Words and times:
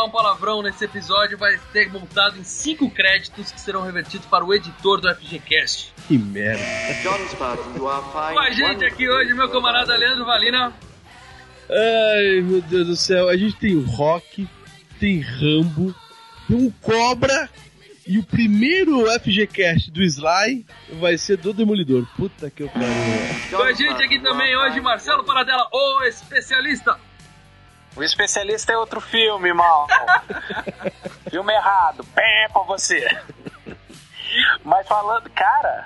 Falar 0.00 0.04
um 0.04 0.10
palavrão 0.10 0.62
nesse 0.62 0.84
episódio 0.84 1.36
vai 1.36 1.58
ter 1.72 1.90
montado 1.90 2.38
em 2.38 2.44
5 2.44 2.90
créditos 2.90 3.52
que 3.52 3.60
serão 3.60 3.82
revertidos 3.82 4.26
para 4.26 4.44
o 4.44 4.54
editor 4.54 5.00
do 5.00 5.14
FGCast. 5.14 5.92
Que 6.08 6.16
merda. 6.16 6.62
Com 8.32 8.38
a 8.38 8.50
gente 8.50 8.84
aqui 8.84 9.08
hoje, 9.08 9.34
meu 9.34 9.48
camarada 9.50 9.96
Leandro 9.96 10.24
Valina. 10.24 10.72
Ai, 11.70 12.40
meu 12.42 12.62
Deus 12.62 12.86
do 12.86 12.96
céu. 12.96 13.28
A 13.28 13.36
gente 13.36 13.56
tem 13.56 13.76
o 13.76 13.84
Rock, 13.84 14.48
tem 14.98 15.20
Rambo, 15.20 15.94
tem 16.48 16.56
um 16.56 16.70
Cobra 16.70 17.50
e 18.06 18.18
o 18.18 18.24
primeiro 18.24 19.04
FGCast 19.20 19.90
do 19.90 20.02
Sly 20.02 20.64
vai 20.98 21.18
ser 21.18 21.36
do 21.36 21.52
Demolidor. 21.52 22.06
Puta 22.16 22.50
que 22.50 22.62
eu 22.62 22.68
pariu. 22.68 22.88
Com 23.50 23.62
a 23.62 23.72
gente 23.72 24.02
aqui 24.02 24.18
também 24.20 24.56
hoje, 24.56 24.80
Marcelo 24.80 25.24
Paradela, 25.24 25.68
o 25.72 26.04
especialista. 26.04 26.98
O 27.96 28.02
especialista 28.02 28.72
é 28.72 28.76
outro 28.76 29.00
filme, 29.00 29.52
mal. 29.52 29.86
filme 31.28 31.52
errado. 31.52 32.04
Pé 32.14 32.48
pra 32.52 32.62
você. 32.62 33.04
Mas 34.64 34.86
falando, 34.86 35.28
cara, 35.30 35.84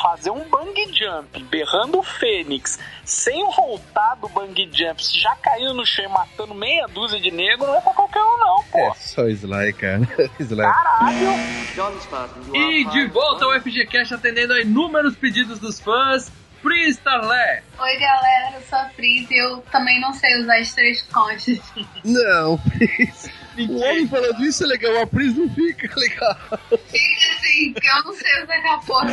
fazer 0.00 0.30
um 0.30 0.48
bang 0.48 0.92
jump 0.92 1.42
berrando 1.44 1.98
o 1.98 2.02
Fênix 2.02 2.78
sem 3.04 3.44
voltar 3.50 4.14
do 4.16 4.28
bang 4.28 4.68
jump, 4.72 5.02
já 5.02 5.34
caindo 5.36 5.74
no 5.74 5.84
chão 5.84 6.04
e 6.04 6.08
matando 6.08 6.54
meia 6.54 6.86
dúzia 6.86 7.20
de 7.20 7.30
negro, 7.30 7.66
não 7.66 7.76
é 7.76 7.80
pra 7.80 7.92
qualquer 7.92 8.22
um, 8.22 8.38
não, 8.38 8.62
pô. 8.64 8.78
É 8.78 8.94
só 8.94 9.28
Sly, 9.28 9.72
cara. 9.72 10.08
Sly. 10.38 10.62
Caralho! 10.62 12.54
E 12.54 12.84
de 12.90 13.06
volta 13.06 13.44
ao 13.44 13.60
FGCast 13.60 14.14
atendendo 14.14 14.52
a 14.52 14.60
inúmeros 14.60 15.16
pedidos 15.16 15.58
dos 15.58 15.80
fãs, 15.80 16.30
Pri 16.66 16.88
Starlé. 16.90 17.62
Oi 17.78 17.96
galera, 17.96 18.56
eu 18.56 18.60
sou 18.62 18.76
a 18.76 18.86
Pris 18.86 19.30
e 19.30 19.36
eu 19.40 19.58
também 19.70 20.00
não 20.00 20.12
sei 20.12 20.36
usar 20.40 20.58
as 20.58 20.74
três 20.74 21.00
conchas. 21.02 21.60
Não, 22.04 22.58
Pris. 22.58 23.30
O 23.56 23.76
homem 23.80 24.08
falando 24.08 24.44
isso 24.44 24.64
é 24.64 24.66
legal, 24.66 25.00
a 25.00 25.06
Pris 25.06 25.36
não 25.36 25.48
fica 25.48 25.88
legal. 25.96 26.34
Fica 26.88 27.34
assim, 27.38 27.72
que 27.72 27.86
eu 27.86 28.02
não 28.04 28.12
sei 28.14 28.42
usar 28.42 28.80
porra. 28.84 29.12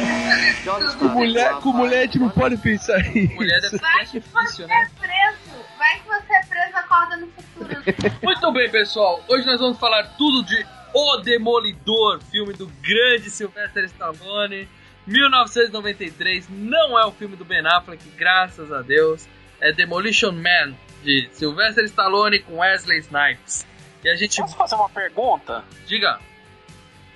Com 0.97 1.07
mulher, 1.09 1.53
com 1.61 1.71
mulher 1.73 1.99
a 1.99 2.05
gente 2.07 2.17
não 2.17 2.29
pode 2.31 2.57
pensar 2.57 2.97
isso. 3.15 3.35
Mulher 3.35 3.61
deve 3.61 3.77
ser 3.77 3.81
Vai 3.81 3.95
mais 3.97 4.09
que 4.09 4.19
difícil, 4.19 4.41
você 4.49 4.65
né? 4.65 4.73
é 4.73 4.99
preso. 4.99 5.65
Vai 5.77 5.99
que 5.99 6.07
você 6.07 6.33
é 6.33 6.45
preso, 6.45 6.75
acorda 6.75 7.17
no 7.17 7.27
futuro. 7.27 7.83
Muito 8.23 8.51
bem, 8.51 8.71
pessoal. 8.71 9.23
Hoje 9.27 9.45
nós 9.45 9.59
vamos 9.59 9.77
falar 9.77 10.03
tudo 10.17 10.43
de 10.43 10.65
O 10.91 11.17
Demolidor, 11.17 12.19
filme 12.31 12.53
do 12.53 12.65
grande 12.81 13.29
Sylvester 13.29 13.83
Stallone, 13.85 14.67
1993. 15.07 16.47
Não 16.49 16.97
é 16.99 17.05
o 17.05 17.11
filme 17.11 17.35
do 17.35 17.45
Ben 17.45 17.65
Affleck, 17.65 18.03
graças 18.17 18.71
a 18.71 18.81
Deus. 18.81 19.27
É 19.59 19.71
Demolition 19.71 20.31
Man, 20.31 20.73
de 21.03 21.29
Sylvester 21.31 21.85
Stallone 21.85 22.39
com 22.39 22.57
Wesley 22.59 22.99
Snipes. 22.99 23.65
E 24.03 24.09
a 24.09 24.15
gente. 24.15 24.41
Posso 24.41 24.55
fazer 24.57 24.75
uma 24.75 24.89
pergunta? 24.89 25.63
Diga. 25.87 26.19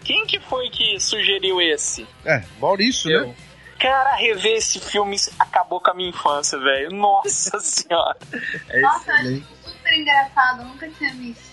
Quem 0.03 0.25
que 0.25 0.39
foi 0.39 0.69
que 0.69 0.99
sugeriu 0.99 1.59
esse? 1.59 2.07
É, 2.23 2.41
Maurício, 2.59 3.11
Eu. 3.11 3.27
né? 3.27 3.35
Cara, 3.79 4.15
rever 4.15 4.55
esse 4.55 4.79
filme 4.79 5.17
acabou 5.37 5.79
com 5.81 5.91
a 5.91 5.93
minha 5.93 6.09
infância, 6.09 6.57
velho. 6.57 6.89
Nossa 6.91 7.59
senhora. 7.61 8.17
É 8.69 8.79
Nossa, 8.81 9.11
excelente. 9.13 9.45
super 9.63 9.93
engraçado, 9.93 10.61
eu 10.61 10.67
nunca 10.67 10.89
tinha 10.89 11.13
visto. 11.13 11.43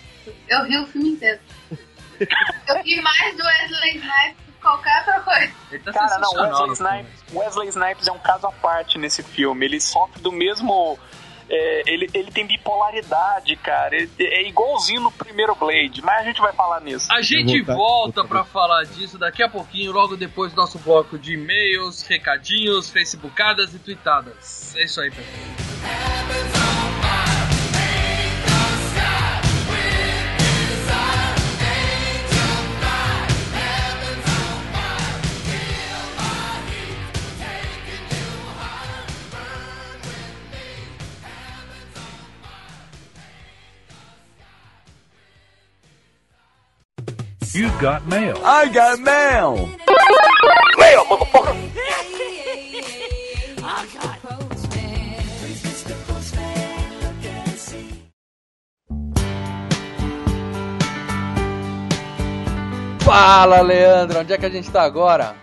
Eu 0.48 0.64
ri 0.64 0.78
o 0.78 0.86
filme 0.86 1.08
inteiro. 1.10 1.40
Eu 2.68 2.82
ri 2.82 3.00
mais 3.02 3.36
do 3.36 3.42
Wesley 3.44 3.96
Snipes 3.96 4.43
qualquer 4.64 4.98
outra 5.00 5.20
coisa. 5.20 5.52
Ele 5.70 5.82
tá 5.84 5.92
Cara, 5.92 6.18
não, 6.18 6.32
Wesley. 6.32 6.72
Snipes, 6.72 7.24
Wesley 7.32 7.68
Snipes 7.68 8.08
é 8.08 8.12
um 8.12 8.18
caso 8.18 8.46
à 8.46 8.52
parte 8.52 8.98
nesse 8.98 9.22
filme. 9.22 9.66
Ele 9.66 9.78
sofre 9.80 10.20
do 10.22 10.32
mesmo. 10.32 10.98
é, 11.48 11.82
ele, 11.86 12.08
ele 12.14 12.30
tem 12.32 12.46
bipolaridade, 12.46 13.54
cara. 13.56 13.94
Ele 13.94 14.10
é 14.18 14.48
igualzinho 14.48 15.02
no 15.02 15.12
primeiro 15.12 15.54
Blade, 15.54 16.00
mas 16.02 16.20
a 16.20 16.24
gente 16.24 16.40
vai 16.40 16.52
falar 16.54 16.80
nisso. 16.80 17.12
A 17.12 17.20
gente 17.20 17.60
voltar, 17.60 17.74
volta 17.74 18.24
pra 18.24 18.44
falar 18.44 18.84
disso 18.84 19.18
daqui 19.18 19.42
a 19.42 19.48
pouquinho, 19.48 19.92
logo 19.92 20.16
depois 20.16 20.52
do 20.52 20.56
nosso 20.56 20.78
bloco 20.78 21.18
de 21.18 21.34
e-mails, 21.34 22.02
recadinhos, 22.02 22.88
facebookadas 22.90 23.74
e 23.74 23.78
tweetadas. 23.78 24.74
É 24.76 24.84
isso 24.84 25.00
aí, 25.00 25.10
pessoal. 25.10 26.53
You've 47.74 47.82
got 47.82 48.06
mail. 48.06 48.38
I 48.44 48.68
got 48.68 49.00
mail. 49.00 49.68
Fala, 63.00 63.60
Leandro, 63.60 64.20
onde 64.20 64.32
é 64.32 64.38
que 64.38 64.46
a 64.46 64.50
gente 64.50 64.70
tá 64.70 64.82
agora? 64.82 65.34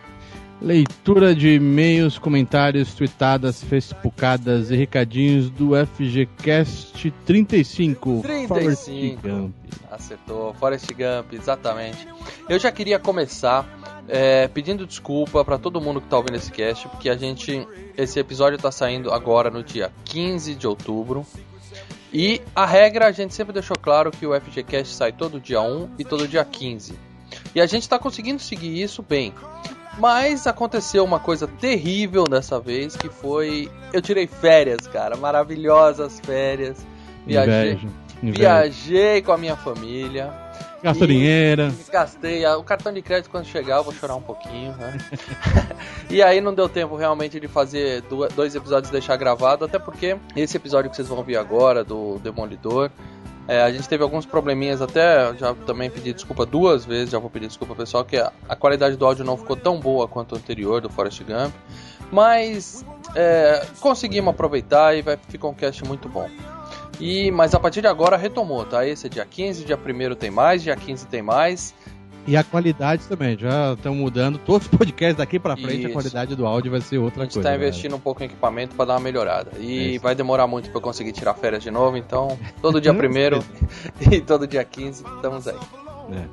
Leitura 0.62 1.34
de 1.34 1.56
e-mails, 1.56 2.20
comentários, 2.20 2.94
tweetadas, 2.94 3.64
facebookadas 3.64 4.70
e 4.70 4.76
recadinhos 4.76 5.50
do 5.50 5.72
FGCast 5.76 7.10
35. 7.26 8.22
35. 8.22 8.48
Forrest 8.48 8.90
Gump. 9.24 9.56
Acertou, 9.90 10.54
Forrest 10.54 10.88
Gump, 10.92 11.34
exatamente. 11.34 12.08
Eu 12.48 12.60
já 12.60 12.72
queria 12.72 13.00
começar 13.00 13.68
é, 14.08 14.48
pedindo 14.50 14.86
desculpa 14.86 15.44
pra 15.44 15.58
todo 15.58 15.82
mundo 15.82 16.00
que 16.00 16.08
tá 16.08 16.18
ouvindo 16.18 16.36
esse 16.36 16.52
cast, 16.52 16.88
porque 16.90 17.09
a 17.09 17.18
gente. 17.18 17.68
Esse 17.97 18.20
episódio 18.20 18.59
tá 18.59 18.72
saindo 18.72 19.12
agora 19.12 19.50
no 19.50 19.64
dia 19.64 19.91
15 20.06 20.53
de 20.53 20.68
outubro. 20.68 21.26
E 22.14 22.40
a 22.56 22.68
regra 22.68 23.08
a 23.08 23.12
gente 23.12 23.34
sempre 23.34 23.52
deixou 23.52 23.78
claro 23.82 24.12
que 24.12 24.28
o 24.28 24.40
FGCast 24.40 24.94
sai 24.94 25.12
todo 25.12 25.40
dia 25.40 25.62
1 25.62 25.96
e 25.97 26.06
todo 26.06 26.28
dia 26.28 26.46
15. 26.46 26.94
E 27.56 27.59
a 27.59 27.66
gente 27.66 27.90
tá 27.90 27.97
conseguindo 27.97 28.40
seguir 28.40 28.80
isso 28.80 29.02
bem. 29.02 29.34
Mas 29.97 30.47
aconteceu 30.47 31.03
uma 31.03 31.20
coisa 31.20 31.47
terrível 31.47 32.23
dessa 32.26 32.59
vez, 32.59 32.96
que 32.96 33.09
foi. 33.09 33.70
Eu 33.91 34.02
tirei 34.02 34.28
férias, 34.28 34.88
cara. 34.88 35.16
Maravilhosas 35.17 36.20
férias. 36.20 36.85
Viajei. 37.26 37.72
Inveja. 37.72 37.88
Inveja. 38.23 38.40
Viajei 38.40 39.22
com 39.22 39.32
a 39.32 39.38
minha 39.38 39.55
família. 39.55 40.34
Gastou 40.84 41.05
dinheiro. 41.05 41.72
Gastei. 41.91 42.46
O 42.46 42.64
cartão 42.64 42.91
de 42.91 43.02
crédito, 43.02 43.29
quando 43.29 43.46
chegar, 43.46 43.78
eu 43.78 43.84
vou 43.84 43.93
chorar 43.93 44.16
um 44.16 44.22
pouquinho, 44.22 44.76
né? 44.78 44.97
e 46.09 46.23
aí 46.23 46.41
não 46.41 46.53
deu 46.53 46.67
tempo 46.67 46.96
realmente 46.96 47.40
de 47.40 47.47
fazer 47.47 48.03
dois 48.35 48.55
episódios 48.55 48.90
e 48.90 48.91
deixar 48.91 49.16
gravado, 49.16 49.66
até 49.66 49.78
porque 49.78 50.17
esse 50.35 50.58
episódio 50.58 50.90
que 50.90 50.96
vocês 50.96 51.08
vão 51.08 51.20
ouvir 51.20 51.37
agora, 51.37 51.84
do 51.84 52.17
Demolidor, 52.20 52.90
É, 53.47 53.61
a 53.61 53.72
gente 53.72 53.90
teve 53.90 54.03
alguns 54.03 54.26
probleminhas 54.26 54.82
até, 54.82 55.35
já 55.35 55.53
também 55.53 55.90
pedi 55.90 56.14
desculpa 56.14 56.46
duas 56.46 56.85
vezes, 56.85 57.09
já 57.09 57.20
vou 57.20 57.29
pedir 57.29 57.47
desculpa 57.47 57.76
pessoal, 57.76 58.05
que 58.05 58.17
a, 58.17 58.32
a 58.47 58.55
qualidade 58.55 58.96
do 58.96 59.05
áudio 59.05 59.26
não 59.26 59.35
ficou 59.35 59.55
tão 59.55 59.79
boa 59.79 60.08
quanto 60.08 60.34
o 60.34 60.38
anterior 60.38 60.79
do 60.79 60.90
Forrest 60.90 61.22
Gump, 61.23 61.53
mas 62.11 62.85
é, 63.16 63.66
conseguimos 63.79 64.34
aproveitar 64.34 64.96
e 64.96 65.02
vai 65.02 65.17
ficar 65.17 65.47
um 65.47 65.53
cast 65.53 65.84
muito 65.84 66.08
bom. 66.08 66.29
E, 66.99 67.32
mas 67.32 67.55
a 67.55 67.59
partir 67.59 67.82
de 67.82 67.88
agora 67.88 68.16
retomou, 68.16 68.64
tá? 68.64 68.85
Esse 68.85 69.08
é 69.08 69.09
dia 69.09 69.26
15, 69.26 69.66
dia 69.66 69.78
1 69.78 70.16
tem 70.16 70.29
mais, 70.29 70.61
dia 70.61 70.76
15 70.76 71.08
tem 71.08 71.22
mais. 71.22 71.73
E 72.28 72.38
a 72.38 72.44
qualidade 72.44 73.03
também, 73.08 73.38
já 73.38 73.73
estão 73.73 73.96
mudando. 73.96 74.38
Todos 74.38 74.68
os 74.68 74.78
podcasts 74.78 75.16
daqui 75.18 75.40
pra 75.40 75.58
frente, 75.58 75.79
Isso. 75.79 75.88
a 75.88 75.91
qualidade 75.91 76.35
do 76.35 76.46
áudio 76.46 76.72
vai 76.72 76.82
ser 76.82 76.97
outra 77.00 77.23
A 77.23 77.26
gente 77.26 77.34
coisa. 77.34 77.50
tá 77.50 77.53
galera. 77.53 77.70
investindo 77.70 77.96
um 77.96 78.00
pouco 78.00 78.22
em 78.22 78.26
equipamento 78.28 78.76
para 78.76 78.85
dar 78.85 78.94
uma 78.94 79.00
melhorada. 79.00 79.52
E 79.59 79.96
Isso. 79.96 80.03
vai 80.03 80.14
demorar 80.14 80.46
muito 80.47 80.70
para 80.70 80.78
eu 80.78 80.82
conseguir 80.82 81.12
tirar 81.14 81.34
férias 81.34 81.64
de 81.64 81.72
novo, 81.72 81.97
então 81.97 82.38
todo 82.62 82.79
dia 82.79 82.91
1 82.94 82.96
e 84.14 84.22
todo 84.22 84.46
dia 84.46 84.64
15 84.64 85.03
estamos 85.16 85.47
aí. 85.47 85.58
É, 86.14 86.26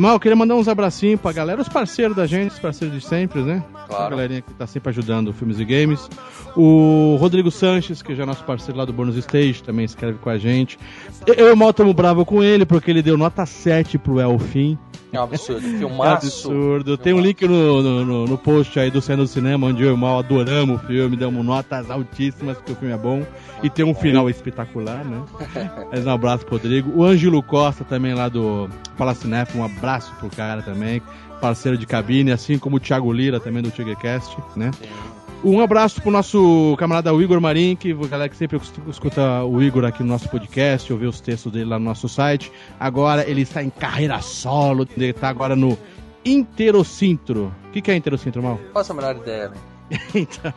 Mal, 0.00 0.14
eu 0.14 0.20
queria 0.20 0.36
mandar 0.36 0.54
uns 0.54 0.68
abracinhos 0.68 1.20
pra 1.20 1.32
galera, 1.32 1.60
os 1.60 1.68
parceiros 1.68 2.16
da 2.16 2.26
gente, 2.26 2.52
os 2.52 2.58
parceiros 2.58 2.98
de 2.98 3.06
sempre, 3.06 3.42
né? 3.42 3.62
Claro. 3.86 4.06
A 4.06 4.10
galerinha 4.10 4.42
que 4.42 4.54
tá 4.54 4.66
sempre 4.66 4.90
ajudando 4.90 5.28
o 5.28 5.32
Filmes 5.32 5.60
e 5.60 5.64
Games. 5.64 6.08
O 6.56 7.16
Rodrigo 7.20 7.50
Sanches, 7.50 8.02
que 8.02 8.14
já 8.14 8.22
é 8.22 8.26
nosso 8.26 8.44
parceiro 8.44 8.78
lá 8.78 8.84
do 8.84 8.92
Bônus 8.92 9.16
Stage, 9.16 9.62
também 9.62 9.84
escreve 9.84 10.18
com 10.18 10.30
a 10.30 10.38
gente. 10.38 10.78
Eu 11.26 11.48
e 11.48 11.52
o 11.52 11.56
Mal 11.56 11.70
estamos 11.70 11.94
bravo 11.94 12.24
com 12.24 12.42
ele, 12.42 12.64
porque 12.64 12.90
ele 12.90 13.02
deu 13.02 13.16
nota 13.16 13.44
7 13.44 13.98
pro 13.98 14.20
Elfim. 14.20 14.78
É 15.12 15.18
um 15.18 15.22
absurdo. 15.22 15.66
É 15.66 15.70
Filmaço. 15.78 16.26
absurdo. 16.26 16.96
Tem 16.98 17.12
um 17.12 17.20
link 17.20 17.46
no, 17.46 17.82
no, 18.04 18.26
no- 18.26 18.38
post 18.38 18.78
aí 18.78 18.90
do 18.90 19.00
Saindo 19.00 19.22
do 19.22 19.28
Cinema, 19.28 19.66
onde 19.66 19.82
eu 19.82 19.90
e 19.90 19.92
o 19.92 19.96
Mal 19.96 20.18
adoramos 20.18 20.82
o 20.82 20.86
filme, 20.86 21.16
damos 21.16 21.44
notas 21.44 21.90
altíssimas, 21.90 22.56
porque 22.58 22.72
o 22.72 22.76
filme 22.76 22.94
é 22.94 22.98
bom. 22.98 23.24
E 23.62 23.68
tem 23.70 23.84
um 23.84 23.94
final 23.94 24.28
espetacular, 24.30 25.04
né? 25.04 25.22
Mas 25.90 26.06
um 26.06 26.10
abraço 26.10 26.44
pro 26.44 26.56
Rodrigo. 26.56 26.92
O 26.94 27.04
Ângelo 27.04 27.42
Costa 27.42 27.84
também 27.84 28.14
lá 28.14 28.28
do 28.28 28.68
Palacinef, 28.96 29.56
um 29.56 29.64
abraço 29.64 30.12
pro 30.20 30.28
cara 30.30 30.62
também. 30.62 31.02
Parceiro 31.40 31.78
de 31.78 31.86
cabine, 31.86 32.32
assim 32.32 32.58
como 32.58 32.76
o 32.76 32.80
Thiago 32.80 33.12
Lira 33.12 33.38
também 33.38 33.62
do 33.62 33.70
TigreCast, 33.70 34.36
né? 34.56 34.72
Um 35.44 35.60
abraço 35.60 36.02
pro 36.02 36.10
nosso 36.10 36.74
camarada 36.78 37.12
Igor 37.12 37.40
Marim, 37.40 37.76
que 37.76 37.94
galera 37.94 38.28
que 38.28 38.36
sempre 38.36 38.60
escuta 38.88 39.44
o 39.44 39.62
Igor 39.62 39.84
aqui 39.84 40.02
no 40.02 40.08
nosso 40.08 40.28
podcast, 40.28 40.92
ouve 40.92 41.06
os 41.06 41.20
textos 41.20 41.52
dele 41.52 41.66
lá 41.66 41.78
no 41.78 41.84
nosso 41.84 42.08
site. 42.08 42.50
Agora 42.78 43.28
ele 43.28 43.42
está 43.42 43.62
em 43.62 43.70
carreira 43.70 44.20
solo, 44.20 44.86
ele 44.96 45.06
está 45.06 45.28
agora 45.28 45.54
no 45.54 45.78
Interocintro. 46.24 47.52
O 47.68 47.70
que, 47.70 47.80
que 47.80 47.90
é 47.90 47.96
Interocintro, 47.96 48.42
Mal? 48.42 48.58
Faço 48.74 48.92
a 48.92 48.94
menor 48.96 49.16
ideia, 49.16 49.48
né? 49.50 49.56
Então, 50.14 50.52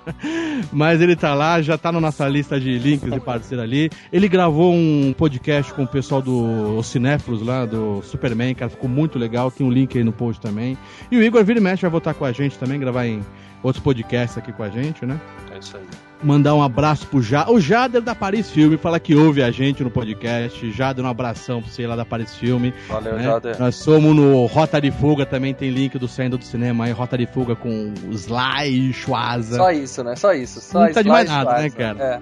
mas 0.72 1.02
ele 1.02 1.16
tá 1.16 1.34
lá, 1.34 1.62
já 1.62 1.78
tá 1.78 1.92
na 1.92 2.00
nossa 2.00 2.28
lista 2.28 2.60
de 2.60 2.78
links 2.78 3.12
de 3.12 3.20
parceiro 3.20 3.62
ali. 3.64 3.90
Ele 4.12 4.28
gravou 4.28 4.74
um 4.74 5.14
podcast 5.18 5.74
com 5.74 5.84
o 5.84 5.88
pessoal 5.88 6.22
do 6.22 6.78
Os 6.78 6.88
Cinéfilos 6.88 7.42
lá, 7.42 7.66
do 7.66 8.02
Superman, 8.02 8.54
cara, 8.56 8.70
ficou 8.70 8.90
muito 8.90 9.18
legal. 9.18 9.52
Tem 9.52 9.66
um 9.66 9.72
link 9.72 9.98
aí 9.98 10.04
no 10.04 10.12
post 10.12 10.42
também. 10.42 10.78
E 11.12 11.18
o 11.18 11.24
Igor 11.24 11.44
Vira 11.44 11.60
e 11.60 11.64
Mexe 11.64 11.82
vai 11.82 11.92
voltar 11.92 12.14
com 12.14 12.26
a 12.26 12.32
gente 12.32 12.58
também, 12.58 12.80
gravar 12.80 13.06
em 13.06 13.22
outros 13.64 13.84
podcasts 13.84 14.38
aqui 14.38 14.52
com 14.52 14.64
a 14.64 14.70
gente, 14.70 15.06
né? 15.06 15.20
É 15.54 15.60
isso 15.60 15.78
aí. 15.78 15.84
Mandar 16.24 16.54
um 16.54 16.62
abraço 16.62 17.08
pro 17.08 17.22
Jader, 17.22 17.54
o 17.54 17.60
Jader 17.60 18.02
da 18.02 18.14
Paris 18.14 18.52
Filme, 18.52 18.78
fala 18.78 19.00
que 19.00 19.16
ouve 19.16 19.42
a 19.42 19.50
gente 19.50 19.84
no 19.84 19.90
podcast. 19.90 20.72
Jader, 20.72 21.04
um 21.04 21.08
abração 21.08 21.62
pra 21.62 21.72
você 21.72 21.88
lá 21.88 21.96
da 21.96 22.06
Paris 22.06 22.36
Filme. 22.36 22.74
Valeu, 22.88 23.16
né? 23.16 23.24
Jader. 23.24 23.60
Nós 23.60 23.76
somos 23.76 24.16
no 24.16 24.46
Rota 24.46 24.80
de 24.80 24.92
Fuga, 24.92 25.26
também 25.26 25.54
tem 25.54 25.72
link 25.72 25.98
do 25.98 26.08
Saindo 26.08 26.38
do 26.38 26.44
Cinema 26.44 26.86
aí, 26.86 26.92
Rota 26.92 27.18
de 27.18 27.26
Fuga 27.26 27.56
com 27.56 27.94
o 28.08 28.12
Sly 28.12 28.90
e 28.90 28.94
Schwaza. 28.94 29.58
Só 29.58 29.72
isso, 29.72 30.04
né? 30.04 30.16
Só 30.16 30.34
isso. 30.34 30.62
Só 30.62 30.86
Não 30.86 30.94
tá 30.94 31.02
de 31.02 31.10
mais 31.10 31.28
nada, 31.28 31.58
né, 31.58 31.70
cara? 31.70 32.22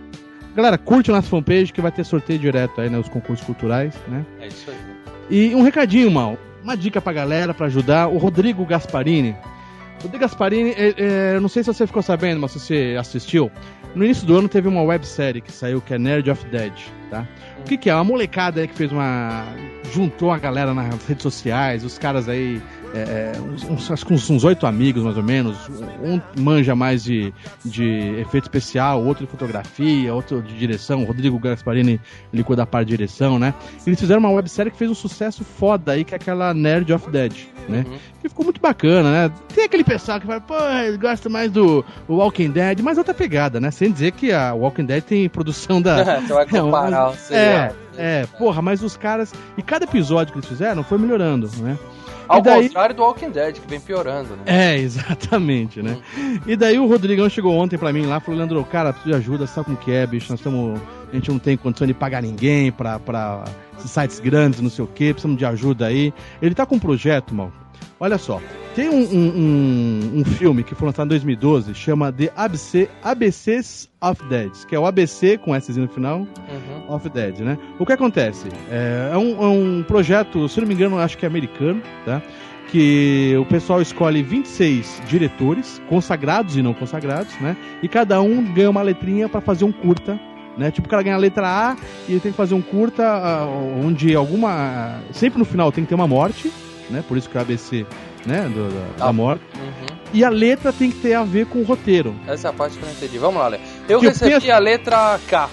Galera, 0.56 0.78
curte 0.78 1.12
nossa 1.12 1.28
fanpage 1.28 1.72
que 1.72 1.82
vai 1.82 1.92
ter 1.92 2.04
sorteio 2.04 2.40
direto 2.40 2.80
aí, 2.82 2.90
né? 2.90 2.98
Os 2.98 3.10
concursos 3.10 3.46
culturais, 3.46 3.94
né? 4.08 4.26
É, 4.40 4.46
é 4.46 4.48
isso 4.48 4.70
aí. 4.70 4.78
E 5.30 5.54
um 5.54 5.62
recadinho, 5.62 6.10
mal. 6.10 6.38
Uma 6.64 6.76
dica 6.76 7.00
pra 7.02 7.14
galera, 7.14 7.54
pra 7.54 7.68
ajudar. 7.68 8.08
O 8.08 8.18
Rodrigo 8.18 8.66
Gasparini. 8.66 9.36
O 10.00 10.04
Rodrigo 10.04 10.20
Gasparini, 10.20 10.72
é, 10.72 10.94
é, 10.98 11.36
eu 11.36 11.42
não 11.42 11.50
sei 11.50 11.64
se 11.64 11.68
você 11.68 11.86
ficou 11.86 12.02
sabendo, 12.02 12.40
mas 12.40 12.52
se 12.52 12.60
você 12.60 12.96
assistiu. 13.00 13.52
No 13.96 14.06
início 14.06 14.26
do 14.26 14.38
ano 14.38 14.48
teve 14.48 14.68
uma 14.68 14.84
websérie 14.84 15.42
que 15.42 15.52
saiu, 15.52 15.82
que 15.82 15.94
é 15.94 15.98
Nerd 15.98 16.30
of 16.30 16.46
Dead, 16.48 16.74
tá? 17.10 17.26
O 17.60 17.64
que, 17.64 17.78
que 17.78 17.90
é? 17.90 17.96
Uma 17.96 18.04
molecada 18.04 18.62
aí 18.62 18.68
que 18.68 18.76
fez 18.76 18.92
uma. 18.92 19.46
juntou 19.92 20.32
a 20.32 20.38
galera 20.38 20.74
nas 20.74 21.06
redes 21.06 21.24
sociais, 21.24 21.84
os 21.84 21.98
caras 21.98 22.30
aí. 22.30 22.62
é, 22.94 23.34
é, 23.36 23.42
uns, 23.42 23.64
uns, 23.64 23.92
acho 23.92 24.06
que 24.06 24.14
uns, 24.14 24.30
uns 24.30 24.44
oito 24.44 24.66
amigos, 24.66 25.04
mais 25.04 25.18
ou 25.18 25.24
menos. 25.24 25.58
Um 26.04 26.20
manja 26.40 26.76
mais 26.76 27.04
de, 27.04 27.34
de 27.64 28.20
efeito 28.20 28.46
especial, 28.46 29.04
outro 29.04 29.26
de 29.26 29.32
fotografia, 29.32 30.14
outro 30.14 30.42
de 30.42 30.58
direção. 30.58 31.04
O 31.04 31.06
Rodrigo 31.06 31.38
Gasparini, 31.40 32.00
ele 32.34 32.44
cuida 32.44 32.62
da 32.62 32.66
parte 32.66 32.88
de 32.88 32.98
direção, 32.98 33.38
né? 33.38 33.54
Eles 33.86 34.00
fizeram 34.00 34.20
uma 34.20 34.32
websérie 34.32 34.72
que 34.72 34.78
fez 34.78 34.90
um 34.90 34.96
sucesso 34.96 35.44
foda 35.44 35.92
aí, 35.94 36.04
que 36.04 36.14
é 36.14 36.18
aquela 36.18 36.54
Nerd 36.54 36.92
of 36.94 37.10
Dead, 37.10 37.34
né? 37.68 37.86
Uhum. 37.88 37.98
Que 38.22 38.30
ficou 38.30 38.44
muito 38.44 38.60
bacana, 38.60 39.12
né? 39.12 39.32
Tem 39.54 39.66
aquele 39.66 39.84
pessoal 39.84 40.20
que 40.20 40.28
fala, 40.28 40.42
pô, 40.42 40.56
ele 40.84 40.98
gosta 40.98 41.30
mais 41.30 41.52
do 41.52 41.86
Walking 42.08 42.52
Dead, 42.52 42.80
mas 42.82 42.98
outra 42.98 43.14
pegada, 43.14 43.60
né? 43.60 43.72
Sem 43.72 43.92
dizer 43.92 44.12
que 44.12 44.32
a 44.32 44.54
Walking 44.54 44.86
Dead 44.86 45.04
tem 45.04 45.30
produção 45.30 45.82
da. 45.82 46.20
Você 46.28 46.60
o 47.08 47.14
É, 47.14 47.16
seriado. 47.18 47.76
é, 47.98 48.26
porra, 48.38 48.62
mas 48.62 48.84
os 48.84 48.98
caras. 48.98 49.34
E 49.58 49.62
cada 49.64 49.86
episódio 49.86 50.34
que 50.34 50.40
eles 50.40 50.50
fizeram 50.50 50.84
foi 50.84 50.98
melhorando, 50.98 51.50
né? 51.58 51.78
Ao 52.28 52.42
daí- 52.42 52.68
contrário 52.68 52.94
do 52.96 53.02
Walking 53.02 53.32
Dead, 53.32 53.56
que 53.56 53.68
vem 53.68 53.80
piorando, 53.80 54.36
né? 54.36 54.44
É, 54.46 54.78
exatamente, 54.80 55.82
né? 55.82 55.98
E 56.46 56.56
daí 56.56 56.78
o 56.78 56.88
Rodrigão 56.88 57.28
chegou 57.30 57.56
ontem 57.56 57.78
pra 57.78 57.92
mim 57.92 58.06
lá 58.06 58.20
falou, 58.20 58.38
Leandro, 58.38 58.64
cara, 58.66 58.94
preciso 58.94 59.14
de 59.16 59.20
ajuda, 59.20 59.48
sabe 59.48 59.66
como 59.66 59.78
que 59.78 59.92
é, 59.92 60.06
bicho? 60.06 60.32
Nós 60.32 60.40
estamos. 60.40 60.80
A 61.12 61.16
gente 61.16 61.32
não 61.32 61.40
tem 61.40 61.58
condição 61.58 61.88
de 61.88 61.94
pagar 61.94 62.22
ninguém 62.22 62.72
pra, 62.72 63.00
pra 63.00 63.44
esses 63.80 63.90
sites 63.90 64.20
grandes, 64.20 64.62
não 64.62 64.70
sei 64.70 64.86
o 64.86 64.88
quê, 64.88 65.06
precisamos 65.12 65.38
de 65.40 65.46
ajuda 65.46 65.88
aí. 65.88 66.14
Ele 66.40 66.54
tá 66.54 66.68
com 66.68 66.76
um 66.76 66.80
projeto, 66.80 67.34
mal. 67.34 67.52
Olha 68.00 68.18
só, 68.18 68.42
tem 68.76 68.88
um, 68.90 69.02
um, 69.02 70.20
um, 70.20 70.24
filme 70.24 70.64
que 70.64 70.74
foi 70.74 70.86
lançado 70.88 71.08
em 71.08 71.10
2012, 71.10 71.74
chama 71.76 72.14
The 72.14 72.32
ABC, 72.36 72.90
ABCs 73.04 73.90
of 74.02 74.24
Dead, 74.30 74.52
que 74.68 74.74
é 74.74 74.80
o 74.80 74.86
ABC 74.86 75.38
com 75.38 75.54
S 75.54 75.78
no 75.78 75.88
final, 75.90 76.20
Uhum. 76.20 76.96
of 76.96 77.10
Dead, 77.10 77.40
né? 77.40 77.58
O 77.78 77.86
que 77.86 77.92
acontece? 77.92 78.48
É, 78.72 79.12
é 79.14 79.18
um, 79.18 79.44
é 79.44 79.48
um 79.48 79.84
projeto, 79.84 80.48
se 80.48 80.62
não 80.62 80.68
me 80.68 80.74
engano, 80.74 80.98
acho 80.98 81.18
que 81.18 81.26
é 81.26 81.28
americano, 81.28 81.82
tá? 82.06 82.22
Que 82.72 83.36
o 83.38 83.46
pessoal 83.46 83.82
escolhe 83.82 84.22
26 84.24 85.02
diretores, 85.08 85.82
consagrados 85.90 86.56
e 86.56 86.62
não 86.62 86.74
consagrados, 86.74 87.34
né? 87.42 87.58
E 87.84 87.88
cada 87.90 88.22
um 88.22 88.44
ganha 88.54 88.70
uma 88.70 88.82
letrinha 88.82 89.28
pra 89.28 89.42
fazer 89.42 89.66
um 89.66 89.72
curta, 89.74 90.18
né? 90.58 90.72
Tipo, 90.72 90.88
o 90.88 90.90
cara 90.90 91.04
ganha 91.04 91.16
a 91.16 91.20
letra 91.20 91.48
A 91.48 91.76
e 92.08 92.14
ele 92.14 92.20
tem 92.22 92.32
que 92.32 92.38
fazer 92.38 92.54
um 92.54 92.62
curta 92.62 93.04
ah, 93.06 93.46
onde 93.84 94.16
alguma. 94.16 95.02
Sempre 95.12 95.40
no 95.40 95.46
final 95.46 95.72
tem 95.72 95.84
que 95.84 95.90
ter 95.90 95.96
uma 95.96 96.08
morte, 96.08 96.50
né? 96.90 97.04
Por 97.08 97.18
isso 97.18 97.30
que 97.30 97.38
é 97.38 97.40
o 97.40 97.44
ABC, 97.44 97.86
né? 98.26 98.42
do- 98.54 98.70
da, 98.70 98.98
da 99.06 99.10
Ah. 99.10 99.14
morte. 99.14 99.44
Uhum. 99.56 99.98
E 100.14 100.24
a 100.24 100.30
letra 100.30 100.74
tem 100.74 100.90
que 100.92 100.98
ter 101.00 101.14
a 101.14 101.24
ver 101.24 101.46
com 101.46 101.60
o 101.60 101.64
roteiro. 101.64 102.16
Essa 102.28 102.48
é 102.48 102.50
a 102.50 102.54
parte 102.54 102.78
que 102.78 102.84
eu 102.84 102.88
não 102.88 102.96
entendi. 102.96 103.18
Vamos 103.18 103.40
lá, 103.40 103.48
Léo. 103.48 103.60
Eu 103.88 104.00
Que 104.00 104.06
eu 104.08 104.10
recebi 104.10 104.32
penso- 104.34 104.52
a 104.52 104.58
letra 104.58 105.20
K. 105.28 105.50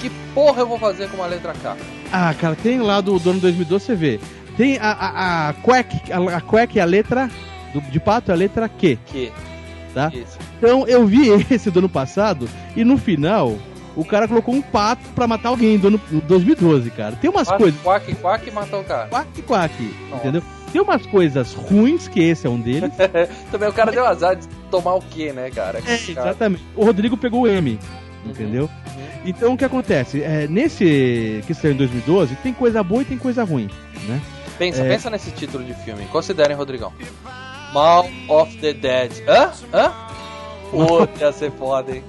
Que 0.00 0.10
porra 0.34 0.60
eu 0.60 0.66
vou 0.66 0.78
fazer 0.78 1.08
com 1.08 1.16
uma 1.16 1.26
letra 1.26 1.52
K? 1.54 1.76
Ah, 2.12 2.32
cara, 2.34 2.54
tem 2.54 2.78
lá 2.80 3.00
do, 3.00 3.18
do 3.18 3.30
ano 3.30 3.40
2012, 3.40 3.84
você 3.86 3.94
vê. 3.94 4.20
Tem 4.56 4.78
a, 4.78 4.90
a, 4.92 5.48
a 5.48 5.52
Quack, 5.54 6.12
a, 6.12 6.36
a 6.36 6.40
Quack 6.40 6.78
é 6.78 6.82
a 6.82 6.84
letra 6.84 7.28
do, 7.74 7.80
de 7.80 7.98
pato, 8.00 8.30
é 8.30 8.34
a 8.34 8.36
letra 8.36 8.68
Q, 8.68 8.98
Que? 9.06 9.32
tá? 9.92 10.10
Isso. 10.14 10.38
Então 10.58 10.86
eu 10.86 11.04
vi 11.06 11.28
esse 11.50 11.70
do 11.70 11.80
ano 11.80 11.88
passado 11.88 12.48
e 12.76 12.84
no 12.84 12.96
final 12.96 13.58
o 13.96 14.04
cara 14.04 14.28
colocou 14.28 14.54
um 14.54 14.62
pato 14.62 15.02
pra 15.14 15.26
matar 15.26 15.48
alguém 15.50 15.76
do 15.78 15.88
ano 15.88 16.00
do 16.10 16.20
2012, 16.22 16.90
cara. 16.90 17.16
Tem 17.16 17.28
umas 17.30 17.48
Quack, 17.48 17.58
coisas. 17.62 17.80
quack, 17.82 18.14
quack, 18.16 18.50
matou 18.50 18.80
o 18.80 18.84
cara. 18.84 19.08
Quack, 19.08 19.42
quack, 19.42 19.94
Nossa. 20.10 20.16
entendeu? 20.22 20.42
Tem 20.76 20.82
umas 20.84 21.06
coisas 21.06 21.54
ruins, 21.54 22.06
que 22.06 22.20
esse 22.20 22.46
é 22.46 22.50
um 22.50 22.60
deles. 22.60 22.92
Também 23.50 23.66
o 23.66 23.72
cara 23.72 23.90
deu 23.90 24.04
azar 24.04 24.36
de 24.36 24.46
tomar 24.70 24.94
o 24.96 25.00
quê, 25.00 25.32
né, 25.32 25.50
cara? 25.50 25.78
É, 25.78 25.80
Complicado. 25.80 26.26
exatamente. 26.26 26.64
O 26.76 26.84
Rodrigo 26.84 27.16
pegou 27.16 27.42
o 27.44 27.46
M, 27.48 27.78
Uhum. 28.22 28.30
entendeu? 28.30 28.68
Então 29.24 29.54
o 29.54 29.56
que 29.56 29.64
acontece? 29.64 30.22
É, 30.22 30.46
nesse 30.46 31.42
que 31.46 31.54
saiu 31.54 31.72
em 31.72 31.76
2012, 31.78 32.34
tem 32.42 32.52
coisa 32.52 32.82
boa 32.82 33.00
e 33.00 33.04
tem 33.06 33.16
coisa 33.16 33.42
ruim, 33.42 33.70
né? 34.06 34.20
Pensa, 34.58 34.82
É. 34.84 34.88
pensa 34.90 35.08
nesse 35.08 35.30
título 35.30 35.64
de 35.64 35.72
filme. 35.72 36.04
Considerem, 36.12 36.54
Rodrigão. 36.54 36.92
Mal 37.72 38.06
of 38.28 38.54
the 38.58 38.74
Dead. 38.74 39.12
Hã? 39.26 39.50
Hã? 39.72 39.92
Puta, 40.70 41.24
ia 41.24 41.32
ser 41.32 41.52
foda, 41.52 41.90
hein? 41.96 42.04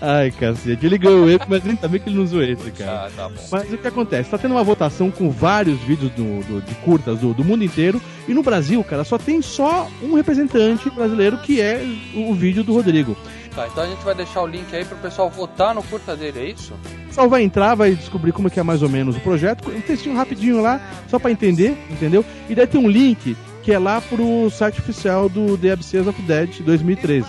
Ai, 0.00 0.30
cacete. 0.30 0.84
Ele 0.86 0.98
ganhou 0.98 1.24
o 1.24 1.30
M, 1.30 1.40
mas 1.48 1.64
nem 1.64 1.76
sabia 1.76 1.98
que 2.00 2.08
ele 2.08 2.16
não 2.16 2.24
usou 2.24 2.42
esse, 2.42 2.70
cara. 2.72 3.06
Ah, 3.06 3.10
tá 3.14 3.28
bom. 3.28 3.42
Mas 3.50 3.72
o 3.72 3.78
que 3.78 3.86
acontece? 3.88 4.30
Tá 4.30 4.38
tendo 4.38 4.52
uma 4.54 4.64
votação 4.64 5.10
com 5.10 5.30
vários 5.30 5.78
vídeos 5.80 6.10
do, 6.12 6.40
do- 6.44 6.60
de 6.62 6.74
curtas 6.76 7.18
do, 7.20 7.32
do 7.34 7.44
mundo 7.44 7.64
inteiro. 7.64 8.00
E 8.28 8.34
no 8.34 8.42
Brasil, 8.42 8.82
cara, 8.84 9.04
só 9.04 9.18
tem 9.18 9.40
só 9.42 9.88
um 10.02 10.14
representante 10.14 10.88
brasileiro 10.90 11.38
que 11.38 11.60
é 11.60 11.84
o, 12.14 12.34
vídeo 12.34 12.62
do 12.62 12.72
Rodrigo. 12.72 13.16
Tá, 13.54 13.66
então 13.68 13.84
a 13.84 13.86
gente 13.86 14.02
vai 14.02 14.14
deixar 14.14 14.40
o 14.42 14.46
link 14.46 14.74
aí 14.74 14.84
pro 14.84 14.96
pessoal 14.96 15.28
votar 15.28 15.74
no 15.74 15.82
curta 15.82 16.16
dele, 16.16 16.38
é 16.38 16.50
isso? 16.52 16.72
O 16.72 17.06
pessoal 17.08 17.28
vai 17.28 17.42
entrar, 17.42 17.74
vai 17.74 17.94
descobrir 17.94 18.32
como 18.32 18.48
é 18.48 18.50
que 18.50 18.58
é 18.58 18.62
mais 18.62 18.82
ou 18.82 18.88
menos 18.88 19.14
o 19.16 19.20
projeto. 19.20 19.70
Um 19.70 19.80
textinho 19.80 20.16
rapidinho 20.16 20.62
lá, 20.62 20.80
só 21.08 21.18
pra 21.18 21.30
entender, 21.30 21.76
entendeu? 21.90 22.24
E 22.48 22.54
daí 22.54 22.66
tem 22.66 22.80
um 22.80 22.88
link 22.88 23.36
que 23.62 23.70
é 23.70 23.78
lá 23.78 24.00
pro 24.00 24.48
site 24.50 24.80
oficial 24.80 25.28
do 25.28 25.56
The 25.58 25.72
Abyss 25.72 25.94
of 25.94 26.22
Dead 26.22 26.60
2013. 26.64 27.26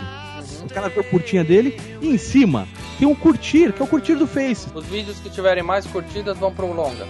O 0.63 0.74
cara 0.74 0.89
vê 0.89 1.00
o 1.00 1.03
curtinha 1.03 1.43
dele 1.43 1.79
e 2.01 2.10
em 2.10 2.17
cima 2.17 2.67
tem 2.98 3.08
um 3.08 3.15
curtir, 3.15 3.72
que 3.74 3.82
é 3.82 3.86
o 3.86 3.88
curtir 3.88 4.15
do 4.15 4.25
Face. 4.27 4.67
Os 4.74 4.86
vídeos 4.86 5.20
que 5.20 5.29
tiverem 5.29 5.63
mais 5.63 5.86
curtidas 5.86 6.38
vão 6.38 6.53
pro 6.53 6.72
longa. 6.72 7.05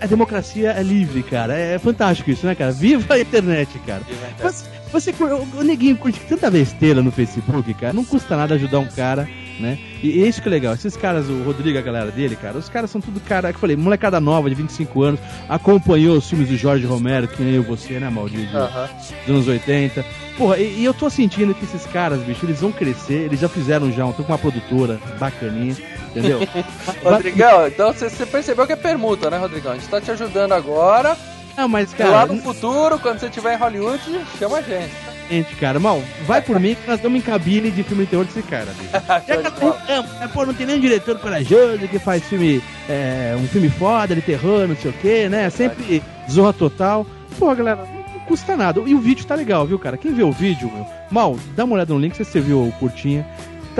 a 0.00 0.06
democracia 0.06 0.70
é 0.70 0.82
livre, 0.82 1.22
cara. 1.22 1.54
É 1.54 1.78
fantástico 1.78 2.30
isso, 2.30 2.46
né, 2.46 2.54
cara? 2.54 2.72
Viva 2.72 3.14
a 3.14 3.20
internet, 3.20 3.78
cara. 3.80 4.02
Você, 4.42 4.64
você, 4.92 5.10
o, 5.12 5.58
o 5.60 5.62
neguinho 5.62 5.96
curte 5.96 6.20
tanta 6.28 6.50
besteira 6.50 7.02
no 7.02 7.10
Facebook, 7.12 7.72
cara. 7.74 7.92
Não 7.92 8.04
custa 8.04 8.36
nada 8.36 8.54
ajudar 8.54 8.78
um 8.80 8.86
cara, 8.86 9.28
né? 9.58 9.78
E, 10.02 10.22
é 10.22 10.26
isso 10.28 10.40
que 10.42 10.48
é 10.48 10.50
legal. 10.50 10.74
Esses 10.74 10.96
caras, 10.96 11.28
o 11.28 11.42
Rodrigo, 11.42 11.78
a 11.78 11.82
galera 11.82 12.10
dele, 12.10 12.34
cara, 12.36 12.58
os 12.58 12.68
caras 12.68 12.90
são 12.90 13.00
tudo 13.00 13.20
cara, 13.20 13.50
que 13.50 13.56
eu 13.56 13.60
falei, 13.60 13.76
molecada 13.76 14.20
nova 14.20 14.48
de 14.48 14.54
25 14.56 15.02
anos, 15.02 15.20
acompanhou 15.48 16.16
os 16.16 16.28
filmes 16.28 16.48
do 16.48 16.56
Jorge 16.56 16.86
Romero, 16.86 17.28
que 17.28 17.42
nem 17.42 17.54
eu 17.54 17.62
você, 17.62 17.98
né, 18.00 18.08
Maldito? 18.10 18.46
de- 18.50 18.56
Aham. 18.56 18.88
dos 19.26 19.34
anos 19.36 19.48
80. 19.48 20.04
Porra, 20.38 20.58
e, 20.58 20.80
e 20.80 20.84
eu 20.84 20.94
tô 20.94 21.10
sentindo 21.10 21.54
que 21.54 21.64
esses 21.64 21.84
caras, 21.86 22.20
bicho, 22.22 22.46
eles 22.46 22.60
vão 22.60 22.72
crescer, 22.72 23.24
eles 23.26 23.38
já 23.40 23.48
fizeram 23.48 23.92
já, 23.92 24.08
estão 24.08 24.24
com 24.24 24.32
uma 24.32 24.38
produtora 24.38 24.98
bacaninha, 25.18 25.76
entendeu? 26.10 26.40
Rodrigão, 27.04 27.66
então 27.66 27.92
você 27.92 28.08
você 28.08 28.24
percebeu 28.24 28.66
que 28.66 28.72
é 28.72 28.76
permuta, 28.76 29.28
né, 29.30 29.36
Rodrigão? 29.36 29.72
A 29.72 29.74
gente 29.74 29.88
tá 29.88 30.00
te 30.00 30.10
ajudando 30.10 30.52
agora. 30.52 31.16
Não, 31.56 31.68
mas, 31.68 31.90
lá 31.92 31.96
cara, 31.96 32.26
no 32.26 32.42
futuro, 32.42 32.98
quando 32.98 33.18
você 33.18 33.26
estiver 33.26 33.54
em 33.54 33.58
Hollywood, 33.58 34.02
chama 34.38 34.58
a 34.58 34.62
gente. 34.62 34.92
gente, 35.28 35.54
cara, 35.56 35.78
mal, 35.78 36.02
vai 36.26 36.40
por 36.40 36.58
mim 36.58 36.74
que 36.74 36.86
nós 36.86 36.96
estamos 36.96 37.18
em 37.18 37.22
cabine 37.22 37.70
de 37.70 37.82
filme 37.82 38.04
de 38.04 38.10
terror 38.10 38.24
desse 38.24 38.42
cara. 38.42 38.68
Já 39.26 39.36
que 39.36 39.64
né? 39.64 40.30
Pô, 40.32 40.46
não 40.46 40.54
tem 40.54 40.66
nenhum 40.66 40.80
diretor 40.80 41.18
corajoso 41.18 41.86
que 41.88 41.98
faz 41.98 42.22
filme, 42.24 42.62
é, 42.88 43.36
um 43.38 43.46
filme 43.46 43.68
foda 43.68 44.14
de 44.14 44.22
terror, 44.22 44.66
não 44.66 44.76
sei 44.76 44.90
o 44.90 44.94
que, 44.94 45.28
né? 45.28 45.50
Sempre 45.50 46.02
zorra 46.30 46.52
total. 46.52 47.06
Pô, 47.38 47.54
galera, 47.54 47.86
não 48.12 48.20
custa 48.20 48.56
nada. 48.56 48.80
E 48.86 48.94
o 48.94 49.00
vídeo 49.00 49.26
tá 49.26 49.34
legal, 49.34 49.66
viu, 49.66 49.78
cara? 49.78 49.96
Quem 49.96 50.14
vê 50.14 50.22
o 50.22 50.32
vídeo, 50.32 50.70
meu, 50.72 50.86
mal, 51.10 51.36
dá 51.54 51.64
uma 51.64 51.74
olhada 51.74 51.92
no 51.92 52.00
link, 52.00 52.16
se 52.16 52.24
você 52.24 52.40
viu 52.40 52.68
o 52.68 52.72
curtinha. 52.72 53.26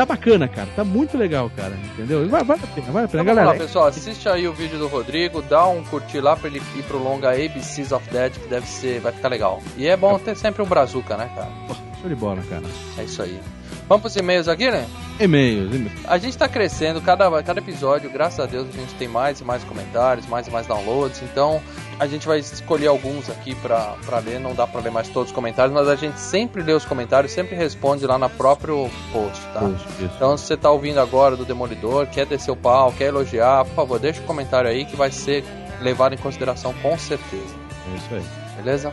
Tá 0.01 0.07
bacana, 0.07 0.49
cara. 0.49 0.67
Tá 0.75 0.83
muito 0.83 1.19
legal, 1.19 1.51
cara. 1.55 1.75
Entendeu? 1.93 2.27
Vai, 2.27 2.43
vale 2.43 2.63
a 2.65 2.67
pena, 2.67 2.91
vale 2.91 3.05
a 3.05 3.09
pena. 3.09 3.23
Então, 3.23 3.35
galera, 3.35 3.53
lá, 3.53 3.55
pessoal, 3.55 3.87
assiste 3.87 4.31
aí 4.31 4.49
o 4.49 4.53
vídeo 4.55 4.79
do 4.79 4.89
Rodrigo, 4.89 5.43
dá 5.43 5.67
um 5.67 5.85
curtir 5.85 6.21
lá 6.21 6.35
pra 6.35 6.49
ele 6.49 6.63
ir 6.75 6.83
pro 6.85 6.97
longa 6.97 7.33
ABCs 7.33 7.93
of 7.93 8.09
Dead, 8.09 8.33
que 8.33 8.49
deve 8.49 8.67
ser, 8.67 8.99
vai 9.01 9.13
ficar 9.13 9.29
legal. 9.29 9.63
E 9.77 9.87
é 9.87 9.99
bom 9.99 10.19
ter 10.19 10.35
sempre 10.39 10.63
um 10.63 10.67
brazuca, 10.67 11.19
né, 11.19 11.31
cara? 11.35 11.90
Show 12.01 12.09
de 12.09 12.15
bola, 12.17 12.43
cara. 12.49 12.63
É 12.99 13.05
isso 13.05 13.23
aí. 13.23 13.41
Vamos 13.89 14.03
pros 14.03 14.17
e-mails 14.17 14.47
aqui, 14.49 14.71
né? 14.71 14.87
E-mails, 15.19 15.75
e-mails. 15.75 15.93
A 16.07 16.17
gente 16.17 16.37
tá 16.39 16.49
crescendo, 16.49 17.01
cada, 17.01 17.43
cada 17.43 17.59
episódio, 17.61 18.09
graças 18.11 18.39
a 18.41 18.47
Deus, 18.47 18.69
a 18.69 18.73
gente 18.79 18.95
tem 18.95 19.09
mais 19.09 19.41
e 19.41 19.45
mais 19.45 19.65
comentários, 19.65 20.27
mais 20.27 20.47
e 20.47 20.51
mais 20.51 20.67
downloads, 20.67 21.21
então 21.23 21.61
a 21.99 22.07
gente 22.07 22.27
vai 22.27 22.39
escolher 22.39 22.87
alguns 22.87 23.29
aqui 23.29 23.55
pra, 23.57 23.97
pra 24.07 24.19
ler, 24.21 24.39
não 24.41 24.55
dá 24.55 24.67
pra 24.67 24.81
ler 24.81 24.91
mais 24.91 25.09
todos 25.09 25.31
os 25.31 25.35
comentários, 25.35 25.75
mas 25.75 25.89
a 25.89 25.97
gente 25.97 26.19
sempre 26.21 26.63
lê 26.63 26.73
os 26.73 26.85
comentários, 26.85 27.33
sempre 27.33 27.55
responde 27.57 28.07
lá 28.07 28.17
na 28.17 28.29
próprio 28.29 28.89
post, 29.13 29.41
tá? 29.53 29.61
Post, 29.61 29.87
isso. 29.99 30.11
Então 30.17 30.37
se 30.37 30.47
você 30.47 30.57
tá 30.57 30.71
ouvindo 30.71 31.01
agora 31.01 31.37
do 31.37 31.45
Demolidor, 31.45 32.07
quer 32.07 32.27
descer 32.27 32.51
o 32.53 32.57
pau, 32.57 32.93
quer 32.93 33.07
elogiar, 33.09 33.65
por 33.65 33.75
favor, 33.75 33.99
deixa 33.99 34.21
um 34.23 34.25
comentário 34.27 34.71
aí 34.71 34.85
que 34.85 34.95
vai 34.97 35.11
ser 35.11 35.45
levado 35.81 36.15
em 36.15 36.19
consideração 36.19 36.73
com 36.75 36.97
certeza, 36.97 37.55
É 37.93 37.97
isso 37.97 38.15
aí. 38.15 38.23
beleza? 38.57 38.93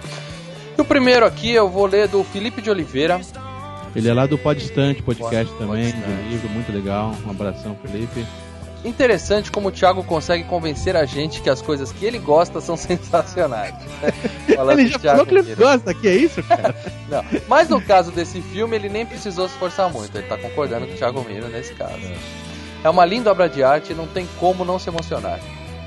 E 0.77 0.81
o 0.81 0.85
primeiro 0.85 1.25
aqui 1.25 1.51
eu 1.51 1.67
vou 1.69 1.85
ler 1.85 2.07
do 2.07 2.23
Felipe 2.23 2.61
de 2.61 2.69
Oliveira, 2.69 3.19
Ele 3.95 4.07
é 4.09 4.13
lá 4.13 4.25
do 4.25 4.37
Podstante 4.37 5.01
Podcast 5.01 5.51
Pod- 5.53 5.57
também, 5.67 5.91
Podstante. 5.91 6.23
do 6.23 6.29
livro, 6.29 6.49
muito 6.49 6.71
legal. 6.71 7.15
Um 7.25 7.31
abração, 7.31 7.75
Felipe. 7.83 8.25
Interessante 8.85 9.51
como 9.51 9.69
o 9.69 9.71
Thiago 9.71 10.03
consegue 10.03 10.43
convencer 10.43 10.95
a 10.95 11.03
gente 11.03 11.41
que 11.41 11.49
as 11.49 11.63
coisas 11.63 11.91
que 11.91 12.05
ele 12.05 12.19
gosta 12.19 12.61
são 12.61 12.77
sensacionais. 12.77 13.73
Ele 14.47 14.87
já 14.87 14.99
falou 14.99 15.25
que 15.25 15.35
ele 15.35 15.55
gosta, 15.55 15.93
que 15.93 16.07
é 16.07 16.15
isso, 16.15 16.41
cara? 16.45 16.75
Não, 17.09 17.23
mas 17.47 17.69
no 17.69 17.81
caso 17.81 18.11
desse 18.11 18.39
filme, 18.41 18.75
ele 18.75 18.87
nem 18.89 19.05
precisou 19.05 19.47
se 19.47 19.53
esforçar 19.55 19.91
muito. 19.91 20.15
Ele 20.17 20.27
tá 20.27 20.37
concordando 20.37 20.85
com 20.87 20.93
o 20.93 20.95
Thiago 20.95 21.23
Miro 21.27 21.47
nesse 21.47 21.73
caso. 21.73 21.99
É 22.83 22.89
uma 22.89 23.03
linda 23.05 23.31
obra 23.31 23.49
de 23.49 23.63
arte 23.63 23.91
e 23.91 23.95
não 23.95 24.07
tem 24.07 24.27
como 24.39 24.63
não 24.63 24.77
se 24.79 24.89
emocionar. 24.89 25.39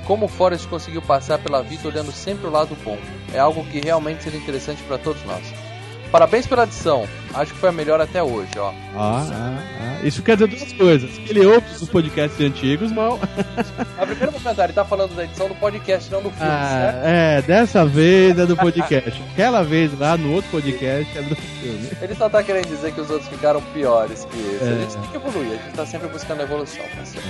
Como 0.05 0.25
o 0.25 0.29
Forrest 0.29 0.67
conseguiu 0.67 1.01
passar 1.01 1.39
pela 1.39 1.61
vida 1.61 1.87
olhando 1.87 2.11
sempre 2.11 2.47
o 2.47 2.51
lado 2.51 2.75
bom. 2.83 2.97
É 3.33 3.39
algo 3.39 3.63
que 3.65 3.79
realmente 3.79 4.23
seria 4.23 4.39
interessante 4.39 4.81
para 4.83 4.97
todos 4.97 5.23
nós. 5.23 5.70
Parabéns 6.11 6.45
pela 6.45 6.63
edição. 6.63 7.07
Acho 7.33 7.53
que 7.53 7.59
foi 7.59 7.69
a 7.69 7.71
melhor 7.71 8.01
até 8.01 8.21
hoje, 8.21 8.51
ó. 8.57 8.73
Ah, 8.97 9.25
ah, 9.31 9.57
ah. 9.79 10.05
Isso 10.05 10.21
quer 10.21 10.35
dizer 10.35 10.47
duas 10.49 10.73
coisas. 10.73 11.09
Ele 11.29 11.45
ouve 11.45 11.65
os 11.81 11.87
podcasts 11.87 12.39
antigos, 12.41 12.91
mal. 12.91 13.17
A 13.97 14.05
primeira 14.05 14.31
comentário, 14.33 14.69
ele 14.71 14.73
tá 14.73 14.83
falando 14.83 15.15
da 15.15 15.23
edição 15.23 15.47
do 15.47 15.55
podcast, 15.55 16.11
não 16.11 16.21
do 16.21 16.29
filme, 16.31 16.51
Ah, 16.51 16.67
certo? 16.91 17.05
é, 17.05 17.41
dessa 17.43 17.85
vez 17.85 18.37
é 18.37 18.45
do 18.45 18.57
podcast. 18.57 19.23
Aquela 19.31 19.63
vez 19.63 19.97
lá 19.97 20.17
no 20.17 20.33
outro 20.33 20.51
podcast 20.51 21.17
é 21.17 21.21
do 21.21 21.35
filme. 21.35 21.89
Ele 22.01 22.15
só 22.15 22.27
tá 22.27 22.43
querendo 22.43 22.67
dizer 22.67 22.91
que 22.93 22.99
os 22.99 23.09
outros 23.09 23.29
ficaram 23.29 23.61
piores 23.73 24.25
que 24.25 24.37
esse. 24.37 24.63
É. 24.65 24.67
A 24.67 24.79
gente 24.81 24.97
tem 24.97 25.09
que 25.11 25.15
evoluir, 25.17 25.51
a 25.59 25.63
gente 25.63 25.75
tá 25.75 25.85
sempre 25.85 26.07
buscando 26.09 26.41
evolução, 26.41 26.83
tá 26.97 27.05
certo? 27.05 27.27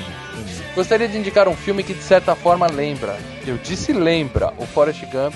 Gostaria 0.74 1.08
de 1.08 1.18
indicar 1.20 1.48
um 1.48 1.56
filme 1.56 1.84
que 1.84 1.94
de 1.94 2.02
certa 2.04 2.34
forma 2.34 2.66
lembra, 2.66 3.16
eu 3.46 3.58
disse 3.58 3.94
lembra, 3.94 4.52
o 4.58 4.66
Forrest 4.66 5.04
Gump, 5.12 5.36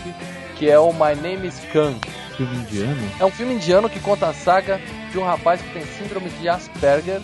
que 0.55 0.67
é 0.69 0.79
o 0.79 0.91
My 0.93 1.13
Name 1.21 1.47
is 1.47 1.59
Khan. 1.71 1.93
Filme 2.38 2.58
indiano? 2.58 3.12
É 3.20 3.25
um 3.25 3.32
filme 3.32 3.54
indiano 3.54 3.89
que 3.89 4.00
conta 4.00 4.27
a 4.27 4.34
saga 4.34 4.82
de 5.12 5.18
um 5.18 5.24
rapaz 5.24 5.62
que 5.62 5.70
tem 5.70 5.86
síndrome 5.86 6.30
de 6.30 6.50
Asperger 6.50 7.22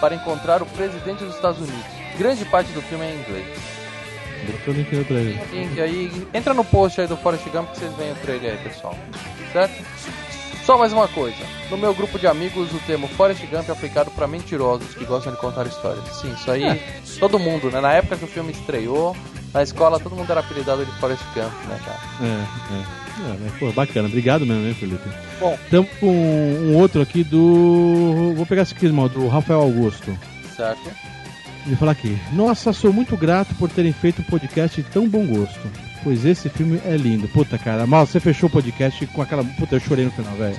para 0.00 0.14
encontrar 0.14 0.62
o 0.62 0.66
presidente 0.66 1.24
dos 1.24 1.34
Estados 1.34 1.58
Unidos. 1.58 1.86
Grande 2.18 2.44
parte 2.46 2.72
do 2.72 2.80
filme 2.82 3.04
é 3.04 3.12
em 3.12 3.20
inglês. 3.20 3.46
Botou 4.46 4.74
o 4.74 4.76
link 4.76 4.94
no 4.94 5.04
trailer. 5.04 5.38
Link 5.52 5.80
aí, 5.80 6.26
entra 6.32 6.54
no 6.54 6.64
post 6.64 7.00
aí 7.00 7.06
do 7.06 7.16
Forrest 7.16 7.46
Gump 7.48 7.70
que 7.70 7.78
vocês 7.78 7.92
veem 7.94 8.12
o 8.12 8.16
trailer 8.16 8.52
aí, 8.52 8.58
pessoal. 8.58 8.96
Certo? 9.52 9.84
Só 10.64 10.76
mais 10.76 10.92
uma 10.92 11.08
coisa. 11.08 11.38
No 11.70 11.78
meu 11.78 11.94
grupo 11.94 12.18
de 12.18 12.26
amigos, 12.26 12.72
o 12.72 12.78
termo 12.80 13.08
Forrest 13.08 13.40
Gump 13.46 13.68
é 13.68 13.72
aplicado 13.72 14.10
para 14.10 14.26
mentirosos 14.26 14.94
que 14.94 15.04
gostam 15.04 15.32
de 15.32 15.40
contar 15.40 15.66
histórias. 15.66 16.04
Sim, 16.16 16.32
isso 16.32 16.50
aí, 16.50 16.82
todo 17.18 17.38
mundo, 17.38 17.70
né? 17.70 17.80
Na 17.80 17.92
época 17.92 18.16
que 18.16 18.24
o 18.24 18.28
filme 18.28 18.52
estreou, 18.52 19.16
na 19.52 19.62
escola 19.62 19.98
todo 19.98 20.14
mundo 20.14 20.30
era 20.30 20.40
apelidado 20.40 20.84
de 20.84 20.92
Forrest 20.98 21.24
Gump, 21.34 21.52
né, 21.66 21.80
cara? 21.84 22.00
É, 22.22 23.04
é. 23.04 23.07
É, 23.18 23.36
mas, 23.40 23.52
pô, 23.58 23.72
bacana. 23.72 24.08
Obrigado 24.08 24.46
mesmo, 24.46 24.66
hein, 24.66 24.74
Felipe. 24.74 25.08
Bom. 25.40 25.58
Estamos 25.64 25.90
com 25.98 26.06
um 26.06 26.76
outro 26.76 27.02
aqui 27.02 27.24
do. 27.24 28.34
Vou 28.36 28.46
pegar 28.46 28.62
esse 28.62 28.74
aqui, 28.74 28.86
irmão, 28.86 29.08
do 29.08 29.26
Rafael 29.28 29.60
Augusto. 29.60 30.16
Certo? 30.56 30.90
Ele 31.66 31.76
fala 31.76 31.92
aqui: 31.92 32.16
Nossa, 32.32 32.72
sou 32.72 32.92
muito 32.92 33.16
grato 33.16 33.54
por 33.56 33.68
terem 33.68 33.92
feito 33.92 34.22
um 34.22 34.24
podcast 34.24 34.80
de 34.80 34.88
tão 34.88 35.08
bom 35.08 35.26
gosto. 35.26 35.68
Pois 36.02 36.24
esse 36.24 36.48
filme 36.48 36.80
é 36.84 36.96
lindo. 36.96 37.28
Puta, 37.28 37.58
cara, 37.58 37.86
mal, 37.86 38.06
você 38.06 38.20
fechou 38.20 38.48
o 38.48 38.52
podcast 38.52 39.06
com 39.08 39.22
aquela. 39.22 39.44
Puta, 39.44 39.76
eu 39.76 39.80
chorei 39.80 40.04
no 40.04 40.10
final, 40.10 40.34
velho. 40.34 40.56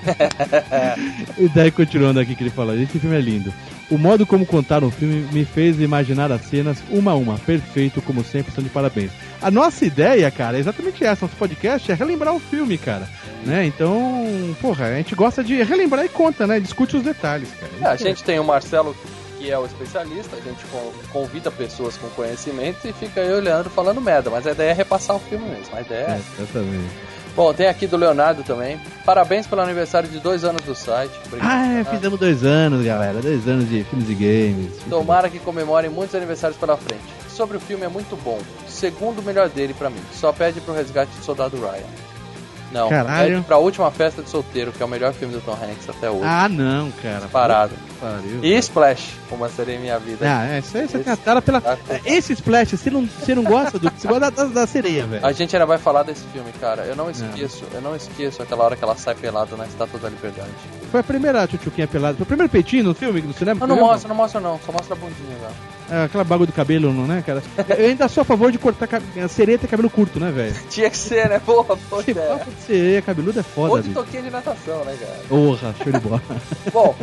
e 1.37 1.47
daí, 1.49 1.71
continuando 1.71 2.19
aqui 2.19 2.35
que 2.35 2.43
ele 2.43 2.49
fala: 2.49 2.75
Esse 2.75 2.99
filme 2.99 3.15
é 3.15 3.21
lindo. 3.21 3.53
O 3.89 3.97
modo 3.97 4.25
como 4.25 4.45
contaram 4.45 4.87
o 4.87 4.91
filme 4.91 5.27
me 5.31 5.43
fez 5.43 5.79
imaginar 5.79 6.31
as 6.31 6.41
cenas 6.41 6.83
uma 6.91 7.11
a 7.11 7.15
uma. 7.15 7.39
Perfeito, 7.39 8.01
como 8.01 8.23
sempre, 8.23 8.49
estão 8.49 8.63
de 8.63 8.69
parabéns. 8.69 9.11
A 9.41 9.49
nossa 9.49 9.83
ideia, 9.83 10.29
cara, 10.29 10.57
é 10.57 10.59
exatamente 10.59 11.03
essa. 11.03 11.25
Nosso 11.25 11.37
podcast 11.37 11.91
é 11.91 11.95
relembrar 11.95 12.35
o 12.35 12.39
filme, 12.39 12.77
cara. 12.77 13.07
Né? 13.45 13.65
Então, 13.65 14.55
porra, 14.61 14.85
a 14.85 14.95
gente 14.97 15.15
gosta 15.15 15.43
de 15.43 15.63
relembrar 15.63 16.05
e 16.05 16.09
conta, 16.09 16.45
né? 16.45 16.59
Discute 16.59 16.97
os 16.97 17.03
detalhes, 17.03 17.49
cara. 17.59 17.71
É, 17.81 17.93
a 17.93 17.95
gente 17.95 18.23
tem 18.23 18.37
o 18.37 18.43
Marcelo, 18.43 18.95
que 19.39 19.49
é 19.49 19.57
o 19.57 19.65
especialista, 19.65 20.35
a 20.35 20.39
gente 20.41 20.63
con- 20.65 20.91
convida 21.11 21.49
pessoas 21.49 21.95
com 21.97 22.09
conhecimento 22.09 22.85
e 22.87 22.93
fica 22.93 23.21
eu 23.21 23.37
e 23.37 23.39
o 23.39 23.43
Leandro 23.43 23.69
falando 23.69 24.01
merda, 24.01 24.29
mas 24.29 24.45
a 24.45 24.51
ideia 24.51 24.71
é 24.71 24.73
repassar 24.73 25.15
o 25.15 25.19
filme 25.19 25.47
mesmo. 25.49 25.75
A 25.75 25.81
ideia 25.81 26.05
é. 26.07 26.11
É, 26.11 26.21
exatamente. 26.43 26.89
Bom, 27.35 27.53
tem 27.53 27.67
aqui 27.67 27.87
do 27.87 27.95
Leonardo 27.95 28.43
também. 28.43 28.79
Parabéns 29.05 29.47
pelo 29.47 29.61
aniversário 29.61 30.09
de 30.09 30.19
dois 30.19 30.43
anos 30.43 30.61
do 30.63 30.75
site. 30.75 31.13
Obrigado. 31.27 31.49
Ah, 31.49 31.79
é, 31.79 31.83
fizemos 31.85 32.19
dois 32.19 32.43
anos, 32.43 32.83
galera. 32.85 33.21
Dois 33.21 33.47
anos 33.47 33.69
de 33.69 33.83
filmes 33.85 34.09
e 34.09 34.13
games. 34.15 34.73
Tomara 34.89 35.29
que 35.29 35.39
comemorem 35.39 35.89
muitos 35.89 36.15
aniversários 36.15 36.59
pela 36.59 36.75
frente. 36.75 37.01
Sobre 37.29 37.55
o 37.55 37.59
filme 37.59 37.85
é 37.85 37.87
muito 37.87 38.17
bom. 38.21 38.39
Segundo 38.67 39.21
melhor 39.23 39.47
dele 39.47 39.73
pra 39.73 39.89
mim. 39.89 40.01
Só 40.11 40.33
pede 40.33 40.59
pro 40.59 40.73
resgate 40.73 41.11
do 41.17 41.23
soldado 41.23 41.55
Ryan. 41.55 41.85
Não, 42.71 42.89
Caralho. 42.89 43.35
pede 43.35 43.45
pra 43.45 43.57
última 43.57 43.89
festa 43.91 44.21
de 44.21 44.29
solteiro, 44.29 44.71
que 44.71 44.81
é 44.81 44.85
o 44.85 44.89
melhor 44.89 45.13
filme 45.13 45.33
do 45.33 45.41
Tom 45.41 45.53
Hanks 45.53 45.89
até 45.89 46.09
hoje. 46.09 46.23
Ah, 46.25 46.47
não, 46.47 46.91
cara. 46.91 47.27
Parado. 47.31 47.73
Pariu. 47.99 48.39
E 48.43 48.55
Splash, 48.57 49.15
como 49.29 49.47
seria 49.49 49.79
minha 49.79 49.99
vida. 49.99 50.25
Ah, 50.25 50.47
é, 50.47 50.59
isso 50.59 50.77
aí 50.77 50.87
você 50.87 50.99
tem 50.99 51.11
a 51.11 51.17
cara 51.17 51.41
pela. 51.41 51.59
Tá. 51.59 51.77
Esse 52.05 52.33
Splash, 52.33 52.77
você 52.77 52.89
não, 52.89 53.05
você 53.05 53.35
não 53.35 53.43
gosta 53.43 53.77
do. 53.77 53.89
Você 53.89 54.07
gosta 54.07 54.31
da, 54.31 54.43
da, 54.45 54.67
sereia, 54.67 55.05
velho. 55.05 55.25
A 55.25 55.31
gente 55.31 55.55
ainda 55.55 55.65
vai 55.65 55.77
falar 55.77 56.03
desse 56.03 56.23
filme, 56.27 56.51
cara. 56.61 56.83
Eu 56.83 56.95
não 56.95 57.09
esqueço, 57.09 57.63
eu 57.73 57.81
não 57.81 57.95
esqueço 57.95 58.41
aquela 58.41 58.63
hora 58.63 58.75
que 58.75 58.83
ela 58.83 58.95
sai 58.95 59.15
pelada 59.15 59.55
na 59.57 59.65
Estátua 59.65 59.99
da 59.99 60.09
Liberdade. 60.09 60.49
Foi 60.91 60.99
a 61.01 61.03
primeira 61.03 61.47
tchutchuquinha 61.47 61.87
pelada. 61.87 62.15
Foi 62.15 62.23
o 62.23 62.27
primeiro 62.27 62.51
peitinho 62.51 62.83
no 62.85 62.93
filme, 62.93 63.21
no 63.21 63.33
cinema? 63.33 63.67
Não, 63.67 63.75
não 63.75 63.83
mostra, 63.83 64.07
não 64.07 64.15
mostra 64.15 64.39
não, 64.39 64.59
só 64.65 64.71
mostra 64.71 64.95
a 64.95 64.97
bundinha 64.97 65.37
lá. 65.41 65.51
É, 65.91 66.03
aquela 66.03 66.23
bagulho 66.23 66.47
do 66.47 66.53
cabelo, 66.53 66.93
não 66.93 67.13
é, 67.15 67.21
cara? 67.21 67.41
Eu 67.77 67.87
ainda 67.87 68.07
sou 68.07 68.21
a 68.21 68.25
favor 68.25 68.51
de 68.51 68.57
cortar 68.59 68.85
cab- 68.87 69.03
a 69.23 69.27
sereia 69.27 69.57
ter 69.57 69.67
cabelo 69.67 69.89
curto, 69.89 70.19
né, 70.19 70.31
velho? 70.31 70.55
Tinha 70.69 70.89
que 70.89 70.97
ser, 70.97 71.27
né? 71.29 71.39
Porra, 71.39 71.75
boa 71.89 72.03
Que 72.03 72.11
ideia. 72.11 72.27
papo 72.29 72.51
de 72.51 72.61
sereia 72.61 73.01
cabeluda 73.01 73.39
é 73.39 73.43
foda, 73.43 73.73
Ou 73.73 73.81
de 73.81 73.89
toquinha 73.93 74.21
de 74.23 74.29
natação, 74.29 74.83
né, 74.85 74.95
cara? 74.99 75.19
Porra, 75.27 75.73
show 75.83 75.91
de 75.91 75.99
bola. 75.99 76.21
Bom, 76.71 76.95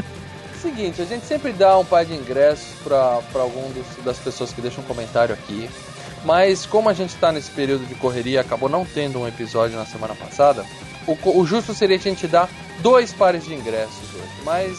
seguinte, 0.62 1.02
a 1.02 1.04
gente 1.04 1.26
sempre 1.26 1.52
dá 1.52 1.76
um 1.78 1.84
par 1.84 2.04
de 2.04 2.14
ingressos 2.14 2.68
pra, 2.84 3.20
pra 3.32 3.42
algum 3.42 3.70
dos- 3.72 4.04
das 4.04 4.18
pessoas 4.18 4.52
que 4.52 4.60
deixam 4.60 4.82
um 4.84 4.86
comentário 4.86 5.34
aqui. 5.34 5.68
Mas 6.24 6.66
como 6.66 6.88
a 6.88 6.92
gente 6.94 7.14
tá 7.16 7.30
nesse 7.30 7.50
período 7.50 7.86
de 7.86 7.94
correria, 7.94 8.40
acabou 8.40 8.68
não 8.68 8.84
tendo 8.84 9.20
um 9.20 9.28
episódio 9.28 9.76
na 9.76 9.84
semana 9.86 10.14
passada, 10.14 10.64
o, 11.06 11.16
o 11.38 11.46
justo 11.46 11.72
seria 11.74 11.96
a 11.96 12.00
gente 12.00 12.26
dar 12.26 12.48
dois 12.80 13.12
pares 13.12 13.44
de 13.44 13.54
ingressos 13.54 14.12
hoje. 14.14 14.32
Mas 14.44 14.78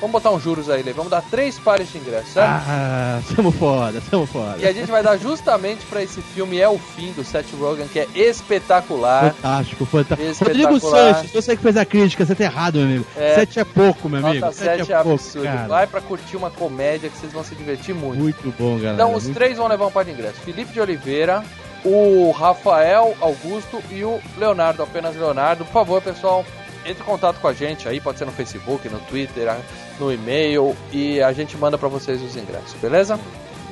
Vamos 0.00 0.12
botar 0.12 0.30
uns 0.30 0.42
juros 0.42 0.70
aí, 0.70 0.82
Lê. 0.82 0.92
Vamos 0.92 1.10
dar 1.10 1.22
três 1.22 1.58
pares 1.58 1.90
de 1.90 1.98
ingressos, 1.98 2.32
certo? 2.32 2.48
Ah, 2.68 3.20
tamo 3.34 3.50
foda, 3.50 4.00
tamo 4.08 4.26
foda. 4.26 4.56
E 4.58 4.66
a 4.66 4.72
gente 4.72 4.88
vai 4.90 5.02
dar 5.02 5.16
justamente 5.16 5.84
pra 5.86 6.00
esse 6.02 6.22
filme 6.22 6.60
É 6.60 6.68
o 6.68 6.78
Fim, 6.78 7.12
do 7.12 7.24
Seth 7.24 7.52
Rogen, 7.58 7.88
que 7.88 7.98
é 7.98 8.06
espetacular. 8.14 9.32
Fantástico, 9.34 9.84
fantástico. 9.84 10.30
Espetacular. 10.30 10.70
Rodrigo 10.72 10.90
Sanches, 10.90 11.32
você 11.32 11.56
que 11.56 11.62
fez 11.62 11.76
a 11.76 11.84
crítica, 11.84 12.24
você 12.24 12.34
tá 12.34 12.44
errado, 12.44 12.76
meu 12.76 12.84
amigo. 12.84 13.06
É. 13.16 13.34
Sete 13.34 13.58
é 13.60 13.64
pouco, 13.64 14.08
meu 14.08 14.24
amigo. 14.24 14.40
Nota 14.44 14.52
Sete 14.56 14.78
7 14.86 14.92
é 14.92 14.96
pouco, 14.96 15.10
absurdo. 15.14 15.44
cara. 15.44 15.68
Vai 15.68 15.86
pra 15.86 16.00
curtir 16.00 16.36
uma 16.36 16.50
comédia 16.50 17.10
que 17.10 17.18
vocês 17.18 17.32
vão 17.32 17.42
se 17.42 17.54
divertir 17.56 17.94
muito. 17.94 18.18
Muito 18.20 18.54
bom, 18.58 18.76
galera. 18.76 18.94
Então 18.94 19.14
os 19.14 19.24
muito 19.24 19.34
três 19.36 19.56
vão 19.56 19.66
levar 19.66 19.86
um 19.86 19.90
par 19.90 20.04
de 20.04 20.12
ingressos. 20.12 20.38
Felipe 20.44 20.72
de 20.72 20.80
Oliveira, 20.80 21.42
o 21.84 22.30
Rafael 22.30 23.16
Augusto 23.20 23.82
e 23.90 24.04
o 24.04 24.20
Leonardo, 24.36 24.82
apenas 24.82 25.16
Leonardo. 25.16 25.64
Por 25.64 25.72
favor, 25.72 26.00
pessoal, 26.02 26.44
entre 26.88 27.02
em 27.02 27.06
contato 27.06 27.40
com 27.40 27.48
a 27.48 27.52
gente 27.52 27.88
aí, 27.88 28.00
pode 28.00 28.18
ser 28.18 28.24
no 28.24 28.32
Facebook, 28.32 28.88
no 28.88 28.98
Twitter, 29.00 29.54
no 29.98 30.12
e-mail 30.12 30.76
e 30.92 31.20
a 31.20 31.32
gente 31.32 31.56
manda 31.56 31.76
pra 31.76 31.88
vocês 31.88 32.22
os 32.22 32.36
ingressos, 32.36 32.74
beleza? 32.80 33.18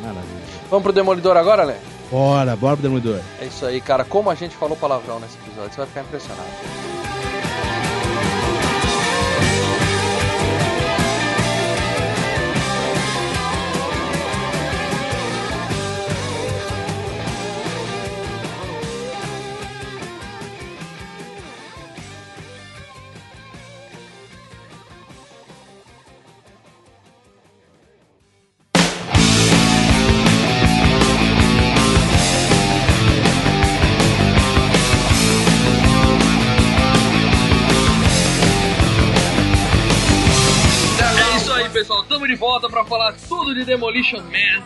Maravilha. 0.00 0.46
Vamos 0.70 0.82
pro 0.82 0.92
Demolidor 0.92 1.36
agora, 1.36 1.64
Lê? 1.64 1.74
Bora, 2.10 2.54
bora 2.54 2.76
pro 2.76 2.82
Demolidor. 2.82 3.20
É 3.40 3.46
isso 3.46 3.64
aí, 3.64 3.80
cara. 3.80 4.04
Como 4.04 4.30
a 4.30 4.34
gente 4.34 4.56
falou 4.56 4.76
palavrão 4.76 5.18
nesse 5.18 5.36
episódio, 5.38 5.70
você 5.70 5.78
vai 5.78 5.86
ficar 5.86 6.00
impressionado. 6.02 6.95
Falar 42.86 43.14
tudo 43.28 43.54
de 43.54 43.64
Demolition 43.64 44.20
Man, 44.22 44.62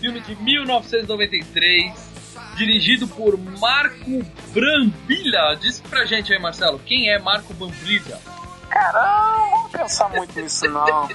filme 0.00 0.20
de 0.20 0.34
1993, 0.36 1.92
dirigido 2.56 3.06
por 3.08 3.38
Marco 3.38 4.24
Brambilla. 4.52 5.56
Diz 5.60 5.80
pra 5.80 6.04
gente 6.04 6.32
aí, 6.32 6.38
Marcelo, 6.38 6.80
quem 6.84 7.10
é 7.10 7.18
Marco 7.18 7.52
Brambilla? 7.54 8.20
Cara, 8.70 9.38
não 9.40 9.50
vamos 9.50 9.72
pensar 9.72 10.08
muito 10.10 10.38
nisso, 10.40 10.68
não. 10.68 11.08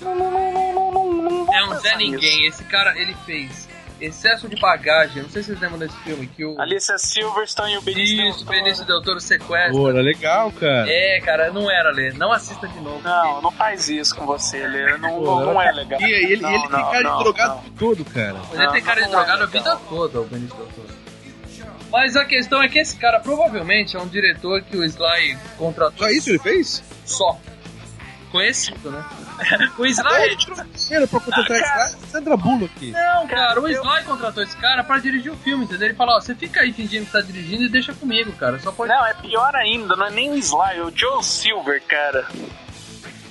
Não, 0.00 0.14
não, 0.16 0.30
não, 0.30 0.72
não, 0.74 0.92
não, 0.92 1.22
não, 1.46 1.54
É 1.54 1.64
um 1.64 1.78
Zé 1.80 1.96
nisso. 1.96 2.12
Ninguém. 2.12 2.46
Esse 2.46 2.64
cara, 2.64 2.98
ele 2.98 3.14
fez 3.24 3.68
Excesso 4.04 4.48
de 4.48 4.60
Bagagem. 4.60 5.22
Não 5.22 5.30
sei 5.30 5.42
se 5.42 5.48
vocês 5.48 5.60
lembram 5.60 5.78
desse 5.78 5.96
filme 5.98 6.26
que 6.26 6.44
o 6.44 6.60
Alicia 6.60 6.98
Silverstone 6.98 7.74
e 7.74 7.78
o 7.78 7.82
Benício 7.82 8.14
Isso, 8.14 8.16
Del 8.16 8.34
Toro. 8.46 8.50
Benício 8.50 8.84
Del 8.84 9.02
Toro 9.02 9.20
sequestra. 9.20 9.72
Pô, 9.72 9.88
era 9.88 10.00
legal, 10.00 10.50
cara. 10.52 10.90
É, 10.90 11.20
cara, 11.20 11.52
não 11.52 11.70
era, 11.70 11.90
Lê. 11.92 12.12
Não 12.12 12.32
assista 12.32 12.66
de 12.66 12.80
novo. 12.80 13.00
Não, 13.02 13.40
não 13.40 13.50
faz 13.52 13.88
isso 13.88 14.14
com 14.16 14.26
você, 14.26 14.66
Lê. 14.66 14.96
Não, 14.98 15.10
Pô, 15.10 15.24
não, 15.40 15.52
não 15.54 15.62
é 15.62 15.70
legal. 15.72 16.00
E 16.00 16.04
ele, 16.04 16.42
Não, 16.42 16.50
ele 16.50 16.62
tem 16.62 16.70
cara 16.70 17.02
não, 17.02 17.16
de 17.18 17.22
drogado 17.24 17.60
todo, 17.78 18.04
cara. 18.04 18.36
Ele 18.52 18.68
tem 18.68 18.82
cara 18.82 19.00
de 19.02 19.06
é 19.06 19.10
drogado 19.10 19.42
a 19.42 19.46
vida 19.46 19.76
toda, 19.88 20.20
o 20.20 20.24
Benício 20.24 20.56
Del 20.56 20.66
Toro. 20.66 21.02
Mas 21.90 22.16
a 22.16 22.24
questão 22.24 22.62
é 22.62 22.68
que 22.68 22.78
esse 22.78 22.96
cara 22.96 23.20
provavelmente 23.20 23.96
é 23.96 24.00
um 24.00 24.08
diretor 24.08 24.62
que 24.62 24.76
o 24.76 24.82
Sly 24.82 25.36
contratou 25.58 26.06
Só 26.06 26.10
isso 26.10 26.30
ele 26.30 26.38
fez? 26.38 26.82
só. 27.04 27.38
Conhecido, 28.30 28.90
né? 28.90 29.04
o 29.78 29.86
Sly. 29.86 30.36
Era 30.90 31.06
pra 31.06 31.20
contratar 31.20 31.56
esse 31.56 31.62
cara. 31.62 31.88
Sandra 32.10 32.36
Bullock. 32.36 32.90
Não, 32.90 33.26
cara, 33.26 33.60
o 33.60 33.68
Sly 33.68 34.04
contratou 34.04 34.42
esse 34.42 34.56
cara 34.56 34.84
pra 34.84 34.98
dirigir 34.98 35.32
o 35.32 35.36
filme, 35.36 35.64
entendeu? 35.64 35.88
Ele 35.88 35.96
falou: 35.96 36.16
ó, 36.16 36.20
você 36.20 36.34
fica 36.34 36.60
aí 36.60 36.72
fingindo 36.72 37.06
que 37.06 37.12
tá 37.12 37.20
dirigindo 37.20 37.64
e 37.64 37.68
deixa 37.68 37.92
comigo, 37.94 38.32
cara. 38.32 38.58
Só 38.58 38.72
pode. 38.72 38.92
Não, 38.92 39.04
é 39.04 39.14
pior 39.14 39.54
ainda, 39.54 39.96
não 39.96 40.06
é 40.06 40.10
nem 40.10 40.30
o 40.30 40.36
Sly, 40.36 40.76
é 40.76 40.82
o 40.82 40.92
Joe 40.94 41.22
Silver, 41.22 41.82
cara. 41.86 42.26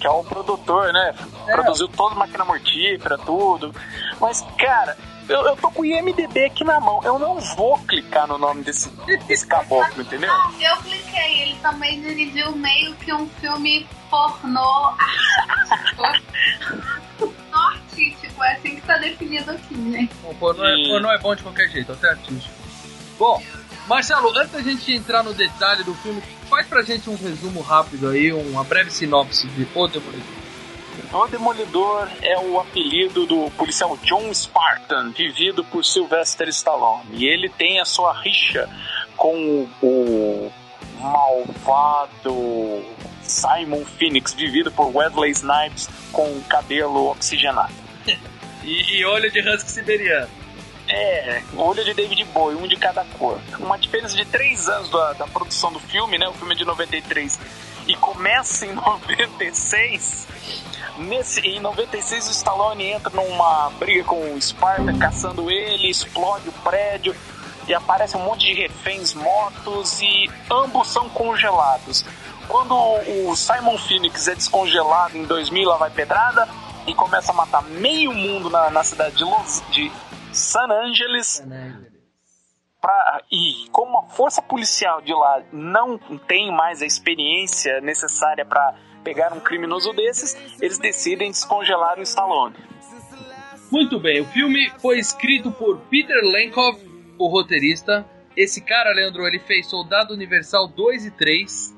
Que 0.01 0.07
é 0.07 0.09
o 0.09 0.23
produtor, 0.23 0.91
né? 0.91 1.13
É. 1.47 1.51
Produziu 1.53 1.87
toda 1.87 2.15
a 2.15 2.17
máquina 2.17 2.43
mortífera, 2.43 3.19
tudo. 3.19 3.73
Mas, 4.19 4.43
cara, 4.57 4.97
eu, 5.29 5.45
eu 5.45 5.55
tô 5.55 5.69
com 5.71 5.83
o 5.83 5.85
IMDB 5.85 6.45
aqui 6.45 6.63
na 6.63 6.79
mão. 6.79 6.99
Eu 7.03 7.19
não 7.19 7.39
vou 7.55 7.77
clicar 7.79 8.27
no 8.27 8.37
nome 8.37 8.63
desse, 8.63 8.89
desse 9.27 9.45
caboclo, 9.45 10.01
entendeu? 10.01 10.27
Não, 10.27 10.59
eu 10.59 10.77
cliquei. 10.77 11.41
Ele 11.43 11.55
também 11.61 12.01
dirigiu 12.01 12.51
meio 12.53 12.95
que 12.95 13.13
um 13.13 13.29
filme 13.39 13.87
pornô 14.09 14.91
artístico. 17.53 18.43
É 18.43 18.53
assim 18.53 18.75
que 18.75 18.81
tá 18.81 18.97
definido 18.97 19.51
aqui, 19.51 19.75
né? 19.75 20.09
Bom, 20.23 20.33
pornô, 20.35 20.65
é, 20.65 20.87
pornô 20.89 21.11
é 21.11 21.19
bom 21.19 21.35
de 21.35 21.43
qualquer 21.43 21.69
jeito, 21.69 21.91
até 21.91 22.09
artístico. 22.09 22.55
Bom, 23.19 23.41
Marcelo, 23.87 24.35
antes 24.37 24.51
da 24.51 24.61
gente 24.61 24.93
entrar 24.93 25.21
no 25.23 25.33
detalhe 25.33 25.83
do 25.83 25.93
filme, 25.95 26.23
faz 26.51 26.67
pra 26.67 26.83
gente 26.83 27.09
um 27.09 27.15
resumo 27.15 27.61
rápido 27.61 28.09
aí, 28.09 28.33
uma 28.33 28.65
breve 28.65 28.91
sinopse 28.91 29.47
de 29.47 29.65
O 29.73 29.87
Demolidor. 29.87 30.41
O 31.13 31.27
Demolidor 31.27 32.09
é 32.21 32.37
o 32.37 32.59
apelido 32.59 33.25
do 33.25 33.49
policial 33.51 33.97
John 34.03 34.33
Spartan, 34.33 35.11
vivido 35.11 35.63
por 35.63 35.85
Sylvester 35.85 36.49
Stallone. 36.49 37.05
E 37.13 37.25
ele 37.25 37.47
tem 37.47 37.79
a 37.79 37.85
sua 37.85 38.13
rixa 38.21 38.69
com 39.15 39.65
o 39.81 40.51
malvado 40.99 42.83
Simon 43.23 43.85
Phoenix, 43.97 44.33
vivido 44.33 44.69
por 44.73 44.93
Wesley 44.93 45.31
Snipes, 45.31 45.87
com 46.11 46.41
cabelo 46.49 47.11
oxigenado. 47.11 47.73
E, 48.63 48.99
e 48.99 49.05
olho 49.05 49.31
de 49.31 49.39
husky 49.39 49.71
siberiano. 49.71 50.29
É, 50.93 51.41
olho 51.55 51.85
de 51.85 51.93
David 51.93 52.25
Bowie, 52.25 52.57
um 52.57 52.67
de 52.67 52.75
cada 52.75 53.05
cor. 53.17 53.39
Uma 53.59 53.77
diferença 53.77 54.13
de 54.13 54.25
três 54.25 54.67
anos 54.67 54.89
da, 54.89 55.13
da 55.13 55.27
produção 55.27 55.71
do 55.71 55.79
filme, 55.79 56.17
né? 56.17 56.27
O 56.27 56.33
filme 56.33 56.53
é 56.53 56.57
de 56.57 56.65
93 56.65 57.39
e 57.87 57.95
começa 57.95 58.65
em 58.65 58.73
96. 58.75 60.27
Nesse, 60.97 61.39
em 61.39 61.61
96 61.61 62.27
o 62.27 62.31
Stallone 62.31 62.91
entra 62.91 63.09
numa 63.15 63.69
briga 63.79 64.03
com 64.03 64.33
o 64.33 64.41
Sparta, 64.41 64.93
caçando 64.99 65.49
ele, 65.49 65.89
explode 65.89 66.49
o 66.49 66.51
prédio 66.51 67.15
e 67.67 67.73
aparece 67.73 68.17
um 68.17 68.25
monte 68.25 68.47
de 68.47 68.61
reféns 68.61 69.13
mortos 69.13 70.01
e 70.01 70.29
ambos 70.51 70.89
são 70.89 71.07
congelados. 71.09 72.03
Quando 72.49 72.75
o 72.75 73.33
Simon 73.33 73.77
Phoenix 73.77 74.27
é 74.27 74.35
descongelado 74.35 75.17
em 75.17 75.23
2000, 75.23 75.69
lá 75.69 75.77
vai 75.77 75.89
pedrada 75.89 76.49
e 76.85 76.93
começa 76.93 77.31
a 77.31 77.35
matar 77.35 77.63
meio 77.63 78.13
mundo 78.13 78.49
na, 78.49 78.69
na 78.69 78.83
cidade 78.83 79.15
de, 79.15 79.23
Los, 79.23 79.63
de 79.71 79.89
San 80.31 80.71
Angeles. 80.71 81.43
Pra, 82.81 83.21
e 83.31 83.69
como 83.71 83.99
a 83.99 84.03
força 84.09 84.41
policial 84.41 85.01
de 85.01 85.13
lá 85.13 85.43
não 85.51 85.97
tem 86.27 86.51
mais 86.51 86.81
a 86.81 86.85
experiência 86.85 87.79
necessária 87.79 88.43
para 88.43 88.75
pegar 89.03 89.33
um 89.33 89.39
criminoso 89.39 89.93
desses, 89.93 90.35
eles 90.61 90.79
decidem 90.79 91.29
descongelar 91.29 91.99
o 91.99 92.01
Stallone. 92.01 92.55
Muito 93.71 93.99
bem, 93.99 94.21
o 94.21 94.25
filme 94.25 94.71
foi 94.79 94.99
escrito 94.99 95.51
por 95.51 95.79
Peter 95.89 96.21
Lenkov, 96.23 96.77
o 97.17 97.27
roteirista. 97.27 98.05
Esse 98.35 98.61
cara, 98.61 98.93
Leandro, 98.93 99.27
ele 99.27 99.39
fez 99.39 99.67
Soldado 99.67 100.13
Universal 100.13 100.67
2 100.67 101.05
e 101.05 101.11
3. 101.11 101.75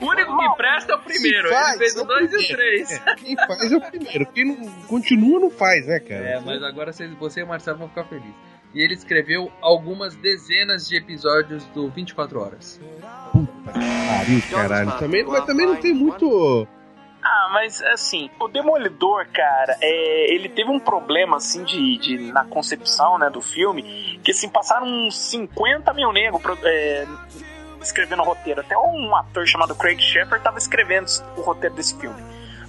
O 0.00 0.06
único 0.06 0.38
que 0.38 0.56
presta 0.56 0.92
é 0.92 0.96
o 0.96 0.98
primeiro, 1.00 1.48
Se 1.48 1.54
ele 1.54 1.62
faz, 1.62 1.78
fez 1.78 1.96
é 1.96 2.00
o 2.00 2.02
o 2.02 2.06
2 2.06 2.20
e 2.22 2.24
o 2.24 2.28
primeiro. 2.38 2.56
3. 2.56 3.02
Quem 3.16 3.36
faz 3.36 3.72
é 3.72 3.76
o 3.76 3.80
primeiro. 3.80 4.26
Quem 4.26 4.44
não 4.46 4.70
continua 4.86 5.40
não 5.40 5.50
faz, 5.50 5.86
né, 5.86 6.00
cara? 6.00 6.24
É, 6.24 6.40
mas 6.40 6.62
agora 6.62 6.92
você 6.92 7.40
e 7.40 7.42
o 7.42 7.46
Marcelo 7.46 7.78
vão 7.78 7.88
ficar 7.88 8.04
felizes. 8.04 8.34
E 8.74 8.82
ele 8.82 8.94
escreveu 8.94 9.52
algumas 9.60 10.16
dezenas 10.16 10.88
de 10.88 10.96
episódios 10.96 11.64
do 11.66 11.88
24 11.90 12.40
Horas. 12.40 12.80
Pariu, 13.32 14.42
caralho. 14.50 14.98
Também, 14.98 15.24
mas 15.24 15.44
também 15.44 15.66
não 15.66 15.76
tem 15.76 15.94
muito. 15.94 16.66
Ah, 17.22 17.48
mas 17.52 17.80
assim, 17.84 18.28
o 18.38 18.48
Demolidor, 18.48 19.26
cara, 19.32 19.78
é, 19.80 20.34
ele 20.34 20.48
teve 20.48 20.70
um 20.70 20.78
problema 20.78 21.38
assim 21.38 21.64
de, 21.64 21.96
de- 21.96 22.18
na 22.32 22.44
concepção 22.44 23.16
né, 23.18 23.30
do 23.30 23.40
filme, 23.40 24.20
que 24.22 24.30
assim, 24.32 24.46
passaram 24.48 24.86
uns 24.86 25.16
50 25.30 25.94
mil 25.94 26.12
negros 26.12 26.42
é, 26.64 27.06
escrevendo 27.86 28.22
o 28.22 28.26
roteiro. 28.26 28.60
Até 28.60 28.76
um 28.76 29.14
ator 29.16 29.46
chamado 29.46 29.74
Craig 29.74 30.00
Sheffer 30.00 30.40
tava 30.40 30.58
escrevendo 30.58 31.06
o 31.36 31.42
roteiro 31.42 31.74
desse 31.74 31.98
filme. 31.98 32.20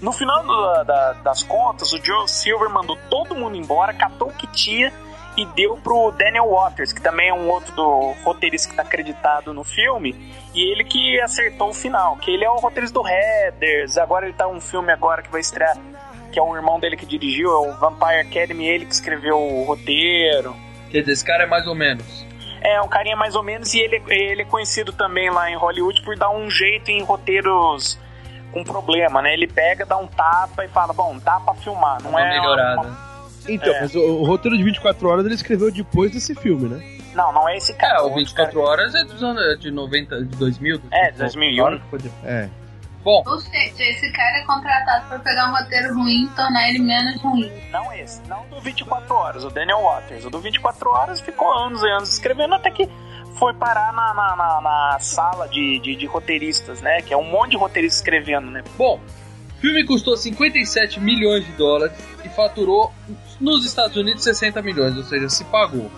No 0.01 0.11
final 0.11 0.43
da- 0.85 1.13
das 1.23 1.41
contas, 1.43 1.91
o 1.93 2.03
Joe 2.03 2.27
Silver 2.27 2.69
mandou 2.69 2.97
todo 3.09 3.33
mundo 3.35 3.55
embora, 3.55 3.93
catou 3.93 4.27
o 4.27 4.33
que 4.33 4.45
tinha 4.47 4.91
e 5.37 5.45
deu 5.47 5.77
pro 5.77 6.11
Daniel 6.11 6.49
Waters, 6.49 6.93
que 6.93 7.01
também 7.01 7.29
é 7.29 7.33
um 7.33 7.49
outro 7.49 7.73
do 7.75 8.13
roteirista 8.23 8.69
que 8.69 8.75
tá 8.75 8.83
acreditado 8.83 9.53
no 9.53 9.63
filme, 9.63 10.15
e 10.53 10.71
ele 10.71 10.83
que 10.83 11.19
acertou 11.19 11.69
o 11.69 11.73
final, 11.73 12.15
que 12.17 12.31
ele 12.31 12.45
é 12.45 12.49
o 12.49 12.55
roteirista 12.55 12.93
do 12.99 13.05
Headers, 13.05 13.97
agora 13.97 14.25
ele 14.25 14.33
tá 14.33 14.47
um 14.47 14.61
filme 14.61 14.91
agora 14.93 15.21
que 15.21 15.29
vai 15.29 15.41
estrear, 15.41 15.75
que 16.31 16.39
é 16.39 16.41
o 16.41 16.55
irmão 16.55 16.79
dele 16.79 16.95
que 16.95 17.05
dirigiu, 17.05 17.51
é 17.51 17.69
o 17.69 17.73
Vampire 17.79 18.19
Academy, 18.21 18.65
ele 18.67 18.85
que 18.85 18.93
escreveu 18.93 19.37
o 19.37 19.63
roteiro. 19.65 20.55
Quer 20.89 21.01
dizer, 21.01 21.11
esse 21.13 21.25
cara 21.25 21.43
é 21.43 21.47
mais 21.47 21.67
ou 21.67 21.75
menos. 21.75 22.24
É, 22.65 22.81
um 22.81 22.87
carinha 22.87 23.15
mais 23.15 23.35
ou 23.35 23.43
menos, 23.43 23.73
e 23.73 23.79
ele, 23.79 24.01
ele 24.07 24.41
é 24.41 24.45
conhecido 24.45 24.91
também 24.91 25.29
lá 25.29 25.49
em 25.49 25.55
Hollywood 25.55 26.01
por 26.01 26.17
dar 26.17 26.29
um 26.31 26.49
jeito 26.49 26.89
em 26.89 27.03
roteiros 27.03 27.99
com 28.51 28.63
problema, 28.63 29.21
né? 29.21 29.33
Ele 29.33 29.47
pega, 29.47 29.85
dá 29.85 29.97
um 29.97 30.07
tapa 30.07 30.65
e 30.65 30.67
fala, 30.69 30.93
bom, 30.93 31.17
dá 31.23 31.39
pra 31.39 31.53
filmar, 31.55 32.01
não 32.01 32.11
Uma 32.11 32.21
é... 32.21 32.29
melhorada. 32.39 32.89
Então, 33.47 33.73
É. 33.73 33.81
mas 33.81 33.93
o, 33.93 33.99
o 33.99 34.23
roteiro 34.23 34.57
de 34.57 34.63
24 34.63 35.07
horas 35.07 35.25
ele 35.25 35.35
escreveu 35.35 35.71
depois 35.71 36.11
desse 36.11 36.33
filme, 36.33 36.67
né? 36.67 36.83
Não, 37.13 37.31
não 37.31 37.47
é 37.47 37.57
esse 37.57 37.73
cara. 37.73 37.99
É, 37.99 38.01
o 38.01 38.03
outro 38.05 38.19
24 38.19 38.59
horas 38.59 38.95
é 38.95 39.03
dos 39.03 39.23
anos 39.23 39.41
é 39.45 39.55
de 39.55 39.71
90, 39.71 40.23
de 40.25 40.35
2000. 40.37 40.81
É, 40.91 41.11
2001. 41.11 41.55
Claro 41.57 41.79
que 41.79 41.89
foi 41.89 41.99
depois. 41.99 42.25
É. 42.25 42.49
Bom, 43.05 43.23
Ou 43.27 43.39
seja, 43.39 43.83
esse 43.83 44.11
cara 44.11 44.39
é 44.39 44.43
contratado 44.45 45.07
pra 45.07 45.19
pegar 45.19 45.49
um 45.49 45.55
roteiro 45.55 45.93
ruim 45.93 46.23
e 46.23 46.27
tornar 46.35 46.67
ele 46.69 46.79
menos 46.79 47.21
ruim. 47.21 47.51
Não 47.71 47.93
esse, 47.93 48.19
não 48.27 48.43
do 48.49 48.59
24 48.59 49.13
horas, 49.13 49.43
o 49.45 49.49
Daniel 49.51 49.81
Waters. 49.83 50.25
O 50.25 50.29
do 50.31 50.39
24 50.39 50.89
horas 50.89 51.21
ficou 51.21 51.53
anos 51.53 51.83
e 51.83 51.87
anos 51.87 52.11
escrevendo 52.11 52.55
até 52.55 52.71
que 52.71 52.89
foi 53.37 53.53
parar 53.53 53.93
na, 53.93 54.11
na, 54.13 54.35
na- 54.35 54.61
na 54.61 54.97
sala 54.99 55.47
de, 55.47 55.77
de, 55.79 55.95
de 55.95 56.05
roteiristas, 56.07 56.81
né? 56.81 57.01
Que 57.03 57.13
é 57.13 57.17
um 57.17 57.29
monte 57.29 57.51
de 57.51 57.57
roteiristas 57.57 57.99
escrevendo, 57.99 58.49
né? 58.49 58.63
Bom, 58.75 58.99
o 59.55 59.61
filme 59.61 59.85
custou 59.85 60.17
57 60.17 60.99
milhões 60.99 61.45
de 61.45 61.51
dólares 61.51 61.95
e 62.23 62.29
faturou 62.29 62.91
nos 63.39 63.65
Estados 63.65 63.95
Unidos 63.97 64.23
60 64.23 64.61
milhões, 64.63 64.97
ou 64.97 65.03
seja, 65.03 65.29
se 65.29 65.43
pagou. 65.45 65.91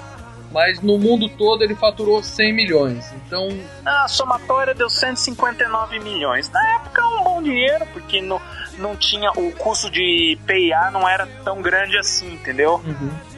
Mas 0.51 0.79
no 0.81 0.97
mundo 0.97 1.27
todo 1.29 1.63
ele 1.63 1.75
faturou 1.75 2.23
100 2.23 2.53
milhões. 2.53 3.11
Então, 3.25 3.49
A 3.85 4.07
somatória 4.07 4.73
deu 4.73 4.89
159 4.89 5.99
milhões. 5.99 6.49
Na 6.49 6.75
época 6.75 7.01
é 7.01 7.05
um 7.05 7.23
bom 7.23 7.43
dinheiro, 7.43 7.85
porque 7.93 8.21
não, 8.21 8.41
não 8.77 8.95
tinha. 8.95 9.29
O 9.31 9.51
custo 9.53 9.89
de 9.89 10.37
PIA 10.47 10.89
não 10.91 11.07
era 11.07 11.27
tão 11.43 11.61
grande 11.61 11.97
assim, 11.97 12.33
entendeu? 12.33 12.81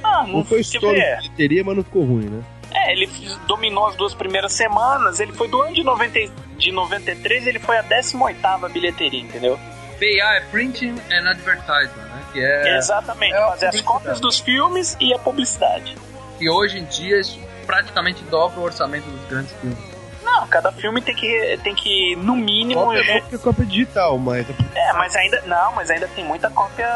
Ah, 0.03 0.23
Não 0.27 0.43
foi 0.45 0.61
estouro 0.61 0.95
ver? 0.95 1.15
de 1.17 1.21
bilheteria, 1.29 1.63
mas 1.63 1.75
não 1.77 1.83
ficou 1.83 2.03
ruim, 2.05 2.25
né? 2.29 2.43
É, 2.71 2.91
ele 2.93 3.09
dominou 3.47 3.87
as 3.87 3.95
duas 3.95 4.13
primeiras 4.13 4.53
semanas. 4.53 5.19
Ele 5.19 5.33
foi 5.33 5.47
do 5.47 5.59
ano 5.61 5.73
de, 5.73 5.83
90, 5.83 6.19
e- 6.19 6.31
de 6.57 6.71
93, 6.71 7.47
ele 7.47 7.57
foi 7.59 7.77
a 7.79 7.81
18 7.81 8.69
bilheteria, 8.71 9.21
entendeu? 9.21 9.57
PA 9.99 10.05
é 10.35 10.41
Printing 10.51 10.95
and 11.11 11.27
Advertisement, 11.29 12.05
né? 12.05 12.23
Que 12.31 12.39
é. 12.39 12.77
Exatamente, 12.77 13.33
é 13.33 13.47
fazer 13.47 13.65
as 13.67 13.81
cópias 13.81 14.19
dos 14.19 14.39
filmes 14.39 14.95
e 15.01 15.11
a 15.13 15.17
publicidade. 15.19 15.97
E 16.39 16.49
hoje 16.49 16.79
em 16.79 16.85
dia 16.85 17.19
isso 17.19 17.39
praticamente 17.65 18.23
dobra 18.25 18.59
o 18.59 18.63
orçamento 18.63 19.05
dos 19.09 19.25
grandes 19.29 19.51
filmes. 19.53 19.77
Não, 20.23 20.47
cada 20.47 20.71
filme 20.71 21.01
tem 21.01 21.15
que, 21.15 21.59
tem 21.63 21.73
que 21.73 22.15
no 22.17 22.35
mínimo. 22.35 22.79
Cópia 22.81 23.03
não, 23.13 23.21
porque 23.21 23.35
é 23.35 23.37
cópia 23.39 23.65
digital, 23.65 24.17
mas 24.17 24.45
É, 24.75 24.93
mas 24.93 25.15
ainda. 25.15 25.41
Não, 25.47 25.73
mas 25.73 25.89
ainda 25.89 26.07
tem 26.09 26.23
muita 26.23 26.49
cópia 26.49 26.87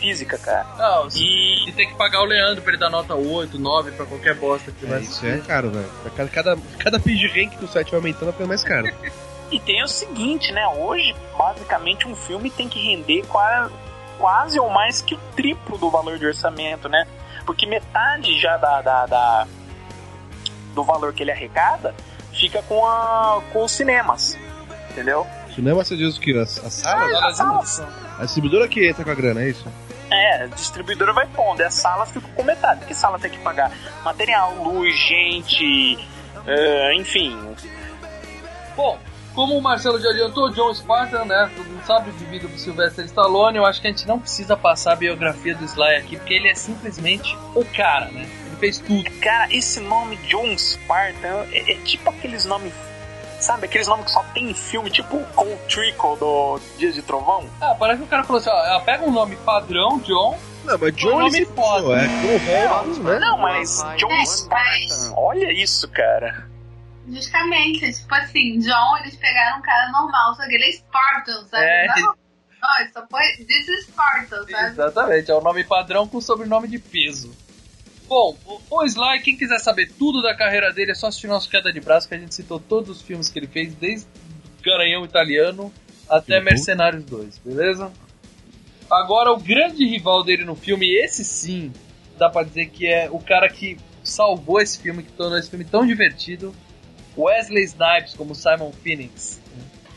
física, 0.00 0.38
cara. 0.38 0.66
Não, 0.78 1.08
E 1.14 1.68
E 1.68 1.72
tem 1.72 1.88
que 1.88 1.94
pagar 1.96 2.20
o 2.22 2.24
Leandro 2.24 2.62
pra 2.62 2.72
ele 2.72 2.80
dar 2.80 2.88
nota 2.90 3.14
8, 3.14 3.58
9 3.58 3.90
pra 3.92 4.06
qualquer 4.06 4.34
bosta 4.34 4.72
que 4.72 4.86
vai 4.86 4.98
é, 4.98 5.02
isso 5.02 5.26
é 5.26 5.38
caro, 5.38 5.70
velho. 5.70 5.88
Cada, 6.16 6.28
cada, 6.30 6.58
cada 6.78 7.00
page 7.00 7.26
rank 7.28 7.56
do 7.58 7.66
site 7.68 7.90
vai 7.90 7.98
aumentando, 8.00 8.34
é 8.38 8.44
mais 8.46 8.62
caro. 8.64 8.88
E 9.48 9.60
tem 9.60 9.80
o 9.80 9.86
seguinte, 9.86 10.50
né? 10.50 10.66
Hoje, 10.66 11.14
basicamente, 11.38 12.08
um 12.08 12.16
filme 12.16 12.50
tem 12.50 12.68
que 12.68 12.80
render 12.80 13.22
qua- 13.28 13.70
quase 14.18 14.58
ou 14.58 14.68
mais 14.68 15.00
que 15.00 15.14
o 15.14 15.18
triplo 15.36 15.78
do 15.78 15.88
valor 15.88 16.18
de 16.18 16.26
orçamento, 16.26 16.88
né? 16.88 17.06
Porque 17.46 17.64
metade 17.66 18.38
já 18.40 18.56
da, 18.56 18.82
da- 18.82 19.06
da- 19.06 19.46
do 20.74 20.84
valor 20.84 21.14
que 21.14 21.22
ele 21.22 21.30
arrecada 21.32 21.94
fica 22.34 22.60
com, 22.64 22.84
a, 22.84 23.40
com 23.52 23.64
os 23.64 23.72
cinemas, 23.72 24.36
entendeu? 24.90 25.26
Cinema 25.54 25.82
você 25.82 25.96
diz 25.96 26.16
o 26.18 26.20
que? 26.20 26.38
As, 26.38 26.62
as 26.62 26.74
salas? 26.74 27.14
Ah, 27.22 27.28
as 27.28 27.36
salas. 27.36 27.82
A 28.18 28.24
distribuidora 28.24 28.68
que 28.68 28.86
entra 28.86 29.04
com 29.04 29.10
a 29.10 29.14
grana, 29.14 29.40
é 29.42 29.48
isso? 29.48 29.66
É, 30.10 30.42
a 30.42 30.46
distribuidora 30.48 31.12
vai 31.14 31.26
pondo, 31.28 31.60
e 31.60 31.64
as 31.64 31.72
salas 31.74 32.10
ficam 32.10 32.28
com 32.32 32.42
metade. 32.42 32.80
Porque 32.80 32.92
sala 32.94 33.18
tem 33.18 33.30
que 33.30 33.38
pagar 33.38 33.72
material, 34.04 34.54
luz, 34.62 34.94
gente, 34.94 35.98
eh, 36.46 36.94
enfim. 36.94 37.56
Bom, 38.76 38.98
como 39.36 39.56
o 39.56 39.62
Marcelo 39.62 40.00
já 40.00 40.08
adiantou, 40.08 40.50
John 40.50 40.74
Spartan, 40.74 41.26
né? 41.26 41.50
Todo 41.54 41.66
mundo 41.66 41.84
sabe, 41.86 42.10
vivido 42.12 42.48
por 42.48 42.58
Sylvester 42.58 43.04
Stallone. 43.04 43.58
Eu 43.58 43.66
acho 43.66 43.80
que 43.80 43.86
a 43.86 43.90
gente 43.90 44.08
não 44.08 44.18
precisa 44.18 44.56
passar 44.56 44.94
a 44.94 44.96
biografia 44.96 45.54
do 45.54 45.64
Sly 45.64 45.96
aqui, 45.96 46.16
porque 46.16 46.34
ele 46.34 46.48
é 46.48 46.54
simplesmente 46.54 47.36
o 47.54 47.64
cara, 47.64 48.06
né? 48.06 48.26
Ele 48.46 48.56
fez 48.58 48.78
tudo. 48.78 49.08
Cara, 49.20 49.54
esse 49.54 49.78
nome 49.80 50.16
John 50.26 50.56
Spartan 50.58 51.44
é, 51.52 51.72
é 51.72 51.74
tipo 51.84 52.08
aqueles 52.10 52.44
nomes. 52.46 52.72
Sabe, 53.38 53.66
aqueles 53.66 53.86
nomes 53.86 54.06
que 54.06 54.12
só 54.12 54.24
tem 54.32 54.50
em 54.50 54.54
filme, 54.54 54.90
tipo 54.90 55.18
o 55.18 55.56
Trickle 55.68 56.16
do 56.18 56.58
Dias 56.78 56.94
de 56.94 57.02
Trovão? 57.02 57.44
Ah, 57.60 57.76
parece 57.78 57.98
que 57.98 58.04
o 58.06 58.08
cara 58.08 58.24
falou 58.24 58.40
assim: 58.40 58.48
ó, 58.50 58.80
pega 58.80 59.04
um 59.04 59.12
nome 59.12 59.36
padrão, 59.36 59.98
John. 59.98 60.38
Não, 60.64 60.78
mas 60.78 60.92
Um 60.94 60.96
John 60.96 61.18
nome 61.20 61.30
se 61.32 61.44
foda. 61.46 61.96
é 61.98 62.06
John 62.08 62.68
Holmes, 62.74 62.98
né? 62.98 63.18
Não, 63.18 63.36
mas 63.38 63.84
John 63.98 64.24
Spartan, 64.24 65.12
olha 65.16 65.52
isso, 65.52 65.86
cara. 65.88 66.48
Justamente, 67.08 67.92
tipo 67.92 68.14
assim, 68.14 68.58
John, 68.58 68.96
eles 68.98 69.16
pegaram 69.16 69.58
um 69.58 69.62
cara 69.62 69.90
normal, 69.90 70.34
só 70.34 70.44
que 70.46 70.54
ele 70.54 70.64
é 70.64 70.72
Spartan, 70.72 71.44
sabe? 71.46 71.64
É. 71.64 71.86
Não, 72.00 72.92
só 72.92 73.06
foi. 73.08 73.22
This 73.46 73.68
is 73.68 73.84
Spartan, 73.86 74.44
sabe? 74.48 74.72
Exatamente, 74.72 75.30
é 75.30 75.34
o 75.34 75.40
nome 75.40 75.62
padrão 75.64 76.08
com 76.08 76.20
sobrenome 76.20 76.68
de 76.68 76.78
peso. 76.78 77.36
Bom, 78.08 78.36
o, 78.44 78.60
o 78.70 78.84
Sly, 78.84 79.20
quem 79.22 79.36
quiser 79.36 79.58
saber 79.58 79.92
tudo 79.98 80.22
da 80.22 80.34
carreira 80.34 80.72
dele, 80.72 80.92
é 80.92 80.94
só 80.94 81.08
assistir 81.08 81.26
nosso 81.26 81.50
Queda 81.50 81.72
de 81.72 81.80
Braço, 81.80 82.08
que 82.08 82.14
a 82.14 82.18
gente 82.18 82.34
citou 82.34 82.58
todos 82.58 82.88
os 82.88 83.02
filmes 83.02 83.28
que 83.28 83.38
ele 83.38 83.48
fez, 83.48 83.74
desde 83.74 84.06
Garanhão 84.64 85.04
Italiano 85.04 85.72
até 86.08 86.38
Uhum. 86.38 86.44
Mercenários 86.44 87.04
2, 87.04 87.38
beleza? 87.38 87.92
Agora, 88.90 89.32
o 89.32 89.38
grande 89.38 89.84
rival 89.84 90.22
dele 90.22 90.44
no 90.44 90.54
filme, 90.54 90.86
esse 90.86 91.24
sim, 91.24 91.72
dá 92.16 92.30
pra 92.30 92.44
dizer 92.44 92.66
que 92.66 92.86
é 92.86 93.08
o 93.10 93.18
cara 93.18 93.48
que 93.48 93.76
salvou 94.04 94.60
esse 94.60 94.78
filme, 94.80 95.02
que 95.02 95.12
tornou 95.12 95.36
esse 95.36 95.50
filme 95.50 95.64
tão 95.64 95.84
divertido, 95.84 96.54
Wesley 97.16 97.64
Snipes 97.64 98.14
como 98.16 98.34
Simon 98.34 98.72
Phoenix. 98.82 99.40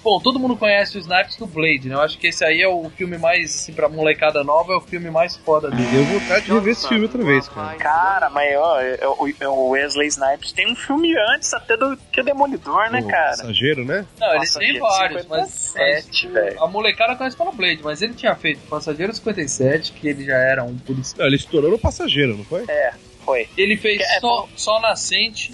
Bom, 0.01 0.17
todo 0.21 0.39
mundo 0.39 0.55
conhece 0.55 0.97
o 0.97 1.01
Snipes 1.01 1.36
do 1.36 1.45
Blade, 1.45 1.89
né? 1.89 1.95
Eu 1.95 1.99
acho 1.99 2.17
que 2.17 2.27
esse 2.27 2.41
aí 2.45 2.62
é 2.62 2.67
o 2.69 2.89
filme 2.89 3.17
mais, 3.17 3.53
assim, 3.53 3.73
pra 3.73 3.89
molecada 3.89 4.45
nova, 4.45 4.71
é 4.71 4.75
o 4.77 4.82
filme 4.82 5.12
mais 5.12 5.36
foda 5.36 5.69
dele. 5.69 5.84
Deu 5.91 6.05
vontade 6.05 6.45
de 6.45 6.53
rever 6.53 6.71
esse 6.71 6.88
filme 6.88 7.03
outra 7.03 7.21
vez, 7.21 7.49
cara. 7.49 7.75
Cara, 7.75 8.29
mas 8.29 8.55
ó, 8.58 8.79
é- 8.79 8.97
é 9.41 9.47
o- 9.49 9.67
Wesley 9.71 10.08
Snipes 10.08 10.53
tem 10.53 10.71
um 10.71 10.75
filme 10.75 11.13
antes 11.34 11.53
até 11.53 11.75
do 11.75 11.97
que 12.13 12.21
o 12.21 12.23
Demolidor, 12.23 12.89
né, 12.89 13.01
O 13.01 13.08
cara? 13.10 13.32
Passageiro, 13.32 13.84
né? 13.84 14.05
Não, 14.17 14.36
ele 14.36 14.47
tem 14.47 14.79
vários, 14.79 15.25
mas, 15.27 15.49
57, 15.49 16.27
mas 16.29 16.34
velho. 16.45 16.63
a 16.63 16.67
molecada 16.69 17.15
conhece 17.17 17.36
pelo 17.36 17.51
Blade, 17.51 17.82
mas 17.84 18.01
ele 18.01 18.13
tinha 18.13 18.34
feito 18.36 18.62
Passageiro 18.69 19.13
57, 19.13 19.91
que 19.91 20.08
ele 20.08 20.23
já 20.23 20.38
era 20.38 20.63
um 20.63 20.77
policial. 20.77 21.27
Ele 21.27 21.36
estourou 21.36 21.71
no 21.71 21.77
Passageiro, 21.77 22.38
não 22.38 22.45
foi? 22.45 22.63
É, 22.69 22.93
foi. 23.25 23.49
Ele 23.58 23.75
fez 23.75 23.99
É, 24.01 24.19
só, 24.21 24.47
só 24.55 24.79
Nascente, 24.79 25.51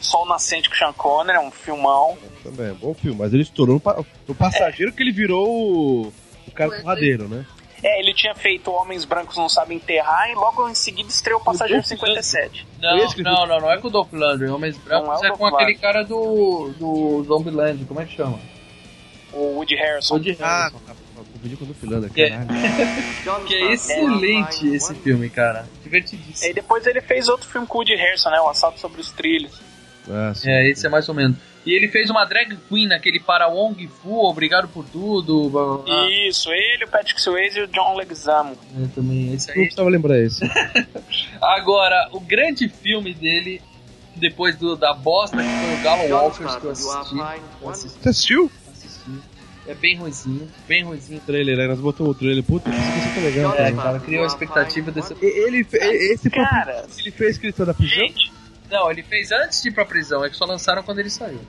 Sol 0.00 0.26
Nascente 0.26 0.68
com 0.68 0.76
Sean 0.76 0.92
Connery, 0.92 1.36
é 1.38 1.40
um 1.40 1.50
filmão. 1.50 2.16
Também, 2.42 2.68
é 2.70 2.72
bom 2.74 2.94
filme. 2.94 3.18
Mas 3.18 3.32
ele 3.32 3.42
estourou 3.42 3.80
no, 3.84 4.06
no 4.28 4.34
Passageiro 4.34 4.92
que 4.92 5.02
ele 5.02 5.12
virou 5.12 5.48
o, 5.48 6.12
o 6.46 6.50
cara 6.54 6.70
Foi, 6.70 6.80
porradeiro, 6.80 7.28
né? 7.28 7.44
É, 7.82 8.00
ele 8.00 8.12
tinha 8.12 8.34
feito 8.34 8.72
Homens 8.72 9.04
Brancos 9.04 9.36
Não 9.36 9.48
Sabem 9.48 9.76
Enterrar 9.76 10.28
e 10.30 10.34
logo 10.34 10.68
em 10.68 10.74
seguida 10.74 11.08
estreou 11.08 11.38
Passageiro 11.40 11.80
Dolph 11.82 11.88
57. 11.88 12.66
Não, 12.80 13.08
que 13.12 13.22
não, 13.22 13.46
não, 13.46 13.60
não 13.60 13.70
é 13.70 13.78
com 13.78 13.86
o 13.86 13.90
Dolph 13.90 14.12
Lundgren. 14.12 14.50
Homens 14.50 14.76
Brancos 14.78 15.06
Não 15.08 15.14
é 15.14 15.18
o 15.18 15.24
é, 15.24 15.28
Dolph 15.28 15.38
com 15.38 15.46
aquele 15.46 15.72
Lundgren. 15.72 15.78
cara 15.92 16.02
do, 16.04 16.72
do 16.78 17.24
Zombieland, 17.24 17.84
como 17.84 18.00
é 18.00 18.04
que 18.04 18.16
chama? 18.16 18.38
O 19.32 19.56
Woody 19.56 19.76
Harrelson. 19.76 20.14
Woody 20.14 20.36
Ah, 20.40 20.70
Harrelson. 20.72 20.80
confundi 21.32 21.56
com 21.56 21.64
o 21.66 21.74
Philander, 21.74 22.10
Que- 22.12 22.28
caralho. 22.30 23.46
Que 23.46 23.54
é 23.54 23.72
excelente 23.74 24.66
esse 24.74 24.94
filme, 24.96 25.28
cara. 25.30 25.66
Divertidíssimo. 25.84 26.50
E 26.50 26.54
depois 26.54 26.84
ele 26.86 27.00
fez 27.00 27.28
outro 27.28 27.48
filme 27.48 27.66
com 27.66 27.78
o 27.78 27.80
Woody 27.80 27.94
Harrelson, 27.94 28.30
né? 28.30 28.40
O 28.40 28.48
Assalto 28.48 28.80
sobre 28.80 29.00
os 29.00 29.12
Trilhos. 29.12 29.60
Ah, 30.10 30.32
sim. 30.34 30.50
É, 30.50 30.70
esse 30.70 30.86
é 30.86 30.88
mais 30.90 31.08
ou 31.08 31.14
menos. 31.14 31.36
E 31.66 31.72
ele 31.72 31.88
fez 31.88 32.08
uma 32.08 32.24
drag 32.24 32.56
queen 32.68 32.86
naquele 32.88 33.20
para 33.20 33.46
Wong 33.48 33.86
Fu, 33.88 34.24
Obrigado 34.26 34.68
por 34.68 34.84
Tudo. 34.86 35.50
blá, 35.50 35.64
blá, 35.64 35.76
blá. 35.78 36.10
Isso, 36.28 36.50
ele, 36.50 36.84
o 36.84 36.88
Patrick 36.88 37.20
Swayze 37.20 37.58
e 37.58 37.62
o 37.64 37.66
John 37.66 37.94
Leguizamo. 37.96 38.56
É, 38.82 38.86
também, 38.94 39.34
esse 39.34 39.50
aí. 39.50 39.56
precisava 39.62 39.90
lembrar 39.90 40.18
esse. 40.18 40.40
Agora, 41.40 42.08
o 42.12 42.20
grande 42.20 42.68
filme 42.68 43.12
dele, 43.14 43.60
depois 44.16 44.56
do, 44.56 44.76
da 44.76 44.94
bosta 44.94 45.36
que 45.36 45.42
foi 45.42 45.74
o 45.74 45.82
Galo 45.82 46.08
Walkers 46.10 46.56
que 46.56 46.64
eu 46.64 46.70
assisti. 46.70 47.16
Eu 47.62 47.68
assisti, 47.70 47.98
Você 48.00 48.08
assistiu? 48.08 48.50
assisti. 48.72 49.10
É 49.66 49.74
bem 49.74 49.96
ruizinho, 49.98 50.48
bem 50.66 50.82
ruizinho. 50.82 51.18
O 51.18 51.26
trailer, 51.26 51.58
aí 51.58 51.68
nós 51.68 51.78
botamos 51.78 52.12
o 52.12 52.18
trailer. 52.18 52.42
Puta, 52.42 52.70
isso 52.70 52.78
aqui 52.80 53.14
tá 53.14 53.20
legal. 53.20 53.52
É, 53.52 53.56
cara. 53.56 53.72
cara, 53.76 54.00
criou 54.00 54.24
a 54.24 54.26
expectativa 54.26 54.90
desse. 54.90 55.14
Ele, 55.20 55.62
fe- 55.64 55.76
esse 55.76 56.30
Cara, 56.30 56.86
ele 56.98 57.10
fez 57.10 57.38
ele 57.42 57.52
saiu 57.52 57.66
da 57.66 57.74
prisão? 57.74 57.98
gente, 57.98 58.32
Não, 58.70 58.90
ele 58.90 59.02
fez 59.02 59.30
antes 59.32 59.62
de 59.62 59.68
ir 59.68 59.72
pra 59.72 59.84
prisão, 59.84 60.24
é 60.24 60.30
que 60.30 60.36
só 60.36 60.44
lançaram 60.44 60.82
quando 60.82 60.98
ele 60.98 61.10
saiu. 61.10 61.40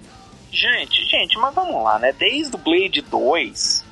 gente, 0.51 1.03
gente, 1.05 1.38
mas 1.38 1.53
vamos 1.53 1.84
lá, 1.84 1.99
né? 1.99 2.13
Desde 2.17 2.55
o 2.55 2.58
Blade 2.60 3.01
2, 3.01 3.86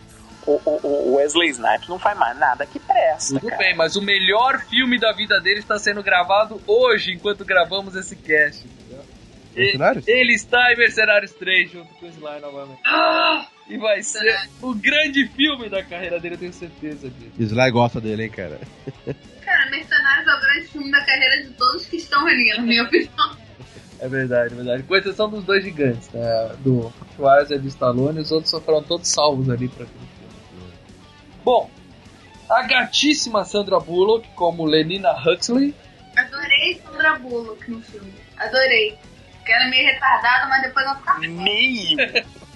o, 0.45 0.51
o- 0.65 0.79
o 1.11 1.15
Wesley 1.15 1.49
Snipes 1.49 1.87
não 1.89 1.99
faz 1.99 2.17
mais 2.17 2.37
nada 2.39 2.65
que 2.65 2.79
presta, 2.79 3.35
Tudo 3.39 3.49
cara. 3.49 3.57
bem, 3.63 3.75
mas 3.75 3.95
o 3.95 4.01
melhor 4.01 4.61
filme 4.69 4.97
da 4.99 5.11
vida 5.11 5.39
dele 5.41 5.59
está 5.59 5.77
sendo 5.77 6.01
gravado 6.01 6.61
hoje, 6.65 7.11
enquanto 7.13 7.43
gravamos 7.45 7.95
esse 7.95 8.15
cast. 8.15 8.65
entendeu? 8.65 9.05
Mercenários? 9.55 10.07
Ele 10.07 10.33
está 10.33 10.71
em 10.71 10.77
Mercenários 10.77 11.31
3 11.33 11.71
junto 11.71 11.93
com 11.95 12.05
o 12.05 12.09
Sly 12.09 12.39
novamente. 12.41 12.79
E 13.69 13.77
vai 13.77 14.01
ser 14.01 14.49
o 14.61 14.73
grande 14.73 15.27
filme 15.27 15.67
da 15.67 15.83
carreira 15.83 16.19
dele, 16.19 16.35
eu 16.35 16.39
tenho 16.39 16.53
certeza 16.53 17.09
disso. 17.09 17.33
Sly 17.53 17.71
gosta 17.71 17.99
dele, 17.99 18.23
hein, 18.23 18.29
cara. 18.29 18.59
Cara, 19.43 19.69
Mercenários 19.69 20.27
é 20.27 20.35
o 20.35 20.39
grande 20.39 20.46
filme 20.77 20.91
da 20.91 21.03
carreira 21.03 21.43
de 21.43 21.49
todos 21.53 21.85
que 21.85 21.97
estão 21.97 22.25
ali, 22.27 22.55
na 22.55 22.61
minha 22.61 22.83
opinião. 22.83 23.37
É 23.99 24.07
verdade, 24.07 24.53
é 24.53 24.55
verdade. 24.55 24.83
Com 24.83 24.95
exceção 24.95 25.29
dos 25.29 25.43
dois 25.43 25.63
gigantes, 25.63 26.09
né? 26.11 26.55
Do 26.59 26.93
Schwarzenegger 27.15 27.57
e 27.57 27.61
do 27.61 27.67
Stallone, 27.67 28.19
os 28.19 28.31
outros 28.31 28.51
só 28.51 28.61
foram 28.61 28.83
todos 28.83 29.07
salvos 29.07 29.49
ali 29.49 29.67
pra 29.67 29.85
aquele 29.85 29.99
filme. 29.99 30.73
Bom, 31.43 31.69
a 32.49 32.61
gatíssima 32.63 33.43
Sandra 33.43 33.79
Bullock 33.79 34.27
como 34.35 34.65
Lenina 34.65 35.11
Huxley. 35.11 35.73
Adorei 36.15 36.81
Sandra 36.85 37.17
Bullock 37.19 37.69
no 37.71 37.81
filme. 37.81 38.13
Adorei. 38.37 38.97
Porque 39.37 39.51
ela 39.51 39.65
é 39.65 39.69
meio 39.69 39.85
retardada, 39.85 40.47
mas 40.47 40.61
depois 40.61 40.85
ela 40.85 40.95
fica 40.95 41.19
Meio. 41.19 41.97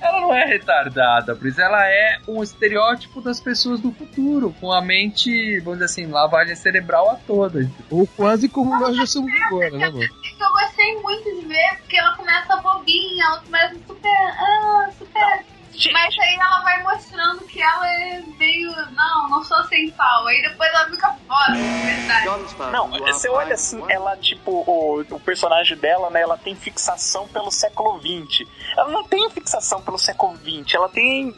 Ela 0.00 0.20
não 0.20 0.34
é 0.34 0.44
retardada, 0.44 1.34
por 1.34 1.46
isso 1.46 1.60
ela 1.60 1.86
é 1.86 2.18
um 2.28 2.42
estereótipo 2.42 3.20
das 3.20 3.40
pessoas 3.40 3.80
do 3.80 3.92
futuro, 3.92 4.54
com 4.60 4.72
a 4.72 4.80
mente, 4.80 5.58
vamos 5.60 5.80
dizer 5.80 5.86
assim, 5.86 6.06
lavagem 6.06 6.54
cerebral 6.54 7.10
a 7.10 7.16
toda. 7.16 7.70
Ou 7.90 8.06
quase 8.06 8.48
como 8.48 8.78
nós 8.78 8.96
já 8.96 9.06
somos 9.06 9.32
agora, 9.46 9.70
né, 9.70 9.90
que 9.90 10.42
eu 10.42 10.50
gostei 10.50 11.00
muito 11.02 11.24
de 11.40 11.46
ver, 11.46 11.76
porque 11.80 11.96
ela 11.96 12.16
começa 12.16 12.56
bobinha, 12.56 13.24
ela 13.24 13.40
começa 13.40 13.74
super. 13.86 14.10
Ah, 14.38 14.90
super. 14.96 15.49
Mas 15.92 16.18
aí 16.18 16.34
ela 16.34 16.60
vai 16.60 16.82
mostrando 16.82 17.44
que 17.44 17.62
ela 17.62 17.88
é 17.88 18.22
meio. 18.38 18.70
Não, 18.92 19.28
não 19.28 19.42
sou 19.42 19.62
sem 19.64 19.90
pau. 19.92 20.26
Aí 20.26 20.42
depois 20.42 20.70
ela 20.74 20.90
fica 20.90 21.16
foda, 21.26 21.52
de 21.52 21.86
verdade. 21.86 22.72
Não, 22.72 22.90
você 22.90 23.28
olha 23.28 23.54
assim, 23.54 23.82
ela, 23.88 24.16
tipo, 24.16 24.50
o, 24.66 25.00
o 25.00 25.20
personagem 25.20 25.76
dela, 25.76 26.10
né? 26.10 26.20
Ela 26.20 26.36
tem 26.36 26.54
fixação 26.54 27.26
pelo 27.28 27.50
século 27.50 27.98
XX. 28.00 28.48
Ela 28.76 28.90
não 28.90 29.04
tem 29.04 29.30
fixação 29.30 29.80
pelo 29.82 29.98
século 29.98 30.36
XX, 30.36 30.74
ela 30.74 30.88
tem 30.88 31.34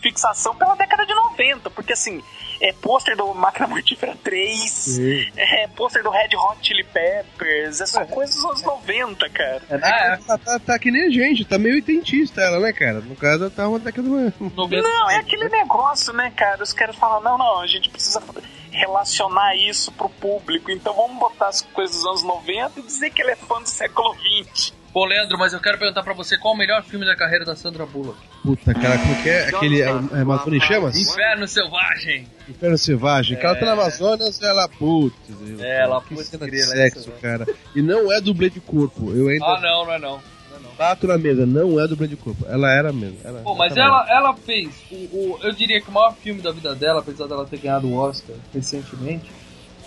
fixação 0.00 0.54
pela 0.54 0.74
década 0.74 1.04
de 1.06 1.14
90, 1.14 1.70
porque 1.70 1.92
assim, 1.92 2.22
é 2.60 2.72
pôster 2.72 3.16
do 3.16 3.32
Máquina 3.34 3.66
Mortífera 3.66 4.16
3, 4.22 4.98
é 5.36 5.68
pôster 5.68 6.02
do 6.02 6.10
Red 6.10 6.36
Hot 6.36 6.58
Chili 6.66 6.84
Peppers, 6.84 7.80
é 7.80 7.86
só 7.86 8.04
coisa 8.04 8.32
dos 8.32 8.44
anos 8.44 8.62
90, 8.62 9.28
cara. 9.30 9.62
Ah, 9.70 10.18
Ela 10.28 10.38
tá, 10.38 10.58
tá 10.58 10.78
que 10.78 10.90
nem 10.90 11.06
a 11.06 11.10
gente, 11.10 11.44
tá 11.44 11.58
meio 11.58 11.74
oitentista 11.76 12.40
ela, 12.40 12.60
né, 12.60 12.72
cara? 12.72 13.00
No 13.00 13.16
caso, 13.16 13.44
ela 13.44 13.50
tá 13.50 13.68
uma 13.68 13.78
década 13.78 14.08
mais. 14.08 14.28
é 14.28 14.50
90. 14.54 14.82
Não, 14.82 15.10
é 15.10 15.16
aquele 15.16 15.48
negócio, 15.48 16.12
né, 16.12 16.32
cara? 16.36 16.62
Os 16.62 16.72
caras 16.72 16.96
falam, 16.96 17.22
não, 17.22 17.38
não, 17.38 17.60
a 17.60 17.66
gente 17.66 17.88
precisa 17.88 18.22
relacionar 18.70 19.56
isso 19.56 19.90
pro 19.92 20.08
público, 20.08 20.70
então 20.70 20.94
vamos 20.94 21.18
botar 21.18 21.48
as 21.48 21.60
coisas 21.60 21.96
dos 21.96 22.06
anos 22.06 22.22
90 22.22 22.78
e 22.78 22.82
dizer 22.82 23.10
que 23.10 23.22
ele 23.22 23.32
é 23.32 23.36
fã 23.36 23.60
do 23.60 23.68
século 23.68 24.14
20. 24.14 24.79
Pô, 24.92 25.04
Leandro, 25.04 25.38
mas 25.38 25.52
eu 25.52 25.60
quero 25.60 25.78
perguntar 25.78 26.02
pra 26.02 26.12
você 26.12 26.36
qual 26.36 26.52
o 26.52 26.56
melhor 26.56 26.82
filme 26.82 27.06
da 27.06 27.14
carreira 27.14 27.44
da 27.44 27.54
Sandra 27.54 27.86
Bullock? 27.86 28.18
Puta, 28.42 28.74
cara, 28.74 28.98
como 28.98 29.22
que 29.22 29.28
é? 29.28 29.48
Aquele. 29.48 29.82
É, 29.82 29.86
é 29.86 30.20
Amazônia 30.22 30.56
em 30.58 30.60
Chamas? 30.60 30.96
Inferno 30.96 31.46
Selvagem! 31.46 32.26
Inferno 32.48 32.76
Selvagem. 32.76 33.38
Que 33.38 33.46
ela 33.46 33.54
tá 33.54 33.66
na 33.66 33.72
Amazonas, 33.72 34.42
ela. 34.42 34.68
Putz. 34.68 35.14
É, 35.60 35.82
ela, 35.82 36.00
que 36.02 36.14
putz, 36.14 36.30
grila, 36.34 36.66
sexo, 36.66 37.10
cara. 37.22 37.46
E 37.76 37.80
não 37.82 38.10
é 38.12 38.20
dublê 38.20 38.50
de 38.50 38.60
corpo. 38.60 39.12
Eu 39.12 39.28
ainda 39.28 39.44
Ah, 39.46 39.60
não, 39.60 39.84
não 39.86 39.92
é 39.92 39.98
não. 40.00 40.16
é 40.16 40.76
bato 40.76 41.06
na 41.06 41.16
mesa, 41.18 41.46
não 41.46 41.78
é 41.78 41.86
dublê 41.86 42.08
de 42.08 42.16
corpo. 42.16 42.44
Ela 42.48 42.72
era 42.72 42.92
mesmo. 42.92 43.18
Ela, 43.22 43.42
Pô, 43.42 43.54
mas 43.54 43.72
tá 43.72 43.80
ela, 43.82 44.06
ela 44.10 44.34
fez, 44.34 44.70
o, 44.90 44.94
o- 44.96 45.38
eu 45.42 45.52
diria 45.52 45.80
que 45.80 45.88
o 45.88 45.92
maior 45.92 46.14
filme 46.16 46.40
da 46.42 46.50
vida 46.50 46.74
dela, 46.74 46.98
apesar 47.00 47.26
dela 47.28 47.46
ter 47.46 47.58
ganhado 47.58 47.86
o 47.86 47.94
Oscar 47.96 48.34
recentemente, 48.52 49.30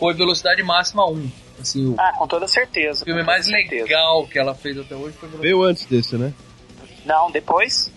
foi 0.03 0.13
Velocidade 0.13 0.61
Máxima 0.63 1.09
1. 1.09 1.31
Assim, 1.61 1.85
o 1.87 1.95
Ah, 1.97 2.11
com 2.17 2.27
toda 2.27 2.45
certeza. 2.45 3.05
filme 3.05 3.21
com 3.21 3.25
mais 3.27 3.45
certeza. 3.45 3.83
legal 3.83 4.27
que 4.27 4.37
ela 4.37 4.53
fez 4.53 4.77
até 4.77 4.93
hoje 4.95 5.15
foi 5.17 5.29
Velocidade 5.29 5.41
Veio 5.43 5.63
antes 5.63 5.85
desse, 5.85 6.17
né? 6.17 6.33
Não, 7.05 7.31
depois. 7.31 7.89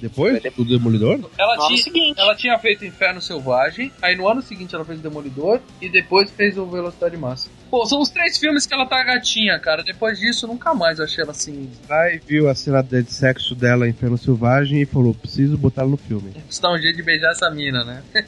Depois? 0.00 0.40
Foi 0.42 0.50
Do 0.50 0.64
Demolidor? 0.64 1.20
Ela 1.38 1.54
No 1.56 1.62
ano 1.62 1.68
tinha, 1.68 1.82
seguinte. 1.84 2.18
ela 2.20 2.34
tinha 2.34 2.58
feito 2.58 2.84
Inferno 2.84 3.20
Selvagem, 3.20 3.92
aí 4.02 4.16
no 4.16 4.26
ano 4.26 4.42
seguinte 4.42 4.74
ela 4.74 4.84
fez 4.84 4.98
o 4.98 5.02
Demolidor 5.02 5.60
e 5.80 5.88
depois 5.88 6.28
fez 6.30 6.58
o 6.58 6.66
Velocidade 6.66 7.16
Máxima. 7.16 7.52
Pô, 7.70 7.86
são 7.86 8.00
os 8.00 8.08
três 8.10 8.36
filmes 8.38 8.66
que 8.66 8.74
ela 8.74 8.86
tá 8.86 9.00
gatinha, 9.04 9.58
cara. 9.60 9.84
Depois 9.84 10.18
disso, 10.18 10.46
nunca 10.48 10.74
mais 10.74 10.98
achei 10.98 11.22
ela 11.22 11.30
assim. 11.32 11.70
Aí 11.88 12.20
viu 12.26 12.48
a 12.48 12.54
cena 12.56 12.82
de 12.82 13.04
sexo 13.12 13.54
dela 13.54 13.86
em 13.86 13.90
Inferno 13.90 14.18
Selvagem 14.18 14.80
e 14.80 14.86
falou: 14.86 15.14
preciso 15.14 15.56
botar 15.56 15.82
ela 15.82 15.90
no 15.90 15.96
filme. 15.98 16.32
Isso 16.48 16.60
dá 16.60 16.72
um 16.72 16.78
jeito 16.78 16.96
de 16.96 17.02
beijar 17.04 17.30
essa 17.30 17.48
mina, 17.50 17.84
né? 17.84 18.02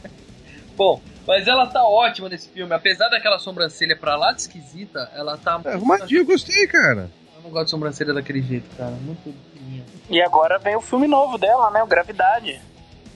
Bom, 0.77 1.01
mas 1.27 1.47
ela 1.47 1.67
tá 1.67 1.83
ótima 1.85 2.29
nesse 2.29 2.49
filme. 2.49 2.75
Apesar 2.75 3.09
daquela 3.09 3.39
sobrancelha 3.39 3.97
pra 3.97 4.17
lá 4.17 4.33
de 4.33 4.43
esquisita, 4.43 5.11
ela 5.15 5.37
tá. 5.37 5.61
É, 5.65 5.75
arrumadinho, 5.75 6.21
eu 6.23 6.27
gostei, 6.27 6.67
cara. 6.67 7.11
Eu 7.37 7.43
não 7.43 7.51
gosto 7.51 7.65
de 7.67 7.71
sobrancelha 7.71 8.13
daquele 8.15 8.43
jeito, 8.43 8.69
cara. 8.77 8.91
Muito 8.91 9.35
fininha. 9.53 9.85
E 10.11 10.21
agora 10.23 10.59
vem 10.59 10.77
o 10.77 10.81
filme 10.81 11.07
novo 11.07 11.39
dela, 11.39 11.71
né? 11.71 11.83
O 11.83 11.87
Gravidade. 11.87 12.61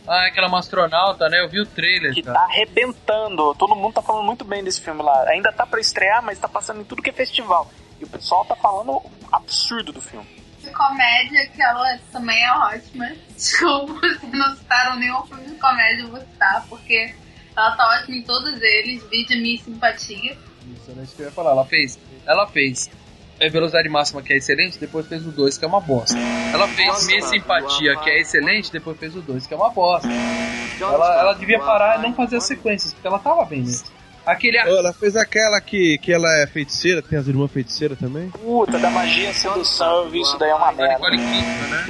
Ah, 0.08 0.24
é 0.24 0.28
aquela 0.28 0.46
uma 0.46 0.60
astronauta, 0.60 1.28
né? 1.28 1.40
Eu 1.40 1.48
vi 1.48 1.60
o 1.60 1.66
trailer, 1.66 2.14
Que 2.14 2.22
cara. 2.22 2.38
tá 2.38 2.44
arrebentando. 2.44 3.54
Todo 3.56 3.74
mundo 3.74 3.94
tá 3.94 4.02
falando 4.02 4.24
muito 4.24 4.44
bem 4.44 4.62
desse 4.62 4.80
filme 4.80 5.02
lá. 5.02 5.24
Ainda 5.28 5.52
tá 5.52 5.66
pra 5.66 5.80
estrear, 5.80 6.22
mas 6.22 6.38
tá 6.38 6.48
passando 6.48 6.80
em 6.80 6.84
tudo 6.84 7.02
que 7.02 7.10
é 7.10 7.12
festival. 7.12 7.68
E 8.00 8.04
o 8.04 8.08
pessoal 8.08 8.44
tá 8.44 8.54
falando 8.54 9.02
absurdo 9.32 9.92
do 9.92 10.00
filme. 10.00 10.26
De 10.62 10.70
comédia, 10.70 11.48
que 11.48 11.60
ela 11.60 11.98
também 12.12 12.40
é 12.40 12.52
ótima. 12.52 13.10
Desculpa, 13.34 14.00
se 14.20 14.26
não 14.28 14.54
citaram 14.54 14.96
nenhum 14.96 15.22
filme 15.24 15.44
de 15.44 15.54
comédia, 15.56 16.02
eu 16.02 16.08
vou 16.10 16.20
citar, 16.20 16.64
porque 16.68 17.12
ela 17.56 17.70
tá 17.72 17.98
ótima 17.98 18.16
em 18.18 18.22
todos 18.22 18.60
eles. 18.60 19.02
Vídeo 19.10 19.40
Minha 19.40 19.58
Simpatia. 19.58 20.36
Isso, 20.74 20.90
era 20.90 21.02
isso 21.02 21.16
que 21.16 21.22
eu 21.22 21.26
ia 21.26 21.32
falar. 21.32 21.52
Ela 21.52 21.64
fez. 21.64 21.98
Ela 22.26 22.46
fez. 22.46 22.90
É 23.38 23.48
Velocidade 23.50 23.88
Máxima, 23.88 24.22
que 24.22 24.32
é 24.32 24.36
excelente, 24.36 24.78
depois 24.78 25.06
fez 25.06 25.26
o 25.26 25.30
2, 25.30 25.58
que 25.58 25.64
é 25.64 25.68
uma 25.68 25.80
bosta. 25.80 26.16
Ela 26.52 26.66
fez 26.68 27.06
Minha 27.06 27.20
Simpatia, 27.20 27.96
que 27.96 28.08
é 28.08 28.20
excelente, 28.20 28.72
depois 28.72 28.98
fez 28.98 29.14
o 29.14 29.20
2, 29.20 29.46
que 29.46 29.52
é 29.52 29.56
uma 29.56 29.70
bosta. 29.70 30.08
Ela, 30.80 31.20
ela 31.20 31.32
devia 31.34 31.58
parar 31.58 31.98
e 31.98 32.02
não 32.02 32.14
fazer 32.14 32.36
as 32.36 32.44
sequências, 32.44 32.94
porque 32.94 33.06
ela 33.06 33.18
tava 33.18 33.44
bem 33.44 33.60
nisso. 33.60 33.92
Aquele 34.26 34.58
Ela 34.58 34.92
fez 34.92 35.16
aquela 35.16 35.60
que, 35.60 35.98
que 35.98 36.12
ela 36.12 36.28
é 36.42 36.46
feiticeira, 36.46 37.00
tem 37.00 37.18
as 37.18 37.28
irmãs 37.28 37.50
feiticeiras 37.50 37.98
também. 37.98 38.28
Puta, 38.30 38.78
da 38.78 38.90
magia, 38.90 39.32
sedução, 39.32 40.04
eu 40.04 40.10
vi 40.10 40.20
isso 40.20 40.36
daí 40.36 40.50
é 40.50 40.54
uma 40.54 40.72
da 40.72 40.82
merda. 40.82 40.94
Nicole 40.94 41.18
Kidman, 41.18 41.68
né? 41.68 41.84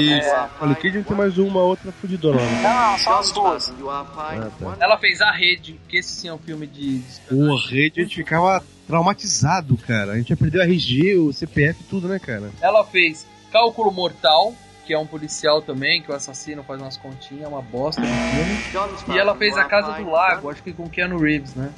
Isso. 0.00 0.28
É. 0.28 0.48
Olha, 0.60 0.74
Kidman 0.76 1.02
tem 1.02 1.16
mais 1.16 1.36
uma 1.36 1.60
outra 1.62 1.90
fudidona. 1.92 2.40
lá. 2.40 2.90
Não, 2.92 2.98
só 2.98 3.18
as 3.18 3.32
duas. 3.32 3.72
Ah, 3.88 4.06
tá. 4.14 4.76
Ela 4.78 4.96
fez 4.98 5.20
A 5.20 5.32
Rede, 5.32 5.80
que 5.88 5.96
esse 5.98 6.10
sim 6.12 6.28
é 6.28 6.32
um 6.32 6.38
filme 6.38 6.66
de... 6.66 7.02
Pô, 7.28 7.56
a 7.56 7.68
rede 7.68 8.00
a 8.00 8.04
gente 8.04 8.16
ficava 8.16 8.62
traumatizado, 8.86 9.76
cara. 9.76 10.12
A 10.12 10.16
gente 10.16 10.28
já 10.28 10.36
perdeu 10.36 10.60
a 10.60 10.64
RG, 10.64 11.16
o 11.16 11.32
CPF, 11.32 11.82
tudo, 11.84 12.08
né, 12.08 12.18
cara? 12.18 12.50
Ela 12.60 12.84
fez 12.84 13.26
Cálculo 13.50 13.90
Mortal, 13.90 14.54
que 14.90 14.94
é 14.94 14.98
um 14.98 15.06
policial 15.06 15.62
também, 15.62 16.02
que 16.02 16.10
o 16.10 16.14
assassino 16.16 16.64
faz 16.64 16.80
umas 16.82 16.96
continhas, 16.96 17.46
uma 17.48 17.62
bosta 17.62 18.00
no 18.00 18.08
filme. 18.08 19.14
E 19.14 19.18
ela 19.20 19.36
fez 19.36 19.56
A 19.56 19.62
Casa 19.66 19.92
do 19.92 20.10
Lago, 20.10 20.50
acho 20.50 20.64
que 20.64 20.72
com 20.72 20.90
Keanu 20.90 21.16
Reeves, 21.16 21.54
né? 21.54 21.72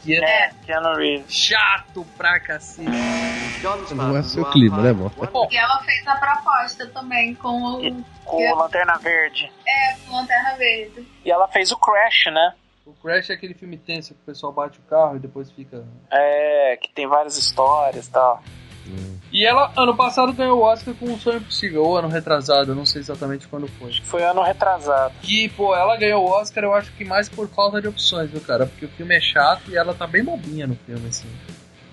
Que 0.00 0.14
é, 0.14 0.46
É, 0.46 0.50
Keanu 0.64 0.94
Reeves. 0.94 1.34
chato 1.34 2.06
pra 2.16 2.38
cacete. 2.38 2.88
Não 3.96 4.16
é 4.16 4.22
seu 4.22 4.44
clima, 4.44 4.80
né? 4.80 4.92
Bom, 4.92 5.48
E 5.50 5.56
ela 5.56 5.82
fez 5.82 6.06
a 6.06 6.14
proposta 6.14 6.86
também 6.86 7.34
com 7.34 7.48
o. 7.48 8.04
Com 8.24 8.52
o 8.52 8.54
Lanterna 8.54 8.96
Verde. 8.98 9.50
É, 9.66 9.96
com 10.06 10.14
Lanterna 10.14 10.54
Verde. 10.56 11.04
E 11.24 11.32
ela 11.32 11.48
fez 11.48 11.72
o 11.72 11.76
Crash, 11.76 12.26
né? 12.26 12.54
o 12.86 12.92
Crash 12.92 13.30
é 13.30 13.34
aquele 13.34 13.54
filme 13.54 13.76
tenso 13.76 14.14
que 14.14 14.20
o 14.20 14.26
pessoal 14.26 14.52
bate 14.52 14.78
o 14.78 14.82
carro 14.82 15.16
e 15.16 15.18
depois 15.18 15.50
fica... 15.50 15.84
É, 16.12 16.76
que 16.76 16.92
tem 16.92 17.08
várias 17.08 17.36
histórias 17.36 18.06
e 18.06 18.10
tal. 18.12 18.40
E 19.32 19.46
ela, 19.46 19.72
ano 19.76 19.96
passado, 19.96 20.32
ganhou 20.32 20.58
o 20.58 20.62
Oscar 20.62 20.92
com 20.94 21.06
O 21.12 21.18
Sonho 21.18 21.38
Impossível, 21.38 21.84
ou 21.84 21.96
ano 21.96 22.08
retrasado, 22.08 22.72
eu 22.72 22.74
não 22.74 22.84
sei 22.84 23.00
exatamente 23.00 23.46
quando 23.48 23.66
foi. 23.78 23.92
Foi 24.04 24.22
ano 24.22 24.42
retrasado. 24.42 25.14
E, 25.26 25.48
pô, 25.50 25.74
ela 25.74 25.96
ganhou 25.96 26.24
o 26.24 26.30
Oscar, 26.30 26.64
eu 26.64 26.74
acho 26.74 26.92
que 26.92 27.04
mais 27.04 27.28
por 27.28 27.48
falta 27.48 27.80
de 27.80 27.88
opções, 27.88 28.30
viu, 28.30 28.40
cara? 28.40 28.66
Porque 28.66 28.84
o 28.84 28.88
filme 28.90 29.16
é 29.16 29.20
chato 29.20 29.70
e 29.70 29.76
ela 29.76 29.94
tá 29.94 30.06
bem 30.06 30.22
bobinha 30.24 30.66
no 30.66 30.76
filme, 30.86 31.08
assim. 31.08 31.28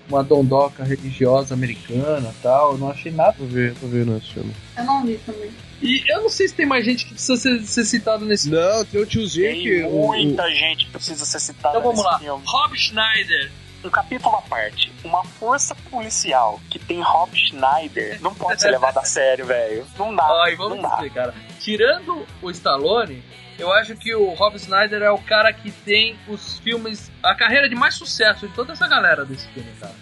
Uma 0.08 0.24
dondoca 0.24 0.82
religiosa 0.82 1.54
americana 1.54 2.34
e 2.36 2.42
tal, 2.42 2.72
eu 2.72 2.78
não 2.78 2.90
achei 2.90 3.12
nada. 3.12 3.34
Tô 3.38 3.44
vendo, 3.44 3.78
tô 3.80 3.86
vendo 3.86 4.16
esse 4.16 4.32
filme. 4.32 4.52
Eu 4.76 4.84
não 4.84 5.06
vi 5.06 5.16
também. 5.24 5.50
E 5.80 6.02
eu 6.12 6.22
não 6.22 6.28
sei 6.28 6.48
se 6.48 6.54
tem 6.54 6.66
mais 6.66 6.84
gente 6.84 7.06
que 7.06 7.14
precisa 7.14 7.36
ser, 7.36 7.60
ser 7.62 7.84
citado 7.84 8.26
nesse 8.26 8.50
filme. 8.50 8.62
Não, 8.62 8.84
tem 8.84 9.00
o 9.00 9.06
tiozinho 9.06 9.46
Tem 9.52 9.62
que. 9.62 9.82
o- 9.84 10.08
muita 10.08 10.46
gente 10.50 10.84
que 10.86 10.90
precisa 10.90 11.24
ser 11.24 11.38
citada 11.40 11.78
Então 11.78 11.82
vamos 11.92 12.04
nesse 12.04 12.12
lá. 12.12 12.18
filme. 12.18 12.42
Rob 12.44 12.76
Schneider. 12.76 13.52
Um 13.82 13.88
capítulo 13.90 14.36
à 14.36 14.42
parte. 14.42 14.92
Uma 15.02 15.24
força 15.24 15.74
policial 15.90 16.60
que 16.68 16.78
tem 16.78 17.00
Rob 17.00 17.34
Schneider 17.34 18.20
não 18.20 18.34
pode 18.34 18.60
ser 18.60 18.70
levada 18.70 19.00
a 19.00 19.04
sério, 19.04 19.46
velho. 19.46 19.86
Não 19.98 20.14
dá. 20.14 20.24
Ai, 20.44 20.54
vamos 20.54 20.76
não 20.80 20.88
dá. 20.88 20.96
dizer, 20.96 21.10
cara. 21.10 21.34
Tirando 21.58 22.26
o 22.42 22.50
Stallone, 22.50 23.22
eu 23.58 23.72
acho 23.72 23.96
que 23.96 24.14
o 24.14 24.34
Rob 24.34 24.58
Schneider 24.58 25.02
é 25.02 25.10
o 25.10 25.18
cara 25.18 25.52
que 25.52 25.70
tem 25.70 26.18
os 26.28 26.58
filmes, 26.58 27.10
a 27.22 27.34
carreira 27.34 27.68
de 27.68 27.74
mais 27.74 27.94
sucesso 27.94 28.46
de 28.46 28.54
toda 28.54 28.72
essa 28.74 28.86
galera 28.86 29.24
desse 29.24 29.46
filme, 29.48 29.70
cara. 29.80 29.94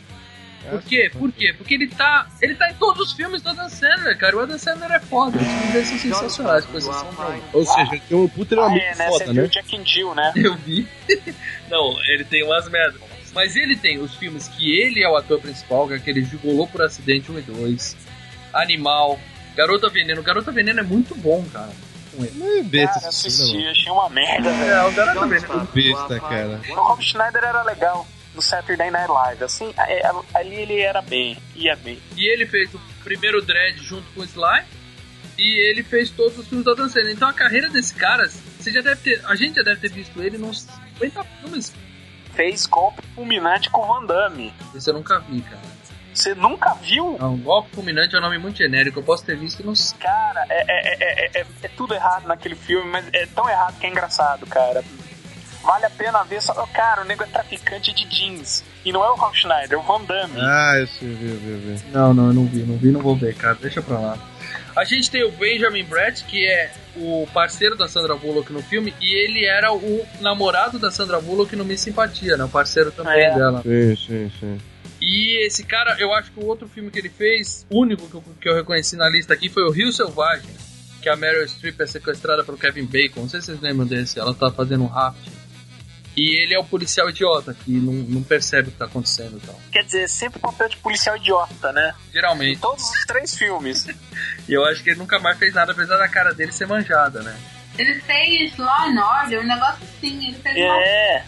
Por 0.71 0.83
quê? 0.83 1.11
Por 1.17 1.33
quê? 1.33 1.55
Porque 1.57 1.75
ele 1.75 1.87
tá, 1.87 2.27
ele 2.43 2.55
tá 2.55 2.69
em 2.69 2.75
todos 2.75 3.07
os 3.09 3.13
filmes 3.15 3.41
do 3.41 3.49
Adam 3.49 3.69
Sandler, 3.71 4.19
cara. 4.19 4.37
O 4.37 4.41
Adam 4.41 4.59
Sandler 4.59 4.91
é 4.93 4.99
foda. 5.01 5.39
Os 5.39 5.43
filmes 5.47 5.73
dele 5.73 5.85
são 5.87 5.99
sensacionais, 5.99 6.65
exceção 6.75 7.11
do... 7.11 7.57
Ou 7.57 7.65
seja, 7.65 8.03
tem 8.07 8.19
um 8.19 8.29
puta 8.29 8.61
Ah, 8.61 8.67
amigo 8.67 8.85
é, 8.85 8.95
né? 8.97 9.07
foda, 9.09 9.25
Você 9.25 9.33
viu 9.33 9.43
né? 9.43 9.49
o 9.49 9.51
Jack 9.51 9.77
and 9.77 9.87
Jill, 9.87 10.15
né? 10.15 10.33
Eu 10.37 10.55
vi. 10.57 10.87
Não, 11.71 11.97
ele 12.11 12.25
tem 12.25 12.43
umas 12.45 12.69
merdas. 12.69 13.01
Mas 13.39 13.55
ele 13.55 13.77
tem 13.77 14.01
os 14.01 14.17
filmes 14.17 14.49
que 14.49 14.77
ele 14.81 15.01
é 15.01 15.09
o 15.09 15.15
ator 15.15 15.41
principal, 15.41 15.87
que 15.87 15.95
é 15.95 15.97
aquele 15.97 16.25
Gigolô 16.25 16.67
por 16.67 16.83
Acidente 16.83 17.31
1 17.31 17.39
e 17.39 17.43
2, 17.43 17.97
Animal, 18.53 19.17
Garota 19.55 19.89
Veneno. 19.89 20.25
Garota 20.25 20.51
Veneno 20.51 20.81
é 20.81 20.83
muito 20.83 21.15
bom, 21.15 21.47
cara. 21.53 21.71
Com 22.17 22.25
ele. 22.25 22.33
Não 22.35 22.59
é 22.59 22.63
besta 22.65 22.97
Cara, 22.97 23.09
assisti, 23.11 23.53
filme, 23.53 23.69
achei 23.69 23.93
uma 23.93 24.11
merda, 24.11 24.51
velho. 24.51 24.73
É, 24.73 24.85
o 24.85 24.93
Garota 24.93 25.27
Veneno. 25.29 25.55
não. 25.55 25.65
Besta, 25.67 26.19
cara. 26.19 26.61
O 26.69 26.75
Rob 26.75 27.01
Schneider 27.01 27.45
era 27.45 27.63
legal. 27.63 28.09
do 28.35 28.43
Saturday 28.43 28.91
Night 28.91 29.09
Live. 29.09 29.45
Assim, 29.45 29.73
é, 29.87 30.05
é, 30.05 30.11
ali 30.35 30.57
ele 30.57 30.81
era 30.81 31.01
bem, 31.01 31.39
ia 31.55 31.77
bem. 31.77 31.97
E 32.17 32.29
ele 32.29 32.45
fez 32.45 32.75
o 32.75 32.81
primeiro 33.05 33.41
Dread 33.41 33.79
junto 33.85 34.05
com 34.17 34.23
o 34.23 34.25
Sly. 34.25 34.65
E 35.39 35.71
ele 35.71 35.85
fez 35.85 36.11
todos 36.11 36.37
os 36.37 36.49
filmes 36.49 36.65
da 36.65 36.75
Dan. 36.75 36.89
Então 37.09 37.29
a 37.29 37.33
carreira 37.33 37.71
desse 37.71 37.95
cara, 37.95 38.29
você 38.59 38.73
já 38.73 38.81
deve 38.81 39.01
ter. 39.01 39.25
A 39.27 39.37
gente 39.37 39.55
já 39.55 39.63
deve 39.63 39.81
ter 39.81 39.93
visto 39.93 40.21
ele 40.21 40.39
nos 40.39 40.67
50 40.99 41.23
filmes. 41.23 41.73
Fez 42.39 42.67
golpe 42.67 43.03
fulminante 43.17 43.69
com 43.69 43.81
o 43.81 43.87
Van 43.89 44.07
Damme. 44.07 44.55
Isso 44.73 44.91
eu 44.91 44.95
nunca 44.95 45.19
vi, 45.19 45.43
cara. 45.43 45.61
Você 46.15 46.37
nunca 46.37 46.73
viu? 46.75 47.17
Não, 47.19 47.37
golpe 47.37 47.75
fulminante 47.75 48.15
é 48.15 48.19
um 48.19 48.23
nome 48.23 48.39
muito 48.39 48.59
genérico. 48.59 49.01
Eu 49.01 49.03
posso 49.03 49.25
ter 49.25 49.37
visto 49.37 49.67
nos. 49.67 49.93
Cara, 49.99 50.47
é, 50.49 50.65
é, 50.69 50.95
é, 51.01 51.41
é, 51.41 51.47
é 51.65 51.69
tudo 51.77 51.95
errado 51.95 52.29
naquele 52.29 52.55
filme, 52.55 52.89
mas 52.89 53.05
é 53.13 53.27
tão 53.27 53.51
errado 53.51 53.77
que 53.81 53.87
é 53.89 53.91
engraçado, 53.91 54.47
cara. 54.47 54.85
Vale 55.65 55.87
a 55.87 55.91
pena 55.91 56.23
ver 56.23 56.41
só. 56.41 56.55
Cara, 56.73 57.03
o 57.03 57.05
nego 57.05 57.25
é 57.25 57.27
traficante 57.27 57.93
de 57.93 58.05
jeans. 58.05 58.63
E 58.85 58.93
não 58.93 59.05
é 59.05 59.11
o 59.11 59.17
Rob 59.17 59.37
Schneider, 59.37 59.73
é 59.73 59.77
o 59.77 59.83
Van 59.83 60.03
Damme. 60.03 60.41
Ah, 60.41 60.75
eu 60.79 60.87
sei, 60.87 61.09
vi, 61.09 61.27
vi, 61.27 61.75
vi. 61.75 61.91
Não, 61.91 62.15
não, 62.15 62.29
eu 62.29 62.35
não 62.35 62.47
vi, 62.47 62.63
não 62.63 62.77
vi, 62.77 62.93
não 62.93 63.01
vou 63.01 63.17
ver, 63.17 63.35
cara. 63.35 63.57
Deixa 63.57 63.83
pra 63.83 63.99
lá. 63.99 64.19
A 64.79 64.85
gente 64.85 65.11
tem 65.11 65.25
o 65.25 65.33
Benjamin 65.33 65.83
Bratt, 65.83 66.23
que 66.23 66.47
é 66.47 66.71
o 66.95 67.27
parceiro 67.35 67.75
da 67.75 67.89
Sandra 67.89 68.15
Bullock 68.15 68.53
no 68.53 68.63
filme, 68.63 68.95
e 69.01 69.13
ele 69.13 69.45
era 69.45 69.73
o 69.73 70.07
namorado 70.21 70.79
da 70.79 70.89
Sandra 70.89 71.21
Bullock 71.21 71.57
no 71.57 71.65
Miss 71.65 71.81
Simpatia, 71.81 72.37
né? 72.37 72.45
O 72.45 72.49
parceiro 72.49 72.93
também 72.93 73.25
É. 73.25 73.35
dela. 73.35 73.61
Sim, 73.63 73.97
sim, 73.97 74.33
sim. 74.39 74.59
E 75.01 75.45
esse 75.45 75.65
cara, 75.65 75.97
eu 75.99 76.15
acho 76.15 76.31
que 76.31 76.39
o 76.39 76.47
outro 76.47 76.69
filme 76.69 76.93
que 76.93 76.99
ele 77.01 77.09
fez, 77.09 77.67
único 77.69 78.09
que 78.09 78.15
eu, 78.15 78.25
que 78.41 78.49
eu 78.49 78.55
reconheci 78.55 78.95
na 78.95 79.09
lista 79.09 79.35
aqui, 79.35 79.49
foi 79.49 79.65
o 79.65 79.71
Rio 79.73 79.93
Selvagem, 79.93 80.55
que 81.03 81.09
a 81.09 81.17
Meryl 81.17 81.49
Streep 81.49 81.81
é 81.81 81.87
sequestrada 81.87 82.45
pelo 82.45 82.57
Kevin 82.57 82.85
Bacon. 82.85 83.23
Não 83.23 83.29
sei 83.29 83.41
se 83.41 83.47
vocês 83.47 83.61
lembram 83.61 83.85
desse, 83.85 84.21
ela 84.21 84.33
tá 84.33 84.49
fazendo 84.49 84.85
um 84.85 84.89
raft. 84.89 85.27
E 86.21 86.43
ele 86.43 86.55
é 86.55 86.59
o 86.59 86.65
policial 86.65 87.09
idiota, 87.09 87.55
que 87.55 87.71
não, 87.71 87.93
não 87.93 88.23
percebe 88.23 88.69
o 88.69 88.73
que 88.73 88.79
tá 88.79 88.87
acontecendo 88.87 89.39
e 89.43 89.47
tal. 89.47 89.61
Quer 89.71 89.85
dizer, 89.85 90.09
sempre 90.09 90.41
papel 90.41 90.69
de 90.69 90.77
policial 90.79 91.17
idiota, 91.17 91.73
né? 91.73 91.95
Em 92.09 92.13
Geralmente. 92.13 92.61
todos 92.61 92.83
os 92.91 93.05
três 93.07 93.35
filmes. 93.37 93.87
E 94.49 94.55
eu 94.55 94.65
acho 94.65 94.83
que 94.83 94.89
ele 94.91 94.99
nunca 94.99 95.19
mais 95.19 95.39
fez 95.39 95.53
nada, 95.53 95.73
apesar 95.73 95.99
da 95.99 96.09
cara 96.09 96.33
dele 96.33 96.53
ser 96.53 96.67
manjada, 96.67 97.23
né? 97.23 97.37
Ele 97.77 98.01
fez 98.01 98.57
Law 98.57 98.89
and 98.89 98.99
Order, 98.99 99.41
um 99.41 99.47
negócio 99.47 99.79
assim. 99.85 100.27
Ele 100.29 100.37
fez 100.43 100.57
uma, 100.57 100.81
É. 100.83 101.25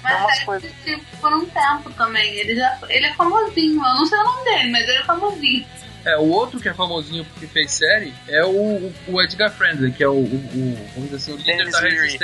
uma 0.00 0.10
é 0.10 0.34
série 0.34 0.44
coisas. 0.46 0.72
tipo 0.84 1.04
por 1.20 1.32
um 1.32 1.46
tempo 1.46 1.90
também. 1.96 2.34
Ele, 2.34 2.56
já, 2.56 2.76
ele 2.88 3.06
é 3.06 3.14
famosinho. 3.14 3.76
Eu 3.76 3.94
não 3.94 4.04
sei 4.04 4.18
o 4.18 4.24
nome 4.24 4.44
dele, 4.44 4.70
mas 4.72 4.82
ele 4.88 4.98
é 4.98 5.04
famosinho. 5.04 5.64
É, 6.04 6.16
o 6.18 6.28
outro 6.28 6.58
que 6.60 6.68
é 6.68 6.74
famosinho 6.74 7.24
porque 7.24 7.46
fez 7.46 7.70
série 7.70 8.12
é 8.28 8.44
o, 8.44 8.92
o 9.06 9.22
Edgar 9.22 9.50
Friendly, 9.52 9.92
que 9.92 10.02
é 10.02 10.08
o, 10.08 10.12
o, 10.12 10.16
o- 10.16 10.88
vamos 10.94 11.10
dizer 11.10 11.16
assim, 11.16 11.32
o 11.32 11.36
líder 11.36 11.56
Dennis 11.56 11.72
da 11.72 11.80
Leary. 11.80 12.18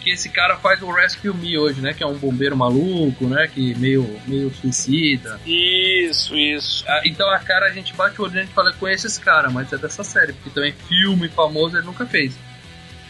Que 0.00 0.10
esse 0.10 0.28
cara 0.30 0.56
faz 0.56 0.82
o 0.82 0.90
Rescue 0.90 1.32
Me 1.34 1.58
hoje, 1.58 1.80
né? 1.80 1.92
Que 1.92 2.02
é 2.02 2.06
um 2.06 2.16
bombeiro 2.16 2.56
maluco, 2.56 3.26
né? 3.26 3.46
Que 3.48 3.74
meio, 3.74 4.20
meio 4.26 4.50
suicida. 4.54 5.38
Isso, 5.46 6.34
isso. 6.36 6.84
Ah, 6.88 7.02
Então 7.04 7.28
a 7.30 7.38
cara 7.38 7.66
a 7.66 7.70
gente 7.70 7.92
bate 7.94 8.20
o 8.20 8.24
olho 8.24 8.34
e 8.34 8.38
a 8.38 8.42
gente 8.42 8.54
fala, 8.54 8.72
conhece 8.72 9.06
esse 9.06 9.20
cara, 9.20 9.50
mas 9.50 9.72
é 9.72 9.76
dessa 9.78 10.02
série, 10.02 10.32
porque 10.32 10.50
também 10.50 10.72
filme 10.88 11.28
famoso 11.28 11.76
ele 11.76 11.84
nunca 11.86 12.06
fez. 12.06 12.34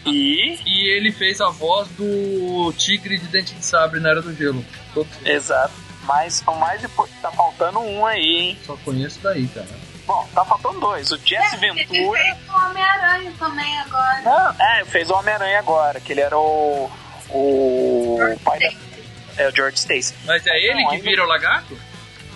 E. 0.05 0.59
E 0.65 0.89
ele 0.97 1.11
fez 1.11 1.39
a 1.39 1.49
voz 1.49 1.87
do 1.89 2.73
Tigre 2.77 3.17
de 3.17 3.27
Dente 3.27 3.53
de 3.53 3.63
Sabre 3.65 3.99
na 3.99 4.09
Era 4.09 4.21
do 4.21 4.33
Gelo. 4.35 4.65
Todo- 4.93 5.07
Exato. 5.23 5.73
Mas 6.05 6.43
o 6.47 6.55
mais 6.55 6.83
importante. 6.83 7.21
Tá 7.21 7.31
faltando 7.31 7.79
um 7.79 8.05
aí, 8.05 8.19
hein? 8.37 8.57
Só 8.65 8.75
conheço 8.77 9.19
daí, 9.21 9.47
cara. 9.47 9.67
Bom, 10.05 10.27
tá 10.33 10.43
faltando 10.45 10.79
dois. 10.79 11.11
O 11.11 11.17
Jesse 11.17 11.55
Ele 11.55 11.73
Ventura. 11.85 12.19
fez 12.19 12.37
o 12.49 12.53
Homem-Aranha 12.65 13.33
também 13.37 13.79
agora. 13.79 14.21
Não, 14.21 14.65
é, 14.65 14.85
fez 14.85 15.09
o 15.09 15.13
Homem-Aranha 15.13 15.59
agora, 15.59 15.99
que 15.99 16.11
ele 16.11 16.21
era 16.21 16.37
o. 16.37 16.89
O. 17.29 18.17
pai 18.43 18.59
da. 18.59 18.71
É 19.37 19.47
o 19.47 19.55
George 19.55 19.77
Stacy. 19.77 20.13
Mas 20.25 20.45
é 20.45 20.57
ele 20.57 20.83
Não, 20.83 20.89
que 20.91 20.97
vira 20.97 21.23
o 21.23 21.27
lagarto? 21.27 21.77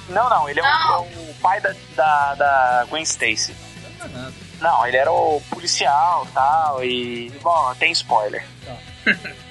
Não, 0.09 0.29
não, 0.29 0.47
ele 0.47 0.59
é 0.59 0.63
o, 0.63 0.65
Não. 0.65 0.95
é 0.95 0.99
o 1.29 1.33
pai 1.41 1.59
da, 1.59 1.73
da, 1.95 2.35
da 2.35 2.85
Gwen 2.89 3.03
Stacy. 3.03 3.55
Não 3.99 4.05
é 4.05 4.09
nada. 4.09 4.33
Não, 4.61 4.87
ele 4.87 4.97
era 4.97 5.11
o 5.11 5.41
policial 5.49 6.25
tal, 6.33 6.83
e. 6.83 7.29
Bom, 7.41 7.73
tem 7.75 7.91
spoiler. 7.91 8.45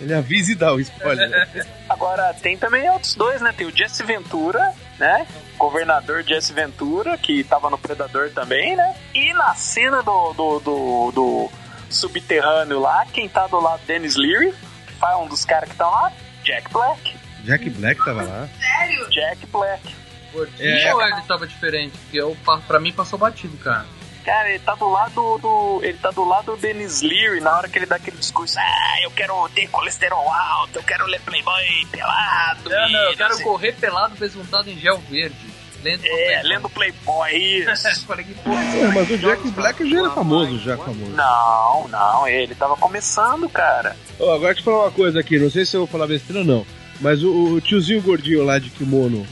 Ele 0.00 0.14
avisa 0.14 0.52
e 0.52 0.54
dá 0.54 0.72
o 0.72 0.80
spoiler. 0.80 1.48
Agora, 1.88 2.32
tem 2.34 2.56
também 2.56 2.88
outros 2.90 3.14
dois, 3.14 3.40
né? 3.40 3.52
Tem 3.56 3.66
o 3.66 3.76
Jesse 3.76 4.02
Ventura, 4.04 4.72
né? 4.98 5.26
Governador 5.56 6.22
Jesse 6.22 6.52
Ventura, 6.52 7.18
que 7.18 7.42
tava 7.44 7.68
no 7.68 7.76
Predador 7.78 8.30
também, 8.30 8.76
né? 8.76 8.94
E 9.14 9.32
na 9.34 9.54
cena 9.54 10.02
do, 10.02 10.32
do, 10.34 10.60
do, 10.60 11.10
do 11.12 11.50
subterrâneo 11.90 12.78
lá, 12.80 13.04
quem 13.12 13.28
tá 13.28 13.46
do 13.46 13.60
lado 13.60 13.80
Dennis 13.86 14.14
Leary, 14.16 14.54
que 14.86 14.92
faz 14.94 15.18
um 15.18 15.26
dos 15.26 15.44
caras 15.44 15.68
que 15.68 15.76
tá 15.76 15.88
lá, 15.88 16.12
Jack 16.44 16.72
Black. 16.72 17.16
Jack 17.44 17.70
Black 17.70 18.04
tava 18.04 18.22
lá. 18.22 18.48
Sério? 18.60 19.10
Jack 19.10 19.46
Black. 19.46 19.96
Gordinho 20.32 20.68
É. 20.68 20.94
ou 20.94 21.02
ele 21.02 21.22
tava 21.22 21.46
diferente? 21.46 21.96
Porque 21.98 22.20
eu, 22.20 22.36
pra 22.66 22.78
mim 22.78 22.92
passou 22.92 23.18
batido, 23.18 23.56
cara. 23.58 23.86
Cara, 24.28 24.50
ele 24.50 24.58
tá 24.58 24.74
do 24.74 24.88
lado 24.88 25.38
do. 25.38 25.80
Ele 25.82 25.96
tá 25.98 26.10
do 26.10 26.24
lado 26.24 26.52
do 26.52 26.56
Dennis 26.58 27.00
Leary 27.02 27.40
na 27.40 27.56
hora 27.56 27.68
que 27.68 27.78
ele 27.78 27.86
dá 27.86 27.96
aquele 27.96 28.16
discurso. 28.18 28.58
Ah, 28.58 29.02
eu 29.02 29.10
quero 29.10 29.48
ter 29.54 29.66
colesterol 29.68 30.30
alto, 30.30 30.76
eu 30.78 30.82
quero 30.82 31.06
ler 31.06 31.20
Playboy 31.22 31.86
pelado. 31.90 32.68
Não, 32.68 32.88
não, 32.92 33.10
eu 33.10 33.16
quero 33.16 33.34
sei- 33.34 33.44
correr 33.44 33.72
pelado 33.72 34.14
besuntado 34.16 34.68
em 34.70 34.78
gel 34.78 34.98
verde. 35.10 35.36
Lendo 35.82 36.02
É, 36.04 36.42
lendo 36.44 36.68
Playboy, 36.68 37.30
isso. 37.36 38.04
Falei 38.06 38.24
que 38.24 38.34
porra. 38.34 38.60
É, 38.62 38.86
mas 38.88 39.10
o 39.10 39.16
Jack 39.16 39.48
Black 39.52 39.88
já 39.90 39.98
era 40.00 40.10
famoso, 40.10 40.58
já 40.58 40.76
famoso. 40.76 41.12
Não, 41.12 41.88
não, 41.88 42.28
ele 42.28 42.54
tava 42.54 42.76
começando, 42.76 43.48
cara. 43.48 43.96
Ó, 44.20 44.34
agora 44.34 44.58
eu 44.58 44.62
falar 44.62 44.78
uma 44.84 44.90
coisa 44.90 45.20
aqui, 45.20 45.38
não 45.38 45.48
sei 45.50 45.64
se 45.64 45.76
eu 45.76 45.80
vou 45.82 45.88
falar 45.88 46.06
besteira 46.08 46.40
ou 46.40 46.44
não, 46.44 46.66
mas 47.00 47.22
o, 47.22 47.54
o 47.54 47.60
tiozinho 47.60 48.02
gordinho 48.02 48.44
lá 48.44 48.58
de 48.58 48.70
kimono, 48.70 49.24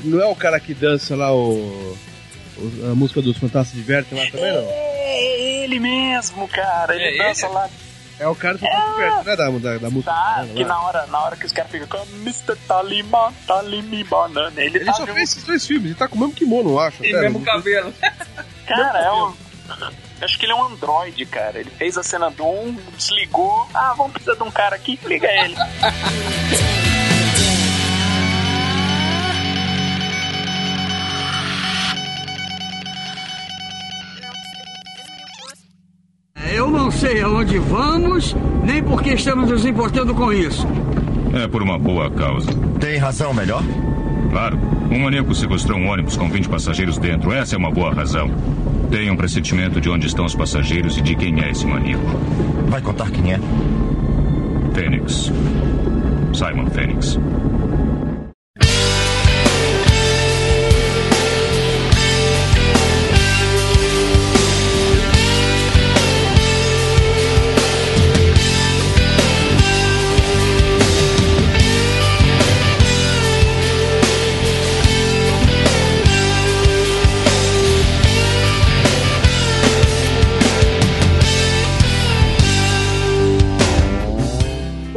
não 0.00 0.20
é 0.22 0.26
o 0.26 0.34
cara 0.34 0.58
que 0.58 0.72
dança 0.72 1.14
lá 1.14 1.32
o- 1.34 1.96
a 2.90 2.94
música 2.94 3.20
dos 3.22 3.36
Fantastas 3.38 3.74
Divertem 3.74 4.18
lá 4.18 4.30
também, 4.30 4.52
não? 4.52 4.68
É 4.70 5.62
ele 5.64 5.78
mesmo, 5.80 6.46
cara. 6.48 6.94
Ele 6.94 7.18
É 7.20 7.28
dança 7.28 7.46
ele? 7.46 7.54
lá, 7.54 7.68
É 8.20 8.26
o 8.28 8.34
cara 8.34 8.54
do 8.54 8.60
Fantastas 8.60 8.90
Divertem, 8.94 9.24
não 9.24 9.32
é 9.32 9.36
da, 9.36 9.50
da, 9.72 9.78
da 9.78 9.90
música? 9.90 10.12
tá? 10.12 10.42
né, 10.46 10.52
Que 10.54 10.64
na 10.64 10.80
hora, 10.82 11.06
na 11.06 11.20
hora 11.20 11.36
que 11.36 11.46
os 11.46 11.52
caras 11.52 11.70
ficam 11.70 11.86
com 11.86 12.06
Mr. 12.22 12.56
Talima, 12.66 13.32
Talimi 13.46 14.04
Banana. 14.04 14.52
Ele, 14.60 14.78
Ele 14.78 14.84
tá 14.84 14.92
só 14.94 15.00
junto. 15.06 15.14
fez 15.14 15.30
esses 15.30 15.44
dois 15.44 15.66
filmes, 15.66 15.86
ele 15.86 15.94
tá 15.94 16.08
com 16.08 16.16
o 16.16 16.18
mesmo 16.18 16.34
kimono, 16.34 16.70
eu 16.70 16.80
acho. 16.80 17.04
E 17.04 17.12
mesmo 17.12 17.40
cabelo. 17.42 17.92
Cara, 18.66 18.98
é 19.00 19.12
um. 19.12 19.32
Acho 20.20 20.38
que 20.38 20.46
ele 20.46 20.52
é 20.52 20.54
um 20.56 20.64
androide, 20.64 21.24
cara. 21.26 21.58
Ele 21.60 21.70
fez 21.70 21.96
a 21.96 22.02
cena 22.02 22.28
do 22.30 22.44
um, 22.44 22.76
desligou. 22.96 23.68
Ah, 23.72 23.94
vamos 23.96 24.12
precisar 24.12 24.34
de 24.34 24.42
um 24.42 24.50
cara 24.50 24.74
aqui, 24.76 24.98
liga 25.04 25.28
ele. 25.30 25.54
Eu 36.54 36.70
não 36.70 36.90
sei 36.90 37.20
aonde 37.20 37.58
vamos, 37.58 38.34
nem 38.64 38.82
por 38.82 39.02
que 39.02 39.10
estamos 39.10 39.50
nos 39.50 39.64
importando 39.64 40.14
com 40.14 40.32
isso. 40.32 40.66
É 41.34 41.46
por 41.46 41.62
uma 41.62 41.78
boa 41.78 42.10
causa. 42.10 42.50
Tem 42.80 42.96
razão 42.96 43.34
melhor? 43.34 43.62
Claro, 44.30 44.58
um 44.90 44.98
maníaco 44.98 45.34
sequestrou 45.34 45.78
um 45.78 45.88
ônibus 45.88 46.16
com 46.16 46.28
20 46.28 46.48
passageiros 46.48 46.98
dentro. 46.98 47.32
Essa 47.32 47.54
é 47.54 47.58
uma 47.58 47.70
boa 47.70 47.92
razão. 47.92 48.30
Tenho 48.90 49.12
um 49.12 49.16
pressentimento 49.16 49.80
de 49.80 49.90
onde 49.90 50.06
estão 50.06 50.24
os 50.24 50.34
passageiros 50.34 50.96
e 50.96 51.02
de 51.02 51.14
quem 51.14 51.38
é 51.42 51.50
esse 51.50 51.66
maníaco. 51.66 52.06
Vai 52.68 52.80
contar 52.80 53.10
quem 53.10 53.32
é? 53.32 53.40
Fênix. 54.74 55.30
Simon 56.32 56.66
Fênix. 56.70 57.18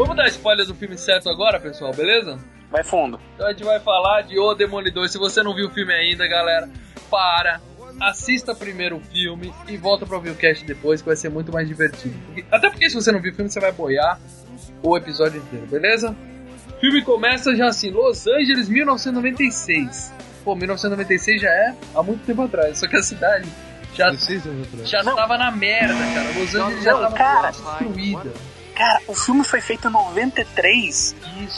Vamos 0.01 0.15
dar 0.15 0.27
spoiler 0.29 0.65
do 0.65 0.73
filme 0.73 0.97
certo 0.97 1.29
agora, 1.29 1.59
pessoal, 1.59 1.93
beleza? 1.93 2.39
Vai 2.71 2.83
fundo. 2.83 3.19
Então 3.35 3.45
a 3.45 3.51
gente 3.51 3.63
vai 3.63 3.79
falar 3.79 4.23
de 4.23 4.39
O 4.39 4.55
Demolidor. 4.55 5.07
Se 5.07 5.19
você 5.19 5.43
não 5.43 5.53
viu 5.53 5.67
o 5.67 5.69
filme 5.69 5.93
ainda, 5.93 6.27
galera, 6.27 6.67
para. 7.09 7.61
Assista 7.99 8.55
primeiro 8.55 8.95
o 8.97 8.99
filme 8.99 9.53
e 9.67 9.77
volta 9.77 10.03
pra 10.05 10.15
ouvir 10.15 10.31
o 10.31 10.35
cast 10.35 10.65
depois, 10.65 11.01
que 11.01 11.07
vai 11.07 11.15
ser 11.15 11.29
muito 11.29 11.51
mais 11.51 11.67
divertido. 11.67 12.15
Até 12.49 12.69
porque 12.69 12.89
se 12.89 12.95
você 12.95 13.11
não 13.11 13.21
viu 13.21 13.31
o 13.31 13.35
filme, 13.35 13.51
você 13.51 13.59
vai 13.59 13.71
boiar 13.71 14.19
o 14.81 14.97
episódio 14.97 15.39
inteiro, 15.39 15.67
beleza? 15.67 16.15
O 16.69 16.79
filme 16.79 17.03
começa 17.03 17.55
já 17.55 17.67
assim, 17.67 17.91
Los 17.91 18.25
Angeles, 18.25 18.69
1996. 18.69 20.13
Pô, 20.43 20.55
1996 20.55 21.41
já 21.41 21.49
é 21.49 21.75
há 21.93 22.01
muito 22.01 22.25
tempo 22.25 22.41
atrás, 22.41 22.79
só 22.79 22.87
que 22.87 22.95
a 22.95 23.03
cidade 23.03 23.47
já, 23.93 24.09
16 24.09 24.47
anos 24.47 24.67
atrás. 24.67 24.89
já 24.89 25.03
Não. 25.03 25.15
tava 25.15 25.37
na 25.37 25.51
merda, 25.51 25.93
cara. 25.93 26.39
Los 26.39 26.55
Angeles 26.55 26.83
já 26.83 26.93
tava 26.93 27.15
cara. 27.15 27.51
destruída. 27.51 28.31
Cara, 28.81 28.99
o 29.05 29.13
filme 29.13 29.43
foi 29.43 29.61
feito 29.61 29.87
em 29.87 29.91
93, 29.91 31.15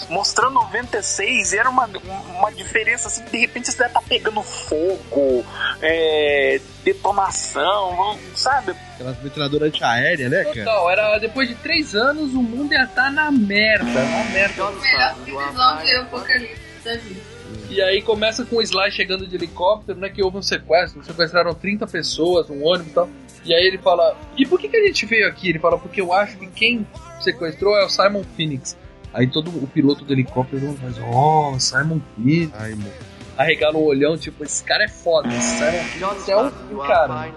mostrando 0.09 0.55
96, 0.55 1.53
e 1.53 1.57
era 1.57 1.69
uma, 1.69 1.89
uma 2.37 2.51
diferença 2.51 3.07
assim, 3.07 3.23
de 3.23 3.37
repente 3.37 3.71
você 3.71 3.77
deve 3.77 3.93
tá 3.93 4.01
pegando 4.01 4.43
fogo, 4.43 5.45
é, 5.81 6.59
detonação, 6.83 8.19
sabe? 8.35 8.75
Aquelas 8.95 9.23
metralhadoras 9.23 9.69
antiaéreas, 9.69 10.29
né, 10.29 10.43
cara? 10.43 10.65
Total, 10.65 10.91
era 10.91 11.17
depois 11.17 11.47
de 11.47 11.55
três 11.55 11.95
anos 11.95 12.33
o 12.33 12.43
mundo 12.43 12.73
ia 12.73 12.83
estar 12.83 13.09
na 13.09 13.31
merda, 13.31 13.85
na 13.85 14.23
merda. 14.25 14.71
Melhor 14.71 15.15
previsão 15.23 15.77
de 15.77 15.95
apocalipse 15.95 16.61
da 16.83 16.97
vida. 16.97 17.21
E 17.69 17.81
aí 17.81 18.01
começa 18.01 18.43
com 18.43 18.57
o 18.57 18.61
Sly 18.61 18.91
chegando 18.91 19.25
de 19.25 19.33
helicóptero, 19.33 19.97
né? 19.97 20.09
Que 20.09 20.21
houve 20.21 20.39
um 20.39 20.41
sequestro, 20.41 21.01
sequestraram 21.05 21.53
30 21.53 21.87
pessoas, 21.87 22.49
um 22.49 22.65
ônibus 22.65 22.91
e 22.91 22.95
tal. 22.95 23.09
E 23.45 23.53
aí 23.53 23.65
ele 23.65 23.77
fala, 23.77 24.17
e 24.37 24.45
por 24.45 24.59
que, 24.59 24.69
que 24.69 24.77
a 24.77 24.85
gente 24.87 25.05
veio 25.05 25.27
aqui? 25.27 25.49
Ele 25.49 25.59
fala, 25.59 25.77
porque 25.77 26.01
eu 26.01 26.13
acho 26.13 26.37
que 26.37 26.47
quem 26.47 26.87
sequestrou 27.23 27.77
é 27.77 27.85
o 27.85 27.89
Simon 27.89 28.23
Phoenix. 28.35 28.77
Aí 29.13 29.27
todo 29.27 29.49
o 29.49 29.67
piloto 29.67 30.03
do 30.03 30.11
helicóptero 30.13 30.73
faz, 30.73 30.95
oh, 31.11 31.59
Simon 31.59 32.01
Phoenix. 32.15 32.51
Ai, 32.55 32.71
mano. 32.71 32.91
Arregala 33.37 33.77
o 33.77 33.85
olhão, 33.85 34.17
tipo, 34.17 34.43
esse 34.43 34.63
cara 34.63 34.83
é 34.85 34.87
foda, 34.87 35.27
esse 35.29 35.57
Simon 35.57 35.83
Phoenix 35.83 36.29
é 36.29 36.35
o 36.35 36.77
cara. 36.79 37.31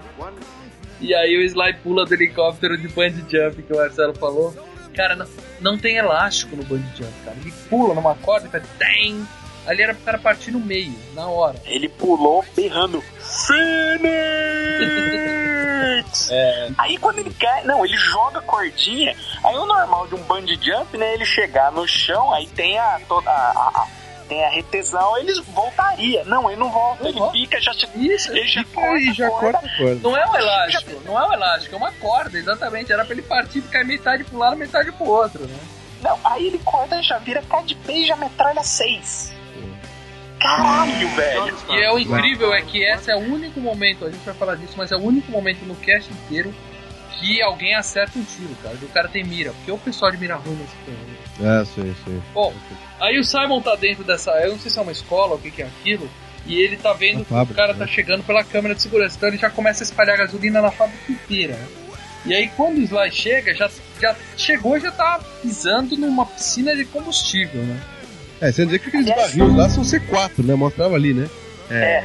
E 1.00 1.14
aí 1.14 1.36
o 1.36 1.42
Sly 1.42 1.74
pula 1.82 2.06
do 2.06 2.14
helicóptero 2.14 2.78
de 2.78 2.88
bungee 2.88 3.24
jump 3.28 3.62
que 3.62 3.72
o 3.72 3.76
Marcelo 3.76 4.14
falou. 4.14 4.54
Cara, 4.94 5.14
não, 5.14 5.26
não 5.60 5.78
tem 5.78 5.96
elástico 5.96 6.56
no 6.56 6.64
bungee 6.64 6.88
jump, 6.96 7.12
cara. 7.24 7.36
Ele 7.40 7.52
pula 7.68 7.94
numa 7.94 8.14
corda 8.14 8.46
e 8.46 8.50
faz 8.50 8.64
tem. 8.78 9.26
Ali 9.66 9.82
era 9.82 9.94
pro 9.94 10.04
cara 10.04 10.18
partir 10.18 10.52
no 10.52 10.60
meio, 10.60 10.94
na 11.14 11.26
hora. 11.26 11.60
Ele 11.66 11.88
pulou 11.88 12.44
berrando 12.54 13.02
Phoenix! 13.18 14.06
É. 16.30 16.68
Aí 16.78 16.96
quando 16.98 17.18
ele 17.18 17.32
cai, 17.34 17.62
não, 17.64 17.84
ele 17.84 17.96
joga 17.96 18.38
a 18.38 18.42
cordinha. 18.42 19.16
Aí 19.44 19.56
o 19.56 19.66
normal 19.66 20.06
de 20.06 20.14
um 20.14 20.22
bungee 20.22 20.58
jump, 20.62 20.96
né? 20.96 21.14
Ele 21.14 21.24
chegar 21.24 21.70
no 21.72 21.86
chão, 21.86 22.32
aí 22.32 22.46
tem 22.48 22.78
a 22.78 23.00
toda 23.08 23.30
a, 23.30 23.34
a- 23.34 23.82
a- 23.82 23.86
tem 24.28 24.44
a 24.44 24.48
retesão, 24.48 25.16
ele 25.18 25.32
voltaria. 25.42 26.24
Não, 26.24 26.50
ele 26.50 26.58
não 26.58 26.68
volta, 26.70 27.08
ele 27.08 27.20
fica 27.30 27.60
já 27.60 27.70
Isso, 27.94 28.32
ele 28.32 28.46
já 28.48 28.64
Fica 28.64 28.80
aí, 28.80 29.14
já 29.14 29.30
corta 29.30 29.58
a 29.58 29.76
corda. 29.76 30.00
Não 30.02 30.16
é 30.16 30.26
um 30.28 30.36
elástico, 30.36 31.02
não 31.04 31.16
é 31.18 31.28
um 31.28 31.32
elástico, 31.32 31.74
é 31.74 31.78
uma 31.78 31.92
corda, 31.92 32.36
exatamente. 32.36 32.92
Era 32.92 33.04
pra 33.04 33.12
ele 33.14 33.22
partir 33.22 33.58
e 33.58 33.62
ficar 33.62 33.84
metade 33.84 34.24
pro 34.24 34.38
lado, 34.38 34.56
metade 34.56 34.90
pro 34.90 35.06
outro, 35.08 35.46
né? 35.46 35.56
Não, 36.02 36.18
aí 36.24 36.48
ele 36.48 36.58
corta, 36.58 37.00
já 37.02 37.18
vira 37.18 37.40
cá 37.42 37.60
de 37.62 37.74
pé 37.76 37.92
e 37.98 38.06
já 38.06 38.16
metralha 38.16 38.62
seis. 38.64 39.32
Caralho, 40.46 41.08
velho. 41.08 41.56
E 41.70 41.82
é 41.82 41.92
o 41.92 41.98
incrível 41.98 42.54
é 42.54 42.62
que 42.62 42.84
esse 42.84 43.10
é 43.10 43.16
o 43.16 43.20
único 43.20 43.60
momento, 43.60 44.04
a 44.04 44.10
gente 44.10 44.24
vai 44.24 44.34
falar 44.34 44.54
disso, 44.54 44.74
mas 44.76 44.92
é 44.92 44.96
o 44.96 45.00
único 45.00 45.30
momento 45.32 45.64
no 45.64 45.74
cast 45.74 46.12
inteiro 46.12 46.54
que 47.18 47.42
alguém 47.42 47.74
acerta 47.74 48.18
um 48.18 48.24
tiro, 48.24 48.54
cara. 48.62 48.76
Que 48.76 48.84
o 48.84 48.88
cara 48.88 49.08
tem 49.08 49.24
mira. 49.24 49.52
Porque 49.52 49.72
o 49.72 49.78
pessoal 49.78 50.10
de 50.10 50.18
mira 50.18 50.36
ruim 50.36 50.56
nesse 50.56 50.76
filme. 50.84 51.00
É, 51.40 51.64
sim, 51.64 51.94
sim. 52.04 52.22
Bom, 52.32 52.52
aí 53.00 53.18
o 53.18 53.24
Simon 53.24 53.60
tá 53.60 53.74
dentro 53.74 54.04
dessa. 54.04 54.30
Eu 54.32 54.52
não 54.52 54.58
sei 54.58 54.70
se 54.70 54.78
é 54.78 54.82
uma 54.82 54.92
escola 54.92 55.32
ou 55.32 55.36
o 55.36 55.40
que, 55.40 55.50
que 55.50 55.62
é 55.62 55.66
aquilo. 55.66 56.08
E 56.44 56.60
ele 56.60 56.76
tá 56.76 56.92
vendo 56.92 57.16
Uma 57.16 57.24
que 57.24 57.30
fábrica, 57.30 57.52
o 57.52 57.56
cara 57.56 57.72
né? 57.72 57.78
tá 57.78 57.86
chegando 57.86 58.22
pela 58.22 58.44
câmera 58.44 58.74
de 58.74 58.82
segurança. 58.82 59.16
Então 59.16 59.28
ele 59.28 59.38
já 59.38 59.50
começa 59.50 59.82
a 59.82 59.86
espalhar 59.86 60.16
gasolina 60.16 60.60
na 60.60 60.70
fábrica 60.70 61.10
inteira. 61.10 61.58
E 62.24 62.34
aí 62.34 62.48
quando 62.56 62.78
o 62.78 62.82
Sly 62.82 63.10
chega, 63.10 63.54
já, 63.54 63.70
já 64.00 64.14
chegou 64.36 64.76
e 64.76 64.80
já 64.80 64.92
tá 64.92 65.20
pisando 65.42 65.96
numa 65.96 66.26
piscina 66.26 66.76
de 66.76 66.84
combustível, 66.84 67.62
né? 67.62 67.80
É, 68.40 68.52
você 68.52 68.64
dizer 68.66 68.78
que 68.78 68.88
aqueles 68.88 69.06
barris 69.06 69.56
lá 69.56 69.68
são 69.68 69.82
C4, 69.82 70.44
né? 70.44 70.54
Mostrava 70.54 70.94
ali, 70.94 71.14
né? 71.14 71.28
É. 71.70 72.04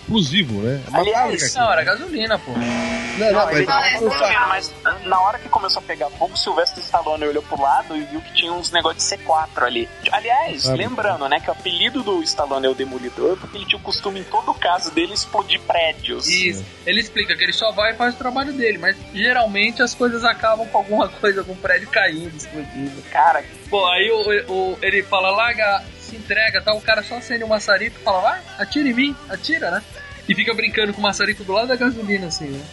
Explosivo, 0.00 0.60
né? 0.62 0.80
É 0.92 0.96
Aliás. 0.98 1.54
Não, 1.54 1.72
era 1.72 1.84
gasolina, 1.84 2.38
pô. 2.38 2.52
Não, 2.52 3.32
Não, 3.32 3.46
mas 3.46 3.56
é, 3.58 4.32
é. 4.32 4.38
mas 4.48 4.74
na 5.04 5.20
hora 5.20 5.38
que 5.38 5.48
começou 5.48 5.80
a 5.80 5.84
pegar 5.84 6.08
fogo, 6.10 6.34
o 6.34 6.36
Sylvester 6.36 6.82
Stallone 6.84 7.24
olhou 7.24 7.42
pro 7.42 7.60
lado 7.60 7.96
e 7.96 8.00
viu 8.04 8.20
que 8.20 8.32
tinha 8.32 8.52
uns 8.52 8.70
negócios 8.70 9.08
de 9.08 9.16
C4 9.16 9.62
ali. 9.64 9.88
Aliás, 10.12 10.68
Ah, 10.68 10.74
lembrando, 10.74 11.28
né, 11.28 11.40
que 11.40 11.48
o 11.48 11.52
apelido 11.52 12.02
do 12.02 12.22
Stallone 12.22 12.66
é 12.66 12.68
o 12.70 12.74
Demolidor, 12.74 13.36
porque 13.36 13.56
ele 13.58 13.66
tinha 13.66 13.78
o 13.78 13.82
costume, 13.82 14.20
em 14.20 14.24
todo 14.24 14.54
caso 14.54 14.90
dele, 14.92 15.12
explodir 15.14 15.60
prédios. 15.62 16.28
Isso. 16.28 16.64
Ele 16.86 17.00
explica 17.00 17.36
que 17.36 17.42
ele 17.42 17.52
só 17.52 17.72
vai 17.72 17.92
e 17.92 17.96
faz 17.96 18.14
o 18.14 18.18
trabalho 18.18 18.52
dele, 18.52 18.78
mas 18.78 18.96
geralmente 19.12 19.82
as 19.82 19.94
coisas 19.94 20.24
acabam 20.24 20.66
com 20.68 20.78
alguma 20.78 21.08
coisa, 21.20 21.42
com 21.42 21.52
o 21.52 21.56
prédio 21.56 21.88
caindo, 21.88 22.36
explodindo. 22.36 23.02
Cara, 23.10 23.42
Pô, 23.68 23.84
aí 23.86 24.10
o, 24.10 24.52
o- 24.52 24.78
ele 24.80 25.02
fala, 25.02 25.30
larga, 25.30 25.82
se 26.08 26.16
entrega, 26.16 26.60
tá? 26.60 26.72
O 26.72 26.80
cara 26.80 27.02
só 27.02 27.16
acende 27.16 27.44
o 27.44 27.48
maçarico 27.48 27.98
e 28.00 28.02
fala, 28.02 28.20
vai, 28.20 28.40
atira 28.58 28.88
em 28.88 28.94
mim, 28.94 29.16
atira, 29.28 29.70
né? 29.70 29.82
E 30.28 30.34
fica 30.34 30.54
brincando 30.54 30.92
com 30.92 31.00
o 31.00 31.02
maçarico 31.02 31.44
do 31.44 31.52
lado 31.52 31.68
da 31.68 31.76
gasolina, 31.76 32.26
assim, 32.26 32.48
né? 32.48 32.64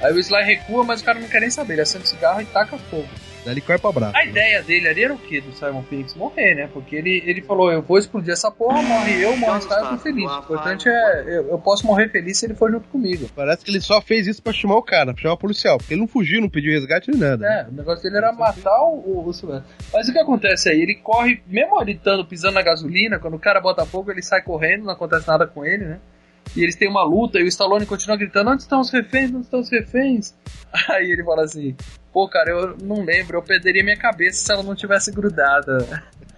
Aí 0.00 0.12
o 0.12 0.18
Sly 0.18 0.44
recua, 0.44 0.84
mas 0.84 1.00
o 1.00 1.04
cara 1.04 1.18
não 1.18 1.28
quer 1.28 1.40
nem 1.40 1.50
saber, 1.50 1.74
ele 1.74 1.82
acende 1.82 2.04
o 2.04 2.08
cigarro 2.08 2.40
e 2.40 2.46
taca 2.46 2.78
fogo. 2.78 3.08
Ele 3.52 3.60
corre 3.60 3.78
pra 3.78 3.92
braço. 3.92 4.16
A 4.16 4.24
ideia 4.24 4.62
dele 4.62 4.88
ali 4.88 5.04
era 5.04 5.14
o 5.14 5.18
quê 5.18 5.40
do 5.40 5.52
Simon 5.52 5.82
Phoenix? 5.82 6.14
Morrer, 6.14 6.54
né? 6.54 6.68
Porque 6.72 6.96
ele, 6.96 7.22
ele 7.26 7.42
falou, 7.42 7.70
eu 7.72 7.82
vou 7.82 7.98
explodir 7.98 8.32
essa 8.32 8.50
porra, 8.50 8.82
morre 8.82 9.22
eu, 9.22 9.36
morre 9.36 9.64
o 9.64 9.68
cara, 9.68 9.82
eu 9.82 9.88
tô 9.90 9.98
feliz. 9.98 10.30
O 10.30 10.38
importante 10.38 10.88
é, 10.88 11.22
eu, 11.26 11.48
eu 11.48 11.58
posso 11.58 11.86
morrer 11.86 12.08
feliz 12.08 12.38
se 12.38 12.46
ele 12.46 12.54
for 12.54 12.70
junto 12.70 12.88
comigo. 12.88 13.28
Parece 13.34 13.64
que 13.64 13.70
ele 13.70 13.80
só 13.80 14.00
fez 14.00 14.26
isso 14.26 14.42
pra 14.42 14.52
chamar 14.52 14.76
o 14.76 14.82
cara, 14.82 15.12
pra 15.12 15.22
chamar 15.22 15.34
o 15.34 15.38
policial. 15.38 15.78
Porque 15.78 15.94
ele 15.94 16.00
não 16.00 16.08
fugiu, 16.08 16.40
não 16.40 16.48
pediu 16.48 16.72
resgate 16.72 17.10
nem 17.10 17.20
nada. 17.20 17.46
É, 17.46 17.66
o 17.68 17.72
negócio 17.72 18.02
dele 18.02 18.16
era 18.16 18.32
matar 18.32 18.82
o, 18.82 18.96
o, 18.96 19.30
o. 19.30 19.62
Mas 19.92 20.08
o 20.08 20.12
que 20.12 20.18
acontece 20.18 20.68
aí? 20.68 20.80
Ele 20.80 20.94
corre, 20.94 21.40
mesmo 21.46 21.80
ele 21.80 21.92
estando 21.92 22.24
pisando 22.24 22.54
na 22.54 22.62
gasolina, 22.62 23.18
quando 23.18 23.34
o 23.34 23.38
cara 23.38 23.60
bota 23.60 23.86
fogo, 23.86 24.10
ele 24.10 24.22
sai 24.22 24.42
correndo, 24.42 24.84
não 24.84 24.92
acontece 24.92 25.26
nada 25.26 25.46
com 25.46 25.64
ele, 25.64 25.84
né? 25.84 25.98
E 26.56 26.62
eles 26.62 26.76
têm 26.76 26.88
uma 26.88 27.02
luta 27.04 27.38
e 27.38 27.42
o 27.44 27.46
Stallone 27.48 27.86
continua 27.86 28.16
gritando: 28.16 28.50
Onde 28.50 28.62
estão 28.62 28.80
os 28.80 28.90
reféns? 28.90 29.30
Onde 29.30 29.44
estão 29.44 29.60
os 29.60 29.70
reféns? 29.70 30.34
Aí 30.90 31.10
ele 31.10 31.24
fala 31.24 31.44
assim: 31.44 31.76
Pô, 32.12 32.28
cara, 32.28 32.50
eu 32.50 32.76
não 32.82 33.04
lembro, 33.04 33.36
eu 33.38 33.42
perderia 33.42 33.84
minha 33.84 33.96
cabeça 33.98 34.44
se 34.44 34.52
ela 34.52 34.62
não 34.62 34.74
tivesse 34.74 35.10
grudada. 35.12 35.78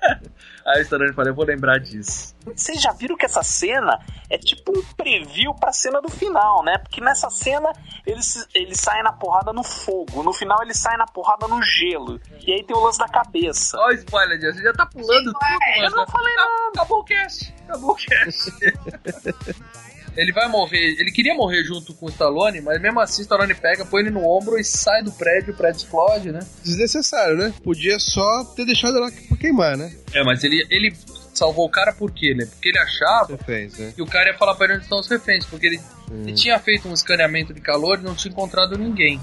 Aí 0.67 0.81
o 0.81 0.83
Stallone 0.83 1.13
fala: 1.13 1.29
Eu 1.29 1.35
vou 1.35 1.45
lembrar 1.45 1.79
disso. 1.79 2.35
vocês 2.45 2.81
já 2.81 2.93
viram 2.93 3.17
que 3.17 3.25
essa 3.25 3.43
cena 3.43 3.99
é 4.29 4.37
tipo 4.39 4.73
um 4.77 4.83
preview 4.95 5.55
pra 5.55 5.73
cena 5.73 6.01
do 6.01 6.09
final, 6.11 6.63
né? 6.65 6.77
Porque 6.79 7.01
nessa 7.01 7.29
cena 7.31 7.71
eles, 8.07 8.47
eles 8.55 8.79
saem 8.79 9.03
na 9.03 9.13
porrada 9.13 9.53
no 9.53 9.63
fogo, 9.65 10.23
no 10.23 10.33
final 10.33 10.63
eles 10.63 10.79
saem 10.79 10.99
na 10.99 11.07
porrada 11.07 11.47
no 11.49 11.63
gelo. 11.63 12.21
E 12.47 12.53
aí 12.53 12.63
tem 12.65 12.77
o 12.77 12.81
lance 12.81 12.99
da 12.99 13.09
cabeça. 13.09 13.77
Ó, 13.79 13.89
o 13.89 13.93
spoiler, 13.93 14.39
você 14.41 14.63
já 14.63 14.73
tá 14.73 14.87
pulando 14.87 15.33
tudo, 15.33 15.39
mano. 15.41 15.85
eu 15.85 15.91
não 15.91 16.07
falei 16.07 16.33
Acabou- 16.35 16.69
Acabou 16.75 16.99
o 17.01 17.05
cast. 17.05 17.55
Acabou 17.69 17.91
o 17.93 17.97
cast. 17.97 18.51
ele 20.17 20.33
vai 20.33 20.49
morrer. 20.49 20.97
Ele 20.99 21.11
queria 21.11 21.35
morrer 21.35 21.63
junto 21.65 21.95
com 21.95 22.07
o 22.07 22.09
Stallone, 22.09 22.61
mas 22.61 22.81
mesmo 22.81 23.01
assim 23.01 23.23
o 23.23 23.25
Stallone 23.25 23.55
pega, 23.55 23.85
põe 23.85 24.03
ele 24.03 24.11
no 24.11 24.27
ombro 24.27 24.59
e 24.59 24.65
sai 24.65 25.03
do 25.03 25.13
prédio, 25.13 25.53
o 25.55 25.57
prédio 25.57 25.79
explode, 25.79 26.33
né? 26.33 26.41
Desnecessário, 26.63 27.37
né? 27.37 27.53
Podia 27.63 27.99
só 27.99 28.45
ter 28.57 28.65
deixado 28.65 28.99
lá 28.99 29.11
pra 29.29 29.37
queimar, 29.37 29.77
né? 29.77 29.93
É, 30.13 30.23
mas 30.25 30.43
ele, 30.45 30.67
ele 30.71 30.95
salvou 31.35 31.67
o 31.67 31.71
cara 31.71 31.93
por 31.93 32.11
quê, 32.11 32.35
né? 32.35 32.47
Porque 32.47 32.69
ele 32.69 32.79
achava 32.79 33.39
fez, 33.39 33.79
né? 33.79 33.93
que 33.95 34.03
o 34.03 34.07
cara 34.07 34.31
ia 34.31 34.39
falar 34.39 34.55
pra 34.55 34.67
ele 34.67 34.75
onde 34.75 34.85
estão 34.85 34.99
os 34.99 35.09
reféns, 35.09 35.45
porque 35.47 35.67
ele, 35.67 35.81
ele 36.11 36.33
tinha 36.35 36.59
feito 36.59 36.89
um 36.89 36.93
escaneamento 36.93 37.55
de 37.55 37.61
calor 37.61 37.99
e 37.99 38.03
não 38.03 38.15
tinha 38.15 38.33
encontrado 38.33 38.77
ninguém. 38.77 39.21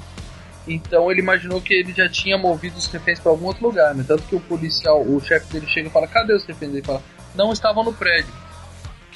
Então 0.67 1.09
ele 1.09 1.21
imaginou 1.21 1.61
que 1.61 1.73
ele 1.73 1.93
já 1.93 2.09
tinha 2.09 2.37
movido 2.37 2.77
os 2.77 2.87
reféns 2.87 3.19
pra 3.19 3.31
algum 3.31 3.45
outro 3.45 3.65
lugar, 3.65 3.95
né? 3.95 4.03
Tanto 4.05 4.23
que 4.23 4.35
o 4.35 4.39
policial, 4.39 5.01
o 5.01 5.19
chefe 5.21 5.53
dele 5.53 5.67
chega 5.67 5.87
e 5.87 5.91
fala: 5.91 6.07
Cadê 6.07 6.33
os 6.33 6.43
reféns? 6.45 6.73
Ele 6.73 6.83
fala: 6.83 7.01
Não 7.35 7.53
estavam 7.53 7.83
no 7.83 7.93
prédio. 7.93 8.33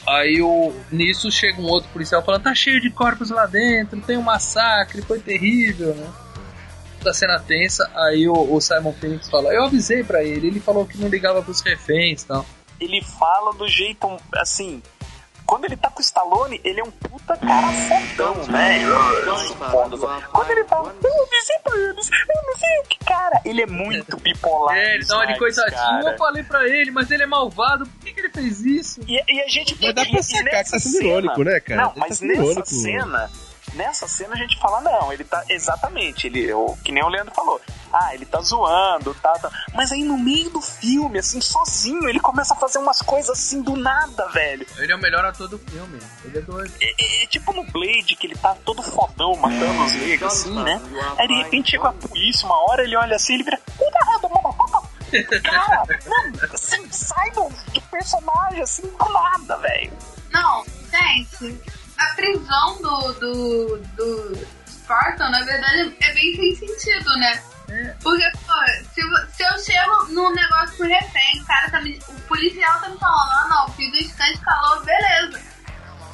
Aí 0.07 0.41
o, 0.41 0.73
nisso 0.91 1.31
chega 1.31 1.61
um 1.61 1.65
outro 1.65 1.89
policial 1.91 2.23
falando: 2.23 2.43
Tá 2.43 2.55
cheio 2.55 2.81
de 2.81 2.89
corpos 2.89 3.29
lá 3.29 3.45
dentro, 3.45 4.01
tem 4.01 4.17
um 4.17 4.21
massacre, 4.21 5.01
foi 5.01 5.19
terrível, 5.19 5.93
né? 5.93 6.09
Da 7.03 7.13
cena 7.13 7.39
tensa, 7.39 7.89
aí 7.95 8.27
o, 8.27 8.33
o 8.33 8.61
Simon 8.61 8.93
Phoenix 8.93 9.29
fala: 9.29 9.53
Eu 9.53 9.65
avisei 9.65 10.03
pra 10.03 10.23
ele, 10.23 10.47
ele 10.47 10.59
falou 10.59 10.85
que 10.85 10.97
não 10.97 11.07
ligava 11.07 11.41
pros 11.41 11.61
reféns 11.61 12.23
e 12.23 12.27
tal. 12.27 12.45
Ele 12.79 13.01
fala 13.01 13.53
do 13.53 13.67
jeito 13.67 14.07
assim. 14.35 14.81
Quando 15.51 15.65
ele 15.65 15.75
tá 15.75 15.89
com 15.89 15.99
o 15.99 16.01
Stallone, 16.01 16.61
ele 16.63 16.79
é 16.79 16.83
um 16.85 16.91
puta 16.91 17.35
cara 17.35 17.67
fodão, 17.67 18.35
né? 18.47 18.79
Foda. 19.69 19.97
Quando 20.31 20.49
ele 20.51 20.63
fala, 20.63 20.95
eu 21.03 21.27
pra 21.61 21.77
eles, 21.77 22.09
eu 22.09 22.41
não 22.47 22.57
sei 22.57 22.79
o 22.79 22.83
que, 22.87 22.97
cara. 23.05 23.41
Ele 23.43 23.61
é 23.61 23.65
muito 23.67 24.15
bipolar. 24.15 24.77
É, 24.77 24.95
ele 24.95 25.05
dá 25.05 25.17
uma 25.17 25.27
de 25.27 25.37
coitadinho. 25.37 26.07
Eu 26.07 26.17
falei 26.17 26.43
pra 26.43 26.65
ele, 26.69 26.89
mas 26.91 27.11
ele 27.11 27.23
é 27.23 27.25
malvado. 27.25 27.85
Por 27.85 27.99
que, 27.99 28.13
que 28.13 28.19
ele 28.21 28.29
fez 28.29 28.61
isso? 28.61 29.01
E, 29.05 29.21
e 29.27 29.41
a 29.41 29.47
gente 29.49 29.75
Mas 29.81 29.93
dá 29.93 30.05
pra 30.05 30.23
sacar 30.23 30.63
que 30.63 30.71
tá 30.71 30.79
sendo 30.79 30.91
cena- 30.97 31.03
irônico, 31.09 31.43
né, 31.43 31.59
cara? 31.59 31.81
Não, 31.81 31.89
tá 31.89 31.95
mas 31.99 32.21
nessa 32.21 32.41
irônico. 32.41 32.65
cena, 32.67 33.31
nessa 33.73 34.07
cena 34.07 34.33
a 34.33 34.37
gente 34.37 34.57
fala, 34.59 34.81
não, 34.81 35.11
ele 35.11 35.23
tá 35.23 35.43
exatamente, 35.49 36.27
ele, 36.27 36.51
o, 36.53 36.77
que 36.83 36.91
nem 36.91 37.03
o 37.03 37.07
Leandro 37.09 37.33
falou. 37.33 37.59
Ah, 37.93 38.13
ele 38.15 38.25
tá 38.25 38.39
zoando, 38.41 39.13
tá, 39.15 39.33
tá. 39.33 39.51
Mas 39.73 39.91
aí 39.91 40.03
no 40.03 40.17
meio 40.17 40.49
do 40.49 40.61
filme, 40.61 41.19
assim, 41.19 41.41
sozinho, 41.41 42.07
ele 42.07 42.21
começa 42.21 42.53
a 42.53 42.57
fazer 42.57 42.79
umas 42.79 43.01
coisas 43.01 43.29
assim 43.37 43.61
do 43.61 43.75
nada, 43.75 44.27
velho. 44.29 44.65
Ele 44.77 44.91
é 44.93 44.95
o 44.95 44.99
melhor 44.99 45.25
ator 45.25 45.47
do 45.49 45.59
filme. 45.59 45.99
Ele 46.23 46.37
é 46.37 46.41
doido. 46.41 46.73
É, 46.79 46.85
é- 46.85 47.23
é 47.23 47.27
tipo 47.27 47.51
no 47.51 47.65
Blade, 47.65 48.15
que 48.15 48.27
ele 48.27 48.35
tá 48.35 48.55
todo 48.63 48.81
fodão 48.81 49.35
matando 49.35 49.83
os 49.83 49.91
negros, 49.93 50.31
assim, 50.33 50.63
né? 50.63 50.81
Aí 51.17 51.27
de 51.27 51.33
repente 51.35 51.71
chega 51.71 51.89
a 51.89 51.93
polícia, 51.93 52.45
uma 52.45 52.55
hora 52.69 52.83
ele 52.83 52.95
olha 52.95 53.15
assim, 53.17 53.33
ele 53.33 53.43
vira. 53.43 53.59
Cara, 55.43 55.83
não, 56.05 56.49
assim, 56.53 56.89
sai 56.91 57.31
do, 57.31 57.49
do 57.73 57.81
personagem, 57.91 58.61
assim, 58.61 58.83
do 58.83 59.09
nada, 59.09 59.57
velho. 59.57 59.91
Não, 60.31 60.63
gente, 60.89 61.59
a 62.01 62.15
prisão 62.15 62.81
do, 62.81 63.13
do, 63.13 63.77
do 63.95 64.47
Spartan, 64.67 65.29
na 65.29 65.41
verdade, 65.43 65.95
é 66.01 66.13
bem 66.13 66.35
sem 66.35 66.55
sentido, 66.55 67.09
né? 67.17 67.41
Porque, 68.03 68.29
pô, 68.45 68.53
se, 68.93 69.01
vo- 69.01 69.45
eu 69.53 69.59
chego 69.59 70.05
num 70.13 70.33
negócio 70.33 70.75
com 70.77 70.83
refém, 70.83 71.41
o 71.41 71.45
cara 71.45 71.71
tá 71.71 71.81
me. 71.81 71.97
O 72.09 72.13
policial 72.27 72.79
tá 72.81 72.89
me 72.89 72.97
falando, 72.97 73.29
ah 73.31 73.47
não, 73.49 73.73
fiz 73.73 73.93
o 73.93 74.09
scan 74.09 74.25
de 74.33 74.39
calor, 74.39 74.83
beleza. 74.83 75.39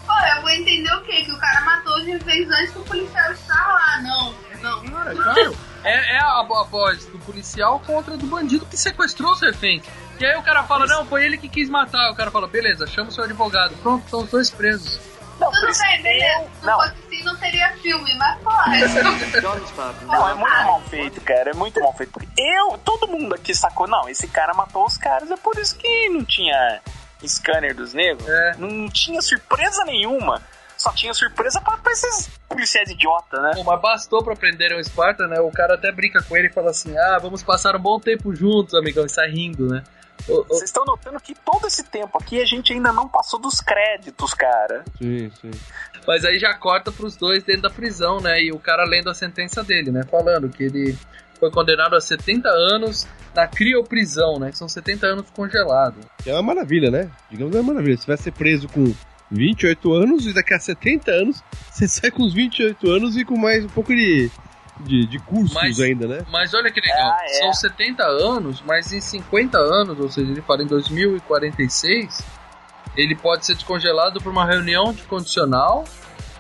Pô, 0.06 0.14
eu 0.14 0.42
vou 0.42 0.50
entender 0.52 0.94
o 0.94 1.02
quê? 1.04 1.24
Que 1.26 1.32
o 1.32 1.38
cara 1.40 1.62
matou 1.62 1.98
os 1.98 2.06
reféns 2.06 2.48
antes 2.50 2.72
que 2.72 2.80
o 2.80 2.84
policial 2.84 3.32
estar 3.34 3.68
lá. 3.68 4.02
Não, 4.04 4.36
não. 4.62 4.84
Cara, 4.92 5.16
claro. 5.16 5.58
É, 5.84 6.16
é 6.16 6.20
a, 6.20 6.40
a 6.40 6.64
voz 6.70 7.06
do 7.06 7.18
policial 7.20 7.80
contra 7.80 8.16
do 8.16 8.26
bandido 8.28 8.66
que 8.68 8.78
sequestrou 8.78 9.32
os 9.34 9.42
reféns. 9.42 9.84
E 10.20 10.26
aí 10.26 10.38
o 10.38 10.44
cara 10.44 10.64
fala, 10.64 10.86
não, 10.86 11.06
foi 11.06 11.26
ele 11.26 11.38
que 11.38 11.50
quis 11.50 11.70
matar. 11.70 12.12
O 12.12 12.16
cara 12.16 12.30
fala, 12.32 12.48
beleza, 12.48 12.86
chama 12.88 13.10
o 13.10 13.12
seu 13.12 13.24
advogado. 13.24 13.76
Pronto, 13.82 14.04
estão 14.06 14.22
os 14.22 14.30
dois 14.30 14.50
presos. 14.50 15.00
Não, 15.40 15.52
Tudo 15.52 15.68
bem, 15.78 16.02
beleza. 16.02 16.50
Se 16.60 16.66
não 16.66 16.78
Não. 16.78 16.80
fosse 16.80 16.94
assim, 17.08 17.24
não 17.24 17.36
teria 17.38 17.70
filme, 17.78 18.16
mas 18.18 18.40
porra. 18.42 18.66
Não, 20.06 20.30
é 20.30 20.34
muito 20.34 20.50
mal 20.66 20.82
feito, 20.90 21.22
cara. 21.22 21.52
É 21.52 21.54
muito 21.54 21.80
mal 21.80 21.94
feito. 21.94 22.12
Porque 22.12 22.28
eu, 22.38 22.78
todo 22.80 23.08
mundo 23.08 23.34
aqui 23.36 23.54
sacou, 23.54 23.88
não, 23.88 24.08
esse 24.10 24.28
cara 24.28 24.54
matou 24.54 24.86
os 24.86 24.98
caras, 24.98 25.30
é 25.32 25.38
por 25.38 25.58
isso 25.58 25.76
que 25.78 26.10
não 26.10 26.24
tinha 26.24 26.82
scanner 27.26 27.76
dos 27.76 27.94
negros. 27.94 28.28
É. 28.28 28.56
Não 28.58 28.90
tinha 28.90 29.22
surpresa 29.22 29.84
nenhuma. 29.86 30.42
Só 30.78 30.92
tinha 30.94 31.12
surpresa 31.14 31.60
pra, 31.60 31.76
pra 31.78 31.92
esses 31.92 32.30
policiais 32.48 32.90
idiota, 32.92 33.42
né? 33.42 33.52
Bom, 33.56 33.64
mas 33.64 33.82
bastou 33.82 34.24
pra 34.24 34.36
prenderem 34.36 34.80
o 34.80 34.84
Sparta, 34.84 35.26
né? 35.28 35.40
O 35.40 35.52
cara 35.52 35.74
até 35.74 35.92
brinca 35.92 36.22
com 36.22 36.38
ele 36.38 36.48
e 36.50 36.54
fala 36.54 36.70
assim: 36.70 36.96
ah, 36.96 37.18
vamos 37.20 37.42
passar 37.42 37.76
um 37.76 37.80
bom 37.80 38.00
tempo 38.00 38.36
juntos, 38.36 38.76
amigão, 38.76 39.04
e 39.04 39.10
sai 39.10 39.28
rindo, 39.30 39.68
né? 39.68 39.84
Vocês 40.26 40.64
estão 40.64 40.84
notando 40.86 41.20
que 41.20 41.36
todo 41.36 41.68
esse 41.68 41.84
tempo 41.84 42.18
aqui 42.18 42.42
a 42.42 42.46
gente 42.46 42.74
ainda 42.74 42.92
não 42.92 43.08
passou 43.08 43.40
dos 43.40 43.62
créditos, 43.62 44.34
cara. 44.34 44.84
Sim, 44.98 45.32
sim. 45.42 45.52
Mas 46.06 46.26
aí 46.26 46.40
já 46.40 46.54
corta 46.54 46.92
pros 46.92 47.16
dois 47.16 47.44
dentro 47.44 47.64
da 47.64 47.70
prisão, 47.70 48.20
né? 48.20 48.42
E 48.42 48.52
o 48.52 48.60
cara 48.60 48.84
lendo 48.84 49.10
a 49.10 49.14
sentença 49.14 49.64
dele, 49.64 49.92
né? 49.92 50.04
Falando 50.10 50.50
que 50.50 50.64
ele 50.64 50.98
foi 51.40 51.52
condenado 51.52 51.96
a 51.96 52.02
70 52.02 52.50
anos 52.50 53.08
na 53.36 53.48
crioprisão, 53.48 54.40
né? 54.40 54.52
Que 54.52 54.58
são 54.58 54.68
70 54.68 55.08
anos 55.08 55.30
congelado. 55.30 55.96
Que 56.24 56.30
é 56.30 56.34
uma 56.34 56.44
maravilha, 56.44 56.90
né? 56.90 57.10
Digamos 57.30 57.56
é 57.56 57.60
uma 57.60 57.74
maravilha. 57.74 57.98
Você 57.98 58.08
vai 58.08 58.18
ser 58.18 58.32
preso 58.32 58.68
com 58.68 58.94
28 59.32 59.94
anos 59.94 60.26
e 60.26 60.34
daqui 60.34 60.54
a 60.54 60.60
70 60.60 61.12
anos 61.12 61.44
você 61.72 61.88
sai 61.88 62.12
com 62.12 62.24
os 62.24 62.34
28 62.34 62.90
anos 62.90 63.18
e 63.18 63.26
com 63.26 63.38
mais 63.38 63.64
um 63.64 63.70
pouco 63.70 63.94
de, 63.94 64.32
de, 64.82 65.06
de 65.06 65.20
cursos 65.20 65.54
Mas- 65.54 65.80
ainda, 65.80 66.08
né? 66.08 66.26
Mas 66.32 66.54
olha 66.54 66.72
que 66.72 66.80
legal, 66.80 67.12
Ah, 67.12 67.26
é. 67.26 67.28
são 67.40 67.54
70 67.54 68.04
anos, 68.04 68.62
mas 68.66 68.92
em 68.94 69.02
50 69.02 69.58
anos, 69.58 70.00
ou 70.00 70.10
seja, 70.10 70.32
ele 70.32 70.42
fala 70.42 70.64
em 70.64 70.68
2046, 70.68 72.22
ele 72.96 73.16
pode 73.16 73.46
ser 73.46 73.54
descongelado 73.56 74.20
por 74.22 74.32
uma 74.32 74.46
reunião 74.46 74.92
de 74.94 75.04
condicional 75.04 75.84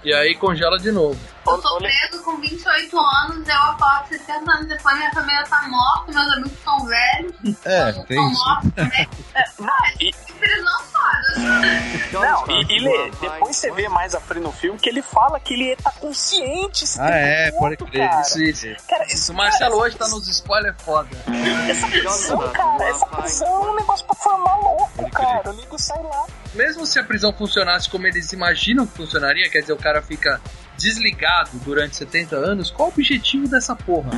e 0.03 0.13
aí 0.13 0.35
congela 0.35 0.77
de 0.77 0.91
novo. 0.91 1.19
Eu 1.45 1.57
tô 1.61 1.77
preso 1.77 2.23
com 2.23 2.37
28 2.37 2.97
anos, 2.99 3.47
eu 3.47 3.55
acordo 3.55 4.07
70 4.09 4.51
anos 4.51 4.67
depois, 4.67 4.97
minha 4.97 5.11
família 5.11 5.43
tá 5.43 5.67
morta, 5.67 6.11
meus 6.13 6.31
amigos 6.33 6.59
são 6.63 6.85
velhos, 6.85 7.33
É, 7.65 7.89
estão 7.89 8.05
tem 8.05 8.31
isso. 8.31 8.45
mortos 8.45 8.71
também. 8.75 9.07
Ah, 9.61 9.91
E- 10.01 10.11
prisão 10.39 10.79
foda. 10.83 10.86
Não, 12.11 12.45
e, 12.49 12.77
e 12.77 12.79
Lê, 12.79 13.11
depois 13.21 13.55
você 13.55 13.71
vê 13.71 13.87
mais 13.89 14.15
à 14.15 14.19
frente 14.19 14.43
no 14.43 14.51
filme 14.51 14.79
que 14.79 14.89
ele 14.89 15.01
fala 15.01 15.39
que 15.39 15.53
ele 15.53 15.75
tá 15.75 15.91
consciente 15.91 16.85
Ah, 16.99 17.09
é, 17.09 17.45
tempo 17.45 17.59
pode 17.59 17.77
crer. 17.77 18.09
cara. 18.09 18.21
Isso, 18.21 18.41
isso. 18.43 18.67
Cara, 18.87 19.05
Isso, 19.05 19.31
o 19.31 19.35
Marcelo 19.35 19.71
cara, 19.75 19.83
hoje 19.83 19.97
tá 19.97 20.07
nos 20.07 20.27
spoilers 20.27 20.75
foda. 20.81 21.09
Essa 21.69 21.87
prisão, 21.87 22.37
cara, 22.51 22.89
essa 22.89 23.05
prisão 23.05 23.47
é 23.47 23.69
um 23.71 23.75
negócio 23.75 24.05
pra 24.05 24.15
formar 24.15 24.55
louco, 24.57 25.11
cara. 25.11 25.49
O 25.49 25.53
nego 25.53 25.77
sai 25.79 26.01
lá. 26.03 26.25
Mesmo 26.53 26.85
se 26.85 26.97
a 26.99 27.03
prisão 27.03 27.31
funcionasse 27.33 27.89
como 27.89 28.07
eles 28.07 28.31
imaginam 28.33 28.85
que 28.87 28.95
funcionaria, 28.97 29.49
quer 29.49 29.61
dizer, 29.61 29.73
o 29.73 29.77
cara 29.77 30.01
fica 30.01 30.41
desligado 30.77 31.49
durante 31.65 31.95
70 31.97 32.35
anos, 32.35 32.69
qual 32.69 32.89
o 32.89 32.91
objetivo 32.91 33.47
dessa 33.47 33.75
porra? 33.75 34.11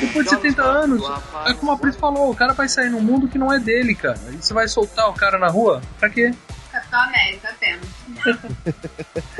Depois 0.00 0.24
de 0.24 0.30
70 0.30 0.62
anos, 0.62 1.02
é 1.44 1.52
como 1.54 1.72
a 1.72 1.76
Pris 1.76 1.96
falou, 1.96 2.30
o 2.30 2.36
cara 2.36 2.52
vai 2.52 2.68
sair 2.68 2.88
num 2.88 3.00
mundo 3.00 3.28
que 3.28 3.36
não 3.36 3.52
é 3.52 3.58
dele, 3.58 3.94
cara. 3.96 4.18
E 4.30 4.36
você 4.36 4.54
vai 4.54 4.68
soltar 4.68 5.08
o 5.08 5.12
cara 5.12 5.38
na 5.38 5.48
rua? 5.48 5.82
Pra 5.98 6.08
quê? 6.08 6.32
Capitão 6.94 7.00
América, 7.02 7.48
apenas. 7.50 7.88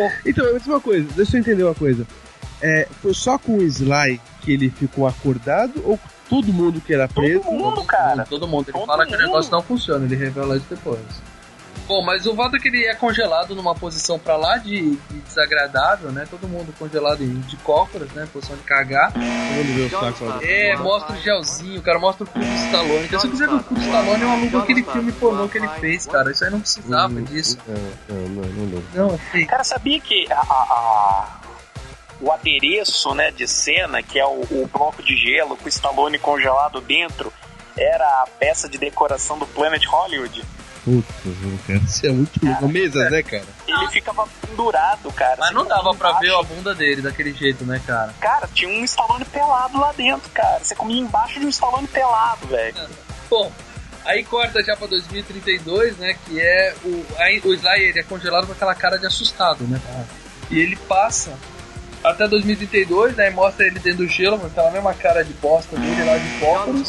Então, 0.27 0.53
mas 0.53 0.67
uma 0.67 0.81
coisa, 0.81 1.09
deixa 1.15 1.37
eu 1.37 1.41
entender 1.41 1.63
uma 1.63 1.75
coisa. 1.75 2.07
É, 2.61 2.89
foi 3.01 3.15
só 3.15 3.39
com 3.39 3.59
o 3.59 3.63
Sly 3.63 4.21
que 4.41 4.53
ele 4.53 4.71
ficou 4.71 5.07
acordado 5.07 5.83
ou 5.85 5.99
todo 6.29 6.53
mundo 6.53 6.81
que 6.81 6.93
era 6.93 7.07
preso? 7.07 7.43
Todo 7.45 7.53
mundo, 7.53 7.85
cara. 7.85 8.25
Todo 8.25 8.49
mundo. 8.49 8.65
Ele 8.69 8.73
Todo 8.79 8.87
fala 8.87 9.07
que 9.07 9.15
o 9.15 9.19
mundo. 9.19 9.27
negócio 9.27 9.53
não 9.53 9.63
funciona, 9.63 10.05
ele 10.05 10.17
revela 10.17 10.57
isso 10.57 10.67
depois. 10.69 11.01
Bom, 11.87 12.03
mas 12.03 12.24
o 12.26 12.35
fato 12.35 12.57
é 12.57 12.59
que 12.59 12.68
ele 12.68 12.85
é 12.87 12.95
congelado 12.95 13.55
numa 13.55 13.74
posição 13.74 14.18
pra 14.18 14.37
lá 14.37 14.57
de, 14.57 14.97
de 14.97 15.20
desagradável, 15.20 16.11
né? 16.11 16.26
Todo 16.30 16.49
mundo 16.49 16.74
congelado 16.78 17.22
em- 17.22 17.41
de 17.41 17.57
cócoras, 17.59 18.11
né? 18.12 18.26
Posição 18.32 18.57
de 18.57 18.62
cagar. 18.62 19.12
É, 20.43 20.76
mostra 20.76 21.14
o 21.14 21.20
gelzinho, 21.20 21.78
o 21.80 21.82
cara 21.82 21.99
mostra 21.99 22.24
o 22.24 22.26
cu 22.26 22.39
do 22.39 22.45
Stallone. 22.45 23.05
Então, 23.05 23.20
se 23.20 23.26
eu 23.26 23.30
quiser 23.30 23.49
ver 23.49 23.55
o 23.57 23.62
cu 23.64 23.74
do 23.74 23.80
Stallone, 23.82 24.22
eu 24.22 24.30
alugo 24.30 24.59
aquele 24.59 24.82
filme 24.82 25.12
pornô 25.12 25.47
que 25.49 25.59
ele 25.59 25.68
fez, 25.80 26.07
cara. 26.07 26.30
Isso 26.30 26.45
aí 26.45 26.51
não 26.51 26.61
precisava 26.61 27.20
disso. 27.20 27.59
Não, 28.09 28.16
não, 28.16 28.43
não, 28.49 28.66
não. 28.66 28.82
Não, 29.09 29.14
é 29.14 29.18
feio. 29.18 29.47
Cara, 29.47 29.62
sabia 29.64 30.01
que 30.01 30.26
a, 30.32 30.37
a- 30.41 30.41
a- 30.41 31.41
o 32.20 32.32
adereço 32.32 33.14
né, 33.14 33.30
de 33.30 33.47
cena, 33.47 34.03
que 34.03 34.18
é 34.18 34.24
o, 34.24 34.41
o 34.51 34.70
bloco 34.72 35.03
de 35.03 35.14
gelo 35.16 35.55
com 35.57 35.66
o 35.66 35.68
Stallone 35.68 36.18
congelado 36.18 36.80
dentro, 36.80 37.30
era 37.76 38.05
a 38.22 38.26
peça 38.39 38.68
de 38.68 38.78
decoração 38.78 39.39
do 39.39 39.47
Planet 39.47 39.85
Hollywood? 39.85 40.43
Puta, 40.85 41.14
cara, 41.66 41.78
isso 41.78 42.07
é 42.07 42.11
muito 42.11 42.45
louco. 42.45 42.68
Mesas, 42.68 43.11
né, 43.11 43.22
cara? 43.22 43.45
Ele 43.66 43.89
ficava 43.89 44.28
pendurado, 44.47 45.11
cara. 45.12 45.37
Mas 45.39 45.55
não 45.55 45.64
dava 45.64 45.95
pra 45.95 46.12
ver 46.18 46.35
a 46.35 46.43
bunda 46.43 46.74
dele 46.74 47.01
daquele 47.01 47.32
jeito, 47.32 47.64
né, 47.64 47.80
cara? 47.87 48.14
Cara, 48.20 48.47
tinha 48.53 48.68
um 48.68 48.85
Stallone 48.85 49.24
pelado 49.24 49.78
lá 49.78 49.93
dentro, 49.93 50.30
cara. 50.30 50.62
Você 50.62 50.74
comia 50.74 51.01
embaixo 51.01 51.41
de 51.41 51.47
um 51.47 51.49
Stallone 51.49 51.87
pelado, 51.89 52.47
velho. 52.49 52.76
Bom, 53.30 53.51
aí 54.05 54.22
corta 54.24 54.62
já 54.62 54.76
pra 54.76 54.87
2032, 54.87 55.97
né? 55.97 56.16
Que 56.26 56.39
é 56.39 56.74
o. 56.85 57.07
Aí, 57.16 57.41
o 57.43 57.55
Sly 57.55 57.82
ele 57.82 58.01
é 58.01 58.03
congelado 58.03 58.47
com 58.47 58.53
aquela 58.53 58.74
cara 58.74 58.99
de 58.99 59.07
assustado, 59.07 59.64
né? 59.64 59.80
E 60.51 60.59
ele 60.59 60.76
passa 60.76 61.32
até 62.05 62.29
2032, 62.29 63.17
né? 63.17 63.31
Mostra 63.31 63.67
ele 63.67 63.79
dentro 63.81 64.05
do 64.05 64.07
gelo, 64.09 64.39
com 64.39 64.47
aquela 64.47 64.71
mesma 64.71 64.93
cara 64.95 65.25
de 65.25 65.33
bosta 65.35 65.77
dele 65.77 66.05
lá 66.05 66.17
de 66.19 66.29
fósforos. 66.39 66.89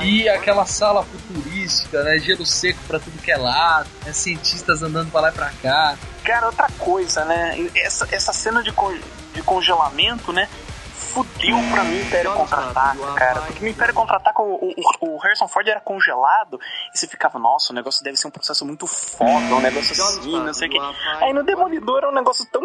E 0.00 0.28
aquela 0.28 0.64
sala 0.66 1.02
futurística, 1.02 2.02
né? 2.02 2.18
Gelo 2.18 2.46
seco 2.46 2.78
pra 2.86 2.98
tudo 3.00 3.20
que 3.20 3.30
é 3.32 3.36
lado, 3.36 3.88
né, 4.06 4.12
cientistas 4.12 4.82
andando 4.82 5.10
pra 5.10 5.20
lá 5.20 5.28
e 5.30 5.32
pra 5.32 5.50
cá. 5.62 5.96
Cara, 6.24 6.46
outra 6.46 6.68
coisa, 6.78 7.24
né? 7.24 7.56
Essa, 7.74 8.06
essa 8.12 8.32
cena 8.32 8.62
de, 8.62 8.72
con- 8.72 8.98
de 9.34 9.42
congelamento, 9.42 10.32
né? 10.32 10.48
Fudeu 10.94 11.56
pra 11.72 11.82
mim 11.82 12.00
Império 12.02 12.32
Contra-Ataca, 12.34 13.12
cara. 13.14 13.40
Porque 13.40 13.60
no 13.64 13.68
Império 13.68 13.92
Contra-Ataca 13.94 14.40
o, 14.42 14.70
o, 15.00 15.06
o 15.16 15.18
Harrison 15.18 15.48
Ford 15.48 15.66
era 15.66 15.80
congelado 15.80 16.60
e 16.94 16.96
você 16.98 17.08
ficava, 17.08 17.36
nossa, 17.36 17.72
o 17.72 17.74
negócio 17.74 18.04
deve 18.04 18.16
ser 18.16 18.28
um 18.28 18.30
processo 18.30 18.64
muito 18.64 18.86
foda, 18.86 19.56
um 19.56 19.60
negócio 19.60 19.92
assim, 19.92 20.38
não 20.38 20.54
sei 20.54 20.68
o 20.68 20.70
quê. 20.70 20.78
Aí 21.20 21.32
no 21.32 21.42
Demolidor 21.42 22.04
é 22.04 22.08
um 22.08 22.14
negócio 22.14 22.46
tão 22.52 22.62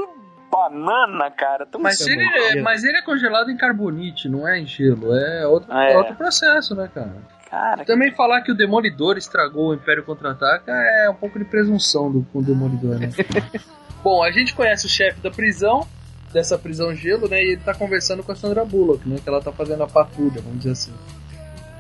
banana, 0.55 1.29
cara. 1.31 1.65
Tão 1.65 1.81
Mas 1.81 1.99
ele, 2.01 2.23
é, 2.23 2.61
mas 2.61 2.83
ele 2.83 2.97
é 2.97 3.01
congelado 3.01 3.49
em 3.51 3.57
carbonite, 3.57 4.29
não 4.29 4.47
é 4.47 4.59
em 4.59 4.65
gelo. 4.65 5.13
É 5.13 5.45
outro, 5.45 5.71
É. 5.73 5.97
outro 5.97 6.15
processo, 6.15 6.73
né, 6.75 6.89
cara? 6.93 7.13
Cara, 7.49 7.85
Também 7.85 8.11
falar 8.13 8.41
que 8.41 8.51
o 8.51 8.55
Demolidor 8.55 9.17
estragou 9.17 9.69
o 9.69 9.73
Império 9.73 10.03
Contra-Ataca 10.03 10.71
é 10.71 11.09
um 11.09 11.13
pouco 11.13 11.37
de 11.37 11.45
presunção 11.45 12.11
do, 12.11 12.25
com 12.31 12.39
o 12.39 12.43
Demolidor, 12.43 12.97
né? 12.99 13.09
Bom, 14.03 14.23
a 14.23 14.31
gente 14.31 14.53
conhece 14.53 14.85
o 14.85 14.89
chefe 14.89 15.19
da 15.21 15.31
prisão, 15.31 15.87
dessa 16.33 16.57
prisão 16.57 16.93
gelo, 16.93 17.27
né? 17.29 17.41
E 17.41 17.51
ele 17.53 17.61
tá 17.61 17.73
conversando 17.73 18.23
com 18.23 18.31
a 18.31 18.35
Sandra 18.35 18.65
Bullock, 18.65 19.07
né? 19.07 19.17
Que 19.23 19.29
ela 19.29 19.41
tá 19.41 19.51
fazendo 19.51 19.83
a 19.83 19.87
patrulha, 19.87 20.41
vamos 20.41 20.57
dizer 20.59 20.71
assim. 20.71 20.93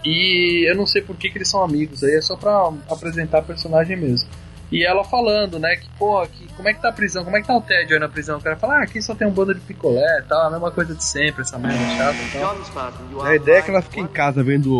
E 0.05 0.69
eu 0.69 0.75
não 0.75 0.85
sei 0.85 1.01
por 1.01 1.15
que, 1.17 1.29
que 1.29 1.37
eles 1.37 1.49
são 1.49 1.63
amigos, 1.63 2.03
aí 2.03 2.15
é 2.15 2.21
só 2.21 2.35
pra 2.37 2.71
apresentar 2.89 3.39
a 3.39 3.41
personagem 3.41 3.97
mesmo. 3.97 4.29
E 4.71 4.83
ela 4.83 5.03
falando, 5.03 5.59
né, 5.59 5.75
que, 5.75 5.87
pô, 5.97 6.25
que, 6.27 6.47
como 6.55 6.67
é 6.67 6.73
que 6.73 6.81
tá 6.81 6.89
a 6.89 6.93
prisão? 6.93 7.23
Como 7.23 7.37
é 7.37 7.41
que 7.41 7.47
tá 7.47 7.55
o 7.55 7.61
tédio 7.61 7.93
aí 7.93 7.99
na 7.99 8.09
prisão? 8.09 8.37
O 8.37 8.41
cara 8.41 8.55
fala, 8.55 8.79
ah, 8.79 8.83
aqui 8.83 9.01
só 9.01 9.13
tem 9.13 9.27
um 9.27 9.31
bando 9.31 9.53
de 9.53 9.61
picolé 9.61 10.19
e 10.19 10.23
tal, 10.23 10.47
a 10.47 10.49
mesma 10.49 10.71
coisa 10.71 10.95
de 10.95 11.03
sempre, 11.03 11.41
essa 11.41 11.57
merda 11.57 11.77
chata 11.97 12.17
e 12.17 12.39
tal. 12.39 13.25
A 13.25 13.35
ideia 13.35 13.57
é 13.57 13.61
que 13.61 13.69
ela 13.69 13.81
fica 13.81 13.99
em 13.99 14.07
casa 14.07 14.43
vendo 14.43 14.73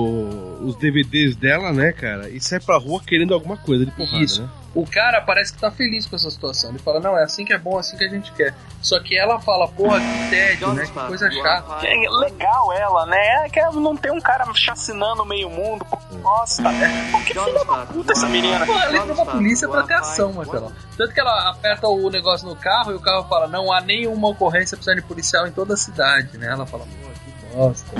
os 0.62 0.76
DVDs 0.78 1.36
dela, 1.36 1.72
né, 1.72 1.92
cara, 1.92 2.30
e 2.30 2.42
sai 2.42 2.60
pra 2.60 2.78
rua 2.78 3.02
querendo 3.06 3.34
alguma 3.34 3.58
coisa 3.58 3.86
de 3.86 3.92
porrada, 3.92 4.24
Isso. 4.24 4.42
né? 4.42 4.50
O 4.76 4.86
cara 4.86 5.22
parece 5.22 5.54
que 5.54 5.60
tá 5.60 5.72
feliz 5.72 6.06
com 6.06 6.18
essa 6.18 6.30
situação. 6.30 6.70
Ele 6.70 6.80
fala, 6.80 7.00
não, 7.00 7.18
é 7.18 7.24
assim 7.24 7.46
que 7.46 7.54
é 7.54 7.58
bom, 7.58 7.78
é 7.78 7.80
assim 7.80 7.96
que 7.98 8.04
a 8.04 8.10
gente 8.10 8.30
quer. 8.34 8.54
Só 8.82 9.00
que 9.00 9.18
ela 9.18 9.40
fala, 9.40 9.70
porra, 9.70 10.00
que 10.02 10.30
tédio, 10.30 10.74
né? 10.74 10.86
Que 10.86 11.08
coisa 11.08 11.32
chata. 11.32 11.88
É 11.88 12.10
legal 12.10 12.74
ela, 12.74 13.06
né? 13.06 13.46
É 13.46 13.50
que 13.50 13.58
ela 13.58 13.72
não 13.72 13.96
tem 13.96 14.12
um 14.12 14.20
cara 14.20 14.46
chacinando 14.54 15.26
meio 15.26 15.50
mundo. 15.50 15.86
Nossa, 16.22 16.62
Pô, 16.62 17.20
que 17.20 17.34
filha 17.34 17.66
da 17.66 17.86
puta 17.86 18.12
essa 18.12 18.28
menina. 18.28 18.66
Pô, 18.66 18.74
ela 18.74 18.98
entra 18.98 19.16
pra 19.16 19.26
polícia 19.26 19.68
pra 19.70 19.84
ter 19.84 19.94
ação, 19.94 20.34
Marcelo. 20.34 20.74
Tanto 20.98 21.14
que 21.14 21.20
ela 21.20 21.50
aperta 21.52 21.88
o 21.88 22.10
negócio 22.10 22.46
no 22.46 22.56
carro 22.56 22.92
e 22.92 22.96
o 22.96 23.00
carro 23.00 23.26
fala, 23.30 23.48
não 23.48 23.72
há 23.72 23.80
nenhuma 23.80 24.28
ocorrência 24.28 24.76
precisando 24.76 25.02
de 25.02 25.08
policial 25.08 25.48
em 25.48 25.52
toda 25.52 25.76
a 25.76 25.78
cidade, 25.78 26.38
né? 26.38 26.48
Ela 26.48 26.66
fala, 26.66 26.84
pô, 26.84 27.15
bosta. 27.56 27.92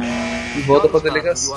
E 0.58 0.62
volta 0.62 0.88
pra 0.90 1.00
delegacia. 1.00 1.56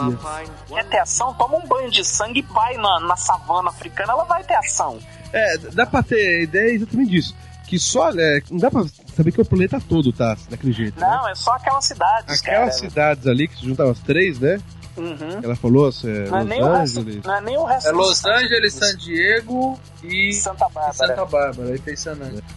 Quer 0.69 0.85
ter 0.89 0.99
ação? 0.99 1.35
Toma 1.35 1.57
um 1.59 1.67
banho 1.67 1.91
de 1.91 2.05
sangue 2.05 2.41
e 2.41 2.43
vai 2.43 2.77
na, 2.77 3.01
na 3.01 3.17
savana 3.17 3.71
africana, 3.71 4.13
ela 4.13 4.25
vai 4.25 4.43
ter 4.45 4.55
ação. 4.55 4.99
É, 5.33 5.59
dá 5.59 5.85
pra 5.87 6.03
ter 6.03 6.43
ideia 6.43 6.75
exatamente 6.75 7.11
disso. 7.11 7.35
Que 7.67 7.79
só, 7.79 8.11
né, 8.13 8.41
não 8.51 8.59
dá 8.59 8.71
pra 8.71 8.83
saber 9.15 9.31
que 9.31 9.41
o 9.41 9.45
planeta 9.45 9.79
todo 9.87 10.11
tá 10.11 10.37
daquele 10.49 10.73
jeito, 10.73 10.99
né? 10.99 11.07
Não, 11.07 11.29
é 11.29 11.35
só 11.35 11.53
aquelas 11.53 11.85
cidades, 11.85 12.41
Aquelas 12.41 12.77
cara. 12.77 12.91
cidades 12.91 13.27
ali, 13.27 13.47
que 13.47 13.57
se 13.57 13.67
juntavam 13.67 13.93
as 13.93 13.99
três, 13.99 14.39
né? 14.39 14.59
Uhum. 14.99 15.41
Ela 15.43 15.55
falou 15.57 15.93
se 15.93 16.09
é 16.11 16.29
Não 16.29 16.39
é, 16.39 16.41
Los 16.41 16.49
nem 16.49 16.63
o 16.63 16.73
resto, 16.73 17.01
Angeles. 17.01 17.25
não 17.25 17.35
é 17.35 17.41
nem 17.41 17.57
o 17.57 17.65
resto 17.65 17.89
É 17.89 17.93
Los 17.93 18.25
Angeles. 18.25 18.75
San 18.75 18.97
Diego 18.97 19.81
e 20.03 20.33
Santa 20.35 20.69
Bárbara. 20.69 20.93
Santa 20.93 21.25
Bárbara. 21.25 21.75
Aí 21.87 21.97
San. 21.97 22.17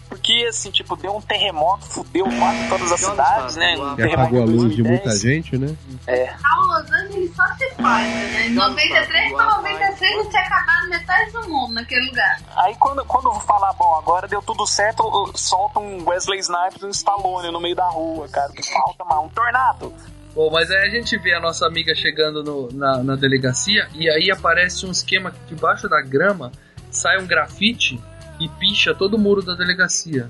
Porque, 0.09 0.45
assim, 0.49 0.71
tipo, 0.71 0.95
deu 0.97 1.15
um 1.15 1.21
terremoto, 1.21 1.85
fudeu 1.85 2.25
quase 2.25 2.69
todas 2.69 2.91
as 2.91 2.99
cidades, 2.99 3.55
né? 3.55 3.75
Um 3.77 3.89
Que 3.95 4.03
terremoto 4.03 4.21
apagou 4.21 4.41
a 4.41 4.45
luz 4.45 4.75
de 4.75 4.83
2010. 4.83 4.89
muita 4.89 5.17
gente, 5.17 5.57
né? 5.57 5.75
É. 6.07 6.29
A 6.29 6.55
Los 6.59 6.91
Angeles 6.91 7.35
só 7.35 7.43
se 7.55 7.69
faz, 7.75 8.07
né? 8.07 8.47
Em 8.47 8.53
93 8.53 9.33
pra 9.33 9.45
96 9.57 10.15
não 10.17 10.29
tinha 10.29 10.41
acabado 10.41 10.89
metade 10.89 11.31
do 11.31 11.49
mundo 11.49 11.73
naquele 11.73 12.07
lugar. 12.07 12.41
Aí 12.57 12.75
quando, 12.75 13.05
quando 13.05 13.25
eu 13.27 13.33
vou 13.33 13.41
falar, 13.41 13.73
bom, 13.73 13.95
agora 13.95 14.27
deu 14.27 14.41
tudo 14.41 14.65
certo, 14.67 15.31
solta 15.35 15.79
um 15.79 16.07
Wesley 16.07 16.39
Snipes 16.39 16.81
e 16.81 16.85
um 16.85 16.89
Stallone 16.89 17.51
no 17.51 17.59
meio 17.59 17.75
da 17.75 17.87
rua, 17.87 18.27
cara. 18.27 18.51
Que 18.51 18.63
falta, 18.71 19.03
mano, 19.05 19.23
um 19.23 19.29
tornado. 19.29 19.93
Bom, 20.33 20.49
mas 20.51 20.71
aí 20.71 20.87
a 20.87 20.89
gente 20.89 21.17
vê 21.17 21.33
a 21.33 21.39
nossa 21.41 21.65
amiga 21.67 21.93
chegando 21.93 22.41
no- 22.43 22.69
na, 22.71 23.03
na 23.03 23.15
delegacia 23.15 23.87
e 23.93 24.09
aí 24.09 24.31
aparece 24.31 24.85
um 24.85 24.91
esquema 24.91 25.31
que 25.31 25.53
debaixo 25.53 25.89
da 25.89 26.01
grama 26.01 26.51
sai 26.89 27.21
um 27.21 27.27
grafite 27.27 27.99
e 28.39 28.47
picha 28.47 28.93
todo 28.95 29.15
o 29.15 29.19
muro 29.19 29.41
da 29.41 29.53
delegacia. 29.55 30.29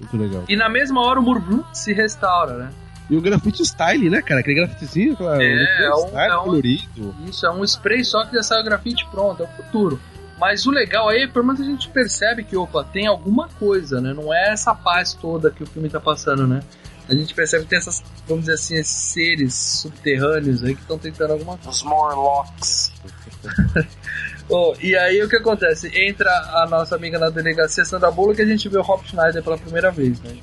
Muito 0.00 0.16
legal. 0.16 0.44
E 0.48 0.56
na 0.56 0.68
mesma 0.68 1.00
hora 1.00 1.20
o 1.20 1.22
muro 1.22 1.40
vrum, 1.40 1.64
se 1.72 1.92
restaura, 1.92 2.54
né? 2.54 2.70
E 3.08 3.16
o 3.16 3.20
grafite 3.20 3.62
style, 3.64 4.08
né, 4.10 4.20
cara? 4.22 4.40
Aquele 4.40 4.56
grafitezinho, 4.56 5.16
claro. 5.16 5.40
É, 5.42 5.84
é 5.86 5.94
um- 5.94 6.06
style, 6.08 6.32
é 6.32 6.36
um- 6.36 6.42
colorido. 6.44 7.14
Isso, 7.28 7.46
é 7.46 7.50
um 7.50 7.64
spray 7.64 8.04
só 8.04 8.24
que 8.24 8.34
já 8.34 8.42
sai 8.42 8.60
o 8.60 8.64
grafite 8.64 9.06
pronto, 9.10 9.42
é 9.42 9.46
o 9.46 9.48
futuro. 9.48 10.00
Mas 10.38 10.64
o 10.64 10.70
legal 10.70 11.08
aí 11.08 11.22
é 11.24 11.26
pelo 11.28 11.44
menos 11.44 11.60
a 11.60 11.64
gente 11.64 11.88
percebe 11.90 12.42
que, 12.44 12.56
opa, 12.56 12.82
tem 12.82 13.06
alguma 13.06 13.48
coisa, 13.58 14.00
né? 14.00 14.12
Não 14.14 14.32
é 14.32 14.50
essa 14.52 14.74
paz 14.74 15.12
toda 15.12 15.50
que 15.50 15.62
o 15.62 15.66
filme 15.66 15.88
tá 15.90 16.00
passando, 16.00 16.46
né? 16.46 16.60
A 17.10 17.14
gente 17.14 17.34
percebe 17.34 17.64
que 17.64 17.70
tem 17.70 17.78
essas, 17.78 18.04
vamos 18.28 18.44
dizer 18.44 18.54
assim, 18.54 18.76
esses 18.76 18.96
seres 18.96 19.54
subterrâneos 19.54 20.62
aí 20.62 20.76
que 20.76 20.80
estão 20.80 20.96
tentando 20.96 21.32
alguma 21.32 21.56
coisa. 21.56 21.70
Os 21.70 21.82
Morlocks. 21.82 22.92
Oh, 24.52 24.74
e 24.80 24.96
aí 24.96 25.22
o 25.22 25.28
que 25.28 25.36
acontece? 25.36 25.88
Entra 25.94 26.28
a 26.28 26.66
nossa 26.68 26.96
amiga 26.96 27.20
na 27.20 27.30
delegacia 27.30 27.84
Sandra 27.84 28.10
Bullock 28.10 28.40
e 28.40 28.42
a 28.42 28.46
gente 28.46 28.68
vê 28.68 28.78
o 28.78 28.82
Rob 28.82 29.06
Schneider 29.06 29.44
pela 29.44 29.56
primeira 29.56 29.92
vez, 29.92 30.20
né? 30.22 30.36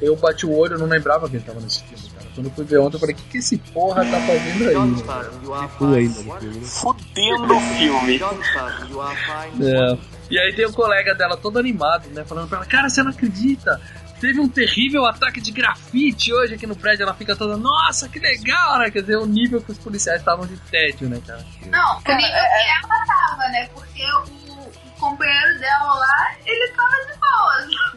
Eu 0.00 0.14
bati 0.14 0.44
o 0.44 0.52
olho, 0.54 0.74
eu 0.74 0.78
não 0.78 0.86
lembrava 0.86 1.26
que 1.26 1.36
ele 1.36 1.44
tava 1.44 1.58
nesse 1.60 1.82
filme, 1.84 2.06
cara. 2.14 2.26
Quando 2.34 2.46
eu 2.48 2.52
fui 2.52 2.64
ver 2.66 2.78
ontem, 2.80 2.96
eu 2.96 3.00
falei, 3.00 3.14
o 3.14 3.18
que, 3.18 3.24
que 3.30 3.38
esse 3.38 3.56
porra 3.56 4.04
tá 4.04 4.20
fazendo 4.20 4.68
aí? 4.68 4.74
né? 4.74 5.02
Né? 6.22 6.60
Fudendo 6.66 7.56
o 7.56 7.60
filme. 7.78 8.18
É. 9.64 9.98
E 10.28 10.38
aí 10.38 10.52
tem 10.54 10.66
o 10.66 10.72
colega 10.72 11.14
dela 11.14 11.34
todo 11.38 11.58
animado, 11.58 12.10
né? 12.10 12.24
Falando 12.26 12.48
pra 12.48 12.58
ela, 12.58 12.66
cara, 12.66 12.90
você 12.90 13.02
não 13.02 13.10
acredita? 13.10 13.80
Teve 14.20 14.40
um 14.40 14.48
terrível 14.48 15.04
ataque 15.04 15.40
de 15.40 15.50
grafite 15.52 16.32
hoje 16.32 16.54
aqui 16.54 16.66
no 16.66 16.74
prédio. 16.74 17.02
Ela 17.04 17.14
fica 17.14 17.36
toda, 17.36 17.56
nossa, 17.56 18.08
que 18.08 18.18
legal, 18.18 18.78
né? 18.78 18.90
Quer 18.90 19.02
dizer, 19.02 19.16
o 19.16 19.26
nível 19.26 19.60
que 19.60 19.72
os 19.72 19.78
policiais 19.78 20.20
estavam 20.20 20.46
de 20.46 20.56
tédio, 20.70 21.08
né, 21.08 21.20
cara? 21.26 21.44
Não, 21.66 21.96
o 21.98 22.00
nível 22.00 22.26
é- 22.26 22.64
que 22.64 22.86
ela 22.86 23.06
tava, 23.06 23.48
né? 23.48 23.68
Porque 23.74 24.02
o, 24.02 24.52
o 24.54 24.72
companheiro 24.98 25.58
dela 25.58 25.94
lá, 25.94 26.34
ele 26.46 26.68
tava 26.72 26.96
de 27.06 27.18
boa. 27.18 27.96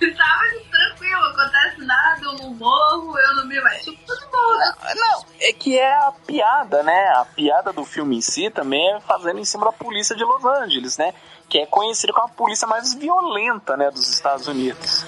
Ele 0.00 0.14
tava 0.14 0.42
de 0.48 0.64
tranquilo, 0.70 1.22
acontece 1.22 1.84
nada, 1.84 2.20
eu 2.22 2.32
não 2.32 2.54
morro, 2.54 3.18
eu 3.18 3.34
não 3.36 3.46
me 3.46 3.60
tipo, 3.80 3.98
tudo 4.06 4.26
bom, 4.32 4.56
né? 4.56 4.94
Não, 4.96 5.24
é 5.38 5.52
que 5.52 5.78
é 5.78 5.92
a 5.96 6.12
piada, 6.26 6.82
né? 6.82 7.08
A 7.16 7.26
piada 7.26 7.70
do 7.70 7.84
filme 7.84 8.16
em 8.16 8.20
si 8.22 8.48
também 8.48 8.94
é 8.94 9.00
fazendo 9.00 9.38
em 9.38 9.44
cima 9.44 9.66
da 9.66 9.72
polícia 9.72 10.16
de 10.16 10.24
Los 10.24 10.42
Angeles, 10.46 10.96
né? 10.96 11.12
Que 11.46 11.58
é 11.58 11.66
conhecida 11.66 12.10
como 12.12 12.26
a 12.26 12.30
polícia 12.30 12.66
mais 12.66 12.94
violenta, 12.94 13.76
né, 13.76 13.90
dos 13.90 14.08
Estados 14.08 14.46
Unidos. 14.46 15.04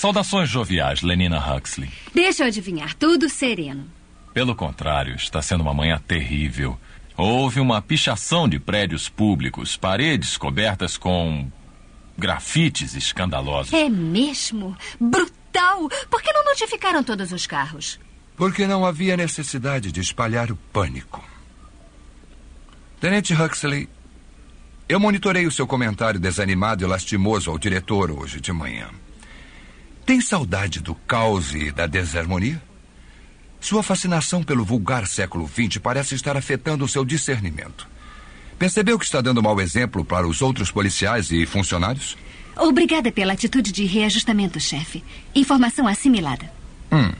Saudações 0.00 0.48
joviais, 0.48 1.02
Lenina 1.02 1.38
Huxley. 1.38 1.90
Deixa 2.14 2.42
eu 2.42 2.46
adivinhar, 2.46 2.94
tudo 2.94 3.28
sereno. 3.28 3.84
Pelo 4.32 4.54
contrário, 4.54 5.14
está 5.14 5.42
sendo 5.42 5.60
uma 5.60 5.74
manhã 5.74 6.00
terrível. 6.08 6.80
Houve 7.18 7.60
uma 7.60 7.82
pichação 7.82 8.48
de 8.48 8.58
prédios 8.58 9.10
públicos, 9.10 9.76
paredes 9.76 10.38
cobertas 10.38 10.96
com 10.96 11.46
grafites 12.16 12.94
escandalosos. 12.94 13.74
É 13.74 13.90
mesmo? 13.90 14.74
Brutal! 14.98 15.90
Por 16.08 16.22
que 16.22 16.32
não 16.32 16.46
notificaram 16.46 17.04
todos 17.04 17.30
os 17.30 17.46
carros? 17.46 18.00
Porque 18.38 18.66
não 18.66 18.86
havia 18.86 19.18
necessidade 19.18 19.92
de 19.92 20.00
espalhar 20.00 20.50
o 20.50 20.56
pânico. 20.72 21.22
Tenente 22.98 23.34
Huxley, 23.34 23.86
eu 24.88 24.98
monitorei 24.98 25.46
o 25.46 25.52
seu 25.52 25.66
comentário 25.66 26.18
desanimado 26.18 26.82
e 26.82 26.86
lastimoso 26.86 27.50
ao 27.50 27.58
diretor 27.58 28.10
hoje 28.10 28.40
de 28.40 28.50
manhã. 28.50 28.88
Tem 30.04 30.20
saudade 30.20 30.80
do 30.80 30.94
caos 30.94 31.54
e 31.54 31.70
da 31.70 31.86
desarmonia? 31.86 32.60
Sua 33.60 33.82
fascinação 33.82 34.42
pelo 34.42 34.64
vulgar 34.64 35.06
século 35.06 35.46
XX 35.46 35.78
parece 35.78 36.14
estar 36.14 36.36
afetando 36.36 36.84
o 36.84 36.88
seu 36.88 37.04
discernimento. 37.04 37.86
Percebeu 38.58 38.98
que 38.98 39.04
está 39.04 39.20
dando 39.20 39.42
mau 39.42 39.60
exemplo 39.60 40.04
para 40.04 40.26
os 40.26 40.42
outros 40.42 40.70
policiais 40.70 41.30
e 41.30 41.46
funcionários? 41.46 42.16
Obrigada 42.56 43.12
pela 43.12 43.32
atitude 43.32 43.72
de 43.72 43.84
reajustamento, 43.84 44.58
chefe. 44.58 45.04
Informação 45.34 45.86
assimilada. 45.86 46.50
Hum. 46.92 47.12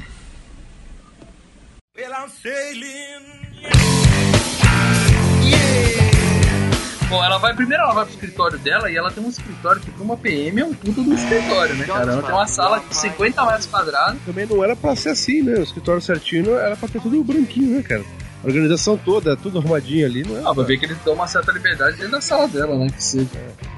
Bom, 7.10 7.24
ela 7.24 7.38
vai 7.38 7.52
primeiro 7.52 7.82
ela 7.82 7.92
vai 7.92 8.04
pro 8.04 8.14
escritório 8.14 8.56
dela 8.56 8.88
e 8.88 8.96
ela 8.96 9.10
tem 9.10 9.22
um 9.22 9.28
escritório 9.28 9.80
que 9.80 9.90
pra 9.90 10.04
uma 10.04 10.16
PM 10.16 10.60
é 10.60 10.64
um 10.64 10.72
puto 10.72 11.02
do 11.02 11.12
escritório, 11.12 11.74
né, 11.74 11.84
cara? 11.84 12.12
Ela 12.12 12.22
tem 12.22 12.32
uma 12.32 12.46
sala 12.46 12.78
de 12.78 12.96
50 12.96 13.46
metros 13.46 13.66
quadrados. 13.66 14.22
Também 14.24 14.46
não 14.46 14.62
era 14.62 14.76
pra 14.76 14.94
ser 14.94 15.08
assim, 15.08 15.42
né? 15.42 15.54
O 15.54 15.62
escritório 15.62 16.00
certinho 16.00 16.54
era 16.54 16.76
pra 16.76 16.88
ter 16.88 17.00
tudo 17.00 17.24
branquinho, 17.24 17.76
né, 17.76 17.82
cara? 17.82 18.04
A 18.44 18.46
organização 18.46 18.96
toda, 18.96 19.36
tudo 19.36 19.58
arrumadinho 19.58 20.06
ali, 20.06 20.22
não 20.22 20.36
é? 20.38 20.42
Ah, 20.46 20.52
vai 20.52 20.64
ver 20.64 20.78
que 20.78 20.86
eles 20.86 20.98
dão 21.04 21.14
uma 21.14 21.26
certa 21.26 21.50
liberdade 21.50 21.96
dentro 21.96 22.12
da 22.12 22.20
sala 22.20 22.46
dela, 22.46 22.78
né? 22.78 22.86
Que 22.88 23.02
seja. 23.02 23.28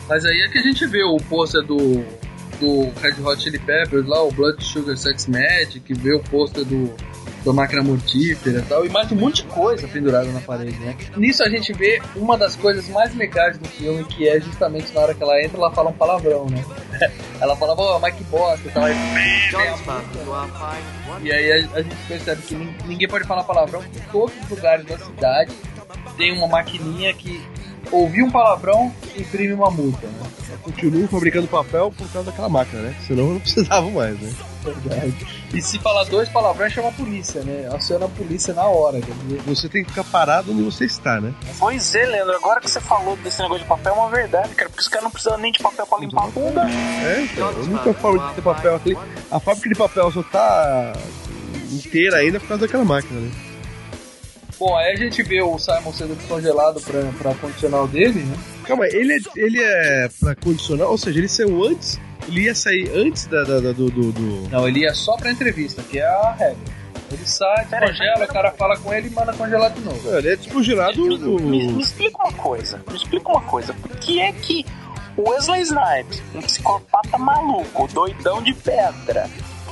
Mas 0.06 0.26
aí 0.26 0.42
é 0.42 0.48
que 0.48 0.58
a 0.58 0.62
gente 0.62 0.86
vê 0.86 1.02
o 1.02 1.16
pôster 1.16 1.62
do, 1.62 2.04
do 2.60 2.92
Red 3.00 3.14
Hot 3.24 3.42
Chili 3.42 3.58
Peppers 3.58 4.06
lá, 4.06 4.22
o 4.22 4.30
Blood 4.30 4.62
Sugar 4.62 4.94
Sex 4.94 5.26
Magic, 5.26 5.82
vê 5.94 6.14
o 6.14 6.20
pôster 6.20 6.66
do 6.66 6.94
da 7.44 7.52
máquina 7.52 7.82
mortífera 7.82 8.60
e 8.60 8.62
tal, 8.62 8.86
e 8.86 8.88
mais 8.88 9.10
um 9.10 9.16
monte 9.16 9.42
de 9.42 9.48
coisa 9.48 9.86
pendurada 9.88 10.30
na 10.30 10.40
parede, 10.40 10.78
né? 10.78 10.96
Nisso 11.16 11.42
a 11.42 11.48
gente 11.48 11.72
vê 11.72 12.00
uma 12.14 12.36
das 12.38 12.54
coisas 12.56 12.88
mais 12.88 13.14
legais 13.16 13.58
do 13.58 13.68
filme, 13.68 14.04
que 14.04 14.28
é 14.28 14.40
justamente 14.40 14.92
na 14.94 15.00
hora 15.00 15.14
que 15.14 15.22
ela 15.22 15.42
entra, 15.42 15.58
ela 15.58 15.72
fala 15.72 15.90
um 15.90 15.92
palavrão, 15.94 16.46
né? 16.48 16.64
Ela 17.40 17.56
fala, 17.56 17.72
ô, 17.74 17.98
Mike 17.98 18.22
bosta 18.24 18.68
e 18.68 18.70
tal, 18.70 18.84
aí, 18.84 18.94
e 21.24 21.32
aí 21.32 21.50
a, 21.50 21.78
a 21.78 21.82
gente 21.82 21.96
percebe 22.06 22.40
que 22.42 22.54
nin- 22.54 22.72
ninguém 22.86 23.08
pode 23.08 23.26
falar 23.26 23.42
palavrão, 23.42 23.82
porque 23.82 23.98
todos 24.12 24.32
os 24.44 24.48
lugares 24.48 24.86
da 24.86 24.96
cidade 24.96 25.52
tem 26.16 26.32
uma 26.32 26.46
maquininha 26.46 27.12
que 27.12 27.42
ouvir 27.92 28.22
um 28.22 28.30
palavrão 28.30 28.92
imprime 29.16 29.52
uma 29.52 29.70
multa, 29.70 30.06
né? 30.06 30.22
Continuam 30.62 31.08
fabricando 31.08 31.46
papel 31.46 31.92
por 31.96 32.08
causa 32.10 32.30
daquela 32.30 32.48
máquina, 32.48 32.82
né? 32.82 32.96
Senão 33.06 33.34
não 33.34 33.40
precisavam 33.40 33.90
mais, 33.90 34.18
né? 34.18 34.32
Verdade. 34.64 35.26
E 35.52 35.60
se 35.60 35.78
falar 35.78 36.04
dois 36.04 36.28
palavrões, 36.28 36.72
chama 36.72 36.88
a 36.88 36.92
polícia, 36.92 37.42
né? 37.42 37.68
Aciona 37.74 38.06
a 38.06 38.08
polícia 38.08 38.54
na 38.54 38.64
hora. 38.66 39.00
Quer 39.00 39.12
dizer, 39.12 39.42
Você 39.42 39.68
tem 39.68 39.84
que 39.84 39.90
ficar 39.90 40.04
parado 40.04 40.52
onde 40.52 40.62
você 40.62 40.84
está, 40.84 41.20
né? 41.20 41.34
Pois 41.58 41.94
é, 41.94 42.06
Leandro, 42.06 42.34
agora 42.36 42.60
que 42.60 42.70
você 42.70 42.80
falou 42.80 43.16
desse 43.16 43.42
negócio 43.42 43.62
de 43.62 43.68
papel, 43.68 43.92
é 43.92 43.96
uma 43.96 44.08
verdade, 44.08 44.54
cara, 44.54 44.70
porque 44.70 44.82
os 44.82 44.88
caras 44.88 45.04
não 45.04 45.10
precisam 45.10 45.38
nem 45.38 45.52
de 45.52 45.58
papel 45.58 45.86
pra 45.86 45.98
limpar 45.98 46.24
a 46.24 46.28
bunda. 46.28 46.62
É, 46.62 47.22
então. 47.22 47.48
A 47.48 47.52
única 47.52 47.94
forma 47.94 48.28
de 48.28 48.34
ter 48.34 48.42
papel 48.42 48.76
aqui. 48.76 48.96
A 49.30 49.40
fábrica 49.40 49.68
de 49.68 49.74
papel 49.74 50.10
só 50.12 50.22
tá 50.22 50.92
inteira 51.70 52.18
ainda 52.18 52.38
por 52.38 52.48
causa 52.48 52.66
daquela 52.66 52.84
máquina, 52.84 53.20
né? 53.20 53.51
Bom, 54.64 54.76
aí 54.76 54.92
a 54.92 54.96
gente 54.96 55.22
vê 55.24 55.42
o 55.42 55.58
Simon 55.58 55.92
sendo 55.92 56.14
descongelado 56.14 56.80
pra, 56.80 57.02
pra 57.18 57.34
condicional 57.34 57.88
dele, 57.88 58.20
né? 58.20 58.36
Calma, 58.64 58.86
ele 58.86 59.14
é, 59.14 59.18
ele 59.34 59.60
é 59.60 60.08
pra 60.20 60.36
condicionar, 60.36 60.86
ou 60.88 60.96
seja, 60.96 61.18
ele 61.18 61.28
saiu 61.28 61.64
antes. 61.64 61.98
Ele 62.28 62.42
ia 62.42 62.54
sair 62.54 62.88
antes 62.94 63.26
da, 63.26 63.42
da- 63.42 63.58
da- 63.58 63.72
do, 63.72 63.90
do, 63.90 64.12
do- 64.12 64.48
Não, 64.50 64.68
ele 64.68 64.80
ia 64.82 64.94
só 64.94 65.16
pra 65.16 65.32
entrevista, 65.32 65.82
que 65.82 65.98
é 65.98 66.06
a 66.06 66.32
regra. 66.38 66.56
Ele 67.10 67.26
sai, 67.26 67.66
Pera 67.66 67.86
aí, 67.86 67.90
descongela, 67.92 68.24
o 68.24 68.28
cara 68.28 68.50
fala 68.52 68.76
com 68.78 68.94
ele 68.94 69.08
e 69.08 69.10
manda 69.10 69.32
congelar 69.32 69.70
de 69.72 69.80
novo. 69.80 70.16
Ele 70.16 70.28
é 70.30 70.36
descongelado. 70.36 71.02
Me, 71.04 71.18
me 71.18 71.66
no- 71.72 71.80
explica 71.80 72.22
uma 72.22 72.32
coisa, 72.32 72.80
me 72.88 72.96
explica 72.96 73.28
uma 73.28 73.42
coisa, 73.42 73.74
por 73.74 73.90
que 73.96 74.20
é 74.20 74.30
que 74.30 74.64
o 75.16 75.28
Wesley 75.28 75.62
Snipes, 75.62 76.22
um 76.36 76.40
psicopata 76.40 77.18
maluco, 77.18 77.88
doidão 77.92 78.40
de 78.40 78.54
pedra, 78.54 79.28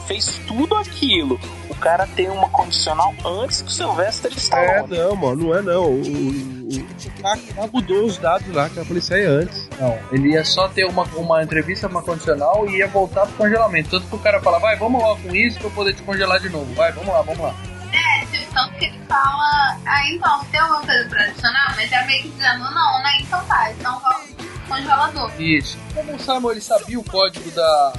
fez 0.09 0.41
tudo 0.49 0.75
aquilo, 0.75 1.39
cara 1.81 2.07
tem 2.15 2.29
uma 2.31 2.49
condicional 2.51 3.13
antes 3.25 3.63
que 3.63 3.69
o 3.69 3.73
Sylvester 3.73 4.31
É, 4.33 4.37
Stallone. 4.37 4.97
não, 4.99 5.17
mano, 5.17 5.45
não 5.47 5.55
é 5.59 5.63
não. 5.63 5.85
O, 5.85 6.01
o, 6.03 7.61
o, 7.61 7.65
o 7.65 7.71
mudou 7.73 8.05
os 8.05 8.19
dados 8.19 8.47
lá, 8.55 8.69
que 8.69 8.79
a 8.79 8.85
polícia 8.85 9.17
ia 9.17 9.31
antes. 9.31 9.69
Não, 9.79 9.99
ele 10.13 10.33
ia 10.33 10.45
só 10.45 10.69
ter 10.69 10.85
uma, 10.85 11.05
uma 11.17 11.43
entrevista, 11.43 11.89
uma 11.89 12.03
condicional 12.03 12.69
e 12.69 12.77
ia 12.79 12.87
voltar 12.87 13.27
pro 13.27 13.35
congelamento. 13.37 13.91
Tanto 13.91 14.07
que 14.07 14.15
o 14.15 14.19
cara 14.19 14.41
fala, 14.41 14.59
vai, 14.59 14.77
vamos 14.77 15.03
lá 15.03 15.17
com 15.17 15.35
isso 15.35 15.59
pra 15.59 15.69
eu 15.69 15.73
poder 15.73 15.95
te 15.95 16.03
congelar 16.03 16.39
de 16.41 16.49
novo. 16.51 16.73
Vai, 16.75 16.93
vamos 16.93 17.13
lá, 17.13 17.23
vamos 17.23 17.41
lá. 17.41 17.55
É, 17.93 18.25
tanto 18.55 18.75
que 18.75 18.85
ele 18.85 19.01
fala, 19.09 19.77
ah, 19.85 20.09
então, 20.11 20.45
tem 20.51 20.61
alguma 20.61 20.83
coisa 20.83 21.09
pra 21.09 21.25
adicionar? 21.25 21.75
Mas 21.77 21.91
é 21.93 22.07
meio 22.07 22.23
que 22.23 22.29
dizendo, 22.29 22.59
não, 22.71 23.03
né? 23.03 23.11
Então 23.21 23.45
tá, 23.47 23.71
então 23.73 24.01
vamos 24.01 24.31
pro 24.33 24.47
congelador. 24.69 25.31
Isso. 25.41 25.77
Como 25.95 26.15
o 26.15 26.19
Simon 26.21 26.51
ele 26.53 26.61
sabia 26.61 27.01
o 27.01 27.05
código 27.05 27.51
da, 27.51 27.93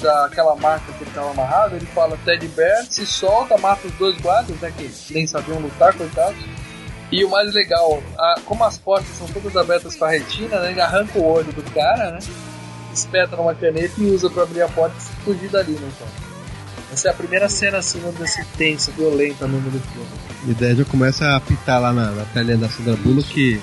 daquela 0.00 0.54
marca 0.56 0.92
que 0.92 1.04
ele 1.04 1.10
tava 1.12 1.30
amarrado, 1.30 1.76
ele 1.76 1.86
fala 1.86 2.18
Teddy 2.24 2.48
Bear, 2.48 2.84
se 2.88 3.04
solta, 3.06 3.56
mata 3.58 3.86
os 3.86 3.92
dois 3.94 4.16
guardas, 4.20 4.56
né, 4.60 4.72
que 4.76 4.90
nem 5.12 5.26
sabiam 5.26 5.58
lutar, 5.58 5.92
coitados. 5.94 6.38
E 7.10 7.24
o 7.24 7.30
mais 7.30 7.52
legal, 7.54 8.02
a- 8.18 8.40
como 8.44 8.64
as 8.64 8.76
portas 8.78 9.08
são 9.16 9.26
todas 9.28 9.56
abertas 9.56 9.96
com 9.96 10.04
a 10.04 10.10
retina, 10.10 10.60
né, 10.60 10.70
ele 10.72 10.80
arranca 10.80 11.18
o 11.18 11.24
olho 11.26 11.52
do 11.52 11.62
cara, 11.72 12.10
né, 12.12 12.18
espeta 12.92 13.36
numa 13.36 13.54
caneta 13.54 13.94
e 13.98 14.10
usa 14.10 14.28
pra 14.30 14.42
abrir 14.42 14.62
a 14.62 14.68
porta 14.68 14.94
e 14.98 15.24
fugir 15.24 15.48
dali, 15.48 15.72
né, 15.72 15.88
então. 15.94 16.06
Essa 16.92 17.08
é 17.08 17.10
a 17.10 17.14
primeira 17.14 17.48
cena, 17.50 17.78
assim, 17.78 18.00
vamos 18.00 18.16
dizer 18.18 18.40
assim, 18.40 18.50
tensa, 18.56 18.90
violenta 18.92 19.46
mesmo 19.46 19.70
do 19.70 19.78
filme. 19.78 20.08
E 20.48 20.54
daí 20.54 20.74
já 20.74 20.84
começa 20.86 21.26
a 21.26 21.36
apitar 21.36 21.80
lá 21.80 21.92
na, 21.92 22.10
na 22.12 22.24
telinha 22.26 22.56
da 22.56 22.68
Sandra 22.68 22.96
Bullock 22.96 23.28
que 23.28 23.60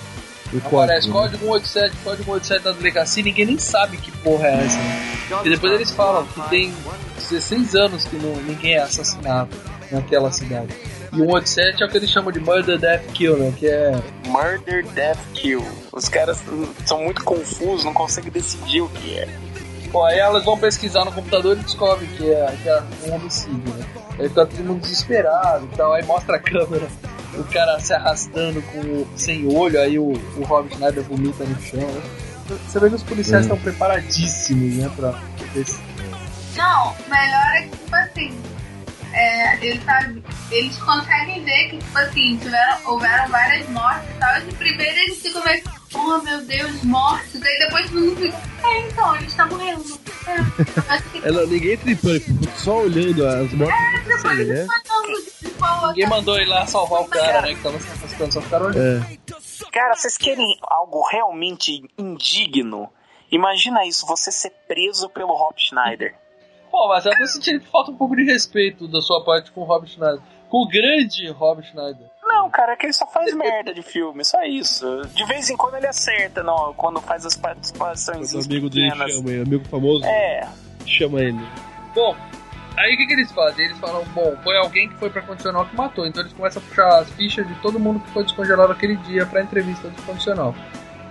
Aparece 0.59 1.09
código. 1.09 1.45
código 1.45 1.69
187, 1.69 1.95
código 2.03 2.23
187 2.23 2.63
da 2.63 2.71
delegacia, 2.71 3.23
ninguém 3.23 3.45
nem 3.45 3.57
sabe 3.57 3.97
que 3.97 4.11
porra 4.11 4.47
é 4.47 4.65
essa. 4.65 4.79
E 5.43 5.49
depois 5.49 5.73
eles 5.73 5.91
falam 5.91 6.25
que 6.25 6.41
tem 6.49 6.73
16 7.17 7.75
anos 7.75 8.05
que 8.05 8.15
não, 8.17 8.35
ninguém 8.43 8.75
é 8.75 8.81
assassinado 8.81 9.55
naquela 9.91 10.31
cidade. 10.31 10.73
E 11.13 11.21
o 11.21 11.25
187 11.25 11.83
é 11.83 11.85
o 11.85 11.89
que 11.89 11.97
eles 11.97 12.09
chamam 12.09 12.31
de 12.31 12.39
Murder, 12.39 12.77
Death, 12.77 13.05
Kill, 13.13 13.37
né? 13.37 13.53
Que 13.57 13.67
é. 13.67 13.91
Murder, 14.27 14.85
Death, 14.87 15.19
Kill. 15.33 15.65
Os 15.91 16.09
caras 16.09 16.43
são 16.85 17.03
muito 17.03 17.23
confusos, 17.23 17.85
não 17.85 17.93
conseguem 17.93 18.31
decidir 18.31 18.81
o 18.81 18.89
que 18.89 19.17
é. 19.17 19.27
Pô, 19.91 20.03
aí 20.03 20.19
elas 20.19 20.43
vão 20.43 20.57
pesquisar 20.57 21.05
no 21.05 21.11
computador 21.11 21.57
e 21.57 21.61
descobrem 21.61 22.09
que 22.09 22.29
é, 22.29 22.57
que 22.61 22.67
é 22.67 22.83
um 23.07 23.15
homicídio, 23.15 23.73
né? 23.75 23.85
Aí 24.19 24.27
fica 24.27 24.45
todo 24.45 24.63
mundo 24.63 24.81
desesperado 24.81 25.65
e 25.71 25.75
tal, 25.75 25.93
aí 25.93 26.03
mostra 26.03 26.35
a 26.35 26.39
câmera, 26.39 26.87
o 27.37 27.43
cara 27.45 27.79
se 27.79 27.93
arrastando 27.93 28.61
com 28.63 28.79
o- 28.79 29.07
sem 29.15 29.45
olho, 29.47 29.79
aí 29.79 29.97
o, 29.99 30.13
o 30.37 30.43
Rob 30.43 30.69
Schneider 30.73 31.03
vomita 31.03 31.43
no 31.43 31.59
chão, 31.61 31.79
né? 31.81 32.01
Você 32.67 32.79
vê 32.79 32.89
que 32.89 32.95
os 32.95 33.03
policiais 33.03 33.45
Hum. 33.45 33.53
estão 33.53 33.57
preparadíssimos, 33.57 34.75
né, 34.75 34.91
pra 34.95 35.19
esse 35.55 35.79
Não, 36.55 36.93
melhor 37.09 37.55
é 37.55 37.61
que, 37.63 37.69
tipo 37.77 37.95
assim, 37.95 38.41
é, 39.13 39.65
ele 39.65 39.79
tá, 39.79 40.09
eles 40.51 40.77
conseguem 40.77 41.43
ver 41.43 41.69
que, 41.69 41.77
tipo 41.79 41.97
assim, 41.97 42.37
tiveram, 42.37 42.77
houveram 42.85 43.27
várias 43.29 43.67
mortes 43.69 44.09
e 44.09 44.19
tal. 44.19 44.37
E 44.37 44.41
de 44.41 44.55
primeiro 44.55 44.97
eles 44.99 45.21
ficam 45.21 45.43
meio, 45.43 45.63
oh 45.95 46.21
meu 46.21 46.45
Deus, 46.45 46.83
mortes. 46.83 47.41
Aí 47.41 47.59
depois 47.59 47.89
todo 47.89 48.01
mundo 48.01 48.15
fica, 48.15 48.37
é, 48.67 48.87
então, 48.87 49.15
ele 49.15 49.25
está 49.25 49.45
morrendo. 49.45 49.99
É, 50.27 51.27
Ela, 51.27 51.45
ninguém 51.45 51.77
pânico, 51.77 52.31
só 52.57 52.81
olhando 52.81 53.25
as 53.27 53.51
mortes 53.53 53.77
acontecerem, 53.95 54.45
né? 54.47 54.67
Ninguém 55.87 56.07
mandou 56.07 56.39
ir 56.39 56.45
lá 56.45 56.65
salvar 56.65 57.01
o 57.01 57.05
cara, 57.05 57.41
né, 57.41 57.53
que 57.53 57.61
tava 57.61 57.79
se 57.79 57.91
afastando, 57.91 58.33
só 58.33 58.41
ficaram 58.41 58.65
olhando. 58.67 59.03
É. 59.03 59.17
Cara, 59.71 59.95
vocês 59.95 60.17
querem 60.17 60.57
algo 60.63 61.07
realmente 61.07 61.83
indigno? 61.97 62.89
Imagina 63.31 63.85
isso, 63.85 64.05
você 64.05 64.31
ser 64.31 64.51
preso 64.67 65.09
pelo 65.09 65.33
Rob 65.33 65.53
Schneider. 65.57 66.15
Pô, 66.71 66.87
mas 66.87 67.05
eu 67.05 67.15
tô 67.17 67.25
sentindo 67.27 67.61
que 67.61 67.69
falta 67.69 67.91
um 67.91 67.95
pouco 67.97 68.15
de 68.15 68.23
respeito 68.23 68.87
da 68.87 69.01
sua 69.01 69.23
parte 69.23 69.51
com 69.51 69.61
o 69.61 69.63
Rob 69.63 69.87
Schneider. 69.87 70.21
Com 70.49 70.63
o 70.63 70.67
grande 70.67 71.29
Rob 71.29 71.63
Schneider. 71.63 72.07
Não, 72.27 72.49
cara, 72.49 72.73
é 72.73 72.75
que 72.75 72.87
ele 72.87 72.93
só 72.93 73.05
faz 73.05 73.33
merda 73.33 73.73
de 73.73 73.83
filme, 73.83 74.25
só 74.25 74.41
isso. 74.43 75.01
De 75.13 75.25
vez 75.25 75.49
em 75.49 75.55
quando 75.55 75.75
ele 75.75 75.87
acerta, 75.87 76.41
não, 76.41 76.73
quando 76.73 76.99
faz 76.99 77.25
as 77.25 77.35
participações 77.35 78.33
O 78.33 78.39
amigo 78.39 78.69
dele 78.69 78.89
chama 78.89 79.31
ele, 79.31 79.41
amigo 79.41 79.65
famoso. 79.65 80.03
É. 80.05 80.47
Chama 80.85 81.21
ele. 81.21 81.39
Bom, 81.93 82.15
aí 82.77 82.95
o 82.95 82.97
que, 82.97 83.05
que 83.05 83.13
eles 83.13 83.31
fazem? 83.31 83.65
Eles 83.65 83.77
falam, 83.77 84.03
bom, 84.13 84.35
foi 84.43 84.57
alguém 84.57 84.89
que 84.89 84.95
foi 84.95 85.09
pra 85.09 85.21
condicional 85.21 85.65
que 85.67 85.75
matou. 85.75 86.05
Então 86.07 86.23
eles 86.23 86.33
começam 86.33 86.61
a 86.61 86.65
puxar 86.65 86.99
as 86.99 87.09
fichas 87.11 87.47
de 87.47 87.53
todo 87.61 87.79
mundo 87.79 87.99
que 87.99 88.09
foi 88.11 88.23
descongelado 88.23 88.73
aquele 88.73 88.95
dia 88.97 89.25
pra 89.25 89.41
entrevista 89.41 89.87
do 89.87 90.01
condicional. 90.01 90.55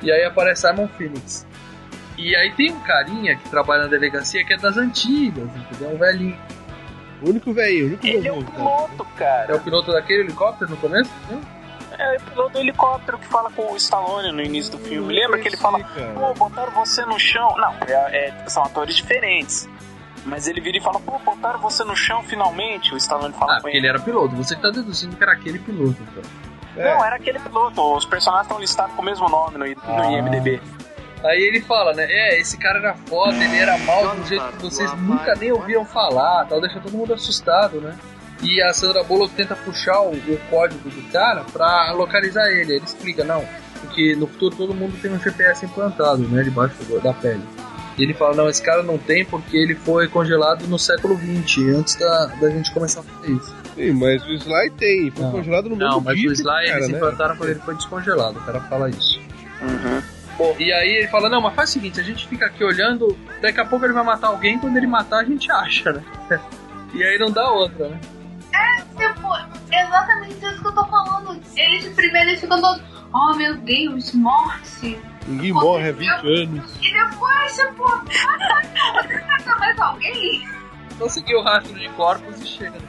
E 0.02 0.10
aí 0.10 0.24
aparece 0.24 0.62
Simon 0.68 0.88
Phoenix. 0.88 1.46
E 2.18 2.34
aí 2.36 2.52
tem 2.52 2.72
um 2.72 2.80
carinha 2.80 3.36
que 3.36 3.48
trabalha 3.48 3.84
na 3.84 3.88
delegacia 3.88 4.44
que 4.44 4.52
é 4.52 4.56
das 4.56 4.76
antigas, 4.76 5.48
entendeu? 5.56 5.94
Um 5.94 5.98
velhinho. 5.98 6.38
O 7.22 7.30
único 7.30 7.52
velho, 7.52 7.84
o 7.84 7.88
único 7.88 8.06
Ele 8.06 8.28
é 8.28 8.32
o 8.32 8.42
cara. 8.44 8.56
piloto, 8.56 9.04
cara. 9.16 9.52
É 9.52 9.56
o 9.56 9.60
piloto 9.60 9.92
daquele 9.92 10.20
helicóptero 10.24 10.70
no 10.70 10.76
começo? 10.76 11.10
Hum? 11.30 11.40
É 11.96 12.16
o 12.16 12.20
piloto 12.22 12.50
do 12.54 12.58
helicóptero 12.58 13.18
que 13.18 13.26
fala 13.28 13.50
com 13.52 13.72
o 13.72 13.76
Stallone 13.76 14.32
no 14.32 14.42
início 14.42 14.72
do 14.72 14.78
filme. 14.78 15.14
Lembra 15.14 15.38
que 15.38 15.46
ele 15.48 15.56
fala, 15.56 15.78
pô, 15.78 16.34
botaram 16.34 16.72
você 16.72 17.04
no 17.06 17.18
chão. 17.20 17.54
Não, 17.56 17.72
é- 17.86 18.28
é- 18.28 18.48
são 18.48 18.64
atores 18.64 18.96
diferentes. 18.96 19.68
Mas 20.26 20.48
ele 20.48 20.60
vira 20.60 20.78
e 20.78 20.80
fala, 20.80 20.98
pô, 20.98 21.18
botaram 21.20 21.60
você 21.60 21.84
no 21.84 21.94
chão 21.94 22.22
finalmente. 22.24 22.92
O 22.92 22.96
Stallone 22.96 23.32
fala 23.34 23.52
Ah, 23.52 23.54
com 23.56 23.62
porque 23.62 23.76
ele. 23.76 23.86
ele 23.86 23.94
era 23.94 24.00
piloto. 24.00 24.34
Você 24.34 24.56
que 24.56 24.62
tá 24.62 24.70
deduzindo 24.70 25.14
que 25.16 25.22
era 25.22 25.32
aquele 25.32 25.58
piloto, 25.58 25.96
então. 26.02 26.22
Não, 26.76 27.04
era 27.04 27.14
aquele 27.16 27.38
piloto. 27.38 27.80
Os 27.94 28.04
personagens 28.04 28.46
estão 28.46 28.58
listados 28.58 28.94
com 28.96 29.02
o 29.02 29.04
mesmo 29.04 29.28
nome 29.28 29.56
no, 29.58 29.64
no 29.64 30.02
Ah. 30.02 30.10
IMDB. 30.10 30.60
Aí 31.24 31.40
ele 31.42 31.60
fala, 31.62 31.94
né? 31.94 32.04
É, 32.08 32.38
esse 32.38 32.58
cara 32.58 32.78
era 32.78 32.94
foda, 32.94 33.34
ele 33.34 33.56
era 33.56 33.78
mal 33.78 34.14
do 34.14 34.26
jeito 34.26 34.44
que 34.58 34.62
vocês 34.62 34.92
nunca 35.00 35.34
nem 35.36 35.50
ouviram 35.52 35.84
falar, 35.84 36.44
tal, 36.46 36.60
deixa 36.60 36.78
todo 36.80 36.92
mundo 36.96 37.14
assustado, 37.14 37.80
né? 37.80 37.96
E 38.42 38.60
a 38.62 38.74
Sandra 38.74 39.02
Bullock 39.02 39.32
tenta 39.34 39.56
puxar 39.56 40.00
o, 40.02 40.10
o 40.12 40.38
código 40.50 40.90
do 40.90 41.02
cara 41.10 41.44
pra 41.50 41.92
localizar 41.92 42.46
ele. 42.50 42.74
Ele 42.74 42.84
explica, 42.84 43.24
não, 43.24 43.42
porque 43.80 44.14
no 44.16 44.26
futuro 44.26 44.54
todo 44.54 44.74
mundo 44.74 45.00
tem 45.00 45.10
um 45.10 45.18
GPS 45.18 45.64
implantado, 45.64 46.18
né? 46.28 46.42
Debaixo 46.42 46.74
do- 46.84 47.00
da 47.00 47.14
pele. 47.14 47.42
E 47.96 48.02
ele 48.02 48.12
fala, 48.12 48.34
não, 48.34 48.48
esse 48.50 48.60
cara 48.60 48.82
não 48.82 48.98
tem 48.98 49.24
porque 49.24 49.56
ele 49.56 49.74
foi 49.76 50.08
congelado 50.08 50.66
no 50.66 50.78
século 50.78 51.16
XX, 51.16 51.68
antes 51.76 51.94
da, 51.94 52.26
da 52.26 52.50
gente 52.50 52.70
começar 52.74 53.00
a 53.00 53.02
fazer 53.04 53.32
isso. 53.32 53.54
Sim, 53.76 53.92
mas 53.92 54.22
o 54.26 54.32
Sly 54.34 54.70
tem, 54.76 55.10
foi 55.12 55.24
Não. 55.24 55.30
congelado 55.32 55.68
no 55.70 55.76
Não, 55.76 56.00
mesmo 56.00 56.04
mas 56.04 56.18
o 56.20 56.32
Sly 56.32 56.44
cara, 56.66 56.68
eles 56.76 56.88
né? 56.88 56.96
implantaram 56.96 57.36
quando 57.36 57.50
ele 57.50 57.60
foi 57.60 57.74
descongelado, 57.76 58.38
o 58.38 58.42
cara 58.42 58.60
fala 58.62 58.90
isso. 58.90 59.20
Uhum. 59.62 60.02
Bom, 60.36 60.54
e 60.58 60.72
aí 60.72 60.88
ele 60.96 61.08
fala, 61.08 61.28
não, 61.28 61.40
mas 61.40 61.54
faz 61.54 61.70
o 61.70 61.72
seguinte, 61.74 62.00
a 62.00 62.02
gente 62.02 62.26
fica 62.26 62.46
aqui 62.46 62.64
olhando, 62.64 63.16
daqui 63.40 63.60
a 63.60 63.64
pouco 63.64 63.84
ele 63.84 63.92
vai 63.92 64.02
matar 64.02 64.28
alguém, 64.28 64.58
quando 64.58 64.76
ele 64.76 64.86
matar 64.86 65.20
a 65.20 65.24
gente 65.24 65.50
acha, 65.52 65.92
né? 65.92 66.02
E 66.92 67.02
aí 67.02 67.18
não 67.18 67.30
dá 67.30 67.50
outra, 67.50 67.88
né? 67.88 68.00
É, 68.52 68.76
tipo, 68.82 69.28
exatamente 69.72 70.44
isso 70.44 70.60
que 70.60 70.66
eu 70.68 70.72
tô 70.74 70.84
falando. 70.86 71.40
Eles 71.56 71.84
de 71.84 71.90
primeiro 71.90 72.30
eles 72.30 72.40
ficam 72.40 72.60
todos, 72.60 72.82
oh 73.12 73.34
meu 73.34 73.56
Deus, 73.58 74.12
morte. 74.12 74.98
Ninguém 75.26 75.52
morre 75.52 75.88
há 75.88 75.92
20 75.92 76.08
anos. 76.26 76.76
E 76.82 76.92
depois, 76.92 77.56
tipo, 77.56 77.84
você 77.84 79.20
mata 79.26 79.56
mais 79.58 79.78
alguém? 79.80 80.48
Então 80.92 81.08
seguir 81.08 81.34
o 81.34 81.42
rastro 81.42 81.78
de 81.78 81.88
corpos 81.90 82.40
e 82.42 82.46
chega. 82.46 82.78
né? 82.78 82.88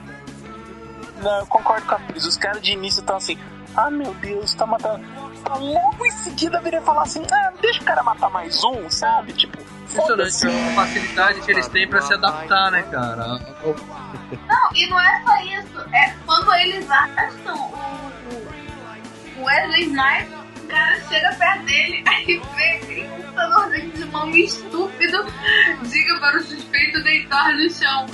Não, 1.21 1.39
eu 1.39 1.45
concordo 1.47 1.85
com 1.87 1.95
a 1.95 1.99
Cris. 1.99 2.25
Os 2.25 2.37
caras 2.37 2.61
de 2.61 2.71
início 2.73 2.99
estão 2.99 3.15
assim, 3.15 3.37
ah 3.75 3.89
meu 3.89 4.13
Deus, 4.15 4.53
tá 4.53 4.65
matando. 4.65 5.03
Logo 5.49 6.05
em 6.05 6.11
seguida 6.11 6.59
viria 6.61 6.81
falar 6.81 7.03
assim, 7.03 7.23
ah, 7.31 7.53
deixa 7.61 7.81
o 7.81 7.85
cara 7.85 8.03
matar 8.03 8.29
mais 8.29 8.63
um, 8.63 8.89
sabe? 8.89 9.33
Tipo, 9.33 9.57
Impressionante 9.85 10.47
a 10.47 10.75
facilidade 10.75 11.41
que 11.41 11.51
eles 11.51 11.67
têm 11.69 11.87
pra 11.87 12.01
se 12.01 12.13
adaptar, 12.13 12.71
né, 12.71 12.83
cara? 12.83 13.39
Não, 14.47 14.69
e 14.73 14.87
não 14.87 14.99
é 14.99 15.23
só 15.23 15.37
isso. 15.43 15.79
É 15.93 16.13
quando 16.25 16.53
eles 16.55 16.89
acham 16.89 17.55
o, 17.55 19.39
o 19.39 19.43
Wesley 19.43 19.83
Snipes, 19.83 20.33
o 20.63 20.67
cara 20.67 20.99
chega 21.07 21.35
perto 21.35 21.65
dele, 21.65 22.03
aí 22.09 22.41
vê 22.55 22.71
aquele 22.71 23.07
computadorzinho 23.07 23.91
de 23.91 24.05
mão 24.05 24.29
estúpido, 24.31 25.25
diga 25.83 26.19
para 26.19 26.37
o 26.37 26.43
suspeito 26.43 27.03
deitar 27.03 27.53
no 27.53 27.69
chão. 27.69 28.05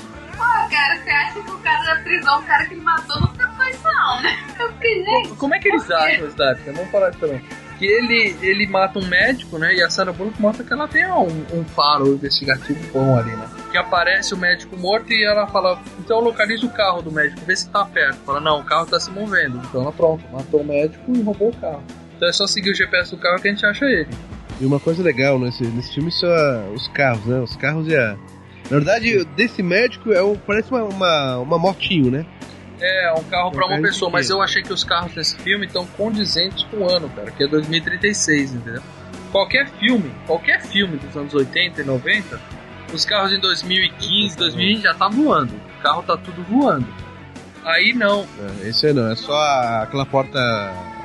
Pô, 0.41 0.69
cara, 0.75 0.97
você 1.03 1.09
acha 1.11 1.33
que 1.41 1.51
o 1.51 1.57
cara 1.59 1.83
da 1.95 2.01
prisão, 2.01 2.39
o 2.39 2.43
cara 2.43 2.65
que 2.65 2.73
ele 2.73 2.81
matou, 2.81 3.21
não 3.21 3.27
tentou 3.27 3.65
isso 3.67 3.83
não, 3.83 4.21
né? 4.23 4.37
Eu 4.59 4.71
fiquei, 4.73 5.03
gente, 5.05 5.29
Como 5.35 5.53
é 5.55 5.59
que 5.59 5.67
eles 5.67 5.89
acham, 5.91 6.27
Snap? 6.27 6.57
Vamos 6.65 6.89
falar 6.91 7.09
isso 7.11 7.19
também. 7.19 7.41
Que 7.77 7.85
ele, 7.85 8.35
ele 8.41 8.67
mata 8.67 8.99
um 8.99 9.07
médico, 9.07 9.57
né? 9.57 9.73
E 9.73 9.81
a 9.83 9.89
Sarah 9.89 10.11
Bullock 10.13 10.39
mostra 10.41 10.63
que 10.63 10.71
ela 10.71 10.87
tem 10.87 11.05
um, 11.11 11.45
um 11.53 11.63
faro 11.65 12.13
investigativo 12.13 12.79
bom 12.93 13.17
ali, 13.17 13.31
né? 13.31 13.47
Que 13.71 13.77
aparece 13.77 14.33
o 14.33 14.37
médico 14.37 14.77
morto 14.77 15.11
e 15.11 15.23
ela 15.25 15.47
fala, 15.47 15.79
então 15.99 16.19
localiza 16.19 16.65
o 16.65 16.69
carro 16.69 17.01
do 17.01 17.11
médico, 17.11 17.41
vê 17.45 17.55
se 17.55 17.67
tá 17.69 17.83
perto. 17.85 18.17
Fala, 18.25 18.39
não, 18.39 18.59
o 18.59 18.63
carro 18.63 18.85
tá 18.85 18.99
se 18.99 19.09
movendo. 19.09 19.57
Então 19.65 19.81
ela 19.81 19.91
pronto, 19.91 20.23
matou 20.31 20.61
o 20.61 20.65
médico 20.65 21.11
e 21.15 21.21
roubou 21.23 21.49
o 21.49 21.55
carro. 21.57 21.83
Então 22.17 22.29
é 22.29 22.33
só 22.33 22.45
seguir 22.45 22.69
o 22.71 22.75
GPS 22.75 23.11
do 23.11 23.17
carro 23.17 23.41
que 23.41 23.47
a 23.47 23.51
gente 23.51 23.65
acha 23.65 23.85
ele. 23.85 24.09
E 24.59 24.65
uma 24.65 24.79
coisa 24.79 25.01
legal 25.01 25.39
nesse, 25.39 25.63
nesse 25.63 25.91
filme 25.95 26.11
são 26.11 26.29
a- 26.29 26.69
os 26.75 26.87
carros, 26.89 27.25
né? 27.25 27.39
Os 27.39 27.55
carros 27.55 27.87
e 27.87 27.95
a. 27.95 28.15
Na 28.71 28.77
verdade, 28.77 29.25
desse 29.35 29.61
médico 29.61 30.13
é 30.13 30.23
um, 30.23 30.37
parece 30.37 30.71
uma, 30.71 30.83
uma, 30.85 31.37
uma 31.39 31.59
motinho, 31.59 32.09
né? 32.09 32.25
É, 32.79 33.13
um 33.13 33.23
carro 33.25 33.51
pra 33.51 33.67
Um 33.67 33.71
uma 33.71 33.81
pessoa, 33.81 34.09
mas 34.09 34.29
eu 34.29 34.41
achei 34.41 34.63
que 34.63 34.71
os 34.71 34.85
carros 34.85 35.13
desse 35.13 35.35
filme 35.39 35.65
estão 35.65 35.85
condizentes 35.85 36.63
com 36.71 36.77
o 36.77 36.89
ano, 36.89 37.09
cara, 37.09 37.29
que 37.31 37.43
é 37.43 37.47
2036, 37.47 38.53
entendeu? 38.53 38.81
Qualquer 39.29 39.67
filme, 39.71 40.09
qualquer 40.25 40.61
filme 40.61 40.95
dos 40.97 41.17
anos 41.17 41.33
80 41.33 41.81
e 41.81 41.83
90, 41.83 42.39
os 42.93 43.03
carros 43.03 43.33
em 43.33 43.41
2015, 43.41 44.37
2020 44.37 44.83
já 44.83 44.93
tá 44.93 45.09
voando. 45.09 45.53
O 45.53 45.83
carro 45.83 46.03
tá 46.03 46.15
tudo 46.15 46.41
voando. 46.43 46.87
Aí 47.65 47.91
não, 47.93 48.25
É, 48.63 48.69
esse 48.69 48.87
aí 48.87 48.93
não, 48.93 49.11
é 49.11 49.15
só 49.17 49.37
aquela 49.83 50.05
porta 50.05 50.39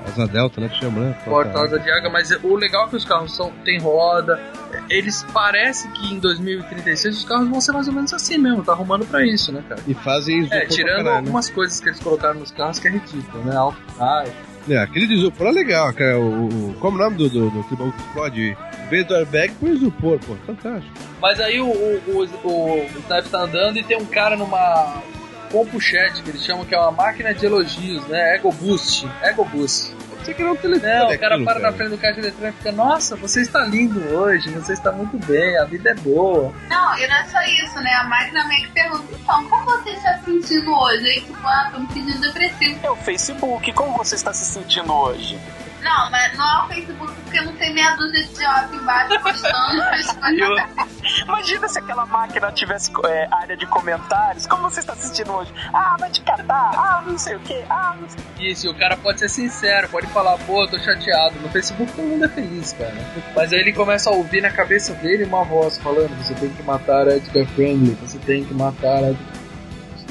asa 0.07 0.27
delta, 0.27 0.61
né? 0.61 0.69
Que 0.69 0.77
chama, 0.79 1.01
né? 1.01 1.17
porta 1.25 1.59
asa 1.61 1.79
de 1.79 1.91
água, 1.91 2.11
mas 2.11 2.31
o 2.43 2.55
legal 2.57 2.87
é 2.87 2.89
que 2.91 2.97
os 2.97 3.05
carros 3.05 3.35
são, 3.35 3.51
tem 3.65 3.79
roda. 3.79 4.41
Eles 4.89 5.23
parecem 5.33 5.91
que 5.93 6.13
em 6.15 6.19
2036 6.19 7.19
os 7.19 7.25
carros 7.25 7.49
vão 7.49 7.61
ser 7.61 7.73
mais 7.73 7.89
ou 7.89 7.95
menos 7.95 8.13
assim 8.13 8.39
mesmo, 8.39 8.63
tá 8.63 8.73
arrumando 8.73 9.05
pra 9.07 9.25
isso, 9.27 9.53
né, 9.53 9.63
cara? 9.69 9.81
E 9.87 9.95
fazem 9.95 10.41
isopor 10.41 10.59
É, 10.59 10.67
tirando 10.67 10.89
caralho, 10.97 11.05
né? 11.13 11.17
algumas 11.19 11.51
coisas 11.51 11.81
que 11.81 11.89
eles 11.89 12.01
colocaram 12.01 12.41
nos 12.41 12.51
carros 12.51 12.79
que 12.79 12.89
é 12.89 12.91
ridículo, 12.91 13.45
né? 13.45 13.57
Alto 13.57 13.79
raio. 13.99 14.33
É, 14.69 14.79
aquele 14.79 15.07
de 15.07 15.15
isopor 15.15 15.47
é 15.47 15.53
legal, 15.53 15.93
cara. 15.93 16.19
O, 16.19 16.47
o- 16.71 16.75
como 16.81 17.01
é 17.01 17.01
o 17.01 17.05
nome 17.05 17.17
do, 17.17 17.29
do, 17.29 17.51
do 17.51 17.63
que 17.65 17.75
explode? 18.01 18.57
Vez 18.91 19.07
do 19.07 19.15
airbag, 19.15 19.53
põe 19.61 19.71
isopor, 19.71 20.19
pô. 20.27 20.35
Fantástico. 20.47 20.93
Mas 21.23 21.39
aí 21.41 21.61
o, 21.61 21.67
o, 21.67 22.01
o, 22.09 22.49
o, 22.49 22.87
Snipes 23.07 23.31
tá 23.31 23.43
andando 23.43 23.79
e 23.79 23.83
tem 23.85 23.97
um 23.97 24.05
cara 24.07 24.37
numa 24.37 25.03
compuchat, 25.47 26.23
que 26.23 26.31
eles 26.31 26.45
chamam 26.45 26.65
que 26.65 26.75
é 26.75 26.79
uma 26.79 26.93
máquina 26.93 27.35
de 27.35 27.47
elogios, 27.47 28.07
né? 28.09 28.37
Ego 28.37 28.53
Boost. 28.53 29.09
Ego 29.23 29.45
Boost. 29.45 29.95
Você 30.27 30.35
que 30.35 30.43
não 30.43 30.57
telefone. 30.57 30.93
Não, 30.93 31.07
o 31.09 31.19
cara 31.19 31.35
aquilo, 31.35 31.45
para 31.45 31.61
cara. 31.61 31.71
na 31.71 31.77
frente 31.77 31.91
do 31.91 31.99
caixa 31.99 32.19
eletrônico 32.19 32.59
e 32.59 32.59
fica, 32.59 32.73
nossa, 32.73 33.15
você 33.15 33.43
está 33.43 33.61
lindo 33.65 34.01
hoje, 34.13 34.51
você 34.51 34.73
está 34.73 34.91
muito 34.91 35.17
bem, 35.25 35.57
a 35.57 35.65
vida 35.65 35.91
é 35.91 35.95
boa. 35.95 36.53
Não, 36.69 36.99
e 36.99 37.07
não 37.07 37.17
é 37.17 37.25
só 37.27 37.41
isso, 37.43 37.79
né? 37.81 37.93
A 37.95 38.05
máquina 38.05 38.45
meio 38.49 38.63
que 38.63 38.73
pergunta, 38.73 39.05
então, 39.13 39.49
como 39.49 39.65
você 39.65 39.91
está 39.91 40.19
se 40.19 40.25
sentindo 40.25 40.73
hoje? 40.73 41.07
Aí, 41.07 41.27
ah, 41.45 41.71
tô 41.73 41.79
me 41.79 41.89
sentindo 41.93 42.21
depressivo. 42.21 42.81
É 42.83 42.91
o 42.91 42.97
Facebook, 42.97 43.73
como 43.73 43.97
você 43.97 44.17
está 44.17 44.33
se 44.33 44.45
sentindo 44.45 44.93
hoje? 44.93 45.39
Não, 45.87 46.11
mas 46.11 46.37
não 46.37 46.45
é 46.45 46.65
o 46.65 46.67
Facebook 46.67 47.13
porque 47.23 47.41
não 47.43 47.53
tem 47.55 47.73
meia 47.73 47.95
dúzia 47.95 48.25
de 48.25 48.33
idiota 48.33 48.75
embaixo 48.75 49.21
postando 49.23 49.83
as 49.95 50.13
coisas. 50.13 50.97
Imagina 51.23 51.69
se 51.69 51.79
aquela 51.79 52.05
máquina 52.07 52.51
tivesse 52.51 52.91
é, 53.05 53.29
área 53.31 53.57
de 53.57 53.67
comentários. 53.67 54.49
Como 54.49 54.69
você 54.69 54.81
está 54.81 54.97
se 54.97 55.07
sentindo 55.07 55.33
hoje? 55.33 55.55
Ah, 55.73 55.97
vai 55.97 56.11
te 56.11 56.23
catar. 56.23 56.73
Ah, 56.75 57.05
não 57.07 57.17
sei 57.17 57.37
o 57.37 57.41
que. 57.41 57.65
Ah, 57.71 57.95
não 58.01 58.09
sei. 58.09 58.51
Isso, 58.51 58.67
e 58.67 58.71
o 58.71 58.75
cara 58.75 58.97
pode 58.97 59.21
ser 59.21 59.29
sincero, 59.29 59.89
pode 59.89 60.09
falar, 60.09 60.37
pô, 60.39 60.65
eu 60.65 60.69
tô 60.69 60.79
chateado. 60.81 61.39
No 61.39 61.49
Facebook 61.51 61.93
todo 61.93 62.05
mundo 62.05 62.25
é 62.25 62.29
feliz, 62.29 62.73
cara. 62.73 62.95
Mas 63.37 63.53
aí 63.53 63.61
ele 63.61 63.73
começa 63.73 64.11
a 64.11 64.13
ouvir 64.13 64.41
na 64.41 64.51
cabeça 64.51 64.93
dele 64.95 65.23
uma 65.23 65.45
voz 65.45 65.79
falando: 65.79 66.17
você 66.17 66.35
tem 66.35 66.51
que 66.51 66.65
matar 66.65 67.07
Edgar 67.07 67.47
Friendly, 67.55 67.97
você 68.01 68.19
tem 68.19 68.45
que 68.45 68.53
matar 68.53 69.05
Edgar. 69.05 69.46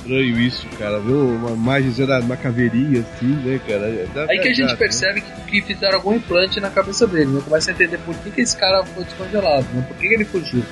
Estranho 0.05 0.39
isso, 0.39 0.67
cara, 0.77 0.99
viu? 0.99 1.29
Uma 1.29 1.49
imagem 1.49 2.05
da 2.05 2.19
uma 2.19 2.37
caveirinha 2.37 3.01
assim, 3.01 3.25
né, 3.25 3.59
cara? 3.67 4.07
Dá 4.13 4.31
Aí 4.31 4.39
que 4.39 4.49
a 4.49 4.53
gente 4.53 4.75
percebe 4.77 5.21
que, 5.21 5.31
que 5.49 5.61
fizeram 5.73 5.95
algum 5.95 6.13
implante 6.13 6.59
na 6.59 6.69
cabeça 6.69 7.07
dele, 7.07 7.31
né? 7.31 7.41
Começa 7.43 7.71
a 7.71 7.73
entender 7.73 7.97
por 7.97 8.15
que, 8.17 8.29
que 8.29 8.41
esse 8.41 8.55
cara 8.55 8.85
foi 8.85 9.03
descongelado, 9.03 9.65
né? 9.73 9.83
Por 9.87 9.97
que, 9.97 10.07
que 10.07 10.13
ele 10.13 10.25
fugiu. 10.25 10.63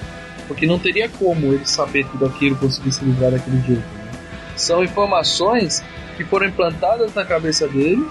Porque 0.48 0.68
não 0.68 0.78
teria 0.78 1.10
como 1.10 1.52
ele 1.52 1.66
saber 1.66 2.06
tudo 2.12 2.28
aquilo, 2.28 2.56
conseguir 2.58 2.92
se 2.92 3.04
livrar 3.04 3.32
daquele 3.32 3.60
jeito. 3.62 3.82
Né? 3.82 4.12
São 4.56 4.84
informações 4.84 5.84
que 6.16 6.24
foram 6.24 6.46
implantadas 6.46 7.16
na 7.16 7.26
cabeça 7.26 7.68
dele, 7.68 8.06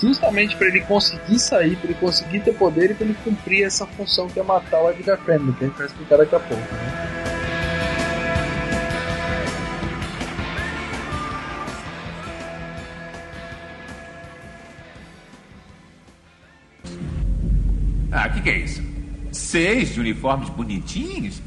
justamente 0.00 0.56
para 0.56 0.66
ele 0.66 0.80
conseguir 0.80 1.38
sair, 1.38 1.76
para 1.76 1.90
ele 1.90 1.98
conseguir 2.00 2.40
ter 2.40 2.54
poder 2.54 2.90
e 2.90 2.94
para 2.94 3.06
ele 3.06 3.16
cumprir 3.22 3.62
essa 3.62 3.86
função 3.86 4.26
que 4.26 4.40
é 4.40 4.42
matar 4.42 4.82
o 4.82 4.90
Edgar 4.90 5.18
Friendly, 5.18 5.52
que 5.52 5.64
a 5.64 5.68
gente 5.68 5.76
vai 5.76 5.86
explicar 5.86 6.16
daqui 6.16 6.34
a 6.34 6.40
pouco. 6.40 6.74
Né? 6.74 7.15
Que, 18.36 18.42
que 18.42 18.50
é 18.50 18.58
isso? 18.58 18.82
Seis 19.32 19.94
de 19.94 20.00
uniformes 20.00 20.48
bonitinhos? 20.50 21.42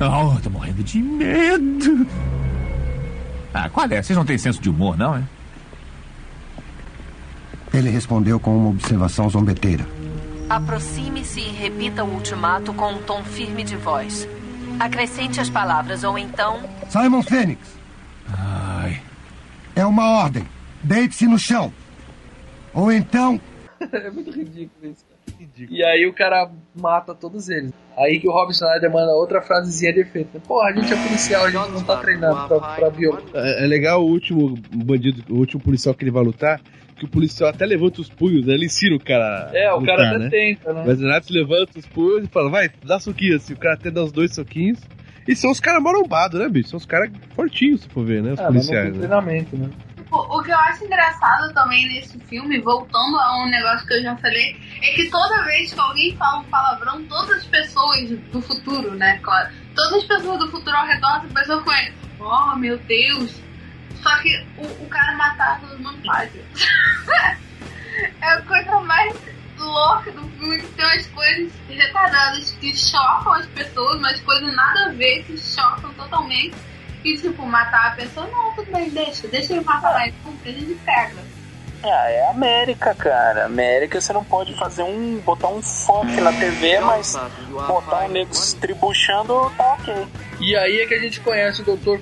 Oh, 0.00 0.40
tô 0.40 0.50
morrendo 0.50 0.82
de 0.82 0.98
medo. 1.00 2.06
Ah, 3.52 3.68
qual 3.68 3.86
é? 3.90 4.02
Vocês 4.02 4.16
não 4.16 4.24
têm 4.24 4.38
senso 4.38 4.60
de 4.60 4.70
humor, 4.70 4.96
não, 4.96 5.16
é? 5.16 5.22
Ele 7.74 7.90
respondeu 7.90 8.38
com 8.40 8.56
uma 8.56 8.70
observação 8.70 9.28
zombeteira. 9.28 9.86
Aproxime-se 10.48 11.40
e 11.40 11.50
repita 11.50 12.04
o 12.04 12.14
ultimato 12.14 12.72
com 12.74 12.92
um 12.92 13.02
tom 13.02 13.22
firme 13.24 13.64
de 13.64 13.76
voz. 13.76 14.28
Acrescente 14.78 15.40
as 15.40 15.48
palavras, 15.48 16.04
ou 16.04 16.18
então. 16.18 16.60
Simon 16.88 17.22
Fênix. 17.22 17.60
Ai. 18.28 19.00
É 19.74 19.86
uma 19.86 20.18
ordem. 20.18 20.46
Deite-se 20.82 21.26
no 21.26 21.38
chão. 21.38 21.72
Ou 22.74 22.90
então. 22.90 23.40
é 23.80 24.10
muito 24.10 24.30
ridículo 24.30 24.92
isso. 24.92 25.11
E 25.70 25.82
aí 25.84 26.06
o 26.06 26.12
cara 26.12 26.50
mata 26.74 27.14
todos 27.14 27.48
eles. 27.48 27.72
Aí 27.96 28.18
que 28.18 28.28
o 28.28 28.32
Rob 28.32 28.52
Schneider 28.54 28.90
manda 28.90 29.12
outra 29.12 29.42
frasezinha 29.42 29.92
de 29.92 30.00
efeito. 30.00 30.40
Porra, 30.40 30.70
a 30.70 30.72
gente 30.72 30.92
é 30.92 30.96
policial, 30.96 31.44
a 31.44 31.50
gente 31.50 31.70
não 31.70 31.82
tá 31.82 31.96
treinando 31.96 32.48
pra, 32.48 32.90
pra. 32.90 32.92
É, 33.34 33.64
é 33.64 33.66
legal 33.66 34.02
o 34.02 34.08
último 34.08 34.54
bandido, 34.72 35.22
o 35.32 35.38
último 35.38 35.62
policial 35.62 35.94
que 35.94 36.04
ele 36.04 36.10
vai 36.10 36.24
lutar, 36.24 36.60
que 36.96 37.04
o 37.04 37.08
policial 37.08 37.50
até 37.50 37.66
levanta 37.66 38.00
os 38.00 38.08
punhos, 38.08 38.46
né? 38.46 38.54
Ele 38.54 38.66
ensina 38.66 38.96
o 38.96 39.00
cara. 39.00 39.50
É, 39.52 39.72
o 39.72 39.82
cara 39.82 40.02
lutar, 40.02 40.06
até 40.06 40.18
né? 40.18 40.30
tenta, 40.30 40.72
né? 40.72 40.84
Mas 40.86 40.98
o 40.98 41.02
Renato 41.02 41.32
levanta 41.32 41.78
os 41.78 41.86
punhos 41.86 42.24
e 42.24 42.28
fala, 42.28 42.50
vai, 42.50 42.70
dá 42.84 42.98
soquinho 42.98 43.36
assim. 43.36 43.52
O 43.52 43.58
cara 43.58 43.74
até 43.74 43.90
dá 43.90 44.02
os 44.02 44.12
dois 44.12 44.34
soquinhos. 44.34 44.80
E 45.26 45.36
são 45.36 45.50
os 45.50 45.60
caras 45.60 45.82
marombados, 45.82 46.40
né, 46.40 46.48
bicho? 46.48 46.70
São 46.70 46.78
os 46.78 46.86
caras 46.86 47.10
fortinhos, 47.34 47.82
se 47.82 47.88
for 47.88 48.04
ver, 48.04 48.22
né? 48.22 48.32
Os 48.32 48.40
mas 48.40 48.46
não 48.46 48.52
policiais. 48.52 48.92
né? 48.92 48.98
treinamento, 48.98 49.56
né? 49.56 49.68
O, 50.12 50.38
o 50.38 50.42
que 50.42 50.50
eu 50.50 50.58
acho 50.58 50.84
engraçado 50.84 51.54
também 51.54 51.88
nesse 51.88 52.20
filme, 52.20 52.60
voltando 52.60 53.18
a 53.18 53.42
um 53.42 53.48
negócio 53.48 53.86
que 53.86 53.94
eu 53.94 54.02
já 54.02 54.14
falei, 54.16 54.60
é 54.82 54.92
que 54.92 55.08
toda 55.08 55.44
vez 55.44 55.72
que 55.72 55.80
alguém 55.80 56.14
fala 56.16 56.40
um 56.40 56.44
palavrão, 56.44 57.02
todas 57.06 57.38
as 57.38 57.46
pessoas 57.46 58.10
do 58.30 58.42
futuro, 58.42 58.94
né, 58.94 59.18
claro, 59.22 59.50
todas 59.74 60.02
as 60.02 60.04
pessoas 60.04 60.38
do 60.38 60.50
futuro 60.50 60.76
ao 60.76 60.86
redor 60.86 61.20
dessa 61.20 61.34
pessoa 61.34 61.62
com 61.62 61.72
ele, 61.72 61.94
oh 62.20 62.56
meu 62.56 62.76
Deus. 62.78 63.40
Só 64.02 64.18
que 64.18 64.46
o, 64.58 64.84
o 64.84 64.88
cara 64.88 65.16
matar 65.16 65.60
todo 65.60 65.78
mundo 65.78 65.98
faz. 66.04 66.30
é 68.20 68.28
a 68.28 68.42
coisa 68.42 68.80
mais 68.80 69.16
louca 69.56 70.10
do 70.12 70.28
filme, 70.28 70.60
que 70.60 70.66
tem 70.72 70.84
umas 70.84 71.06
coisas 71.06 71.52
retardadas 71.68 72.50
que 72.52 72.76
chocam 72.76 73.32
as 73.34 73.46
pessoas, 73.46 74.00
mas 74.00 74.20
coisas 74.20 74.54
nada 74.54 74.86
a 74.86 74.92
ver 74.92 75.22
que 75.24 75.38
chocam 75.38 75.92
totalmente. 75.94 76.54
E 77.04 77.16
tipo, 77.16 77.44
matar 77.46 77.88
a 77.88 77.90
pessoa, 77.96 78.26
não, 78.28 78.52
tudo 78.54 78.70
bem, 78.72 78.88
deixa, 78.90 79.26
deixa 79.28 79.52
ele 79.54 79.64
matar 79.64 79.90
lá, 79.90 80.06
ele 80.06 80.14
cumpre, 80.24 80.50
a 80.50 80.52
gente 80.52 80.74
pega. 80.84 81.32
Ah, 81.84 82.10
é 82.10 82.30
América, 82.30 82.94
cara. 82.94 83.46
América 83.46 84.00
você 84.00 84.12
não 84.12 84.22
pode 84.22 84.56
fazer 84.56 84.84
um. 84.84 85.18
botar 85.24 85.48
um 85.48 85.60
fuck 85.60 86.06
na 86.20 86.32
TV, 86.32 86.78
mas 86.78 87.18
botar 87.66 88.04
um 88.04 88.08
nego 88.08 88.30
estribuchando 88.32 89.50
tá 89.56 89.74
ok. 89.80 90.06
E 90.40 90.54
aí 90.54 90.80
é 90.80 90.86
que 90.86 90.94
a 90.94 91.00
gente 91.00 91.18
conhece 91.20 91.62
o 91.62 91.76
Dr. 91.76 91.98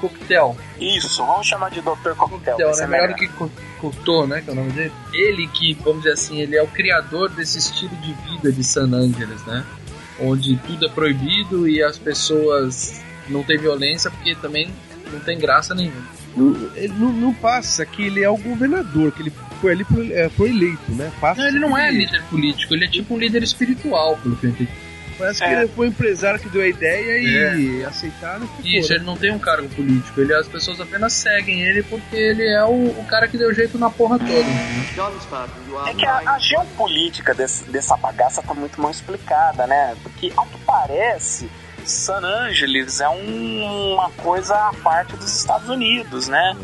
Coquetel. 0.00 0.56
Isso, 0.78 1.26
vamos 1.26 1.44
chamar 1.46 1.70
de 1.70 1.80
Dr. 1.80 2.12
Coquetel, 2.16 2.56
vai 2.56 2.76
né? 2.76 2.86
Melhor 2.86 3.14
que 3.14 3.26
Co- 3.28 3.50
Cocteau, 3.80 4.28
né? 4.28 4.42
Que 4.42 4.50
é 4.50 4.52
o 4.52 4.56
nome 4.56 4.70
dele. 4.70 4.92
Ele 5.12 5.48
que, 5.48 5.74
vamos 5.74 6.02
dizer 6.02 6.12
assim, 6.12 6.40
ele 6.40 6.56
é 6.56 6.62
o 6.62 6.68
criador 6.68 7.28
desse 7.30 7.58
estilo 7.58 7.96
de 7.96 8.12
vida 8.12 8.52
de 8.52 8.62
San 8.62 8.92
Angeles, 8.92 9.44
né? 9.44 9.64
Onde 10.20 10.56
tudo 10.58 10.86
é 10.86 10.88
proibido 10.88 11.66
e 11.68 11.82
as 11.82 11.98
pessoas 11.98 13.02
não 13.32 13.42
têm 13.42 13.58
violência 13.58 14.10
porque 14.10 14.34
também 14.34 14.68
não 15.12 15.20
tem 15.20 15.38
graça 15.38 15.74
nenhuma. 15.74 16.06
Não, 16.36 16.54
ele 16.76 16.92
não, 16.98 17.12
não 17.12 17.32
passa 17.34 17.86
que 17.86 18.02
ele 18.06 18.22
é 18.22 18.28
o 18.28 18.36
governador, 18.36 19.10
que 19.12 19.22
ele 19.22 19.32
foi 19.60 19.72
ali 19.72 19.84
por, 19.84 20.04
é, 20.12 20.28
foi 20.28 20.50
eleito, 20.50 20.90
né? 20.92 21.10
Passa 21.20 21.40
Não, 21.40 21.48
ele 21.48 21.58
não 21.58 21.78
é 21.78 21.90
líder 21.90 22.22
político, 22.24 22.74
ele 22.74 22.84
é 22.84 22.88
tipo 22.88 23.14
um 23.14 23.18
líder 23.18 23.42
espiritual, 23.42 24.18
pelo 24.18 24.36
que 24.36 24.46
eu 24.46 24.50
entendi. 24.50 24.70
Parece 25.18 25.42
É. 25.42 25.48
que 25.48 25.54
ele 25.54 25.68
foi 25.68 25.86
o 25.86 25.88
empresário 25.88 26.38
que 26.38 26.46
deu 26.50 26.60
a 26.60 26.66
ideia 26.68 27.18
e 27.56 27.82
aceitaram. 27.86 28.44
e 28.44 28.48
ficou, 28.48 28.66
Isso, 28.80 28.90
né? 28.90 28.96
ele 28.96 29.04
não 29.06 29.16
tem 29.16 29.32
um 29.32 29.38
cargo 29.38 29.66
político, 29.70 30.20
ele, 30.20 30.34
as 30.34 30.46
pessoas 30.46 30.78
apenas 30.78 31.14
seguem 31.14 31.62
ele 31.62 31.82
porque 31.84 32.14
ele 32.14 32.46
é 32.46 32.62
o, 32.64 32.88
o 33.00 33.04
cara 33.08 33.26
que 33.26 33.38
deu 33.38 33.54
jeito 33.54 33.78
na 33.78 33.88
porra 33.88 34.18
toda. 34.18 35.90
É 35.90 35.94
que 35.94 36.04
a, 36.04 36.18
a 36.34 36.38
geopolítica 36.38 37.32
desse- 37.34 37.64
dessa 37.70 37.96
bagaça 37.96 38.42
tá 38.42 38.52
muito 38.52 38.78
mal 38.78 38.90
explicada, 38.90 39.66
né? 39.66 39.96
Porque, 40.02 40.30
ao 40.36 40.44
que 40.46 40.58
parece, 40.66 41.48
San 41.86 42.22
Angeles 42.24 43.00
é 43.00 43.08
um- 43.08 43.94
uma 43.94 44.10
coisa 44.12 44.54
à 44.54 44.72
parte 44.82 45.16
dos 45.16 45.36
Estados 45.40 45.68
Unidos, 45.68 46.28
né? 46.28 46.56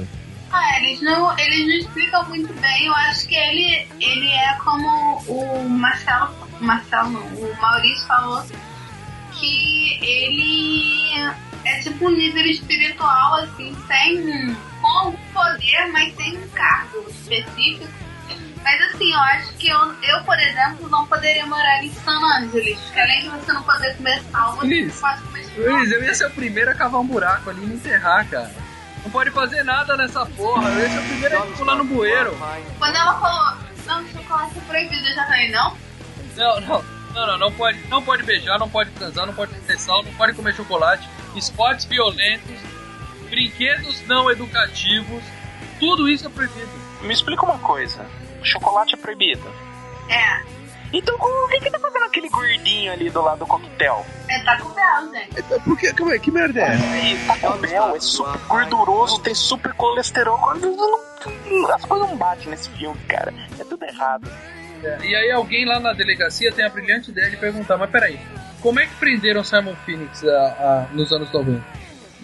Ah, 0.51 0.79
eles 0.81 1.01
não, 1.01 1.37
eles 1.39 1.61
não 1.61 1.75
explicam 1.89 2.29
muito 2.29 2.53
bem. 2.61 2.87
Eu 2.87 2.95
acho 2.95 3.27
que 3.27 3.35
ele, 3.35 3.87
ele 4.01 4.29
é 4.31 4.55
como 4.63 5.23
o 5.27 5.69
Marcelo, 5.69 6.35
Marcelo 6.61 7.19
o 7.19 7.57
Maurício 7.61 8.07
falou 8.07 8.43
que 9.33 9.99
ele 10.03 11.15
é 11.65 11.81
tipo 11.81 12.05
um 12.07 12.11
líder 12.11 12.45
espiritual, 12.47 13.37
assim, 13.37 13.75
sem 13.87 14.55
com 14.83 15.13
poder, 15.33 15.87
mas 15.93 16.15
sem 16.17 16.37
um 16.37 16.49
cargo 16.49 17.05
específico. 17.09 17.89
Mas 18.63 18.81
assim, 18.83 19.13
eu 19.13 19.21
acho 19.21 19.53
que 19.55 19.69
eu, 19.69 19.79
eu, 20.03 20.25
por 20.25 20.39
exemplo, 20.39 20.89
não 20.89 21.07
poderia 21.07 21.45
morar 21.47 21.83
em 21.83 21.93
San 21.93 22.19
Angeles, 22.39 22.79
porque 22.81 23.01
além 23.01 23.23
de 23.23 23.29
você 23.29 23.53
não 23.53 23.63
poder 23.63 23.97
comer 23.97 24.23
sal, 24.31 24.57
você 24.57 24.67
Luiz, 24.67 24.95
não 24.95 25.01
pode 25.01 25.23
comer 25.23 25.53
Luiz, 25.57 25.93
eu 25.93 26.05
ia 26.05 26.15
ser 26.15 26.27
o 26.27 26.31
primeiro 26.31 26.71
a 26.71 26.75
cavar 26.75 27.01
um 27.01 27.07
buraco 27.07 27.51
ali 27.51 27.63
e 27.63 27.67
me 27.67 27.75
enterrar, 27.75 28.29
cara. 28.29 28.55
Não 29.03 29.11
pode 29.11 29.31
fazer 29.31 29.65
nada 29.65 29.97
nessa 29.97 30.25
porra, 30.25 30.71
eu 30.71 30.79
ia 30.81 30.89
ser 30.89 30.99
o 30.99 31.09
primeiro 31.09 31.39
a 31.39 31.47
pular 31.47 31.75
no 31.75 31.85
bueiro. 31.85 32.39
Quando 32.79 32.95
ela 32.95 33.19
falou, 33.19 33.59
não, 33.87 34.09
chocolate 34.09 34.59
é 34.59 34.61
proibido, 34.61 35.09
eu 35.09 35.15
já 35.15 35.25
falei, 35.27 35.51
não? 35.51 35.77
Não, 36.37 36.61
não, 36.61 36.85
não, 37.15 37.27
não, 37.27 37.39
não 37.39 37.53
pode, 37.53 37.79
não 37.89 38.03
pode 38.03 38.23
beijar, 38.23 38.59
não 38.59 38.71
pode 38.71 38.91
transar, 38.91 39.27
não 39.27 39.35
pode 39.35 39.53
ter 39.53 39.79
sal, 39.79 40.05
não 40.05 40.13
pode 40.15 40.35
comer 40.35 40.55
chocolate, 40.55 41.09
esportes 41.35 41.85
violentos, 41.85 42.57
brinquedos 43.29 44.07
não 44.07 44.31
educativos, 44.31 45.23
tudo 45.81 46.09
isso 46.09 46.27
é 46.27 46.31
proibido. 46.31 46.71
Me 47.03 47.13
explica 47.13 47.45
uma 47.45 47.59
coisa: 47.59 48.07
chocolate 48.45 48.95
é 48.95 48.99
proibido. 48.99 49.43
É. 50.09 50.53
Então 50.93 51.17
o 51.17 51.49
que, 51.49 51.61
que 51.61 51.71
tá 51.71 51.79
fazendo 51.79 52.05
aquele 52.05 52.29
gordinho 52.29 52.93
ali 52.93 53.09
do 53.09 53.23
lado 53.23 53.39
do 53.39 53.47
coquetel? 53.47 54.05
É 54.29 54.39
Taco 54.45 54.69
Bell, 54.75 55.11
gente. 55.13 55.39
Então, 55.41 55.61
por 55.61 55.79
que, 55.79 55.93
como 55.95 56.13
é, 56.13 56.19
que 56.19 56.31
merda 56.31 56.61
é? 56.61 56.69
Aí, 56.75 57.19
Taco 57.27 57.59
Bell 57.59 57.97
é 57.97 58.01
super 58.01 58.39
gorduroso, 58.47 59.21
tem 59.23 59.35
super 59.35 59.73
colesterol. 59.73 60.39
As 61.75 61.85
coisas 61.85 62.09
não 62.09 62.17
batem 62.17 62.49
nesse 62.51 62.69
filme, 62.71 62.99
cara. 63.09 63.33
É 63.59 63.65
tudo 63.65 63.85
errado. 63.85 64.29
É, 64.85 64.99
E 65.03 65.15
aí 65.17 65.31
alguém 65.31 65.65
lá 65.65 65.81
na 65.81 65.93
delegacia 65.93 66.53
tem 66.53 66.65
a 66.65 66.69
brilhante 66.69 67.11
ideia 67.11 67.31
de 67.31 67.37
perguntar, 67.39 67.79
mas 67.79 67.89
peraí, 67.91 68.21
como 68.61 68.79
é 68.81 68.87
que 68.87 68.95
prenderam 68.97 69.43
Simon 69.45 69.75
Phoenix 69.87 70.23
a- 70.25 70.29
a- 70.29 70.87
nos 70.93 71.11
anos 71.13 71.33
90? 71.33 71.63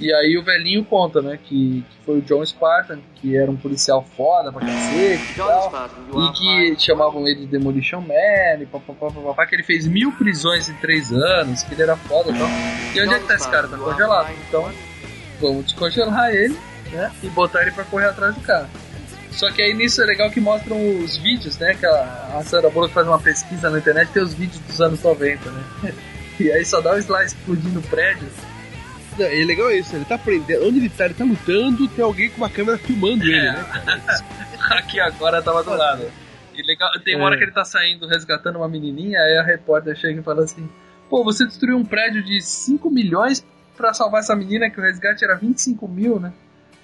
E 0.00 0.12
aí 0.12 0.38
o 0.38 0.44
velhinho 0.44 0.84
conta, 0.84 1.20
né, 1.20 1.38
que, 1.42 1.84
que 1.90 2.04
foi 2.04 2.18
o 2.18 2.22
John 2.22 2.44
Spartan, 2.44 3.00
que 3.16 3.36
era 3.36 3.50
um 3.50 3.56
policial 3.56 4.06
foda 4.16 4.52
pra 4.52 4.64
cacete 4.64 5.32
e 5.32 5.36
tal, 5.36 5.90
e 6.14 6.32
que 6.76 6.80
chamavam 6.80 7.26
ele 7.26 7.40
de 7.40 7.46
Demolition 7.46 8.00
Man, 8.00 8.62
e 8.62 8.66
papapá, 8.66 9.10
papapá, 9.10 9.46
que 9.46 9.56
ele 9.56 9.64
fez 9.64 9.88
mil 9.88 10.12
prisões 10.12 10.68
em 10.68 10.74
três 10.74 11.12
anos, 11.12 11.64
que 11.64 11.74
ele 11.74 11.82
era 11.82 11.96
foda 11.96 12.30
e 12.30 12.38
tal. 12.38 12.48
E 12.94 13.02
onde 13.02 13.14
é 13.14 13.18
que 13.18 13.26
tá 13.26 13.34
esse 13.34 13.50
cara? 13.50 13.66
Tá 13.66 13.76
congelado. 13.76 14.32
Então, 14.48 14.70
vamos 15.40 15.64
descongelar 15.64 16.30
ele, 16.30 16.56
né, 16.92 17.10
e 17.22 17.28
botar 17.30 17.62
ele 17.62 17.72
pra 17.72 17.82
correr 17.84 18.06
atrás 18.06 18.34
do 18.36 18.40
cara. 18.42 18.68
Só 19.32 19.50
que 19.52 19.62
aí 19.62 19.74
nisso 19.74 20.02
é 20.02 20.04
legal 20.04 20.30
que 20.30 20.40
mostram 20.40 20.76
os 20.98 21.16
vídeos, 21.16 21.58
né? 21.58 21.74
Que 21.74 21.86
a, 21.86 22.38
a 22.38 22.42
Sandra 22.42 22.70
Bullock 22.70 22.92
faz 22.92 23.06
uma 23.06 23.20
pesquisa 23.20 23.70
na 23.70 23.78
internet 23.78 24.10
tem 24.10 24.22
os 24.22 24.34
vídeos 24.34 24.58
dos 24.60 24.80
anos 24.80 25.02
90, 25.02 25.50
né? 25.50 25.92
E 26.40 26.52
aí 26.52 26.64
só 26.64 26.80
dá 26.80 26.94
o 26.94 26.98
slide 26.98 27.26
explodindo 27.26 27.80
o 27.80 27.82
prédio. 27.82 28.28
Não, 28.28 28.28
e 28.28 28.47
é 29.22 29.44
legal 29.44 29.70
isso, 29.70 29.94
ele 29.96 30.04
tá 30.04 30.14
aprendendo. 30.16 30.66
Onde 30.66 30.78
ele 30.78 30.88
tá? 30.88 31.04
Ele 31.06 31.14
tá 31.14 31.24
lutando, 31.24 31.88
tem 31.88 32.04
alguém 32.04 32.30
com 32.30 32.38
uma 32.38 32.50
câmera 32.50 32.78
filmando 32.78 33.24
ele, 33.24 33.40
né? 33.42 33.64
Aqui 34.70 35.00
agora 35.00 35.42
tava 35.42 35.62
do 35.62 35.70
lado. 35.74 36.10
E 36.54 36.62
legal, 36.62 36.90
tem 37.04 37.14
uma 37.16 37.26
hora 37.26 37.34
É. 37.36 37.38
que 37.38 37.44
ele 37.44 37.52
tá 37.52 37.64
saindo 37.64 38.06
resgatando 38.06 38.56
uma 38.56 38.68
menininha, 38.68 39.18
aí 39.20 39.38
a 39.38 39.42
repórter 39.42 39.96
chega 39.96 40.20
e 40.20 40.22
fala 40.24 40.42
assim: 40.44 40.68
Pô, 41.08 41.22
você 41.24 41.46
destruiu 41.46 41.76
um 41.76 41.84
prédio 41.84 42.22
de 42.24 42.40
5 42.42 42.90
milhões 42.90 43.44
pra 43.76 43.94
salvar 43.94 44.20
essa 44.20 44.34
menina, 44.34 44.68
que 44.68 44.78
o 44.80 44.82
resgate 44.82 45.24
era 45.24 45.36
25 45.36 45.86
mil, 45.86 46.18
né? 46.18 46.32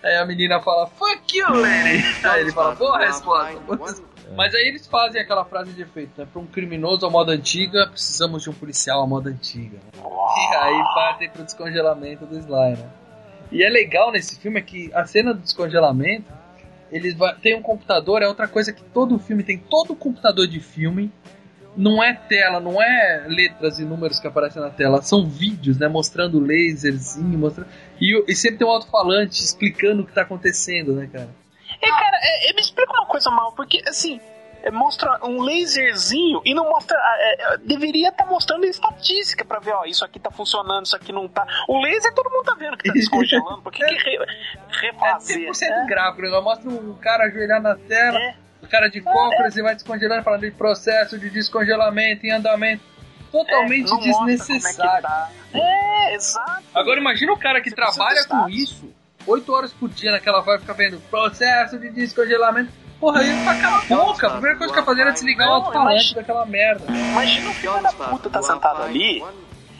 Aí 0.03 0.17
a 0.17 0.25
menina 0.27 0.61
fala, 0.61 0.87
fuck 0.87 1.37
you, 1.37 1.49
lady! 1.49 2.05
Aí 2.23 2.43
ele 2.43 2.53
fala, 2.53 2.75
boa 2.75 2.99
resposta. 2.99 4.03
Resposta." 4.25 4.37
Mas 4.37 4.55
aí 4.55 4.69
eles 4.69 4.87
fazem 4.87 5.21
aquela 5.21 5.45
frase 5.45 5.73
de 5.73 5.83
efeito, 5.83 6.13
né? 6.19 6.27
Pra 6.31 6.41
um 6.41 6.47
criminoso 6.47 7.07
à 7.07 7.11
moda 7.11 7.33
antiga, 7.33 7.87
precisamos 7.87 8.43
de 8.43 8.51
um 8.51 8.55
policial 8.55 9.03
à 9.03 9.07
moda 9.07 9.31
antiga. 9.31 9.77
né? 9.77 10.03
E 10.03 10.57
aí 10.57 10.85
partem 10.95 11.31
pro 11.31 11.45
descongelamento 11.45 12.27
do 12.27 12.37
Sly, 12.39 12.73
né? 12.77 12.89
E 13.53 13.63
é 13.63 13.69
legal 13.69 14.11
nesse 14.11 14.37
filme 14.41 14.59
é 14.59 14.63
que 14.63 14.91
a 14.95 15.05
cena 15.05 15.33
do 15.33 15.41
descongelamento, 15.41 16.33
eles 16.91 17.15
va- 17.15 17.35
tem 17.35 17.55
um 17.55 17.63
computador, 17.63 18.23
é 18.23 18.27
outra 18.29 18.49
coisa 18.49 18.73
que 18.73 18.83
todo 18.83 19.19
filme 19.19 19.43
tem, 19.45 19.59
todo 19.59 19.95
computador 19.95 20.47
de 20.47 20.59
filme 20.61 21.13
não 21.77 22.03
é 22.03 22.15
tela, 22.15 22.61
não 22.61 22.81
é 22.81 23.27
letras 23.29 23.79
e 23.81 23.85
números 23.85 24.21
que 24.21 24.27
aparecem 24.29 24.63
na 24.63 24.71
tela, 24.71 25.03
são 25.03 25.27
vídeos, 25.27 25.77
né, 25.79 25.89
mostrando 25.89 26.39
laserzinho, 26.39 27.37
mostrando 27.39 27.69
e, 28.01 28.25
e 28.29 28.35
sempre 28.35 28.59
tem 28.59 28.67
um 28.67 28.71
alto-falante 28.71 29.43
explicando 29.43 30.03
o 30.03 30.07
que 30.07 30.13
tá 30.13 30.23
acontecendo, 30.23 30.93
né, 30.95 31.09
cara? 31.13 31.29
E, 31.87 31.91
cara, 31.91 32.19
é, 32.23 32.51
é, 32.51 32.53
me 32.53 32.61
explica 32.61 32.93
uma 32.93 33.07
coisa 33.07 33.31
mal, 33.31 33.53
porque, 33.53 33.83
assim, 33.87 34.21
é, 34.63 34.71
mostra 34.71 35.19
um 35.23 35.43
laserzinho 35.43 36.41
e 36.45 36.55
não 36.55 36.65
mostra. 36.71 36.97
é, 37.19 37.55
é, 37.55 37.59
deveria 37.59 38.09
estar 38.09 38.27
mostrando 38.27 38.65
estatística 38.65 39.45
pra 39.45 39.59
ver, 39.59 39.73
ó, 39.73 39.85
isso 39.85 40.05
aqui 40.05 40.19
tá 40.19 40.31
funcionando, 40.31 40.87
isso 40.87 40.97
aqui 40.97 41.13
não 41.13 41.29
tá. 41.29 41.47
O 41.69 41.81
laser 41.83 42.15
todo 42.15 42.31
mundo 42.31 42.45
tá 42.45 42.55
vendo 42.59 42.77
que 42.77 42.89
tá 42.89 42.93
descongelando, 42.95 43.63
por 43.63 43.73
que, 43.73 43.85
que 43.85 43.95
re, 43.95 44.19
refazer? 44.81 45.49
É 45.49 45.51
100% 45.51 45.87
gráfico, 45.87 46.23
né? 46.23 46.41
mostra 46.41 46.71
um 46.71 46.95
cara 46.95 47.25
ajoelhar 47.25 47.61
na 47.61 47.77
tela, 47.77 48.19
o 48.63 48.67
cara 48.67 48.89
de 48.89 49.01
cócoras 49.03 49.57
e 49.57 49.63
vai 49.63 49.75
descongelando, 49.75 50.23
falando 50.23 50.41
de 50.41 50.51
processo 50.53 51.19
de 51.19 51.29
descongelamento 51.31 52.27
em 52.27 52.33
andamento. 52.33 52.83
Totalmente 53.31 53.93
É, 53.93 53.97
desnecessário. 53.99 54.99
é 54.99 55.03
tá. 55.03 55.31
É, 55.53 56.15
exato. 56.15 56.63
Agora 56.73 57.01
imagina 57.01 57.33
o 57.33 57.37
cara 57.37 57.61
que 57.61 57.69
Você 57.69 57.75
trabalha 57.77 58.25
com 58.29 58.49
isso, 58.49 58.95
8 59.27 59.53
horas 59.53 59.73
por 59.73 59.89
dia 59.89 60.11
naquela 60.11 60.41
vai 60.41 60.59
ficar 60.59 60.73
vendo 60.75 61.01
processo 61.11 61.79
de 61.79 61.91
descongelamento. 61.91 62.73
Porra, 63.01 63.21
aí 63.21 63.45
vai 63.45 63.61
calar 63.61 63.83
a 63.83 63.85
boca. 63.97 64.27
A 64.27 64.31
primeira 64.31 64.57
coisa 64.59 64.73
que 64.73 64.79
eu 64.81 64.85
fazer 64.85 65.01
era 65.03 65.11
desligar 65.11 65.49
o 65.49 65.53
alto-falante 65.53 66.15
daquela 66.15 66.47
merda. 66.47 66.85
Imagina 66.89 67.51
o 67.51 67.55
filho 67.55 67.83
da 67.83 67.93
puta 67.93 68.31
tá 68.31 68.43
sentado 68.43 68.83
ali. 68.83 69.23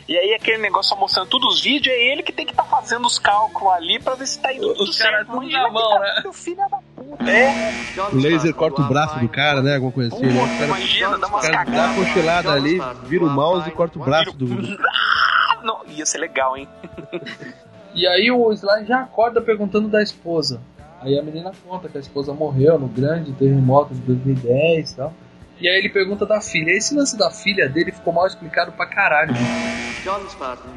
E 0.07 0.15
aí 0.15 0.35
aquele 0.35 0.59
negócio 0.59 0.89
só 0.89 0.95
mostrando 0.95 1.27
todos 1.29 1.55
os 1.55 1.61
vídeos, 1.63 1.95
é 1.95 2.11
ele 2.11 2.21
que 2.21 2.31
tem 2.31 2.45
que 2.45 2.51
estar 2.51 2.65
fazendo 2.65 3.07
os 3.07 3.17
cálculos 3.17 3.73
ali 3.73 3.99
pra 3.99 4.13
ver 4.13 4.27
se 4.27 4.39
tá 4.39 4.53
indo 4.53 4.71
tudo 4.75 4.89
Os 4.91 4.97
caras 4.99 5.25
certo. 5.25 5.31
tudo 5.31 5.41
Imagina 5.41 5.63
na 5.63 5.71
mão, 5.71 5.89
tá 5.93 5.99
né? 5.99 6.23
filho 6.31 6.57
da 6.57 6.77
puta. 6.95 7.31
É. 7.31 7.73
O 8.13 8.15
laser 8.17 8.53
corta 8.53 8.81
o 8.83 8.85
braço 8.85 9.17
do 9.17 9.27
cara, 9.27 9.63
né? 9.63 9.73
Alguma 9.75 9.91
coisa 9.91 10.15
assim, 10.15 10.27
né? 10.27 10.43
O 10.43 10.47
cara, 10.47 10.65
Imagina, 10.65 11.17
dá 11.17 11.25
o 11.25 11.29
umas 11.31 11.49
cara 11.49 11.65
dá 11.65 11.71
uma 11.71 11.71
cagadas. 11.71 11.95
congelada 11.95 12.51
ali, 12.51 12.79
vira 13.05 13.23
o 13.25 13.29
mouse 13.31 13.67
e 13.67 13.71
corta 13.71 13.97
o 13.97 14.03
braço 14.03 14.31
do. 14.33 14.45
Não, 15.63 15.81
ia 15.87 16.05
ser 16.05 16.19
legal, 16.19 16.55
hein? 16.55 16.69
E 17.95 18.05
aí 18.05 18.29
o 18.29 18.51
Sly 18.51 18.85
já 18.85 19.01
acorda 19.01 19.41
perguntando 19.41 19.87
da 19.87 20.03
esposa. 20.03 20.61
Aí 21.01 21.17
a 21.17 21.23
menina 21.23 21.51
conta 21.65 21.87
que 21.87 21.97
a 21.97 22.01
esposa 22.01 22.33
morreu 22.33 22.77
no 22.77 22.87
grande 22.87 23.31
terremoto 23.33 23.93
de 23.93 24.01
2010 24.01 24.91
e 24.91 24.95
tal. 24.95 25.13
E 25.61 25.69
aí 25.69 25.77
ele 25.77 25.87
pergunta 25.89 26.25
da 26.25 26.41
filha. 26.41 26.71
Esse 26.71 26.93
lance 26.93 27.17
da 27.17 27.31
filha 27.31 27.69
dele 27.69 27.91
ficou 27.91 28.11
mal 28.11 28.27
explicado 28.27 28.73
pra 28.73 28.85
caralho. 28.85 29.33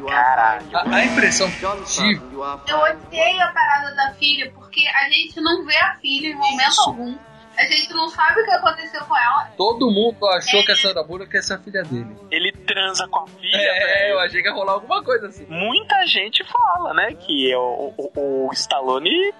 Caralho. 0.07 0.67
A, 0.73 0.95
a 0.95 1.05
impressão 1.05 1.51
que 1.51 1.63
eu 1.63 1.85
tive 1.85 2.21
Eu 2.69 2.79
odiei 2.79 3.41
a 3.41 3.49
parada 3.49 3.95
da 3.97 4.13
filha, 4.15 4.53
porque 4.55 4.87
a 4.87 5.11
gente 5.11 5.41
não 5.41 5.67
vê 5.67 5.77
a 5.77 5.97
filha 5.97 6.29
em 6.29 6.35
momento 6.37 6.81
algum. 6.87 7.15
A 7.59 7.67
gente 7.67 7.93
não 7.93 8.09
sabe 8.09 8.41
o 8.41 8.45
que 8.45 8.51
aconteceu 8.53 9.05
com 9.05 9.17
ela. 9.17 9.51
Todo 9.57 9.91
mundo 9.91 10.25
achou 10.29 10.65
que 10.65 10.71
a 10.73 10.77
Sandra 10.77 11.03
Bullock 11.03 11.35
ia 11.35 11.43
ser 11.43 11.55
a 11.55 11.59
filha 11.59 11.83
dele. 11.83 12.17
Ele 12.31 12.53
transa 12.53 13.07
com 13.09 13.19
a 13.21 13.27
filha, 13.27 13.57
É, 13.57 13.85
velho. 13.87 14.13
eu 14.13 14.21
achei 14.21 14.41
que 14.43 14.49
ia 14.49 14.55
rolar 14.55 14.73
alguma 14.75 15.03
coisa 15.03 15.27
assim. 15.27 15.45
Muita 15.49 16.07
gente 16.07 16.45
fala, 16.45 16.95
né, 16.95 17.15
que 17.15 17.53
o, 17.57 17.93
o, 17.97 18.47
o 18.47 18.53
Stallone 18.53 19.35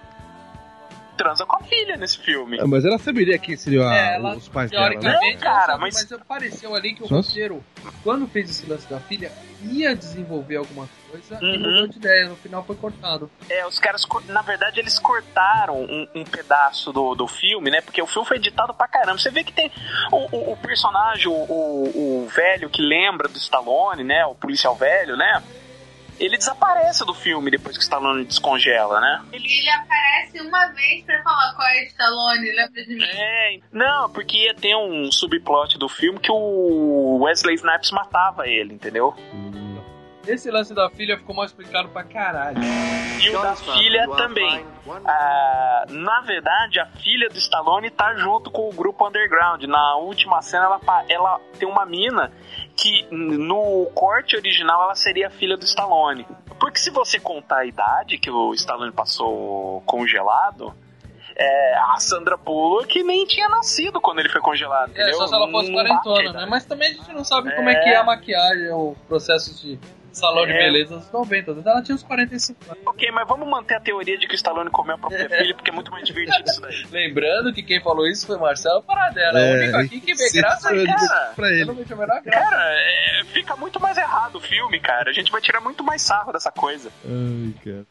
transa 1.19 1.45
com 1.45 1.57
a 1.57 1.59
filha 1.63 1.97
nesse 1.97 2.17
filme. 2.19 2.57
Ah, 2.61 2.65
mas 2.65 2.85
ela 2.85 2.97
saberia 2.97 3.37
quem 3.37 3.57
seriam 3.57 3.85
a- 3.85 3.93
É, 3.93 4.15
ela, 4.15 4.37
os 4.37 4.47
pais 4.47 4.71
dela, 4.71 4.85
né? 4.89 4.91
teoricamente, 4.99 5.33
Não, 5.35 5.41
cara, 5.41 5.77
mas- 5.77 5.93
mas 5.95 6.11
apareceu 6.13 6.73
ali 6.73 6.93
que 6.95 7.03
o 7.03 7.07
roteiro, 7.07 7.61
quando 8.03 8.25
fez 8.27 8.49
esse 8.49 8.65
lance 8.65 8.89
da 8.89 9.01
filha, 9.01 9.29
ia 9.69 9.93
desenvolver 9.93 10.55
alguma 10.55 10.87
coisa 11.11 11.37
e 11.41 11.45
Uhum. 11.45 11.59
mudou 11.59 11.87
de 11.87 11.97
ideia. 11.97 12.29
No 12.29 12.35
final 12.37 12.63
foi 12.63 12.75
cortado. 12.77 13.29
É, 13.49 13.65
os 13.67 13.77
caras, 13.79 14.05
na 14.27 14.41
verdade, 14.41 14.79
eles 14.79 14.97
cortaram 14.97 15.81
um, 15.81 16.07
um 16.15 16.23
pedaço 16.23 16.93
do, 16.93 17.13
do 17.15 17.27
filme, 17.27 17.69
né? 17.69 17.81
Porque 17.81 18.01
o 18.01 18.07
filme 18.07 18.25
foi 18.27 18.37
editado 18.37 18.73
pra 18.73 18.87
caramba. 18.87 19.17
Você 19.17 19.29
vê 19.29 19.43
que 19.43 19.51
tem 19.51 19.69
o, 20.11 20.35
o- 20.37 20.53
o 20.53 20.57
personagem, 20.57 21.27
o, 21.27 21.33
o- 21.33 22.23
o 22.23 22.27
velho 22.29 22.69
que 22.69 22.81
lembra 22.81 23.27
do 23.27 23.37
Stallone, 23.37 24.03
né? 24.05 24.25
O 24.25 24.35
policial 24.35 24.75
velho, 24.75 25.17
né? 25.17 25.43
Ele 26.19 26.37
desaparece 26.37 27.05
do 27.05 27.13
filme 27.13 27.49
depois 27.49 27.77
que 27.77 27.81
o 27.81 27.83
Stallone 27.83 28.25
descongela, 28.25 28.99
né? 28.99 29.23
Ele 29.31 29.69
aparece 29.69 30.41
uma 30.41 30.67
vez 30.67 31.03
pra 31.05 31.21
falar 31.23 31.53
qual 31.55 31.67
é 31.67 31.85
Stallone, 31.85 32.51
lembra 32.51 32.83
de 32.83 32.95
mim? 32.95 33.03
É, 33.03 33.59
não, 33.71 34.09
porque 34.09 34.37
ia 34.37 34.53
ter 34.53 34.75
um 34.75 35.11
subplot 35.11 35.77
do 35.77 35.87
filme 35.87 36.19
que 36.19 36.31
o 36.31 37.19
Wesley 37.23 37.55
Snipes 37.55 37.91
matava 37.91 38.47
ele, 38.47 38.73
entendeu? 38.73 39.15
Esse 40.33 40.51
lance 40.51 40.73
da 40.73 40.89
filha 40.89 41.17
ficou 41.17 41.35
mal 41.35 41.45
explicado 41.45 41.89
pra 41.89 42.03
caralho. 42.03 42.57
E 43.21 43.29
o 43.35 43.41
da 43.41 43.55
filha 43.55 44.07
também. 44.15 44.65
Ah, 45.05 45.85
na 45.89 46.21
verdade, 46.21 46.79
a 46.79 46.85
filha 46.85 47.29
do 47.29 47.37
Stallone 47.37 47.89
tá 47.89 48.13
junto 48.15 48.49
com 48.51 48.69
o 48.69 48.73
grupo 48.73 49.07
Underground. 49.07 49.63
Na 49.63 49.95
última 49.95 50.41
cena, 50.41 50.65
ela, 50.65 51.03
ela 51.09 51.39
tem 51.57 51.67
uma 51.67 51.85
mina 51.85 52.31
que 52.75 53.07
no 53.11 53.87
corte 53.93 54.35
original 54.37 54.83
ela 54.83 54.95
seria 54.95 55.27
a 55.27 55.29
filha 55.31 55.57
do 55.57 55.63
Stallone. 55.65 56.25
Porque 56.59 56.79
se 56.79 56.89
você 56.89 57.19
contar 57.19 57.59
a 57.59 57.65
idade 57.65 58.17
que 58.17 58.29
o 58.29 58.53
Stallone 58.53 58.91
passou 58.91 59.81
congelado, 59.85 60.73
é, 61.35 61.77
a 61.77 61.97
Sandra 61.99 62.35
Bullock 62.37 63.01
nem 63.03 63.25
tinha 63.25 63.47
nascido 63.49 63.99
quando 64.01 64.19
ele 64.19 64.29
foi 64.29 64.41
congelado, 64.41 64.89
É, 64.89 65.01
entendeu? 65.01 65.13
só 65.15 65.27
se 65.27 65.33
ela 65.33 65.49
fosse 65.49 65.71
quarentona, 65.71 66.33
né? 66.33 66.45
Mas 66.49 66.65
também 66.65 66.89
a 66.89 66.93
gente 66.93 67.13
não 67.13 67.23
sabe 67.23 67.53
como 67.55 67.69
É. 67.69 67.73
é 67.73 67.79
que 67.83 67.89
é 67.89 67.95
a 67.97 68.03
maquiagem, 68.03 68.69
o 68.71 68.93
processo 69.07 69.55
de 69.61 69.79
salão 70.11 70.45
de 70.45 70.51
É. 70.51 70.57
beleza 70.57 70.97
dos 70.97 71.11
90. 71.11 71.51
Então 71.51 71.71
ela 71.71 71.81
tinha 71.81 71.95
uns 71.95 72.03
45 72.03 72.59
anos. 72.71 72.83
Ok, 72.85 73.11
mas 73.11 73.27
vamos 73.27 73.47
manter 73.47 73.75
a 73.75 73.79
teoria 73.79 74.17
de 74.17 74.27
que 74.27 74.33
o 74.33 74.35
Stallone 74.35 74.69
comeu 74.69 74.95
a 74.95 74.97
própria 74.97 75.27
filha, 75.29 75.55
porque 75.55 75.69
é 75.69 75.73
muito 75.73 75.91
mais 75.91 76.05
divertido 76.05 76.49
isso 76.49 76.61
daí. 76.61 76.85
Lembrando 76.91 77.53
que 77.53 77.63
quem 77.63 77.81
falou 77.81 78.07
isso 78.07 78.25
foi 78.27 78.37
Marcelo 78.37 78.81
Paradela. 78.83 79.39
É, 79.39 79.51
o 79.51 79.57
único 79.61 79.77
aqui 79.77 80.01
que 80.01 80.13
vê 80.13 80.29
graça 80.31 80.75
é 80.75 80.85
cara. 80.85 81.31
pra 81.35 81.49
ele. 81.49 81.61
Eu 81.61 81.65
não 81.67 81.75
vejo 81.75 81.93
a 81.93 81.97
menor 81.97 82.21
graça. 82.21 82.49
Cara, 82.49 82.63
é, 82.71 83.21
fica 83.33 83.55
muito 83.55 83.79
mais 83.79 83.97
errado 83.97 84.35
o 84.37 84.41
filme, 84.41 84.79
cara. 84.79 85.09
A 85.09 85.13
gente 85.13 85.31
vai 85.31 85.41
tirar 85.41 85.61
muito 85.61 85.83
mais 85.83 86.01
sarro 86.01 86.31
dessa 86.31 86.51
coisa. 86.51 86.89
Ai, 87.05 87.53
cara. 87.63 87.85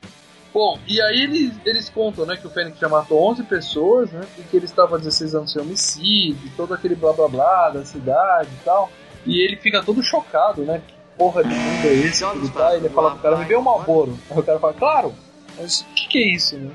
Bom, 0.53 0.79
e 0.89 1.01
aí 1.01 1.23
eles, 1.23 1.55
eles 1.65 1.89
contam, 1.91 2.25
né, 2.25 2.37
que 2.37 2.47
o 2.47 2.51
Fênix 2.51 2.79
já 2.79 2.89
matou 2.89 3.23
11 3.31 3.43
pessoas, 3.45 4.11
né, 4.11 4.23
e 4.39 4.43
que 4.43 4.57
ele 4.57 4.65
estava 4.65 4.97
há 4.97 4.99
16 4.99 5.35
anos 5.35 5.53
sem 5.53 5.61
homicídio, 5.63 6.51
todo 6.57 6.73
aquele 6.73 6.95
blá 6.97 7.13
blá 7.13 7.29
blá 7.29 7.69
da 7.71 7.85
cidade 7.85 8.49
e 8.61 8.65
tal. 8.65 8.91
E 9.27 9.41
ele 9.45 9.57
fica 9.57 9.83
todo 9.83 10.03
chocado, 10.03 10.63
né, 10.63 10.81
que 10.85 10.95
porra 11.19 11.43
de 11.43 11.55
mundo 11.55 11.85
é 11.85 11.93
esse 11.93 12.25
tá? 12.53 12.75
E 12.75 12.79
ele 12.79 12.89
fala 12.89 13.11
pro 13.11 13.21
cara, 13.21 13.37
me 13.37 13.45
vê 13.45 13.57
um 13.57 13.63
Malboro. 13.63 14.17
Aí 14.31 14.39
o 14.39 14.43
cara 14.43 14.61
fala, 14.61 14.73
claro, 14.73 15.15
mas 15.59 15.81
o 15.81 15.85
que, 15.95 16.09
que 16.09 16.19
é 16.19 16.35
isso, 16.35 16.57
né? 16.57 16.71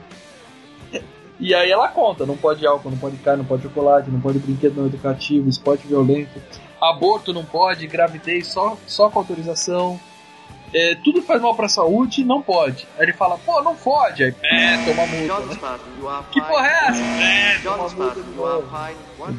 E 1.40 1.54
aí 1.54 1.72
ela 1.72 1.88
conta, 1.88 2.26
não 2.26 2.38
pode 2.38 2.66
álcool, 2.66 2.92
não 2.92 2.98
pode 2.98 3.18
carne, 3.18 3.42
não 3.42 3.48
pode 3.48 3.64
chocolate, 3.64 4.12
não 4.12 4.22
pode 4.22 4.40
brinquedo 4.40 4.76
não 4.76 4.86
educativo, 4.86 5.50
esporte 5.50 5.88
violento, 5.88 6.42
aborto 6.80 7.34
não 7.34 7.44
pode, 7.44 7.88
gravidez 7.88 8.48
só, 8.48 8.78
só 8.86 9.10
com 9.10 9.20
autorização. 9.20 10.00
É, 10.74 10.96
tudo 10.96 11.22
que 11.22 11.28
faz 11.28 11.42
mal 11.42 11.54
pra 11.56 11.70
saúde, 11.70 12.24
não 12.24 12.42
pode. 12.42 12.88
Aí 12.98 13.06
ele 13.06 13.14
fala, 13.14 13.38
pô, 13.38 13.62
não 13.62 13.76
pode. 13.76 14.24
Aí, 14.24 14.34
é, 14.44 14.78
toma 14.86 15.06
multa. 15.06 15.40
Né? 15.46 15.80
Que 16.32 16.42
porra 16.42 16.68
é 16.68 16.88
essa? 16.90 17.04
É, 17.04 17.60
toma 17.60 17.78
multa 17.78 18.20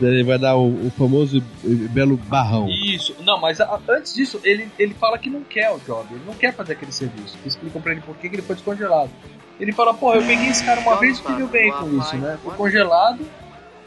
ele 0.03 0.25
vai 0.25 0.39
dar 0.39 0.57
o, 0.57 0.87
o 0.87 0.91
famoso 0.97 1.43
e 1.65 1.75
belo 1.89 2.17
barrão. 2.17 2.69
Isso, 2.69 3.17
não, 3.25 3.41
mas 3.41 3.61
a- 3.61 3.81
antes 3.89 4.15
disso, 4.15 4.41
ele, 4.45 4.69
ele 4.79 4.95
fala 4.95 5.19
que 5.19 5.29
não 5.29 5.43
quer 5.43 5.71
o 5.73 5.79
job, 5.81 6.07
ele 6.15 6.23
não 6.25 6.35
quer 6.35 6.55
fazer 6.55 6.75
aquele 6.75 6.93
serviço. 6.93 7.37
Explicam 7.45 7.83
pra 7.83 7.93
ele 7.93 8.01
por 8.01 8.17
que 8.17 8.29
ele 8.29 8.41
foi 8.43 8.55
descongelado. 8.55 9.11
Ele 9.59 9.73
fala, 9.73 9.93
porra, 9.95 10.17
eu 10.17 10.23
peguei 10.27 10.49
esse 10.49 10.65
cara 10.65 10.81
uma 10.81 10.97
vez 10.99 11.19
e 11.19 11.23
fiquei 11.23 11.47
bem 11.47 11.71
com 11.73 11.99
isso, 12.01 12.17
né? 12.17 12.39
Fui 12.43 12.55
congelado, 12.55 13.21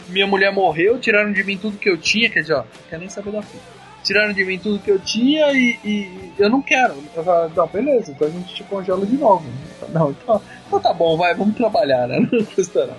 minha 0.09 0.27
mulher 0.27 0.51
morreu, 0.51 0.99
tiraram 0.99 1.31
de 1.31 1.43
mim 1.43 1.57
tudo 1.57 1.77
que 1.77 1.89
eu 1.89 1.97
tinha, 1.97 2.29
quer 2.29 2.41
dizer, 2.41 2.53
ó, 2.53 2.57
não 2.59 2.65
quer 2.89 2.99
nem 2.99 3.09
saber 3.09 3.31
da 3.31 3.41
fita. 3.41 3.76
Tiraram 4.07 4.31
de 4.31 4.45
mim 4.45 4.57
tudo 4.57 4.79
que 4.79 4.89
eu 4.89 4.97
tinha 4.97 5.51
e, 5.51 5.77
e 5.83 6.31
eu 6.39 6.49
não 6.49 6.61
quero. 6.61 6.93
Eu 7.13 7.25
falo, 7.25 7.51
não, 7.53 7.67
beleza, 7.67 8.11
então 8.11 8.25
a 8.25 8.31
gente 8.31 8.55
te 8.55 8.63
congela 8.63 9.05
de 9.05 9.17
novo. 9.17 9.43
Não, 9.89 10.11
então, 10.11 10.41
então 10.65 10.79
tá 10.79 10.93
bom, 10.93 11.17
vai, 11.17 11.35
vamos 11.35 11.57
trabalhar, 11.57 12.07
né? 12.07 12.17
Não 12.31 12.45
custa 12.45 12.85
nada. 12.85 12.97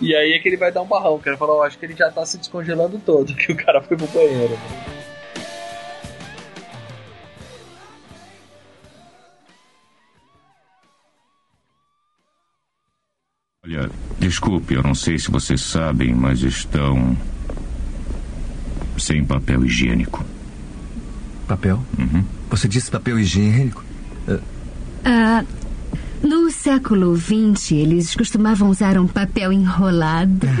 E 0.00 0.12
aí 0.16 0.32
é 0.32 0.40
que 0.40 0.48
ele 0.48 0.56
vai 0.56 0.72
dar 0.72 0.82
um 0.82 0.88
barrão, 0.88 1.14
o 1.14 1.20
cara 1.20 1.36
fala, 1.36 1.52
ó, 1.52 1.62
acho 1.62 1.78
que 1.78 1.86
ele 1.86 1.94
já 1.94 2.10
tá 2.10 2.26
se 2.26 2.36
descongelando 2.36 3.00
todo, 3.06 3.32
que 3.38 3.52
o 3.52 3.56
cara 3.56 3.80
foi 3.80 3.96
pro 3.96 4.08
banheiro. 4.08 4.58
Olha, 13.64 13.88
desculpe, 14.18 14.74
eu 14.74 14.82
não 14.82 14.96
sei 14.96 15.16
se 15.16 15.30
vocês 15.30 15.60
sabem, 15.60 16.12
mas 16.12 16.42
estão. 16.42 17.16
Sem 18.98 19.24
papel 19.24 19.64
higiênico. 19.64 20.24
Papel? 21.46 21.80
Uhum. 21.98 22.24
Você 22.50 22.68
disse 22.68 22.90
papel 22.90 23.18
higiênico? 23.18 23.82
Ah, 25.04 25.44
no 26.22 26.50
século 26.52 27.16
XX, 27.16 27.72
eles 27.72 28.14
costumavam 28.14 28.70
usar 28.70 28.96
um 28.96 29.08
papel 29.08 29.52
enrolado. 29.52 30.46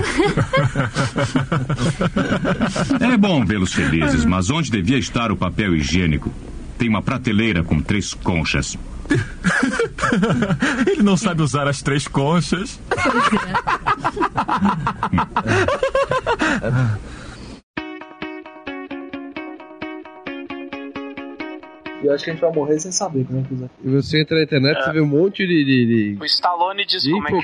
É 3.00 3.16
bom 3.16 3.44
vê-los 3.44 3.72
felizes, 3.72 4.24
mas 4.24 4.50
onde 4.50 4.70
devia 4.70 4.98
estar 4.98 5.30
o 5.30 5.36
papel 5.36 5.76
higiênico? 5.76 6.32
Tem 6.78 6.88
uma 6.88 7.02
prateleira 7.02 7.62
com 7.62 7.80
três 7.80 8.14
conchas. 8.14 8.76
Ele 10.86 11.02
não 11.02 11.16
sabe 11.16 11.42
usar 11.42 11.68
as 11.68 11.82
três 11.82 12.08
conchas. 12.08 12.80
E 22.02 22.06
eu 22.06 22.12
acho 22.14 22.24
que 22.24 22.30
a 22.30 22.32
gente 22.32 22.42
vai 22.42 22.52
morrer 22.52 22.78
sem 22.80 22.90
saber 22.90 23.24
como 23.24 23.38
é 23.40 23.42
que 23.42 23.54
usa. 23.54 23.70
E 23.84 23.88
você 23.88 24.20
entra 24.20 24.36
na 24.36 24.42
internet 24.42 24.78
É. 24.78 24.82
você 24.84 24.92
vê 24.92 25.00
um 25.00 25.06
monte 25.06 25.46
de, 25.46 25.64
de, 25.64 26.14
de, 26.14 26.18
O 26.20 26.24
Stallone 26.24 26.84
diz 26.84 27.02
de 27.02 27.10
como 27.12 27.28
é 27.28 27.30
que 27.30 27.36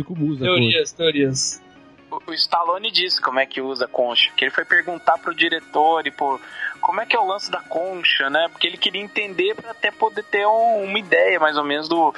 e 0.00 0.04
como 0.04 0.26
usa. 0.26 0.44
Teorias, 0.44 0.92
teorias. 0.92 1.62
o, 2.10 2.30
o 2.30 2.34
Stallone 2.34 2.90
disse 2.90 3.20
como 3.22 3.38
é 3.38 3.46
que 3.46 3.60
usa 3.60 3.86
a 3.86 3.88
concha. 3.88 4.30
Que 4.36 4.44
ele 4.44 4.50
foi 4.52 4.64
perguntar 4.64 5.18
pro 5.18 5.34
diretor 5.34 6.06
e 6.06 6.10
por 6.10 6.40
como 6.80 7.00
é 7.00 7.06
que 7.06 7.16
é 7.16 7.18
o 7.18 7.26
lance 7.26 7.50
da 7.50 7.60
concha, 7.60 8.28
né? 8.30 8.48
Porque 8.50 8.66
ele 8.66 8.76
queria 8.76 9.00
entender 9.02 9.54
pra 9.54 9.70
até 9.70 9.90
poder 9.90 10.22
ter 10.24 10.46
um- 10.46 10.84
uma 10.84 10.98
ideia 10.98 11.40
mais 11.40 11.56
ou 11.56 11.64
menos 11.64 11.88
do, 11.88 12.14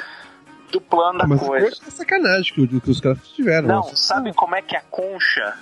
do 0.73 0.81
plano 0.81 1.19
da 1.21 1.27
Mas 1.27 1.41
coisa. 1.41 1.67
é 1.87 1.91
sacanagem 1.91 2.53
que, 2.55 2.81
que 2.81 2.91
os 2.91 3.01
caras 3.01 3.19
tiveram. 3.29 3.69
Não, 3.69 3.77
Nossa. 3.77 3.97
sabe 3.97 4.33
como 4.35 4.55
é 4.57 4.61
que 4.63 4.75
é 4.75 4.79
a 4.81 4.83
concha? 4.83 5.55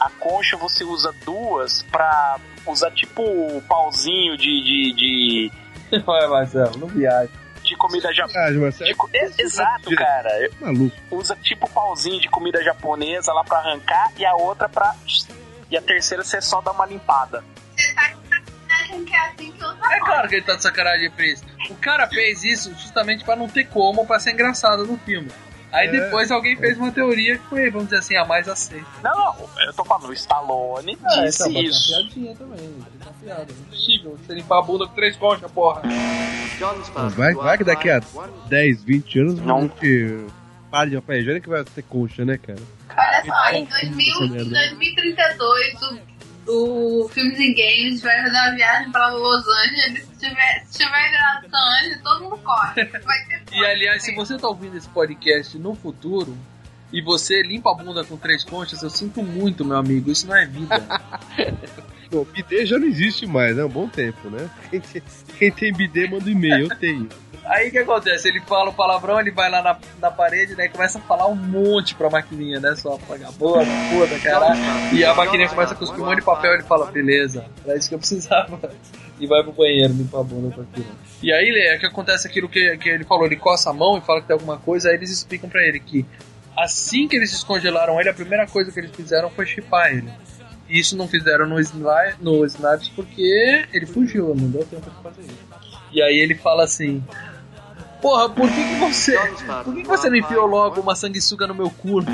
A 0.00 0.10
concha 0.10 0.56
você 0.56 0.84
usa 0.84 1.12
duas 1.24 1.82
pra 1.84 2.38
usar 2.66 2.90
tipo 2.92 3.22
o 3.22 3.62
pauzinho 3.62 4.36
de. 4.36 4.62
de, 4.62 4.92
de, 4.92 5.52
Vai, 6.04 6.26
Marcelo, 6.28 6.78
não 6.78 6.86
viaja. 6.88 7.30
de 7.62 7.76
comida 7.76 8.12
japonesa. 8.12 8.40
Viagem, 8.40 8.60
Marcelo. 8.60 9.10
Exato, 9.38 9.94
cara. 9.96 10.50
Maluco. 10.60 10.96
Usa 11.10 11.36
tipo 11.36 11.68
pauzinho 11.70 12.20
de 12.20 12.28
comida 12.28 12.62
japonesa 12.62 13.32
lá 13.32 13.42
pra 13.44 13.58
arrancar 13.58 14.12
e 14.16 14.24
a 14.24 14.34
outra 14.34 14.68
pra. 14.68 14.94
E 15.70 15.76
a 15.76 15.82
terceira 15.82 16.22
você 16.24 16.40
só 16.40 16.60
dá 16.60 16.70
uma 16.72 16.86
limpada. 16.86 17.42
Acham 18.68 19.04
que 19.04 19.14
é 19.14 19.18
assim 19.28 19.52
que 19.52 19.64
usa 19.64 19.76
É 19.90 19.98
claro 20.00 20.28
que 20.28 20.36
ele 20.36 20.44
tá 20.44 20.54
de 20.56 20.62
sacanagem, 20.62 21.10
Pris. 21.10 21.42
O 21.68 21.74
cara 21.76 22.06
fez 22.08 22.44
isso 22.44 22.70
justamente 22.74 23.24
pra 23.24 23.34
não 23.36 23.48
ter 23.48 23.64
como, 23.64 24.06
pra 24.06 24.18
ser 24.20 24.32
engraçado 24.32 24.86
no 24.86 24.96
filme. 24.98 25.30
Aí 25.70 25.88
É. 25.88 25.90
depois 25.90 26.30
alguém 26.30 26.56
fez 26.56 26.78
uma 26.78 26.90
teoria 26.90 27.36
que 27.38 27.44
foi, 27.46 27.70
vamos 27.70 27.88
dizer 27.88 27.98
assim, 27.98 28.16
a 28.16 28.24
mais 28.24 28.48
aceita. 28.48 28.86
Não, 29.02 29.14
não, 29.14 29.36
eu 29.66 29.72
tô 29.74 29.84
falando, 29.84 30.08
o 30.08 30.12
Stallone 30.14 30.96
Ah, 31.04 31.24
disse 31.24 31.48
então, 31.48 31.62
isso. 31.62 31.92
uma 31.92 32.00
piadinha 32.02 32.34
também. 32.36 32.74
Uma 33.02 33.12
piada. 33.22 33.42
É 33.52 33.70
possível 33.70 34.18
você 34.26 34.34
limpar 34.34 34.58
a 34.58 34.62
bunda 34.62 34.86
com 34.86 34.94
três 34.94 35.16
conchas, 35.16 35.50
porra. 35.50 35.82
Vai, 37.16 37.34
vai 37.34 37.58
que 37.58 37.64
daqui 37.64 37.90
a 37.90 38.00
10, 38.48 38.82
20 38.84 39.18
anos 39.20 39.40
Não. 39.40 39.58
a 39.58 39.60
gente 39.62 40.26
para 40.70 40.90
de 40.90 40.96
papel 40.96 41.20
higiênico 41.20 41.44
que 41.44 41.50
vai 41.50 41.64
ter 41.64 41.82
concha, 41.82 42.24
né, 42.24 42.38
cara? 42.38 42.58
Olha 42.90 43.24
só, 43.24 43.50
em, 43.50 43.62
Essa 43.64 43.80
2000, 43.86 44.14
em 44.24 44.30
merda. 44.30 44.50
2032, 44.50 45.82
o, 45.82 45.98
o 46.48 47.08
Filmes 47.10 47.38
em 47.38 47.54
Games 47.54 48.00
vai 48.00 48.22
fazer 48.22 48.36
uma 48.36 48.56
viagem 48.56 48.90
pra 48.90 49.08
Los 49.08 49.44
Angeles. 49.46 50.04
Se 50.04 50.28
tiver, 50.28 50.64
se 50.66 50.78
tiver 50.78 51.10
Angeles, 51.82 52.02
todo 52.02 52.24
mundo 52.24 52.38
corre. 52.38 52.84
Vai 52.84 53.24
ter 53.26 53.42
E 53.52 53.64
aliás, 53.64 54.02
se 54.02 54.14
você 54.14 54.36
tá 54.36 54.48
ouvindo 54.48 54.76
esse 54.76 54.88
podcast 54.88 55.58
no 55.58 55.74
futuro 55.74 56.36
e 56.92 57.02
você 57.02 57.42
limpa 57.42 57.70
a 57.70 57.74
bunda 57.74 58.02
com 58.04 58.16
três 58.16 58.44
conchas, 58.44 58.82
eu 58.82 58.90
sinto 58.90 59.22
muito, 59.22 59.64
meu 59.64 59.76
amigo. 59.76 60.10
Isso 60.10 60.26
não 60.26 60.36
é 60.36 60.46
vida. 60.46 60.76
Bom, 62.10 62.24
bidê 62.24 62.64
já 62.64 62.78
não 62.78 62.86
existe 62.86 63.26
mais, 63.26 63.54
né? 63.54 63.64
Um 63.64 63.68
bom 63.68 63.86
tempo, 63.86 64.30
né? 64.30 64.48
Quem 64.70 64.80
tem, 64.80 65.02
quem 65.38 65.52
tem 65.52 65.72
bidê 65.74 66.08
manda 66.08 66.24
um 66.24 66.30
e-mail, 66.30 66.66
eu 66.70 66.76
tenho. 66.78 67.06
Aí 67.48 67.68
o 67.68 67.70
que 67.70 67.78
acontece? 67.78 68.28
Ele 68.28 68.40
fala 68.40 68.68
o 68.68 68.74
palavrão, 68.74 69.18
ele 69.18 69.30
vai 69.30 69.50
lá 69.50 69.62
na, 69.62 69.78
na 69.98 70.10
parede, 70.10 70.54
né? 70.54 70.66
E 70.66 70.68
começa 70.68 70.98
a 70.98 71.00
falar 71.00 71.26
um 71.28 71.34
monte 71.34 71.94
pra 71.94 72.10
maquininha, 72.10 72.60
né? 72.60 72.76
Só 72.76 72.98
vagabunda, 73.08 73.64
puta, 73.90 74.18
caralho. 74.22 74.60
E 74.94 75.02
a 75.02 75.14
maquininha 75.14 75.48
começa 75.48 75.72
a 75.72 75.76
cuspir 75.76 76.02
um 76.02 76.06
monte 76.06 76.18
de 76.18 76.24
papel 76.24 76.52
ele 76.52 76.62
fala, 76.62 76.90
beleza, 76.92 77.46
era 77.64 77.78
isso 77.78 77.88
que 77.88 77.94
eu 77.94 77.98
precisava. 77.98 78.60
E 79.18 79.26
vai 79.26 79.42
pro 79.42 79.52
banheiro 79.52 79.94
limpar 79.94 80.20
a 80.20 80.22
bunda 80.22 80.54
com 80.54 80.60
aquilo. 80.60 80.86
E 81.22 81.32
aí 81.32 81.48
é 81.48 81.78
que 81.78 81.86
acontece 81.86 82.28
aquilo 82.28 82.48
que, 82.50 82.76
que 82.76 82.88
ele 82.90 83.04
falou, 83.04 83.24
ele 83.24 83.36
coça 83.36 83.70
a 83.70 83.72
mão 83.72 83.96
e 83.96 84.02
fala 84.02 84.20
que 84.20 84.26
tem 84.26 84.34
alguma 84.34 84.58
coisa, 84.58 84.90
aí 84.90 84.94
eles 84.94 85.10
explicam 85.10 85.48
pra 85.48 85.66
ele 85.66 85.80
que 85.80 86.04
assim 86.56 87.08
que 87.08 87.16
eles 87.16 87.30
descongelaram 87.30 87.98
ele, 87.98 88.10
a 88.10 88.14
primeira 88.14 88.46
coisa 88.46 88.70
que 88.70 88.78
eles 88.78 88.90
fizeram 88.94 89.30
foi 89.30 89.46
chipar 89.46 89.90
ele. 89.90 90.12
E 90.68 90.78
isso 90.78 90.96
não 90.96 91.08
fizeram 91.08 91.46
no, 91.46 91.56
no 92.20 92.44
Snipes 92.44 92.90
porque 92.90 93.66
ele 93.72 93.86
fugiu, 93.86 94.34
não 94.34 94.50
deu 94.50 94.64
tempo 94.66 94.90
de 94.90 95.02
fazer 95.02 95.22
isso. 95.22 95.48
E 95.90 96.02
aí 96.02 96.18
ele 96.18 96.34
fala 96.34 96.64
assim: 96.64 97.02
Porra, 98.00 98.28
por 98.30 98.48
que, 98.48 98.54
que 98.64 98.74
você. 98.76 99.16
Por 99.64 99.74
que, 99.74 99.82
que 99.82 99.88
você 99.88 100.08
não 100.08 100.16
enfiou 100.16 100.46
logo 100.46 100.80
uma 100.80 100.94
sanguessuga 100.94 101.46
no 101.48 101.54
meu 101.54 101.68
cu? 101.70 102.00
né?" 102.00 102.12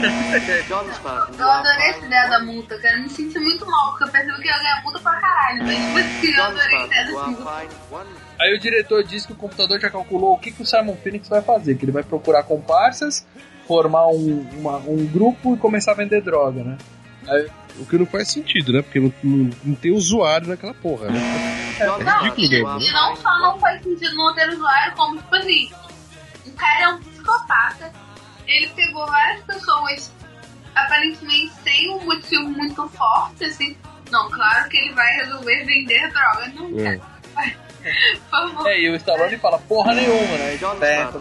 Eu 1.39 1.51
adorei 1.51 1.91
essa 1.91 2.07
ideia 2.07 2.29
da 2.29 2.41
multa, 2.41 2.79
cara. 2.81 2.97
Eu 2.97 3.03
me 3.03 3.11
senti 3.11 3.39
muito 3.39 3.67
mal, 3.71 3.91
porque 3.91 4.05
eu 4.05 4.09
percebi 4.09 4.33
que 4.43 4.49
eu 4.49 4.53
ia 4.53 4.59
ganhar 4.59 4.83
multa 4.83 4.99
pra 5.01 5.13
caralho. 5.21 5.65
Mas, 5.65 5.77
tipo 5.77 5.99
assim, 5.99 6.33
eu 6.35 6.45
adorei 6.45 6.77
a 6.77 6.87
ideia 6.87 7.05
da 7.05 7.27
multa. 7.27 7.43
Aí 8.41 8.55
o 8.55 8.59
diretor 8.59 9.05
diz 9.05 9.27
que 9.27 9.33
o 9.33 9.37
computador 9.37 9.79
já 9.79 9.91
calculou 9.91 10.33
o 10.35 10.39
que, 10.39 10.51
que 10.53 10.63
o 10.63 10.67
Simon 10.67 10.97
Phoenix 10.97 11.29
vai 11.29 11.43
fazer, 11.43 11.75
que 11.77 11.85
ele 11.85 11.93
vai 11.93 12.03
procurar 12.03 12.43
comparsas, 12.45 13.27
formar 13.69 14.07
um, 14.09 14.47
uma- 14.55 14.79
um 14.79 15.07
grupo 15.07 15.55
e 15.55 15.59
começar 15.59 15.93
a 15.93 15.95
vender 15.95 16.23
droga, 16.23 16.65
né? 16.65 16.79
Aí- 17.29 17.51
O 17.79 17.87
que 17.87 17.99
não 17.99 18.07
faz 18.07 18.29
sentido, 18.31 18.73
né? 18.73 18.83
Porque 18.83 19.01
não, 19.01 19.13
não- 19.23 19.51
não 19.65 19.75
tem 19.75 19.91
usuário 19.93 20.47
naquela 20.49 20.75
porra, 20.75 21.09
né? 21.11 21.19
É 21.81 21.87
Não, 21.87 22.23
ridículo 22.23 22.45
e, 22.47 22.49
mesmo, 22.51 22.79
e 22.81 22.85
né? 22.87 22.93
não 22.93 23.17
só 23.17 23.39
não 23.41 23.59
faz 23.59 23.83
sentido 23.83 24.15
no 24.15 24.33
ter 24.35 24.49
usuário, 24.51 24.95
como, 24.95 25.17
tipo 25.19 25.35
assim, 25.35 25.71
o 26.47 26.53
cara 26.53 26.83
é 26.85 26.89
um 26.89 26.99
psicopata, 27.01 27.93
ele 28.47 28.69
pegou 28.69 29.05
várias 29.07 29.43
pessoas, 29.45 30.13
aparentemente 30.75 31.53
sem 31.65 31.91
um 31.91 32.05
motivo 32.05 32.49
muito 32.51 32.89
forte, 32.91 33.45
assim. 33.45 33.77
Não, 34.11 34.31
claro 34.31 34.69
que 34.69 34.77
ele 34.77 34.93
vai 34.95 35.13
resolver 35.17 35.65
vender 35.65 36.13
droga, 36.13 36.53
não 36.55 36.79
É. 36.79 37.01
É, 38.67 38.81
e 38.81 38.91
o 38.91 38.97
Stallone 38.97 39.37
fala 39.39 39.59
porra 39.59 39.95
nenhuma, 39.95 40.37
né? 40.39 40.55
Ele 40.55 40.65
aperta, 40.65 41.19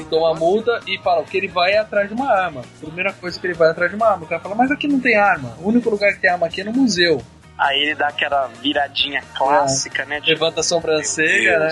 e 0.00 0.04
toma 0.04 0.34
multa 0.34 0.80
e 0.86 0.98
fala 0.98 1.24
que 1.24 1.36
ele 1.36 1.48
vai 1.48 1.76
atrás 1.76 2.08
de 2.08 2.14
uma 2.14 2.30
arma. 2.30 2.62
Primeira 2.80 3.12
coisa 3.12 3.38
que 3.38 3.46
ele 3.46 3.54
vai 3.54 3.70
atrás 3.70 3.90
de 3.90 3.96
uma 3.96 4.08
arma. 4.08 4.24
O 4.24 4.28
cara 4.28 4.40
fala, 4.40 4.54
mas 4.54 4.70
aqui 4.70 4.86
não 4.86 5.00
tem 5.00 5.16
arma. 5.16 5.56
O 5.60 5.68
único 5.68 5.88
lugar 5.90 6.12
que 6.12 6.20
tem 6.20 6.30
arma 6.30 6.46
aqui 6.46 6.60
é 6.60 6.64
no 6.64 6.72
museu. 6.72 7.22
Aí 7.58 7.80
ele 7.80 7.94
dá 7.94 8.08
aquela 8.08 8.48
viradinha 8.62 9.22
clássica, 9.34 10.04
né? 10.04 10.20
Tipo, 10.20 10.30
Levanta 10.32 10.60
a 10.60 10.62
sobrancelha, 10.62 11.58
né? 11.58 11.70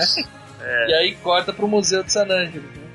É. 0.61 0.87
E 0.89 0.93
aí 0.95 1.15
corta 1.17 1.53
pro 1.53 1.67
Museu 1.67 2.03
de 2.03 2.11
San 2.11 2.23
Angelo. 2.23 2.65
Né? 2.75 2.85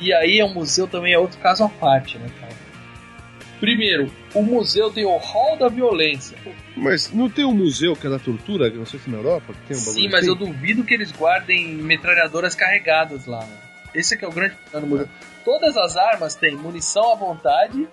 E 0.00 0.12
aí 0.12 0.40
é 0.40 0.44
um 0.44 0.52
museu 0.52 0.88
também, 0.88 1.12
é 1.14 1.18
outro 1.18 1.38
caso 1.38 1.62
à 1.62 1.68
parte, 1.68 2.18
né, 2.18 2.26
cara? 2.40 2.52
Primeiro, 3.60 4.10
o 4.34 4.42
museu 4.42 4.90
tem 4.90 5.04
o 5.04 5.16
Hall 5.16 5.56
da 5.56 5.68
Violência. 5.68 6.36
Mas 6.76 7.12
não 7.12 7.28
tem 7.28 7.44
um 7.44 7.54
museu 7.54 7.94
que 7.94 8.06
é 8.06 8.10
da 8.10 8.18
tortura, 8.18 8.70
não 8.70 8.86
sei 8.86 8.98
se 8.98 9.10
na 9.10 9.18
Europa, 9.18 9.52
que 9.52 9.68
tem 9.68 9.76
um 9.76 9.80
bagulho 9.80 9.94
Sim, 9.94 10.08
mas 10.08 10.20
assim? 10.20 10.28
eu 10.28 10.34
duvido 10.34 10.84
que 10.84 10.94
eles 10.94 11.12
guardem 11.12 11.74
metralhadoras 11.74 12.54
carregadas 12.54 13.26
lá. 13.26 13.40
Né? 13.40 13.56
Esse 13.94 14.14
é 14.14 14.16
que 14.16 14.24
é 14.24 14.28
o 14.28 14.32
grande 14.32 14.54
problema 14.54 14.86
no 14.86 14.90
museu. 14.90 15.08
Todas 15.44 15.76
as 15.76 15.96
armas 15.96 16.34
têm 16.34 16.56
munição 16.56 17.12
à 17.12 17.14
vontade. 17.14 17.86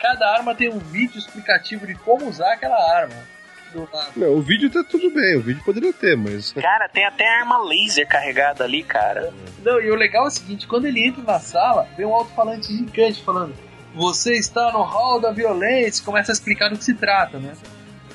Cada 0.00 0.32
arma 0.32 0.54
tem 0.54 0.70
um 0.70 0.78
vídeo 0.78 1.18
explicativo 1.18 1.86
de 1.86 1.94
como 1.94 2.28
usar 2.28 2.52
aquela 2.52 2.76
arma. 2.96 3.34
Do. 3.72 3.88
Não, 4.14 4.28
o 4.34 4.40
vídeo 4.40 4.70
tá 4.70 4.84
tudo 4.84 5.10
bem, 5.10 5.36
o 5.36 5.42
vídeo 5.42 5.62
poderia 5.64 5.92
ter, 5.92 6.16
mas... 6.16 6.52
Cara, 6.62 6.88
tem 6.88 7.04
até 7.04 7.26
arma 7.26 7.58
laser 7.64 8.06
carregada 8.06 8.62
ali, 8.62 8.84
cara. 8.84 9.34
Não, 9.64 9.80
e 9.80 9.90
o 9.90 9.96
legal 9.96 10.24
é 10.24 10.28
o 10.28 10.30
seguinte, 10.30 10.66
quando 10.68 10.86
ele 10.86 11.04
entra 11.04 11.22
na 11.24 11.40
sala, 11.40 11.88
vem 11.96 12.06
um 12.06 12.14
alto-falante 12.14 12.72
gigante 12.72 13.20
falando 13.22 13.52
Você 13.94 14.34
está 14.34 14.72
no 14.72 14.82
hall 14.82 15.20
da 15.20 15.30
violência, 15.30 16.04
começa 16.04 16.32
a 16.32 16.34
explicar 16.34 16.68
do 16.68 16.76
que 16.76 16.84
se 16.84 16.94
trata, 16.94 17.38
né? 17.38 17.54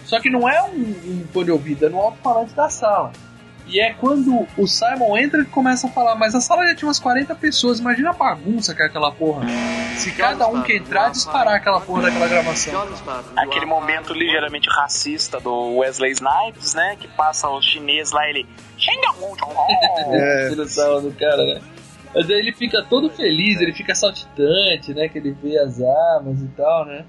Só 0.06 0.20
que 0.20 0.30
não 0.30 0.50
é 0.50 0.62
um, 0.64 0.76
um 0.80 1.26
fone 1.32 1.46
de 1.46 1.52
ouvido, 1.52 1.86
é 1.86 1.90
no 1.90 2.00
alto-falante 2.00 2.54
da 2.54 2.70
sala. 2.70 3.12
E 3.70 3.80
é 3.80 3.94
quando 3.94 4.48
o 4.58 4.68
Simon 4.68 5.16
entra 5.16 5.42
e 5.44 5.46
começa 5.46 5.86
a 5.86 5.92
falar, 5.92 6.16
mas 6.16 6.34
a 6.34 6.42
sala 6.42 6.66
já 6.66 6.74
tinha 6.74 6.88
umas 6.88 7.00
40 7.00 7.36
pessoas, 7.36 7.80
imagina 7.80 8.10
a 8.10 8.14
bagunça 8.14 8.74
que 8.74 8.82
é 8.82 8.86
aquela 8.86 9.12
porra. 9.12 9.46
Se 9.96 10.12
cada 10.12 10.48
um 10.48 10.64
que 10.64 10.78
entrar 10.78 11.12
disparar 11.12 11.54
aquela 11.54 11.80
porra 11.80 12.04
daquela 12.04 12.28
gravação. 12.28 12.88
Aquele 13.38 13.68
momento 13.68 14.12
ligeiramente 14.12 14.68
racista 14.70 15.40
do 15.40 15.78
Wesley 15.78 16.14
Snipes, 16.14 16.74
né? 16.74 16.98
Que 17.00 17.08
passa 17.10 17.48
o 17.48 17.62
chinês 17.62 18.12
lá, 18.12 18.28
ele. 18.28 18.48
É, 20.12 20.68
sarro 20.68 21.02
do 21.02 21.12
cara, 21.12 21.46
né? 21.46 21.62
Mas 22.14 22.30
aí 22.30 22.38
ele 22.38 22.54
fica 22.54 22.84
todo 22.84 23.10
feliz, 23.10 23.62
ele 23.62 23.74
fica 23.74 23.94
saltitante, 23.94 24.94
né? 24.94 25.08
Que 25.08 25.20
ele 25.20 25.32
vê 25.32 25.58
as 25.60 25.82
armas 25.82 26.42
e 26.42 26.48
tal, 26.50 26.86
né? 26.86 27.06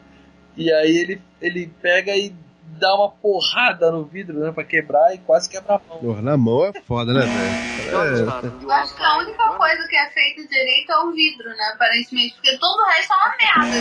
E 0.56 0.72
aí 0.72 0.96
ele, 0.96 1.22
ele 1.40 1.72
pega 1.80 2.14
e 2.14 2.34
dá 2.78 2.94
uma 2.94 3.10
porrada 3.10 3.90
no 3.90 4.04
vidro, 4.04 4.38
né? 4.38 4.52
Pra 4.52 4.64
quebrar 4.64 5.14
e 5.14 5.18
quase 5.18 5.48
quebra 5.48 5.76
a 5.76 5.80
mão. 5.88 5.98
Porra, 5.98 6.22
na 6.22 6.36
mão 6.36 6.66
é 6.66 6.72
foda, 6.82 7.12
né, 7.12 7.20
velho? 7.20 7.70
É. 7.90 8.64
Eu 8.64 8.70
acho 8.70 8.94
que 8.94 9.02
a 9.02 9.18
única 9.18 9.48
coisa 9.56 9.88
que 9.88 9.96
é 9.96 10.10
feita 10.10 10.46
direito 10.46 10.92
é 10.92 10.98
o 10.98 11.12
vidro, 11.12 11.48
né? 11.48 11.72
Aparentemente. 11.74 12.34
Porque 12.34 12.56
todo 12.58 12.80
o 12.80 12.86
resto 12.86 13.12
é 13.12 13.16
uma 13.16 13.36
merda. 13.36 13.76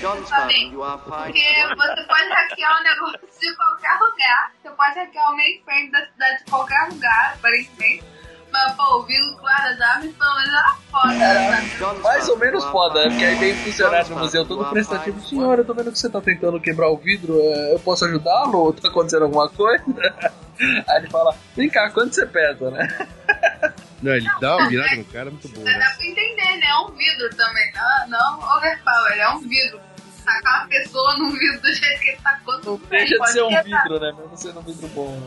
Você 0.00 0.26
sabe? 0.26 0.70
Porque 0.70 1.76
você 1.76 2.02
pode 2.04 2.28
hackear 2.28 2.80
o 2.80 2.84
negócio 2.84 3.20
de 3.40 3.56
qualquer 3.56 3.98
lugar. 4.00 4.52
Você 4.62 4.70
pode 4.70 4.98
hackear 4.98 5.32
o 5.32 5.36
mainframe 5.36 5.90
da 5.90 6.06
cidade 6.06 6.38
de 6.38 6.50
qualquer 6.50 6.88
lugar, 6.90 7.34
aparentemente. 7.34 8.04
Mas, 8.52 8.74
pô, 8.74 8.98
o 8.98 9.02
vidro 9.04 9.36
claro 9.36 9.62
das 9.62 9.80
armas 9.80 10.12
pelo 10.14 10.34
menos 10.34 10.54
era 10.54 10.76
foda. 10.90 11.14
Era 11.14 11.92
mais 12.00 12.28
ou 12.28 12.38
menos 12.38 12.64
foda, 12.64 13.04
né? 13.04 13.10
Porque 13.10 13.24
aí 13.24 13.34
vem 13.36 13.52
o 13.52 13.56
funcionário 13.56 14.08
do 14.08 14.16
museu 14.16 14.44
todo 14.44 14.64
prestativo. 14.70 15.20
Senhor, 15.20 15.58
eu 15.58 15.64
tô 15.64 15.74
vendo 15.74 15.92
que 15.92 15.98
você 15.98 16.08
tá 16.10 16.20
tentando 16.20 16.60
quebrar 16.60 16.90
o 16.90 16.96
vidro, 16.96 17.38
é, 17.40 17.74
eu 17.74 17.80
posso 17.80 18.04
ajudá-lo? 18.04 18.58
Ou 18.58 18.72
tá 18.72 18.88
acontecendo 18.88 19.22
alguma 19.24 19.48
coisa? 19.48 19.84
Aí 20.60 20.96
ele 20.98 21.10
fala, 21.10 21.34
vem 21.56 21.70
cá, 21.70 21.90
quanto 21.90 22.14
você 22.14 22.26
pesa, 22.26 22.70
né? 22.70 22.88
Não, 24.02 24.12
ele 24.14 24.28
dá 24.40 24.56
uma 24.56 24.68
virada 24.68 24.96
no 24.96 25.04
cara 25.04 25.30
muito 25.30 25.48
boa. 25.48 25.64
Mas 25.64 25.78
dá 25.78 25.94
pra 25.96 26.06
entender, 26.06 26.56
né? 26.56 26.66
É 26.66 26.78
um 26.78 26.90
vidro 26.92 27.36
também. 27.36 27.70
Não, 27.74 28.08
não 28.08 28.56
overpower, 28.56 29.12
é 29.18 29.28
um 29.28 29.40
vidro. 29.40 29.80
Tacar 30.24 30.60
uma 30.60 30.68
pessoa 30.68 31.18
num 31.18 31.30
vidro 31.30 31.60
do 31.60 31.72
jeito 31.72 32.00
que 32.00 32.08
ele 32.08 32.18
tacou, 32.22 32.60
tudo 32.60 32.86
bem, 32.86 33.00
Deixa 33.00 33.18
de 33.18 33.32
ser 33.32 33.42
um 33.42 33.48
quebrar. 33.48 33.82
vidro, 33.82 34.00
né? 34.00 34.12
Mesmo 34.18 34.36
sendo 34.36 34.60
um 34.60 34.62
vidro 34.62 34.88
bom. 34.88 35.10
Né? 35.10 35.26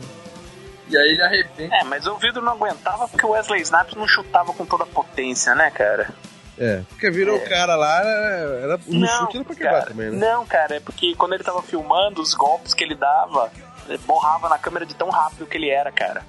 E 0.88 0.96
aí 0.96 1.08
ele 1.12 1.22
arrebenta. 1.22 1.74
É, 1.76 1.84
mas 1.84 2.06
o 2.06 2.16
vidro 2.16 2.42
não 2.42 2.52
aguentava 2.52 3.08
porque 3.08 3.24
o 3.24 3.30
Wesley 3.30 3.62
Snipes 3.62 3.94
não 3.94 4.06
chutava 4.06 4.52
com 4.52 4.66
toda 4.66 4.84
a 4.84 4.86
potência, 4.86 5.54
né, 5.54 5.70
cara? 5.70 6.10
É, 6.58 6.82
porque 6.88 7.10
virou 7.10 7.36
o 7.36 7.44
cara 7.48 7.74
lá, 7.74 8.00
era, 8.00 8.78
no 8.86 9.00
Não, 9.00 9.08
chute 9.08 9.36
era 9.38 9.44
pra 9.44 9.54
quebrar 9.56 9.72
cara, 9.72 9.86
também, 9.86 10.10
né? 10.10 10.18
Não, 10.30 10.46
cara, 10.46 10.76
é 10.76 10.80
porque 10.80 11.14
quando 11.16 11.32
ele 11.34 11.42
tava 11.42 11.62
filmando, 11.62 12.22
os 12.22 12.32
golpes 12.34 12.72
que 12.74 12.84
ele 12.84 12.94
dava, 12.94 13.50
ele 13.88 13.98
borrava 14.06 14.48
na 14.48 14.56
câmera 14.58 14.86
de 14.86 14.94
tão 14.94 15.10
rápido 15.10 15.46
que 15.46 15.56
ele 15.56 15.68
era, 15.68 15.90
cara. 15.90 16.22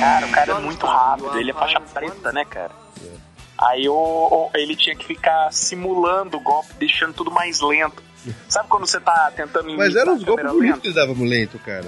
Cara, 0.00 0.26
o 0.26 0.30
cara 0.30 0.52
é 0.52 0.60
muito 0.60 0.86
rápido, 0.86 1.38
ele 1.38 1.50
é 1.50 1.54
faixa 1.54 1.80
preta, 1.80 2.32
né, 2.32 2.44
cara? 2.44 2.72
Aí 3.58 3.88
o, 3.88 3.94
o- 3.94 4.50
ele 4.54 4.76
tinha 4.76 4.94
que 4.94 5.06
ficar 5.06 5.52
simulando 5.52 6.36
o 6.36 6.40
golpe, 6.40 6.72
deixando 6.78 7.14
tudo 7.14 7.30
mais 7.30 7.60
lento. 7.60 8.02
Sabe 8.48 8.68
quando 8.68 8.86
você 8.86 9.00
tá 9.00 9.30
tentando 9.34 9.70
Mas 9.76 9.94
eram 9.94 10.14
a 10.14 10.18
golpes 10.18 10.46
bonitos 10.52 10.80
que 10.80 10.88
ele 10.88 10.94
dava 10.94 11.14
no 11.14 11.24
lento, 11.24 11.58
cara. 11.60 11.86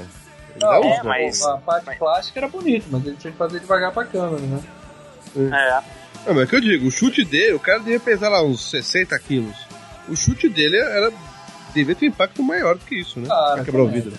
Não, 0.60 0.68
dava 0.70 0.86
uns 0.86 0.98
é, 0.98 1.02
mas- 1.02 1.43
A 1.43 1.56
parte 1.59 1.97
plástica 1.98 2.40
era 2.40 2.48
bonita, 2.48 2.86
mas 2.90 3.06
ele 3.06 3.16
tinha 3.16 3.32
que 3.32 3.39
fazer 3.39 3.60
devagar 3.60 3.93
pra 3.93 4.05
câmera, 4.05 4.40
né? 4.43 4.60
É. 5.36 5.40
Não, 6.26 6.35
mas 6.35 6.39
é 6.40 6.44
o 6.44 6.47
que 6.48 6.56
eu 6.56 6.60
digo, 6.60 6.86
o 6.89 6.90
chute 6.90 7.24
dele, 7.24 7.55
o 7.55 7.60
cara 7.60 7.78
devia 7.78 8.01
pesar 8.01 8.28
lá 8.28 8.43
uns 8.43 8.70
60 8.70 9.18
quilos. 9.18 9.56
O 10.09 10.16
chute 10.16 10.48
dele 10.48 10.76
era. 10.78 11.12
devia 11.74 11.94
ter 11.94 12.06
um 12.06 12.09
impacto 12.09 12.43
maior 12.43 12.76
do 12.76 12.85
que 12.85 12.98
isso, 12.98 13.20
né? 13.20 13.26
Claro, 13.26 13.55
pra 13.56 13.64
quebrar 13.64 13.82
o 13.82 13.89
vidro. 13.89 14.12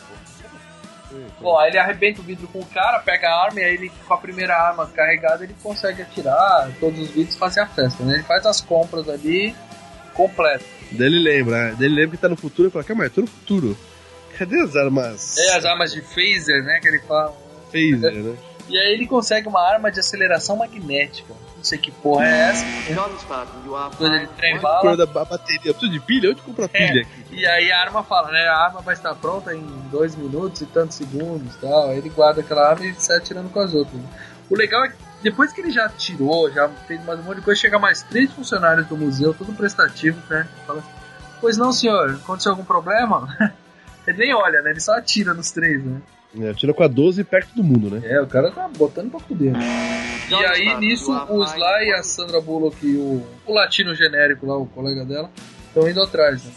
Bom, 1.42 1.58
aí 1.58 1.70
ele 1.72 1.80
arrebenta 1.80 2.22
o 2.22 2.24
vidro 2.24 2.48
com 2.50 2.60
o 2.60 2.66
cara, 2.66 3.00
pega 3.00 3.28
a 3.30 3.46
arma 3.46 3.60
e 3.60 3.64
aí 3.64 3.74
ele, 3.74 3.92
com 4.08 4.14
a 4.14 4.18
primeira 4.18 4.56
arma 4.56 4.86
carregada, 4.88 5.44
ele 5.44 5.56
consegue 5.64 6.02
atirar 6.04 6.70
todos 6.80 7.00
os 7.00 7.10
vidros 7.10 7.36
e 7.36 7.38
fazer 7.40 7.62
a 7.62 7.66
festa, 7.68 8.04
né? 8.04 8.16
Ele 8.16 8.24
faz 8.24 8.46
as 8.46 8.62
compras 8.62 9.10
ali 9.10 9.56
completo. 10.14 10.66
Daí 10.92 11.08
ele 11.08 11.20
lembra, 11.20 11.66
né? 11.70 11.76
Daí 11.80 11.88
ele 11.88 11.96
lembra 11.96 12.12
que 12.16 12.22
tá 12.22 12.30
no 12.30 12.36
futuro 12.36 12.68
e 12.68 12.72
fala, 12.72 12.84
calma, 12.84 13.06
eu 13.06 13.10
tô 13.10 13.22
no 13.22 13.28
futuro. 13.28 13.78
Cadê 14.40 14.62
as 14.62 14.76
armas? 14.76 15.38
É 15.38 15.56
as 15.58 15.66
armas 15.66 15.92
de 15.92 16.02
phaser, 16.02 16.64
né? 16.64 16.80
Que 16.82 16.88
ele 16.88 17.00
fala. 17.00 17.34
Phaser, 17.72 18.14
né? 18.14 18.38
E 18.70 18.78
aí 18.78 18.94
ele 18.94 19.06
consegue 19.06 19.48
uma 19.48 19.62
arma 19.62 19.92
de 19.92 20.00
aceleração 20.00 20.56
magnética. 20.58 21.34
Não 21.58 21.64
sei 21.64 21.78
que 21.78 21.92
porra 21.92 22.26
é 22.26 22.40
essa. 22.50 22.66
Quando 23.98 24.16
ele 24.16 24.28
trem 24.38 24.58
bala. 24.60 24.80
Cor 24.80 24.96
da 24.96 25.06
ba- 25.06 25.26
bateria. 25.26 25.74
Preciso 25.74 25.92
de 25.92 26.00
pilha? 26.00 26.30
Onde 26.32 26.42
compra 26.42 26.70
pilha 26.70 27.02
aqui? 27.02 27.36
E 27.36 27.46
aí 27.46 27.70
a 27.72 27.82
arma 27.82 28.02
fala, 28.04 28.32
né? 28.32 28.48
A 28.48 28.56
arma 28.66 28.80
vai 28.82 28.94
estar 28.94 29.14
pronta 29.16 29.54
em 29.54 29.66
dois 29.92 30.16
minutos 30.16 30.62
e 30.62 30.66
tantos 30.68 30.96
segundos 30.96 31.56
e 31.56 31.58
tal. 31.58 31.90
Aí 31.90 31.98
ele 31.98 32.10
guarda 32.10 32.40
aquela 32.42 32.70
arma 32.70 32.86
e 32.86 32.94
sai 32.96 33.18
atirando 33.18 33.50
com 33.50 33.60
as 33.60 33.74
outras. 33.74 34.00
O 34.50 34.56
legal 34.56 34.86
é 34.86 34.90
que 34.90 34.96
depois 35.22 35.52
que 35.52 35.60
ele 35.60 35.72
já 35.72 35.86
atirou, 35.86 36.50
já 36.50 36.70
fez 36.88 37.04
mais 37.04 37.20
um 37.20 37.24
monte 37.24 37.38
de 37.38 37.42
coisa, 37.42 37.60
chega 37.60 37.78
mais 37.78 38.04
três 38.04 38.32
funcionários 38.32 38.88
do 38.88 38.96
museu, 38.96 39.34
tudo 39.34 39.52
prestativo, 39.52 40.18
né? 40.30 40.48
Fala 40.66 40.80
assim, 40.80 40.90
pois 41.42 41.58
não, 41.58 41.74
senhor, 41.74 42.12
aconteceu 42.12 42.52
algum 42.54 42.64
problema? 42.64 43.28
ele 44.10 44.18
nem 44.18 44.34
olha, 44.34 44.62
né? 44.62 44.72
Ele 44.72 44.80
só 44.80 44.98
atira 44.98 45.34
nos 45.34 45.52
três, 45.52 45.84
né? 45.84 46.02
É, 46.42 46.54
tira 46.54 46.74
com 46.74 46.84
a 46.84 46.88
12 46.88 47.24
perto 47.24 47.56
do 47.56 47.64
mundo, 47.64 47.90
né? 47.90 48.02
É, 48.04 48.22
o 48.22 48.28
cara 48.28 48.52
tá 48.52 48.68
botando 48.78 49.10
pra 49.10 49.20
fuder. 49.20 49.54
E 50.30 50.46
aí, 50.46 50.78
nisso, 50.80 51.12
o 51.12 51.44
Sly, 51.44 51.92
a 51.94 52.04
Sandra 52.04 52.40
Bullock 52.40 52.86
e 52.86 52.98
o, 52.98 53.26
o 53.48 53.54
latino 53.54 53.96
genérico 53.96 54.46
lá, 54.46 54.56
o 54.56 54.68
colega 54.68 55.04
dela, 55.04 55.32
estão 55.68 55.90
indo 55.90 56.02
atrás, 56.02 56.44
né? 56.44 56.52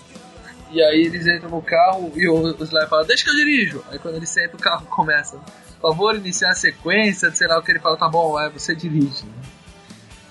E 0.71 0.83
aí 0.83 1.03
eles 1.03 1.27
entram 1.27 1.51
no 1.51 1.63
carro 1.63 2.13
e 2.15 2.29
o, 2.29 2.35
o 2.35 2.65
Sly 2.65 2.87
fala, 2.87 3.05
deixa 3.05 3.25
que 3.25 3.31
eu 3.31 3.35
dirijo. 3.35 3.85
Aí 3.91 3.99
quando 3.99 4.17
ele 4.17 4.27
senta, 4.27 4.57
o 4.57 4.61
carro 4.61 4.85
começa. 4.91 5.39
Por 5.81 5.91
favor, 5.91 6.15
iniciar 6.17 6.51
a 6.51 6.55
sequência, 6.55 7.31
sei 7.31 7.47
lá 7.47 7.59
o 7.59 7.63
que 7.63 7.73
ele 7.73 7.79
fala, 7.79 7.97
tá 7.97 8.09
bom, 8.09 8.39
é, 8.41 8.51
você 8.51 8.75
dirige. 8.75 9.25
né? 9.25 9.33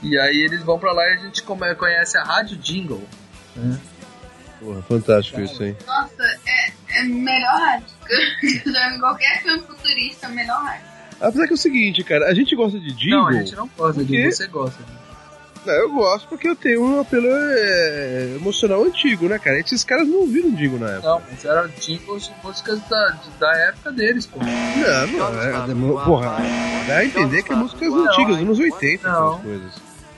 E 0.03 0.17
aí 0.17 0.37
eles 0.37 0.63
vão 0.63 0.79
pra 0.79 0.91
lá 0.91 1.07
e 1.09 1.13
a 1.13 1.17
gente 1.17 1.43
conhece 1.43 2.17
a 2.17 2.23
Rádio 2.23 2.57
Jingle. 2.57 3.03
Né? 3.55 3.79
Porra, 4.63 4.81
fantástico 4.83 5.41
isso, 5.41 5.63
hein? 5.63 5.75
Nossa, 5.87 6.23
é, 6.45 6.99
é 6.99 7.03
melhor 7.03 7.59
rádio. 7.59 7.87
Em 8.95 8.99
qualquer 8.99 9.41
filme 9.41 9.61
futurista, 9.63 10.27
melhor 10.29 10.61
rádio. 10.63 10.85
Apesar 11.19 11.45
que 11.47 11.53
é 11.53 11.55
o 11.55 11.57
seguinte, 11.57 12.03
cara, 12.03 12.27
a 12.27 12.33
gente 12.33 12.55
gosta 12.55 12.79
de 12.79 12.91
jingle. 12.93 13.19
Não, 13.21 13.27
a 13.27 13.33
gente 13.33 13.55
não 13.55 13.69
gosta 13.77 14.03
de 14.03 14.07
porque- 14.17 14.31
você 14.31 14.47
gosta. 14.47 15.01
Não, 15.63 15.73
eu 15.75 15.91
gosto 15.93 16.27
porque 16.27 16.47
eu 16.47 16.55
tenho 16.55 16.83
um 16.83 16.99
apelo 17.01 17.27
é, 17.29 18.33
emocional 18.35 18.83
antigo, 18.83 19.27
né, 19.29 19.37
cara? 19.37 19.59
Esses 19.59 19.83
caras 19.83 20.07
não 20.07 20.21
ouviram 20.21 20.49
jingle 20.55 20.79
na 20.79 20.89
época. 20.93 21.07
Não, 21.07 21.21
mas 21.29 21.45
eram 21.45 21.67
jingles 21.79 22.23
de 22.23 22.33
músicas 22.43 22.79
da, 22.89 23.09
de- 23.09 23.29
da 23.39 23.51
época 23.67 23.91
deles, 23.91 24.25
pô. 24.25 24.39
Não, 24.39 25.07
não, 25.07 25.41
é, 25.99 26.03
porra, 26.03 26.37
dá 26.87 26.97
a 26.97 27.05
entender 27.05 27.43
que 27.43 27.53
é 27.53 27.55
músicas 27.55 27.93
antigas, 27.93 28.37
anos 28.37 28.57
80, 28.59 29.07
aquelas 29.07 29.41
coisas. 29.41 29.73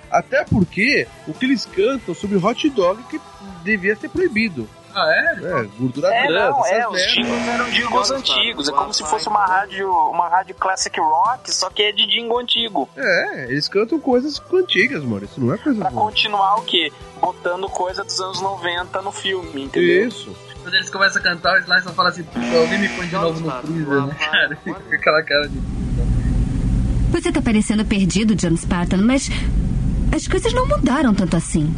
Até 0.10 0.46
porque 0.46 1.08
o 1.28 1.34
que 1.34 1.46
eles 1.46 1.66
cantam 1.66 2.14
sobre 2.16 2.38
hot 2.38 2.70
dog 2.70 3.04
que 3.10 3.20
devia 3.64 3.96
ser 3.96 4.10
proibido. 4.10 4.68
Ah, 4.96 5.12
é? 5.12 5.44
É, 5.44 5.64
gordura 5.80 6.08
É, 6.14 6.28
não, 6.30 6.64
é, 6.68 6.88
os 6.88 7.02
jingles 7.14 7.48
eram 7.48 7.70
jingles 7.72 8.12
antigos. 8.12 8.70
É 8.70 8.72
como 8.72 8.94
se 8.94 9.04
fosse 9.04 9.28
uma 9.28 9.44
rádio, 9.44 9.90
uma 9.90 10.30
rádio 10.30 10.54
classic 10.54 11.00
rock, 11.00 11.52
só 11.52 11.68
que 11.72 11.82
é 11.82 11.92
de 11.92 12.06
jingle 12.06 12.38
antigo. 12.38 12.88
É, 12.96 13.46
eles 13.46 13.68
cantam 13.68 14.00
coisas 14.00 14.40
antigas, 14.54 15.04
mano. 15.04 15.26
Isso 15.26 15.42
não 15.42 15.52
é 15.52 15.58
coisa 15.58 15.80
Pra 15.80 15.90
boa. 15.90 16.04
continuar 16.12 16.60
o 16.60 16.62
quê? 16.62 16.92
Botando 17.20 17.68
coisa 17.70 18.04
dos 18.04 18.20
anos 18.22 18.40
90 18.40 19.02
no 19.02 19.12
filme, 19.12 19.64
entendeu? 19.64 20.08
Isso. 20.08 20.36
Quando 20.62 20.76
eles 20.76 20.90
começam 20.92 21.20
a 21.20 21.24
cantar, 21.26 21.56
o 21.60 21.62
Sly 21.64 21.82
só 21.82 21.90
fala 21.92 22.10
assim, 22.10 22.24
"Puta, 22.24 22.40
alguém 22.56 22.78
me 22.80 22.90
põe 22.90 23.08
de 23.08 23.14
novo 23.16 23.40
no 23.40 23.52
freezer, 23.62 24.06
né, 24.06 24.16
cara? 24.20 24.56
Fica 24.64 24.80
com 24.90 24.94
aquela 24.96 25.24
cara 25.24 25.50
de... 25.50 25.60
Você 27.12 27.32
tá 27.32 27.42
parecendo 27.42 27.84
perdido, 27.84 28.36
John 28.36 28.56
Spartan, 28.56 28.98
mas 28.98 29.30
as 30.16 30.28
coisas 30.28 30.54
não 30.54 30.68
mudaram 30.68 31.14
tanto 31.16 31.36
assim. 31.36 31.74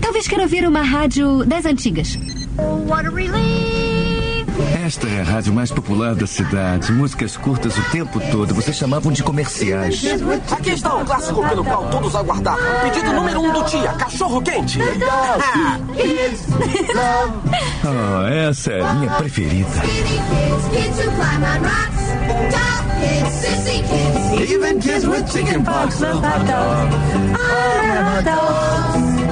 Talvez 0.00 0.26
queira 0.28 0.44
ouvir 0.44 0.66
uma 0.66 0.82
rádio 0.82 1.44
das 1.44 1.64
antigas. 1.64 2.16
What 2.88 3.06
a 3.06 3.10
relief! 3.10 4.44
Esta 4.86 5.08
é 5.08 5.20
a 5.22 5.24
rádio 5.24 5.52
mais 5.52 5.72
popular 5.72 6.14
da 6.14 6.26
cidade. 6.26 6.92
Músicas 6.92 7.36
curtas 7.36 7.76
o 7.76 7.82
tempo 7.90 8.20
todo. 8.30 8.54
Vocês 8.54 8.76
chamavam 8.76 9.10
de 9.10 9.22
comerciais. 9.22 10.04
Aqui 10.52 10.70
está 10.70 10.94
um 10.94 11.04
clássico 11.04 11.42
pelo 11.48 11.64
qual 11.64 11.88
todos 11.88 12.14
aguardavam. 12.14 12.62
Pedido 12.82 13.12
número 13.14 13.40
um 13.40 13.52
do 13.52 13.64
dia, 13.64 13.92
cachorro 13.94 14.40
quente. 14.42 14.78
Ah, 15.10 15.78
Oh, 17.86 18.26
essa 18.28 18.72
é 18.72 18.80
a 18.82 18.94
minha 18.94 19.10
preferida. 19.12 19.68
Even 24.48 24.78
kids 24.80 25.06
with 25.06 25.26
chicken 25.30 25.64
pox 25.64 26.00
love 26.00 26.22
hot 26.22 26.46
dogs. 26.46 26.94
I 27.34 27.88
love 27.88 28.06
hot 28.06 28.24
dogs. 28.24 29.23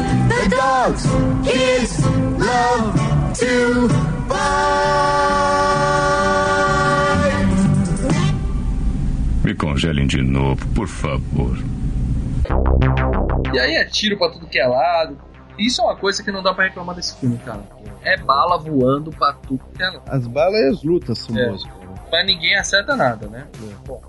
Dogs 0.63 1.05
kids 1.45 1.93
love 2.39 2.95
to 3.35 3.89
Me 9.45 9.55
congelem 9.55 10.07
de 10.07 10.23
novo, 10.23 10.65
por 10.69 10.87
favor. 10.87 11.57
E 13.53 13.59
aí 13.59 13.75
é 13.75 13.85
tiro 13.85 14.17
pra 14.17 14.29
tudo 14.31 14.47
que 14.47 14.59
é 14.59 14.67
lado. 14.67 15.19
Isso 15.59 15.83
é 15.83 15.85
uma 15.85 15.97
coisa 15.97 16.23
que 16.23 16.31
não 16.31 16.43
dá 16.43 16.55
pra 16.55 16.65
reclamar 16.65 16.95
desse 16.95 17.17
filme, 17.17 17.39
cara. 17.39 17.63
É 18.03 18.17
bala 18.19 18.57
voando 18.59 19.11
pra 19.11 19.33
tudo 19.33 19.61
que 19.75 19.83
é 19.83 19.87
lado. 19.91 20.03
As 20.07 20.27
balas 20.27 20.55
e 20.61 20.69
as 20.69 20.83
lutas 20.85 21.19
são 21.19 21.37
É. 21.37 21.49
boas, 21.49 21.65
cara. 21.65 21.77
Mas 22.11 22.27
ninguém 22.27 22.57
acerta 22.57 22.95
nada, 22.95 23.27
né? 23.27 23.47
Bom. 23.87 24.01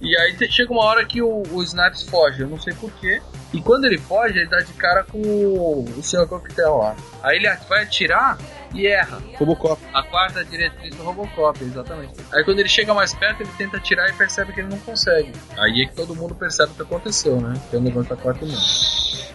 E 0.00 0.16
aí 0.16 0.34
chega 0.50 0.72
uma 0.72 0.84
hora 0.84 1.04
que 1.04 1.20
o, 1.20 1.42
o 1.52 1.62
Snipes 1.62 2.02
foge, 2.02 2.40
eu 2.40 2.48
não 2.48 2.58
sei 2.58 2.72
porquê. 2.74 3.20
E 3.52 3.60
quando 3.60 3.84
ele 3.84 3.98
foge, 3.98 4.38
ele 4.38 4.48
dá 4.48 4.60
de 4.60 4.72
cara 4.72 5.04
com 5.04 5.18
o, 5.18 5.84
o 5.84 6.02
Sr. 6.02 6.26
Coquetel 6.26 6.78
lá. 6.78 6.96
Aí 7.22 7.36
ele 7.36 7.50
vai 7.68 7.82
atirar 7.82 8.38
e 8.72 8.86
erra. 8.86 9.20
Robocop. 9.36 9.82
A 9.92 10.02
quarta 10.02 10.44
diretriz 10.44 10.94
do 10.94 11.02
Robocop, 11.02 11.62
exatamente. 11.62 12.14
Aí 12.32 12.44
quando 12.44 12.60
ele 12.60 12.68
chega 12.68 12.94
mais 12.94 13.12
perto, 13.12 13.42
ele 13.42 13.50
tenta 13.58 13.76
atirar 13.76 14.08
e 14.08 14.12
percebe 14.14 14.52
que 14.52 14.60
ele 14.60 14.70
não 14.70 14.78
consegue. 14.78 15.32
Aí 15.58 15.82
é 15.82 15.86
que 15.86 15.94
todo 15.94 16.14
mundo 16.14 16.34
percebe 16.34 16.72
o 16.72 16.74
que 16.76 16.82
aconteceu, 16.82 17.40
né? 17.40 17.60
Que 17.68 17.76
é 17.76 17.78
o 17.78 17.82
negócio 17.82 18.08
da 18.08 18.16
quarta 18.16 18.46
mão. 18.46 18.56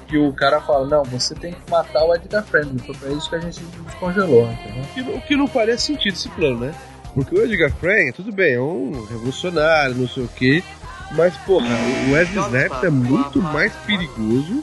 Que 0.07 0.17
o 0.17 0.33
cara 0.33 0.61
fala, 0.61 0.87
não, 0.87 1.03
você 1.03 1.35
tem 1.35 1.53
que 1.53 1.69
matar 1.69 2.05
o 2.05 2.15
Edgar 2.15 2.43
Friendly. 2.43 2.79
Foi 2.79 2.95
pra 2.95 3.09
isso 3.09 3.29
que 3.29 3.35
a 3.35 3.39
gente 3.39 3.59
descongelou, 3.61 4.49
entendeu? 4.51 4.83
O 4.83 4.87
que, 4.87 5.01
o 5.01 5.21
que 5.21 5.35
não 5.35 5.47
faria 5.47 5.77
sentido 5.77 6.13
esse 6.13 6.29
plano, 6.29 6.59
né? 6.61 6.75
Porque 7.15 7.33
o 7.33 7.43
Edgar 7.43 7.71
Frank, 7.71 8.11
tudo 8.11 8.31
bem, 8.31 8.53
é 8.53 8.59
um 8.61 9.05
revolucionário, 9.09 9.95
não 9.95 10.07
sei 10.07 10.23
o 10.23 10.27
quê. 10.27 10.63
Mas, 11.11 11.35
porra, 11.37 11.65
o 12.07 12.11
Wesley 12.11 12.43
Snipes 12.43 12.83
é 12.83 12.89
muito 12.89 13.41
mais 13.41 13.73
perigoso 13.85 14.61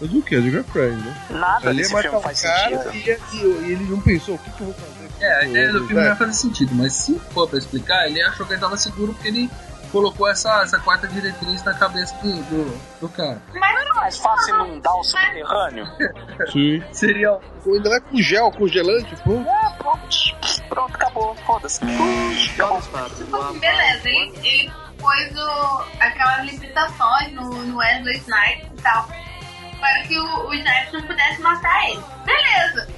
do 0.00 0.20
que 0.22 0.34
o 0.34 0.38
Edgar 0.40 0.64
Frank, 0.64 0.92
né? 0.96 1.14
Nada 1.30 1.68
Ali 1.70 1.78
é 1.78 1.82
desse 1.82 1.94
matar 1.94 2.08
filme 2.10 2.22
faz 2.24 2.40
cara 2.42 2.82
sentido. 2.92 3.18
e, 3.32 3.36
e- 3.36 3.66
e 3.68 3.72
ele 3.72 3.84
não 3.88 4.00
pensou, 4.00 4.34
o 4.34 4.38
que, 4.38 4.50
que 4.50 4.60
eu 4.60 4.66
vou 4.66 4.74
fazer? 4.74 5.04
É, 5.20 5.34
a 5.40 5.44
ideia 5.46 5.72
do 5.72 5.86
filme 5.86 6.02
não 6.08 6.16
fazer 6.16 6.32
sentido, 6.32 6.74
mas 6.74 6.92
se 6.92 7.18
for 7.32 7.48
pra 7.48 7.58
explicar, 7.58 8.06
ele 8.08 8.20
achou 8.22 8.44
que 8.44 8.52
ele 8.52 8.60
tava 8.60 8.76
seguro 8.76 9.14
porque 9.14 9.28
ele 9.28 9.48
colocou 9.94 10.28
essa, 10.28 10.62
essa 10.62 10.78
quarta 10.80 11.06
diretriz 11.06 11.62
na 11.62 11.72
cabeça 11.74 12.12
do, 12.16 12.32
do, 12.42 12.80
do 13.00 13.08
cara. 13.10 13.40
Mas 13.54 13.72
não 13.72 13.80
era 13.80 13.94
mais 13.94 14.18
fácil 14.18 14.54
inundar 14.66 14.92
o 14.96 15.04
subterrâneo? 15.04 15.86
Sim. 16.52 16.82
Seria. 16.92 17.38
Ainda 17.64 17.88
vai 17.90 18.00
com 18.00 18.16
gel 18.20 18.50
congelante, 18.50 19.14
pô. 19.24 19.34
É, 19.34 19.70
pronto. 19.78 20.08
Pronto, 20.68 20.94
acabou. 20.96 21.34
Foda-se. 21.46 21.80
Acabou. 22.54 22.82
Tipo 22.82 23.36
assim, 23.36 23.58
beleza, 23.60 24.08
ele, 24.08 24.38
ele 24.42 24.72
pôs 24.98 25.36
o, 25.38 25.84
aquelas 26.00 26.44
limitações 26.44 27.32
no, 27.32 27.44
no 27.50 27.76
Wesley 27.76 28.16
Snipes 28.18 28.68
e 28.78 28.82
tal. 28.82 29.08
Para 29.80 30.02
que 30.02 30.18
o, 30.18 30.46
o 30.48 30.54
Snipes 30.54 30.92
não 30.92 31.02
pudesse 31.02 31.40
matar 31.40 31.88
ele. 31.88 32.02
Beleza. 32.24 32.88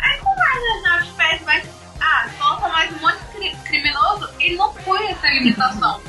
Aí 0.00 0.18
como 0.20 0.34
o 0.34 0.40
Wesley 0.40 0.76
Snipes 0.78 1.16
fez 1.16 1.42
mais. 1.42 1.78
Ah, 2.00 2.28
solta 2.38 2.68
mais 2.68 2.90
um 2.92 2.98
monte 3.00 3.18
de 3.18 3.26
cri- 3.36 3.56
criminoso, 3.64 4.30
ele 4.38 4.56
não 4.56 4.72
põe 4.72 5.08
essa 5.08 5.26
limitação. 5.26 6.00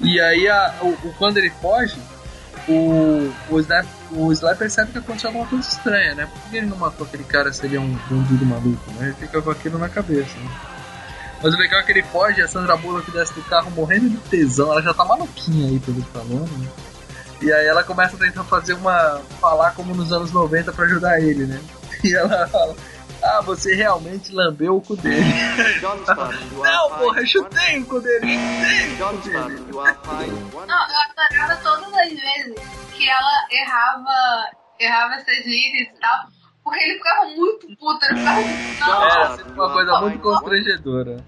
E 0.00 0.20
aí, 0.20 0.48
a, 0.48 0.74
o, 0.82 0.88
o- 0.88 1.14
quando 1.18 1.36
ele 1.38 1.50
foge, 1.60 1.96
o, 2.68 3.32
o, 3.48 3.58
Sly, 3.60 3.84
o 4.12 4.32
Sly 4.32 4.54
percebe 4.56 4.92
que 4.92 4.98
aconteceu 4.98 5.28
alguma 5.30 5.46
coisa 5.46 5.66
estranha, 5.68 6.14
né? 6.14 6.26
Por 6.26 6.50
que 6.50 6.56
ele 6.56 6.66
não 6.66 6.76
matou 6.76 7.06
aquele 7.06 7.24
cara 7.24 7.52
se 7.52 7.64
ele 7.66 7.76
é 7.76 7.80
um 7.80 7.96
bandido 8.08 8.44
maluco, 8.46 8.90
né? 8.92 9.06
Ele 9.06 9.14
fica 9.14 9.40
com 9.42 9.50
aquilo 9.50 9.78
na 9.78 9.88
cabeça, 9.88 10.36
né? 10.38 10.50
Mas 11.42 11.54
o 11.54 11.56
legal 11.56 11.80
é 11.80 11.82
que 11.84 11.92
ele 11.92 12.02
foge, 12.02 12.42
a 12.42 12.46
Sandra 12.48 12.76
Bullock 12.76 13.10
desce 13.10 13.32
do 13.32 13.42
carro 13.42 13.70
morrendo 13.70 14.10
de 14.10 14.16
tesão, 14.18 14.70
ela 14.72 14.82
já 14.82 14.92
tá 14.92 15.04
maluquinha 15.04 15.68
aí, 15.70 15.78
pelo 15.80 16.02
que 16.02 16.10
falando, 16.10 16.50
né? 16.58 16.68
E 17.42 17.50
aí 17.50 17.66
ela 17.66 17.82
começa 17.82 18.14
a 18.14 18.18
tentar 18.18 18.44
fazer 18.44 18.74
uma. 18.74 19.20
falar 19.40 19.70
como 19.70 19.94
nos 19.94 20.12
anos 20.12 20.30
90 20.30 20.70
pra 20.72 20.84
ajudar 20.84 21.20
ele, 21.20 21.46
né? 21.46 21.58
E 22.04 22.14
ela 22.14 22.46
fala. 22.48 22.74
Ah, 23.22 23.40
você 23.42 23.74
realmente 23.74 24.32
lambeu 24.32 24.76
o 24.76 24.80
cu 24.80 24.96
dele. 24.96 25.20
Não, 25.82 26.98
porra, 26.98 27.20
eu 27.20 27.26
chutei 27.26 27.78
o 27.80 27.86
cu 27.86 28.00
dele. 28.00 28.38
chutei 28.96 28.96
o 28.96 29.18
cu 29.18 29.28
dele. 29.28 30.40
Não, 30.52 30.88
eu 30.88 31.00
adorava 31.08 31.56
todas 31.62 31.94
as 31.94 32.08
vezes 32.08 32.54
que 32.96 33.08
ela 33.08 33.46
errava, 33.50 34.50
errava 34.78 35.14
essas 35.14 35.44
gírias 35.44 35.88
e 35.88 36.00
tal. 36.00 36.26
Porque 36.62 36.82
ele 36.82 36.94
ficava 36.94 37.24
muito 37.26 37.66
puto, 37.76 38.04
ele 38.06 38.18
ficava 38.20 38.40
não, 38.40 39.04
Era 39.04 39.36
sempre 39.36 39.52
uma 39.52 39.72
coisa 39.72 40.00
muito 40.00 40.18
constrangedora. 40.20 41.24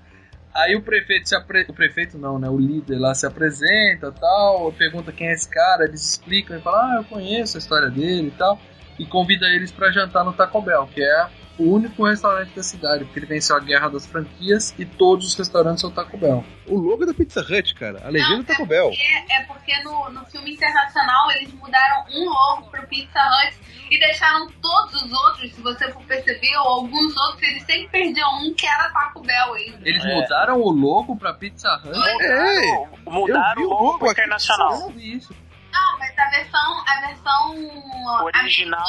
Aí 0.55 0.77
o 0.77 0.83
prefeito 0.83 1.29
se 1.29 1.35
apre... 1.35 1.65
O 1.69 1.73
prefeito 1.73 2.19
não, 2.19 2.39
né? 2.39 2.49
O 2.49 2.59
líder 2.59 2.99
lá 2.99 3.15
se 3.15 3.27
apresenta 3.27 4.13
tal, 4.13 4.71
pergunta 4.73 5.11
quem 5.11 5.29
é 5.29 5.33
esse 5.33 5.49
cara, 5.49 5.85
eles 5.85 6.11
explicam 6.11 6.59
e 6.59 6.61
falam, 6.61 6.81
ah, 6.81 6.97
eu 6.99 7.05
conheço 7.05 7.57
a 7.57 7.61
história 7.61 7.89
dele 7.89 8.29
e 8.29 8.33
tal. 8.33 8.61
E 8.99 9.07
convida 9.07 9.47
eles 9.47 9.71
pra 9.73 9.91
jantar 9.91 10.25
no 10.25 10.33
Taco 10.33 10.61
Bell, 10.61 10.87
que 10.93 11.03
é 11.03 11.29
o 11.59 11.75
único 11.75 12.05
restaurante 12.07 12.51
da 12.55 12.63
cidade, 12.63 13.05
porque 13.05 13.19
ele 13.19 13.27
venceu 13.27 13.55
a 13.57 13.61
guerra 13.61 13.89
das 13.89 14.07
franquias 14.07 14.75
e 14.79 14.85
todos 14.87 15.27
os 15.29 15.35
restaurantes 15.35 15.81
são 15.83 15.91
Taco 15.91 16.17
Bell. 16.17 16.45
O 16.67 16.77
logo 16.79 17.03
é 17.03 17.07
da 17.07 17.15
Pizza 17.15 17.41
Hut, 17.41 17.75
cara. 17.75 18.01
A 18.05 18.09
legenda 18.09 18.43
tá 18.45 18.57
com 18.57 18.63
o 18.63 18.67
Bell. 18.67 18.91
É, 18.91 19.37
é 19.39 19.45
porque 19.45 19.77
no, 19.83 20.11
no 20.11 20.25
filme 20.27 20.53
internacional 20.55 21.31
eles 21.33 21.53
mudaram 21.55 22.05
um 22.11 22.25
logo 22.29 22.71
pro 22.71 22.87
Pizza 22.87 23.19
Hut 23.21 23.59
e 23.91 23.99
deixaram 23.99 24.49
todos 24.63 25.03
os 25.03 25.13
outros, 25.13 25.53
se 25.53 25.61
você 25.61 25.91
for 25.93 26.03
perceber, 26.05 26.57
ou 26.59 26.69
alguns 26.69 27.15
outros, 27.17 27.43
eles 27.43 27.63
sempre 27.65 27.89
perdiam 27.89 28.31
um 28.43 28.55
que 28.55 28.67
era 28.67 28.89
Taco 28.91 29.21
Bell 29.21 29.53
ainda. 29.55 29.79
Eles 29.87 30.05
É. 30.05 30.15
mudaram 30.15 30.59
o 30.61 30.71
logo 30.71 31.17
pra 31.17 31.35
Pizza 31.35 31.69
Hut? 31.85 31.99
É, 32.23 33.11
Mudaram 33.11 33.63
o 33.63 33.69
logo 33.69 33.85
logo 33.85 34.05
aqui, 34.07 34.21
internacional. 34.21 34.73
Eu 34.73 34.81
não 34.81 34.91
vi 34.91 35.17
isso. 35.17 35.35
Não, 35.73 35.99
mas 35.99 36.19
a 36.19 36.31
versão, 36.31 36.85
a 36.87 37.07
versão 37.07 38.25
Original. 38.25 38.87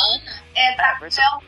é 0.55 0.75
Bell 0.75 1.41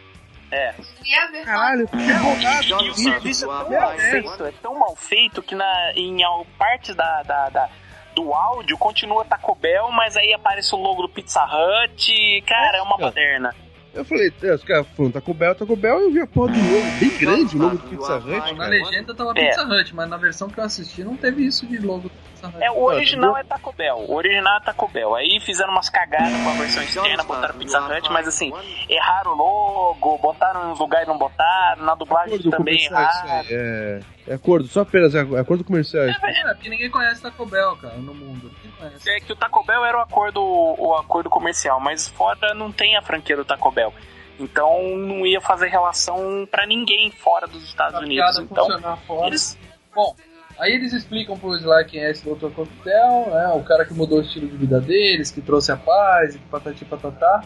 É. 0.51 0.73
e 1.03 1.15
a 1.15 1.27
versão 1.27 1.53
Caralho, 1.53 1.87
que 1.87 1.97
bolado. 2.19 2.85
E 2.85 2.89
o 2.89 2.93
serviço 2.95 3.45
é 3.45 3.47
tão 3.47 3.69
mal 3.69 3.97
feito, 3.97 4.45
é 4.45 4.51
tão 4.61 4.79
mal 4.79 4.95
feito 4.95 5.41
que 5.43 5.55
na, 5.55 5.91
em 5.95 6.23
partes 6.57 6.95
da, 6.95 7.23
da, 7.23 7.49
da- 7.49 7.69
do 8.15 8.33
áudio 8.33 8.77
continua 8.77 9.25
Taco 9.25 9.53
Bell, 9.55 9.91
mas 9.91 10.15
aí 10.15 10.33
aparece 10.33 10.73
o 10.73 10.77
logo 10.77 11.01
do 11.01 11.09
Pizza 11.09 11.43
Hut. 11.43 12.43
Cara, 12.47 12.77
é 12.77 12.81
uma 12.81 12.97
baderna. 12.97 13.53
Eu 13.93 14.03
falei, 14.05 14.31
é, 14.43 14.53
os 14.53 14.63
caras 14.63 14.85
falaram 14.95 15.11
Taco 15.11 15.33
Bell, 15.33 15.55
Taco 15.55 15.75
Bell, 15.75 15.99
e 15.99 16.03
eu 16.03 16.11
vi 16.11 16.21
a 16.21 16.27
porra 16.27 16.53
do 16.53 16.59
logo 16.59 16.99
bem 16.99 17.17
grande, 17.17 17.55
o 17.57 17.61
logo 17.61 17.77
do 17.77 17.87
Pizza 17.89 18.15
Hut. 18.17 18.29
Na 18.53 18.55
cara. 18.57 18.69
legenda 18.69 19.15
tava 19.15 19.31
É. 19.31 19.47
Pizza 19.47 19.63
Hut, 19.63 19.95
mas 19.95 20.09
na 20.09 20.17
versão 20.17 20.49
que 20.49 20.57
eu 20.59 20.63
assisti 20.63 21.03
não 21.03 21.17
teve 21.17 21.45
isso 21.45 21.65
de 21.65 21.77
logo. 21.79 22.09
É, 22.59 22.71
o 22.71 22.83
original 22.83 23.37
é 23.37 23.43
Taco 23.43 23.71
Bell. 23.73 23.97
O 24.07 24.15
original 24.15 24.57
é 24.57 24.59
Taco 24.61 24.87
Bell. 24.87 25.15
Aí 25.15 25.39
fizeram 25.39 25.71
umas 25.71 25.89
cagadas 25.89 26.31
com 26.41 26.49
a 26.49 26.53
versão 26.53 26.83
externa, 26.83 27.23
botaram 27.23 27.55
Pizza 27.55 27.79
Hut, 27.81 28.11
mas 28.11 28.27
assim, 28.27 28.51
erraram 28.89 29.31
o 29.31 29.35
logo, 29.35 30.17
botaram 30.17 30.67
em 30.69 30.71
uns 30.71 30.79
lugares 30.79 31.07
e 31.07 31.09
não 31.11 31.17
botaram, 31.17 31.83
na 31.83 31.95
dublagem 31.95 32.35
Acordo 32.35 32.51
também 32.51 32.75
isso 32.75 32.93
erraram. 32.93 33.45
É, 33.49 33.99
é 34.27 34.33
acordo, 34.33 34.67
só 34.67 34.81
apenas 34.81 35.13
é 35.15 35.19
acordo 35.19 35.63
comercial. 35.63 36.07
isso. 36.09 36.19
É, 36.25 36.53
porque 36.53 36.69
ninguém 36.69 36.89
conhece 36.89 37.21
Taco 37.21 37.45
Bell, 37.45 37.75
cara, 37.77 37.95
no 37.95 38.13
mundo. 38.13 38.51
Ninguém 38.63 38.71
conhece. 38.79 39.09
É 39.09 39.19
que 39.19 39.31
o 39.31 39.35
Taco 39.35 39.63
Bell 39.65 39.83
era 39.85 39.97
o 39.97 40.01
acordo, 40.01 40.41
o 40.43 40.95
acordo 40.95 41.29
comercial, 41.29 41.79
mas 41.79 42.07
fora 42.09 42.53
não 42.53 42.71
tem 42.71 42.95
a 42.97 43.01
franquia 43.01 43.35
do 43.35 43.45
Taco 43.45 43.71
Bell. 43.71 43.93
Então 44.37 44.81
não 44.97 45.25
ia 45.25 45.39
fazer 45.39 45.67
relação 45.69 46.45
pra 46.51 46.65
ninguém 46.65 47.09
fora 47.11 47.47
dos 47.47 47.63
Estados 47.63 48.01
Unidos. 48.01 48.37
Então, 48.39 48.65
funcionar 48.65 48.97
fora. 49.07 49.27
eles- 49.27 49.57
Bom, 49.93 50.13
aí 50.59 50.73
eles 50.73 50.93
explicam 50.93 51.37
pro 51.37 51.55
Sly 51.55 51.85
quem 51.85 52.01
é 52.01 52.11
esse 52.11 52.23
Dr. 52.23 52.49
Coquetel, 52.49 53.27
né? 53.31 53.47
O 53.55 53.63
cara 53.63 53.85
que 53.85 53.93
mudou 53.93 54.19
o 54.19 54.21
estilo 54.21 54.47
de 54.47 54.57
vida 54.57 54.79
deles, 54.79 55.31
que 55.31 55.41
trouxe 55.41 55.71
a 55.71 55.77
paz, 55.77 56.35
e 56.35 56.39
que 56.39 56.45
patati 56.47 56.85
patatá. 56.85 57.43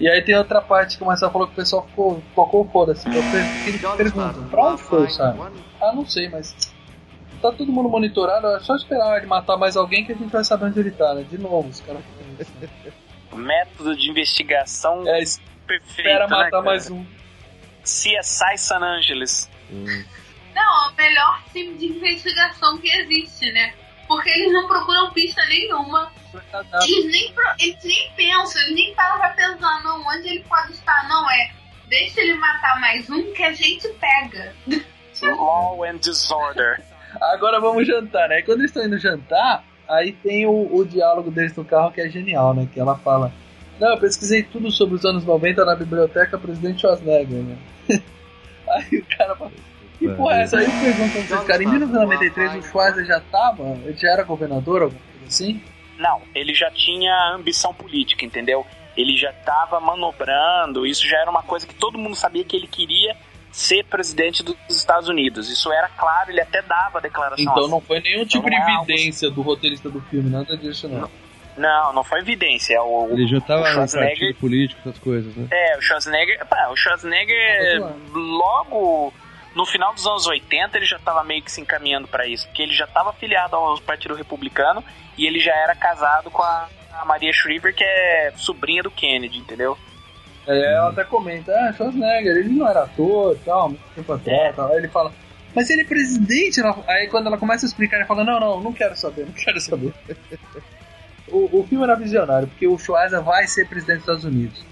E 0.00 0.08
aí 0.08 0.22
tem 0.22 0.34
outra 0.36 0.60
parte 0.60 0.96
que 0.96 1.02
o 1.02 1.06
Marcelo 1.06 1.30
falou 1.30 1.46
que 1.46 1.52
o 1.52 1.56
pessoal 1.56 1.86
ficou, 1.86 2.20
ficou 2.30 2.68
foda-se. 2.72 3.06
Eu 3.08 3.22
per- 3.30 3.46
Eles 3.68 4.12
perguntam, 4.12 4.48
pra 4.48 4.64
onde 4.72 4.82
foi, 4.82 5.08
sabe? 5.10 5.38
Ah, 5.80 5.92
não 5.92 6.04
sei, 6.06 6.28
mas 6.28 6.54
tá 7.40 7.52
todo 7.52 7.70
mundo 7.72 7.88
monitorado, 7.88 8.46
é 8.48 8.60
só 8.60 8.74
esperar 8.74 9.18
ele 9.18 9.26
matar 9.26 9.56
mais 9.56 9.76
alguém 9.76 10.04
que 10.04 10.12
a 10.12 10.14
gente 10.16 10.30
vai 10.30 10.42
saber 10.44 10.66
onde 10.66 10.80
ele 10.80 10.90
tá, 10.92 11.14
né? 11.14 11.24
De 11.28 11.36
novo, 11.38 11.68
os 11.68 11.80
caras 11.80 12.02
né? 12.38 12.68
método 13.36 13.96
de 13.96 14.10
investigação 14.10 15.02
É, 15.06 15.18
perfeito. 15.66 15.88
espera 15.88 16.26
né, 16.26 16.30
matar 16.36 16.50
cara? 16.50 16.62
mais 16.62 16.90
um. 16.90 17.04
CSI 17.82 18.56
San 18.58 18.78
Angeles. 18.82 19.48
Não, 20.54 20.86
é 20.86 20.88
o 20.90 20.94
melhor 20.94 21.42
time 21.52 21.76
de 21.76 21.86
investigação 21.86 22.78
que 22.78 22.88
existe, 22.88 23.50
né? 23.52 23.72
Porque 24.06 24.28
eles 24.30 24.52
não 24.52 24.66
procuram 24.66 25.10
pista 25.12 25.44
nenhuma. 25.46 26.12
Eles 26.82 27.10
nem, 27.10 27.34
eles 27.60 27.84
nem 27.84 28.12
pensam, 28.16 28.62
eles 28.62 28.74
nem 28.74 28.94
param 28.94 29.18
pra 29.18 29.30
pensar, 29.30 29.82
não, 29.82 30.06
onde 30.06 30.28
ele 30.28 30.44
pode 30.48 30.72
estar, 30.72 31.08
não 31.08 31.30
é. 31.30 31.52
Deixa 31.88 32.20
ele 32.20 32.34
matar 32.34 32.80
mais 32.80 33.08
um 33.10 33.32
que 33.32 33.42
a 33.42 33.52
gente 33.52 33.88
pega. 33.94 34.54
Law 35.22 35.84
and 35.84 35.98
Disorder. 35.98 36.82
Agora 37.20 37.60
vamos 37.60 37.86
jantar, 37.86 38.28
né? 38.28 38.40
E 38.40 38.42
quando 38.42 38.60
eles 38.60 38.70
estão 38.70 38.84
indo 38.84 38.98
jantar, 38.98 39.64
aí 39.88 40.12
tem 40.12 40.46
o, 40.46 40.74
o 40.74 40.84
diálogo 40.84 41.30
deles 41.30 41.54
no 41.54 41.64
carro 41.64 41.92
que 41.92 42.00
é 42.00 42.08
genial, 42.08 42.54
né? 42.54 42.66
Que 42.72 42.80
ela 42.80 42.96
fala: 42.96 43.32
Não, 43.78 43.90
eu 43.90 43.98
pesquisei 43.98 44.42
tudo 44.42 44.70
sobre 44.70 44.94
os 44.94 45.04
anos 45.04 45.24
90 45.24 45.64
na 45.64 45.76
biblioteca 45.76 46.38
Presidente 46.38 46.80
Schwarzenegger, 46.80 47.42
né? 47.42 47.58
aí 48.68 48.98
o 48.98 49.16
cara 49.16 49.36
fala: 49.36 49.52
Que 50.08 50.14
porra 50.16 50.36
é 50.36 50.42
essa? 50.42 50.58
Aí 50.58 50.64
eu 50.64 50.70
pergunto 50.70 51.12
pra 51.12 51.22
vocês, 51.22 51.44
cara, 51.44 51.62
em 51.62 51.66
1993 51.66 52.54
o 52.56 52.62
Schwarzenegger 52.68 53.06
já 53.16 53.20
tava? 53.20 53.62
Ele 53.84 53.96
já 53.96 54.08
era 54.12 54.22
governador, 54.24 54.82
alguma 54.82 55.00
coisa 55.00 55.26
assim? 55.26 55.62
Não, 55.98 56.22
ele 56.34 56.54
já 56.54 56.70
tinha 56.70 57.14
ambição 57.34 57.72
política, 57.72 58.24
entendeu? 58.24 58.66
Ele 58.96 59.16
já 59.16 59.30
estava 59.30 59.80
manobrando, 59.80 60.86
isso 60.86 61.06
já 61.08 61.18
era 61.18 61.30
uma 61.30 61.42
coisa 61.42 61.66
que 61.66 61.74
todo 61.74 61.98
mundo 61.98 62.14
sabia 62.16 62.44
que 62.44 62.56
ele 62.56 62.66
queria 62.66 63.16
ser 63.50 63.84
presidente 63.84 64.42
dos 64.42 64.56
Estados 64.68 65.08
Unidos. 65.08 65.50
Isso 65.50 65.70
era 65.72 65.88
claro, 65.88 66.30
ele 66.30 66.40
até 66.40 66.60
dava 66.62 66.98
a 66.98 67.00
declaração. 67.00 67.42
Então 67.42 67.62
assim. 67.62 67.70
não 67.70 67.80
foi 67.80 68.00
nenhum 68.00 68.24
tipo 68.24 68.46
Então 68.48 68.50
de 68.50 68.70
é 68.70 68.74
algo- 68.74 68.90
evidência 68.90 69.30
do 69.30 69.42
roteirista 69.42 69.88
do 69.90 70.00
filme, 70.02 70.28
nada 70.30 70.56
disso 70.56 70.88
não. 70.88 71.08
Não, 71.56 71.92
não 71.92 72.02
foi 72.02 72.20
evidência. 72.20 72.82
O, 72.82 73.10
Ele 73.12 73.26
já 73.26 73.36
o 73.36 73.40
tava 73.42 73.68
no 73.70 73.86
partido 73.90 74.34
político, 74.36 74.80
essas 74.80 74.98
coisas, 74.98 75.36
né? 75.36 75.46
É, 75.50 75.76
o 75.76 75.82
Schwarzenegger. 75.82 76.46
Pá, 76.46 76.68
o 76.70 76.76
Schwarzenegger, 76.76 77.82
logo 78.14 79.12
no 79.54 79.66
final 79.66 79.92
dos 79.94 80.06
anos 80.06 80.26
80, 80.26 80.76
ele 80.78 80.86
já 80.86 80.98
tava 80.98 81.22
meio 81.24 81.42
que 81.42 81.50
se 81.52 81.60
encaminhando 81.60 82.08
pra 82.08 82.26
isso. 82.26 82.46
Porque 82.46 82.62
ele 82.62 82.72
já 82.74 82.86
tava 82.86 83.10
afiliado 83.10 83.54
ao 83.56 83.78
Partido 83.80 84.14
Republicano 84.14 84.82
e 85.18 85.26
ele 85.26 85.38
já 85.40 85.54
era 85.54 85.74
casado 85.74 86.30
com 86.30 86.42
a, 86.42 86.68
a 87.00 87.04
Maria 87.04 87.32
Shriver, 87.32 87.74
que 87.74 87.84
é 87.84 88.32
sobrinha 88.36 88.82
do 88.82 88.90
Kennedy, 88.90 89.38
entendeu? 89.38 89.76
É, 90.46 90.74
ela 90.74 90.90
até 90.90 91.04
comenta, 91.04 91.52
ah, 91.54 91.72
Schwarzenegger, 91.72 92.36
ele 92.36 92.48
não 92.48 92.68
era 92.68 92.82
ator 92.82 93.36
e 93.36 93.38
tal, 93.44 93.68
muito 93.68 93.82
tempo 93.94 94.12
até, 94.12 94.48
É. 94.48 94.52
tal. 94.52 94.70
Aí 94.72 94.78
ele 94.78 94.88
fala, 94.88 95.12
mas 95.54 95.70
ele 95.70 95.82
é 95.82 95.84
presidente? 95.84 96.58
Ela- 96.60 96.82
Aí 96.88 97.06
quando 97.08 97.26
ela 97.28 97.38
começa 97.38 97.64
a 97.64 97.68
explicar, 97.68 97.98
ele 97.98 98.06
fala, 98.06 98.24
não, 98.24 98.40
não, 98.40 98.60
não 98.60 98.72
quero 98.72 98.96
saber, 98.96 99.24
não 99.26 99.32
quero 99.32 99.60
saber. 99.60 99.92
o, 101.28 101.60
o 101.60 101.66
filme 101.68 101.84
era 101.84 101.94
visionário, 101.94 102.48
porque 102.48 102.66
o 102.66 102.76
Schwarzenegger 102.78 103.24
vai 103.24 103.46
ser 103.46 103.68
presidente 103.68 103.98
dos 103.98 104.02
Estados 104.04 104.24
Unidos. 104.24 104.64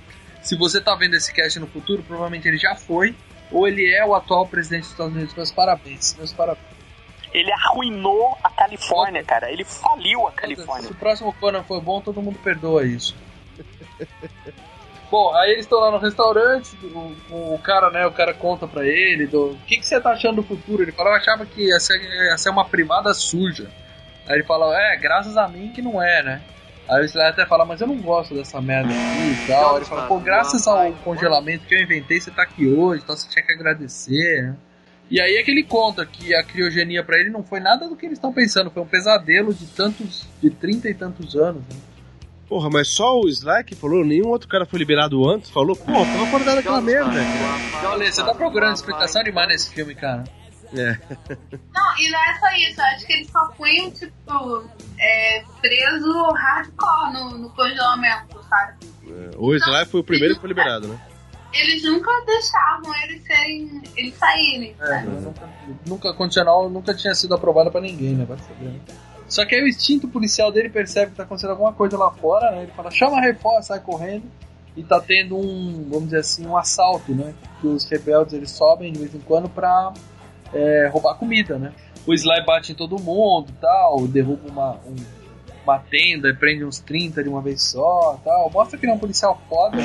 Se 0.42 0.56
você 0.56 0.80
tá 0.80 0.94
vendo 0.96 1.14
esse 1.14 1.32
cast 1.32 1.60
no 1.60 1.66
futuro, 1.66 2.02
provavelmente 2.02 2.48
ele 2.48 2.56
já 2.56 2.74
foi, 2.74 3.14
ou 3.50 3.66
ele 3.66 3.90
é 3.92 4.04
o 4.04 4.14
atual 4.14 4.46
presidente 4.46 4.82
dos 4.82 4.90
Estados 4.92 5.14
Unidos. 5.14 5.34
Meus 5.34 5.50
parabéns, 5.50 6.14
meus 6.16 6.32
parabéns. 6.32 6.70
Ele 7.32 7.52
arruinou 7.52 8.36
a 8.42 8.50
Califórnia, 8.50 9.22
cara. 9.22 9.50
Ele 9.50 9.64
faliu 9.64 10.26
a 10.26 10.32
Califórnia. 10.32 10.88
Se 10.88 10.92
o 10.92 10.96
próximo 10.96 11.32
Conan 11.34 11.62
for 11.62 11.80
bom, 11.80 12.00
todo 12.00 12.20
mundo 12.20 12.38
perdoa 12.42 12.84
isso. 12.84 13.16
Bom, 15.10 15.34
aí 15.34 15.50
eles 15.50 15.64
estão 15.64 15.80
lá 15.80 15.90
no 15.90 15.98
restaurante, 15.98 16.76
o, 16.84 17.54
o 17.54 17.60
cara, 17.64 17.90
né, 17.90 18.06
o 18.06 18.12
cara 18.12 18.32
conta 18.32 18.68
pra 18.68 18.86
ele, 18.86 19.26
do, 19.26 19.50
o 19.50 19.58
que, 19.66 19.78
que 19.78 19.84
você 19.84 20.00
tá 20.00 20.12
achando 20.12 20.36
do 20.36 20.44
futuro? 20.44 20.84
Ele 20.84 20.92
fala, 20.92 21.10
eu 21.10 21.14
achava 21.14 21.44
que 21.44 21.66
ia 21.66 21.80
ser, 21.80 22.00
ia 22.00 22.38
ser 22.38 22.48
uma 22.48 22.64
primada 22.64 23.12
suja. 23.12 23.68
Aí 24.28 24.36
ele 24.36 24.44
fala, 24.44 24.72
é, 24.80 24.96
graças 24.96 25.36
a 25.36 25.48
mim 25.48 25.72
que 25.72 25.82
não 25.82 26.00
é, 26.00 26.22
né? 26.22 26.42
Aí 26.90 27.02
o 27.02 27.04
Slayer 27.04 27.32
até 27.32 27.46
fala, 27.46 27.64
mas 27.64 27.80
eu 27.80 27.86
não 27.86 27.98
gosto 27.98 28.34
dessa 28.34 28.60
merda 28.60 28.88
aqui 28.88 29.44
e 29.44 29.46
tal. 29.46 29.70
Aí 29.70 29.76
ele 29.76 29.84
fala, 29.84 30.08
pô, 30.08 30.18
graças 30.18 30.66
ao 30.66 30.92
congelamento 31.04 31.64
que 31.64 31.74
eu 31.74 31.80
inventei, 31.80 32.20
você 32.20 32.32
tá 32.32 32.42
aqui 32.42 32.66
hoje, 32.66 33.02
então 33.04 33.16
você 33.16 33.28
tinha 33.28 33.44
que 33.44 33.52
agradecer, 33.52 34.42
né? 34.42 34.56
E 35.08 35.20
aí 35.20 35.36
é 35.36 35.42
que 35.42 35.50
ele 35.50 35.64
conta 35.64 36.04
que 36.04 36.34
a 36.34 36.42
criogenia 36.42 37.02
pra 37.02 37.18
ele 37.18 37.30
não 37.30 37.42
foi 37.42 37.60
nada 37.60 37.88
do 37.88 37.96
que 37.96 38.06
eles 38.06 38.18
estão 38.18 38.32
pensando, 38.32 38.70
foi 38.70 38.82
um 38.82 38.86
pesadelo 38.86 39.54
de 39.54 39.66
tantos, 39.66 40.26
de 40.42 40.50
trinta 40.50 40.88
e 40.88 40.94
tantos 40.94 41.36
anos, 41.36 41.62
né? 41.62 41.76
Porra, 42.48 42.68
mas 42.68 42.88
só 42.88 43.20
o 43.20 43.28
Sly 43.28 43.62
que 43.64 43.76
falou? 43.76 44.04
Nenhum 44.04 44.28
outro 44.28 44.48
cara 44.48 44.66
foi 44.66 44.80
liberado 44.80 45.28
antes? 45.28 45.50
Falou, 45.50 45.76
pô, 45.76 45.92
tava 45.92 46.24
acordado 46.24 46.58
aquela 46.58 46.80
merda. 46.80 47.12
Então, 47.78 47.94
Lê, 47.94 48.10
você 48.10 48.24
tá 48.24 48.34
procurando 48.34 48.74
explicação 48.74 49.22
demais 49.22 49.48
nesse 49.48 49.70
filme, 49.72 49.94
cara. 49.94 50.24
É. 50.72 50.98
Não, 51.74 51.98
e 51.98 52.10
não 52.10 52.20
é 52.22 52.38
só 52.38 52.50
isso. 52.56 52.80
Acho 52.80 53.06
que 53.06 53.12
eles 53.12 53.30
só 53.30 53.46
punham, 53.56 53.90
tipo, 53.90 54.64
é, 54.98 55.42
preso 55.60 56.22
hardcore 56.32 57.12
no, 57.12 57.38
no 57.38 57.50
congelamento, 57.50 58.40
sabe? 58.48 58.74
O 59.36 59.54
Sly 59.54 59.86
foi 59.86 60.00
o 60.00 60.04
primeiro 60.04 60.34
que 60.34 60.40
foi 60.40 60.48
liberado, 60.48 60.86
né? 60.88 61.00
Eles 61.52 61.82
nunca 61.82 62.10
deixavam 62.24 62.94
eles 63.02 63.24
serem. 63.24 63.82
eles 63.96 64.14
saírem, 64.14 64.76
É, 64.80 64.86
sabe? 64.86 65.06
nunca, 65.08 65.48
nunca, 65.86 66.14
condicional 66.14 66.70
nunca 66.70 66.94
tinha 66.94 67.14
sido 67.14 67.34
aprovada 67.34 67.70
pra 67.70 67.80
ninguém, 67.80 68.14
né? 68.14 68.24
Vai 68.24 68.38
saber, 68.38 68.66
né? 68.66 68.80
Só 69.26 69.44
que 69.44 69.54
aí 69.56 69.62
o 69.62 69.68
instinto 69.68 70.06
policial 70.08 70.52
dele 70.52 70.68
percebe 70.68 71.10
que 71.10 71.16
tá 71.16 71.24
acontecendo 71.24 71.50
alguma 71.50 71.72
coisa 71.72 71.96
lá 71.98 72.10
fora, 72.12 72.52
né? 72.52 72.62
Ele 72.62 72.72
fala, 72.72 72.90
chama 72.90 73.20
reforço, 73.20 73.68
sai 73.68 73.80
correndo. 73.80 74.24
E 74.76 74.84
tá 74.84 75.00
tendo 75.00 75.36
um, 75.36 75.84
vamos 75.88 76.04
dizer 76.06 76.18
assim, 76.18 76.46
um 76.46 76.56
assalto, 76.56 77.12
né? 77.12 77.34
Que 77.60 77.66
os 77.66 77.84
rebeldes 77.84 78.32
eles 78.34 78.50
sobem 78.52 78.92
de 78.92 79.00
vez 79.00 79.12
em 79.14 79.20
quando 79.20 79.48
pra 79.48 79.92
é, 80.52 80.88
roubar 80.92 81.14
comida, 81.14 81.58
né? 81.58 81.72
O 82.06 82.14
Sly 82.14 82.44
bate 82.44 82.72
em 82.72 82.74
todo 82.74 82.98
mundo 82.98 83.48
tal, 83.60 84.06
derruba 84.08 84.48
uma, 84.50 84.70
um- 84.86 85.20
uma 85.62 85.78
tenda 85.78 86.34
prende 86.34 86.64
uns 86.64 86.78
30 86.78 87.22
de 87.22 87.28
uma 87.28 87.42
vez 87.42 87.62
só 87.62 88.18
tal. 88.24 88.50
Mostra 88.50 88.78
que 88.78 88.84
ele 88.86 88.92
é 88.92 88.94
um 88.94 88.98
policial 88.98 89.40
foda. 89.48 89.76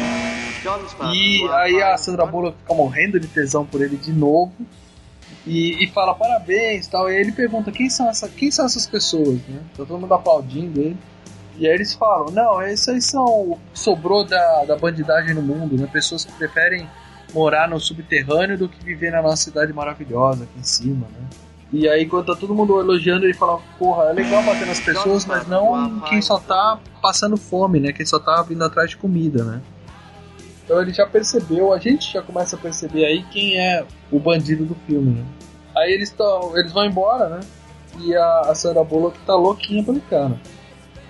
E 1.14 1.46
aí 1.50 1.82
a 1.82 1.98
Sandra 1.98 2.26
Bullock 2.26 2.58
fica 2.60 2.74
morrendo 2.74 3.20
de 3.20 3.28
tesão 3.28 3.66
por 3.66 3.82
ele 3.82 3.98
de 3.98 4.12
novo. 4.14 4.54
E, 5.46 5.84
e 5.84 5.88
fala 5.92 6.16
parabéns 6.16 6.88
tal. 6.88 7.10
E 7.10 7.16
aí 7.16 7.22
ele 7.22 7.32
pergunta 7.34 7.72
quem 7.72 7.90
são, 7.90 8.10
essa, 8.10 8.28
quem 8.30 8.50
são 8.50 8.66
essas 8.66 8.88
pessoas, 8.88 9.40
né? 9.48 9.60
Tá 9.78 9.84
todo 9.86 10.00
mundo 10.00 10.14
aplaudindo 10.14 10.80
ele. 10.82 10.98
E 11.58 11.68
aí 11.68 11.74
eles 11.74 11.94
falam, 11.94 12.32
não, 12.32 12.62
esses 12.62 12.88
aí 12.90 13.02
são 13.02 13.58
sobrou 13.74 14.24
da, 14.26 14.66
da 14.66 14.76
bandidagem 14.76 15.34
no 15.36 15.42
mundo, 15.42 15.78
né? 15.80 15.88
Pessoas 15.92 16.26
que 16.26 16.32
preferem 16.34 16.88
morar 17.34 17.68
no 17.68 17.80
subterrâneo 17.80 18.58
do 18.58 18.70
que 18.70 18.84
viver 18.84 19.12
na 19.12 19.22
nossa 19.22 19.44
cidade 19.44 19.74
maravilhosa 19.74 20.44
aqui 20.44 20.60
em 20.60 20.64
cima, 20.64 21.08
né? 21.08 21.28
E 21.74 21.90
aí 21.90 22.06
quando 22.06 22.28
tá 22.28 22.36
todo 22.36 22.54
mundo 22.54 22.80
elogiando, 22.80 23.26
ele 23.26 23.34
fala, 23.34 23.60
porra, 23.78 24.06
é 24.06 24.14
legal 24.14 24.44
bater 24.44 24.68
nas 24.68 24.80
pessoas, 24.80 25.26
mas 25.26 25.48
não 25.48 26.00
quem 26.02 26.22
só 26.22 26.40
tá 26.40 26.80
passando 27.02 27.36
fome, 27.38 27.80
né? 27.80 27.92
Quem 27.92 28.06
só 28.06 28.20
tá 28.20 28.42
vindo 28.44 28.64
atrás 28.64 28.92
de 28.92 28.98
comida, 28.98 29.44
né? 29.44 29.62
Então 30.64 30.82
ele 30.82 30.94
já 30.94 31.06
percebeu, 31.06 31.74
a 31.74 31.80
gente 31.80 32.14
já 32.14 32.22
começa 32.22 32.56
a 32.56 32.60
perceber 32.60 33.06
aí 33.06 33.24
quem 33.32 33.60
é 33.60 33.86
o 34.12 34.20
bandido 34.20 34.66
do 34.66 34.76
filme, 34.88 35.20
né? 35.20 35.26
Aí 35.76 35.92
eles, 35.92 36.10
tão, 36.12 36.58
eles 36.58 36.72
vão 36.72 36.86
embora, 36.86 37.30
né? 37.30 37.40
E 38.00 38.16
a, 38.16 38.42
a 38.42 38.56
Sandra 38.56 38.84
Bullock 38.84 39.18
tá 39.26 39.36
louquinha 39.36 39.84
pelo 39.84 40.00
cara. 40.02 40.40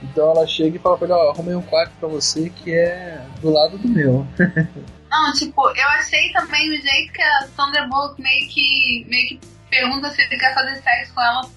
Então 0.03 0.31
ela 0.31 0.45
chega 0.45 0.75
e 0.75 0.79
fala 0.79 0.97
pra 0.97 1.05
ele, 1.05 1.13
ó, 1.13 1.29
arrumei 1.29 1.55
um 1.55 1.61
quarto 1.61 1.91
pra 1.99 2.09
você 2.09 2.49
que 2.49 2.73
é 2.73 3.21
do 3.41 3.49
lado 3.49 3.77
do 3.77 3.87
meu. 3.87 4.25
Não, 5.09 5.31
tipo, 5.33 5.69
eu 5.69 5.87
achei 5.89 6.31
também 6.31 6.69
o 6.69 6.81
jeito 6.81 7.13
que 7.13 7.21
a 7.21 7.47
Sandra 7.55 7.87
Bullock 7.87 8.21
meio 8.21 8.49
que, 8.49 9.05
meio 9.07 9.27
que 9.27 9.39
pergunta 9.69 10.09
se 10.11 10.21
ele 10.21 10.37
quer 10.37 10.53
fazer 10.53 10.81
sexo 10.81 11.13
com 11.13 11.21
ela. 11.21 11.49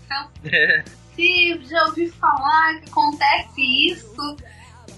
Se 1.15 1.61
já 1.69 1.85
ouvi 1.87 2.09
falar 2.11 2.79
que 2.79 2.89
acontece 2.91 3.61
isso, 3.89 4.37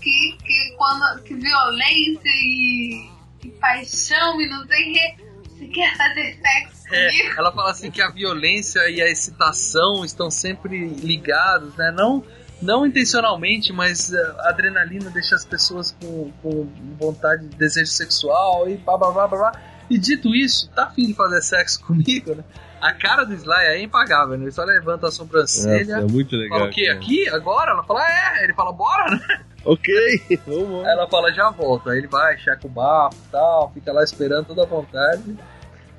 que, 0.02 0.36
que 0.44 0.74
quando 0.76 1.22
que 1.22 1.34
violência 1.34 2.28
e, 2.28 3.10
e 3.42 3.48
paixão 3.52 4.38
e 4.38 4.46
não 4.46 4.66
sei 4.66 4.90
o 4.90 4.92
que, 4.92 5.24
você 5.48 5.66
quer 5.68 5.96
fazer 5.96 6.38
sexo 6.42 6.94
É, 6.94 7.26
ela 7.38 7.50
fala 7.52 7.70
assim 7.70 7.90
que 7.90 8.02
a 8.02 8.10
violência 8.10 8.80
e 8.90 9.00
a 9.00 9.08
excitação 9.08 10.04
estão 10.04 10.30
sempre 10.30 10.88
ligados, 10.88 11.74
né? 11.76 11.90
Não, 11.90 12.22
não 12.62 12.86
intencionalmente, 12.86 13.72
mas 13.72 14.12
eh, 14.12 14.34
a 14.40 14.50
adrenalina 14.50 15.10
deixa 15.10 15.34
as 15.34 15.44
pessoas 15.44 15.96
com, 16.00 16.30
com 16.42 16.68
vontade 16.98 17.46
de 17.46 17.56
desejo 17.56 17.90
sexual 17.90 18.68
e 18.68 18.76
blá 18.76 18.96
blá 18.96 19.10
blá 19.10 19.28
blá. 19.28 19.38
blá. 19.38 19.60
E 19.88 19.98
dito 19.98 20.34
isso, 20.34 20.70
tá 20.70 20.84
afim 20.84 21.06
de 21.06 21.14
fazer 21.14 21.42
sexo 21.42 21.82
comigo, 21.84 22.34
né? 22.34 22.44
A 22.80 22.94
cara 22.94 23.24
do 23.24 23.34
Sly 23.34 23.66
é 23.66 23.82
impagável, 23.82 24.38
né? 24.38 24.44
Ele 24.44 24.52
só 24.52 24.64
levanta 24.64 25.08
a 25.08 25.10
sobrancelha. 25.10 25.96
Nossa, 25.96 26.08
é 26.08 26.12
muito 26.12 26.34
legal, 26.34 26.58
Fala 26.60 26.70
o 26.70 26.72
quê? 26.72 26.86
cara. 26.86 26.96
Aqui? 26.98 27.28
Agora? 27.28 27.70
Ela 27.72 27.82
fala, 27.82 28.00
é. 28.06 28.44
Ele 28.44 28.54
fala, 28.54 28.72
bora, 28.72 29.10
né? 29.10 29.44
Ok, 29.64 29.94
vamos. 30.46 30.86
Aí 30.86 30.92
ela 30.92 31.06
fala, 31.08 31.30
já 31.32 31.50
volta. 31.50 31.90
Aí 31.90 31.98
ele 31.98 32.06
vai, 32.06 32.38
checa 32.38 32.66
o 32.66 32.70
bafo 32.70 33.16
e 33.16 33.30
tal, 33.30 33.70
fica 33.74 33.92
lá 33.92 34.02
esperando 34.02 34.46
toda 34.46 34.62
a 34.62 34.66
vontade. 34.66 35.36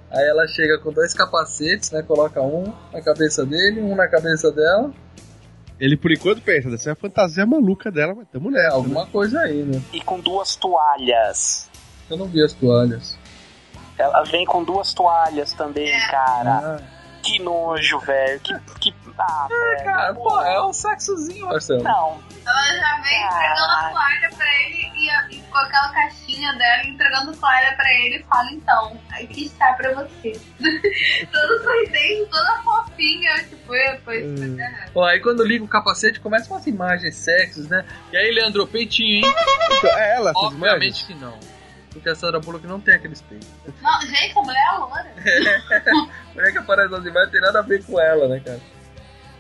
Aí 0.09 0.27
ela 0.27 0.47
chega 0.47 0.79
com 0.79 0.91
dois 0.91 1.13
capacetes, 1.13 1.91
né? 1.91 2.01
Coloca 2.01 2.41
um 2.41 2.73
na 2.91 3.01
cabeça 3.01 3.45
dele, 3.45 3.81
um 3.81 3.95
na 3.95 4.07
cabeça 4.07 4.51
dela. 4.51 4.91
Ele 5.81 5.97
por 5.97 6.11
enquanto 6.11 6.43
pensa, 6.43 6.69
dessa 6.69 6.91
é 6.91 6.93
a 6.93 6.95
fantasia 6.95 7.43
maluca 7.43 7.91
dela, 7.91 8.13
mas 8.15 8.27
tamo 8.27 8.51
nessa. 8.51 8.75
Alguma 8.75 9.07
coisa 9.07 9.39
aí, 9.39 9.63
né? 9.63 9.81
E 9.91 9.99
com 9.99 10.19
duas 10.19 10.55
toalhas. 10.55 11.67
Eu 12.07 12.17
não 12.17 12.27
vi 12.27 12.43
as 12.43 12.53
toalhas. 12.53 13.17
Ela 13.97 14.21
vem 14.25 14.45
com 14.45 14.63
duas 14.63 14.93
toalhas 14.93 15.53
também, 15.53 15.91
cara. 16.01 16.77
Ah. 16.79 16.81
Que 17.23 17.39
nojo, 17.39 17.97
velho. 17.99 18.39
Que, 18.41 18.53
que. 18.79 18.93
Ah, 19.17 19.47
velho. 19.49 19.83
Cara, 19.85 20.13
pô, 20.13 20.41
é 20.41 20.65
um 20.65 20.73
sexozinho, 20.73 21.45
Marcelo. 21.47 21.83
Não. 21.83 22.21
Ela 22.45 22.77
já 22.77 23.01
vem 23.01 23.23
entregando 23.23 23.71
a 23.71 23.89
toalha 23.91 24.29
pra 24.35 24.45
ele 24.61 24.91
e, 24.95 25.09
a- 25.09 25.27
e 25.29 25.41
com 25.41 25.57
aquela 25.57 25.89
caixinha 25.93 26.53
dela 26.53 26.83
entregando 26.88 27.35
toalha 27.38 27.75
pra 27.75 27.89
ele 27.99 28.17
e 28.17 28.23
fala 28.23 28.51
então, 28.51 28.99
aqui 29.11 29.45
está 29.45 29.73
pra 29.73 29.93
você. 29.93 30.31
toda 31.31 31.63
sorridente, 31.63 32.29
toda 32.31 32.61
fofinha, 32.63 33.35
tipo, 33.43 33.75
eu, 33.75 33.99
pois, 34.03 34.25
pois 34.38 34.59
é. 34.59 34.85
Ó, 34.95 35.03
aí 35.05 35.19
quando 35.19 35.43
liga 35.43 35.63
o 35.63 35.67
capacete, 35.67 36.19
começam 36.19 36.55
umas 36.55 36.65
imagens 36.67 37.15
sexys, 37.15 37.67
né? 37.67 37.85
E 38.11 38.17
aí, 38.17 38.31
Leandro, 38.31 38.65
peitinho, 38.67 39.25
hein? 39.25 39.35
É 39.83 40.15
ela, 40.15 40.31
essas 40.31 40.43
Obviamente 40.43 41.05
que 41.05 41.13
não. 41.15 41.38
Porque 41.91 42.07
a 42.09 42.15
Sandra 42.15 42.39
Bullock 42.39 42.65
não 42.65 42.79
tem 42.79 42.95
aqueles 42.95 43.21
peitos. 43.21 43.47
Não, 43.81 44.01
gente, 44.01 44.38
a 44.38 44.41
mulher 44.41 44.65
é 44.73 44.77
loura. 44.77 45.11
A 46.31 46.33
mulher 46.33 46.51
que 46.53 46.57
aparece 46.57 46.89
nas 46.89 47.05
imagens 47.05 47.31
tem 47.31 47.41
nada 47.41 47.59
a 47.59 47.61
ver 47.61 47.83
com 47.85 47.99
ela, 47.99 48.29
né, 48.29 48.39
cara? 48.39 48.59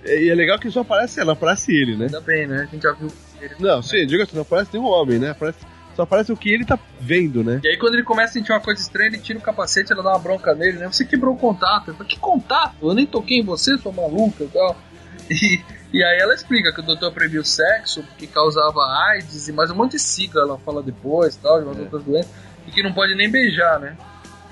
E 0.05 0.29
é 0.29 0.35
legal 0.35 0.57
que 0.57 0.69
só 0.71 0.81
aparece 0.81 1.19
ela, 1.19 1.33
aparece 1.33 1.71
ele, 1.71 1.95
né? 1.95 2.05
Ainda 2.05 2.21
bem, 2.21 2.47
né? 2.47 2.61
A 2.61 2.65
gente 2.65 2.81
já 2.81 2.91
viu 2.91 3.11
ele. 3.39 3.55
Não, 3.59 3.81
sim, 3.81 4.05
diga 4.05 4.23
assim, 4.23 4.35
não 4.35 4.41
aparece 4.41 4.71
nenhum 4.73 4.87
homem, 4.87 5.19
né? 5.19 5.29
Aparece, 5.31 5.59
só 5.95 6.03
aparece 6.03 6.31
o 6.31 6.37
que 6.37 6.51
ele 6.51 6.65
tá 6.65 6.79
vendo, 6.99 7.43
né? 7.43 7.61
E 7.63 7.67
aí 7.67 7.77
quando 7.77 7.93
ele 7.93 8.03
começa 8.03 8.31
a 8.31 8.33
sentir 8.33 8.51
uma 8.51 8.59
coisa 8.59 8.81
estranha, 8.81 9.09
ele 9.09 9.19
tira 9.19 9.37
o 9.37 9.41
capacete, 9.41 9.91
ela 9.93 10.01
dá 10.01 10.09
uma 10.09 10.19
bronca 10.19 10.55
nele, 10.55 10.79
né? 10.79 10.87
Você 10.87 11.05
quebrou 11.05 11.35
o 11.35 11.37
contato. 11.37 11.89
Ele 11.89 11.97
fala, 11.97 12.09
que 12.09 12.19
contato? 12.19 12.75
Eu 12.81 12.93
nem 12.93 13.05
toquei 13.05 13.39
em 13.39 13.43
você, 13.43 13.77
sua 13.77 13.91
maluca 13.91 14.43
e 14.43 14.47
tal. 14.47 14.75
E, 15.29 15.61
e 15.93 16.03
aí 16.03 16.19
ela 16.19 16.33
explica 16.33 16.73
que 16.73 16.81
o 16.81 16.83
doutor 16.83 17.13
proibiu 17.13 17.41
o 17.41 17.45
sexo 17.45 18.03
porque 18.03 18.27
causava 18.27 18.81
AIDS 19.11 19.47
e 19.47 19.53
mais 19.53 19.71
um 19.71 19.75
monte 19.75 19.91
de 19.91 19.99
sigla, 19.99 20.41
ela 20.41 20.57
fala 20.57 20.83
depois 20.83 21.37
tal, 21.37 21.59
de 21.59 21.65
umas 21.65 21.77
outras 21.77 22.03
doenças, 22.03 22.31
e 22.67 22.71
que 22.71 22.83
não 22.83 22.91
pode 22.91 23.15
nem 23.15 23.31
beijar, 23.31 23.79
né? 23.79 23.95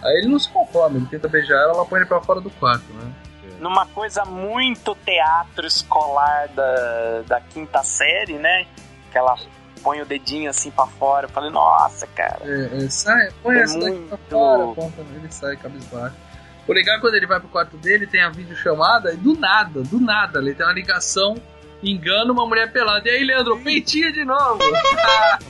Aí 0.01 0.19
ele 0.19 0.27
não 0.27 0.39
se 0.39 0.49
conforma, 0.49 0.97
ele 0.97 1.07
tenta 1.07 1.27
beijar 1.27 1.55
ela, 1.55 1.73
ela 1.73 1.85
põe 1.85 1.99
ele 1.99 2.07
pra 2.07 2.21
fora 2.21 2.39
do 2.39 2.49
quarto, 2.49 2.85
né? 2.93 3.11
Numa 3.60 3.86
coisa 3.88 4.23
muito 4.26 4.95
teatro 5.06 5.68
escolar 5.68 6.48
da, 6.49 7.22
da 7.27 7.41
quinta 7.41 7.84
série, 7.84 8.34
né? 8.34 8.65
Que 9.11 9.18
ela 9.18 9.36
põe 9.84 10.02
o 10.02 10.06
dedinho 10.06 10.49
assim 10.49 10.72
pra 10.72 10.88
fora. 10.88 11.26
Eu 11.26 11.30
falei, 11.30 11.49
nossa, 11.49 12.07
cara. 12.07 12.40
É, 12.44 12.86
é, 12.86 12.90
sai, 12.90 13.30
põe 13.44 13.56
É 13.57 13.61
essa 13.61 13.80
daqui 13.80 13.91
pra 13.91 14.18
muito- 14.18 14.30
fora, 14.30 14.64
aponta 14.72 15.03
nele 15.03 15.27
e 15.30 15.34
sai 15.34 15.56
cabisbaixo. 15.57 16.15
O 16.68 16.72
legal 16.73 16.98
é 16.98 16.99
quando 16.99 17.15
ele 17.15 17.26
vai 17.26 17.40
pro 17.40 17.49
quarto 17.49 17.77
dele, 17.77 18.06
tem 18.06 18.22
a 18.22 18.30
videochamada, 18.30 19.11
e 19.11 19.18
do 19.18 19.34
nada, 19.40 19.81
do 19.81 19.99
nada, 19.99 20.38
ele 20.40 20.53
tem 20.53 20.64
uma 20.65 20.72
ligação, 20.73 21.36
engana 21.81 22.31
uma 22.31 22.45
mulher 22.45 22.72
pelada. 22.72 23.07
E 23.07 23.11
aí, 23.11 23.23
Leandro, 23.23 23.60
peitinha 23.64 24.11
de 24.11 24.23
novo! 24.23 24.60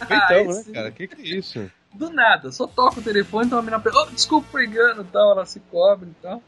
Então, 0.02 0.45
né, 0.53 0.64
cara? 0.73 0.91
Que 0.91 1.07
que 1.07 1.22
é 1.22 1.26
isso? 1.38 1.69
Do 1.94 2.10
nada, 2.10 2.52
só 2.52 2.65
toca 2.68 2.99
o 2.99 3.03
telefone, 3.03 3.48
então 3.48 3.60
a 3.60 3.61
menina 3.61 3.80
pega, 3.80 3.98
oh, 3.99 4.06
desculpa 4.06 4.48
por 4.52 4.64
engano 4.64 5.02
e 5.02 5.06
tal, 5.06 5.31
ela 5.31 5.45
se 5.45 5.60
cobre 5.72 6.10
e 6.10 6.14
tal. 6.22 6.41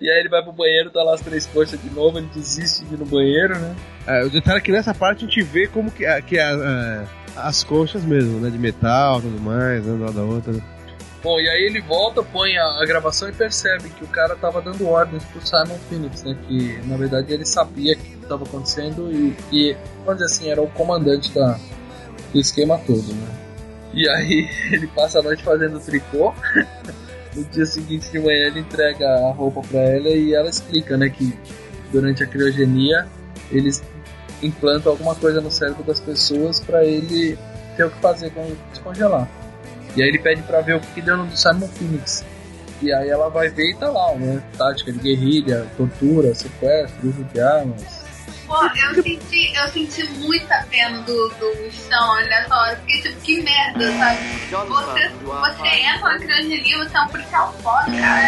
E 0.00 0.08
aí 0.08 0.20
ele 0.20 0.28
vai 0.28 0.42
pro 0.42 0.52
banheiro, 0.52 0.90
tá 0.90 1.02
lá 1.02 1.14
as 1.14 1.20
três 1.20 1.44
coxas 1.46 1.80
de 1.82 1.90
novo, 1.90 2.18
ele 2.18 2.28
desiste 2.34 2.84
de 2.84 2.94
ir 2.94 2.98
no 2.98 3.04
banheiro, 3.04 3.58
né? 3.58 3.74
É, 4.06 4.24
o 4.24 4.30
detalhe 4.30 4.58
é 4.58 4.60
que 4.60 4.70
nessa 4.70 4.94
parte 4.94 5.24
a 5.24 5.28
gente 5.28 5.42
vê 5.42 5.66
como 5.66 5.90
que, 5.90 6.04
é- 6.04 6.22
que 6.22 6.38
é, 6.38 6.42
é, 6.52 7.04
as 7.36 7.64
conchas 7.64 8.04
mesmo, 8.04 8.38
né? 8.38 8.48
De 8.50 8.58
metal 8.58 9.18
e 9.18 9.22
tudo 9.22 9.40
mais, 9.40 9.84
né? 9.84 9.92
Uma 9.92 10.12
da 10.12 10.22
outra. 10.22 10.52
né? 10.52 10.62
Bom, 11.20 11.40
e 11.40 11.48
aí 11.48 11.62
ele 11.64 11.80
volta, 11.80 12.22
põe 12.22 12.56
a, 12.56 12.64
a 12.80 12.86
gravação 12.86 13.28
e 13.28 13.32
percebe 13.32 13.88
que 13.90 14.04
o 14.04 14.06
cara 14.06 14.36
tava 14.36 14.62
dando 14.62 14.86
ordens 14.88 15.24
pro 15.24 15.44
Simon 15.44 15.76
Phoenix, 15.88 16.22
né? 16.22 16.36
Que 16.46 16.78
na 16.86 16.96
verdade 16.96 17.32
ele 17.34 17.44
sabia 17.44 17.96
que 17.96 18.16
tava 18.28 18.44
acontecendo 18.44 19.10
e 19.12 19.34
que, 19.50 19.76
vamos 20.04 20.20
dizer 20.22 20.26
assim, 20.26 20.48
era 20.48 20.62
o 20.62 20.68
comandante 20.68 21.32
da, 21.34 21.58
do 22.32 22.38
esquema 22.38 22.78
todo, 22.86 23.02
né? 23.12 23.26
E 23.92 24.08
aí 24.08 24.48
ele 24.70 24.86
passa 24.86 25.18
a 25.18 25.22
noite 25.22 25.42
fazendo 25.42 25.80
tricô. 25.80 26.32
No 27.34 27.44
dia 27.44 27.66
seguinte 27.66 28.10
de 28.10 28.18
manhã 28.18 28.46
ele 28.46 28.60
entrega 28.60 29.06
a 29.06 29.30
roupa 29.32 29.60
pra 29.62 29.80
ela 29.80 30.08
e 30.08 30.34
ela 30.34 30.48
explica, 30.48 30.96
né, 30.96 31.08
que 31.08 31.38
durante 31.92 32.22
a 32.22 32.26
criogenia 32.26 33.06
eles 33.50 33.82
implantam 34.42 34.92
alguma 34.92 35.14
coisa 35.14 35.40
no 35.40 35.50
cérebro 35.50 35.82
das 35.82 36.00
pessoas 36.00 36.60
pra 36.60 36.84
ele 36.84 37.38
ter 37.76 37.84
o 37.84 37.90
que 37.90 38.00
fazer 38.00 38.30
com 38.30 38.46
descongelar. 38.70 39.28
E 39.96 40.02
aí 40.02 40.08
ele 40.08 40.18
pede 40.18 40.42
pra 40.42 40.60
ver 40.60 40.76
o 40.76 40.80
que 40.80 41.00
deu 41.00 41.16
no 41.16 41.36
Simon 41.36 41.68
Phoenix. 41.68 42.24
E 42.80 42.92
aí 42.92 43.08
ela 43.08 43.28
vai 43.28 43.48
ver 43.48 43.70
e 43.70 43.74
tá 43.74 43.90
lá, 43.90 44.14
né? 44.14 44.42
Tática 44.56 44.92
de 44.92 44.98
guerrilha, 44.98 45.66
tortura, 45.76 46.34
sequestro, 46.34 47.08
uso 47.08 47.24
de 47.24 47.40
armas. 47.40 47.97
Pô, 48.48 48.64
eu 48.64 49.02
senti, 49.02 49.54
eu 49.54 49.68
senti 49.68 50.08
muita 50.14 50.64
pena 50.70 51.02
do, 51.02 51.28
do 51.28 51.70
Stão 51.70 52.14
nessa 52.16 52.56
hora. 52.56 52.76
Porque, 52.76 53.02
tipo, 53.02 53.20
que 53.20 53.42
merda, 53.42 53.92
sabe? 53.98 54.18
Você, 54.68 55.08
você 55.52 55.68
entra 55.68 56.08
na 56.14 56.18
criogenia, 56.18 56.78
você 56.78 56.96
é 56.96 57.00
um 57.02 57.08
policial 57.08 57.52
foda, 57.62 57.84
cara. 58.00 58.26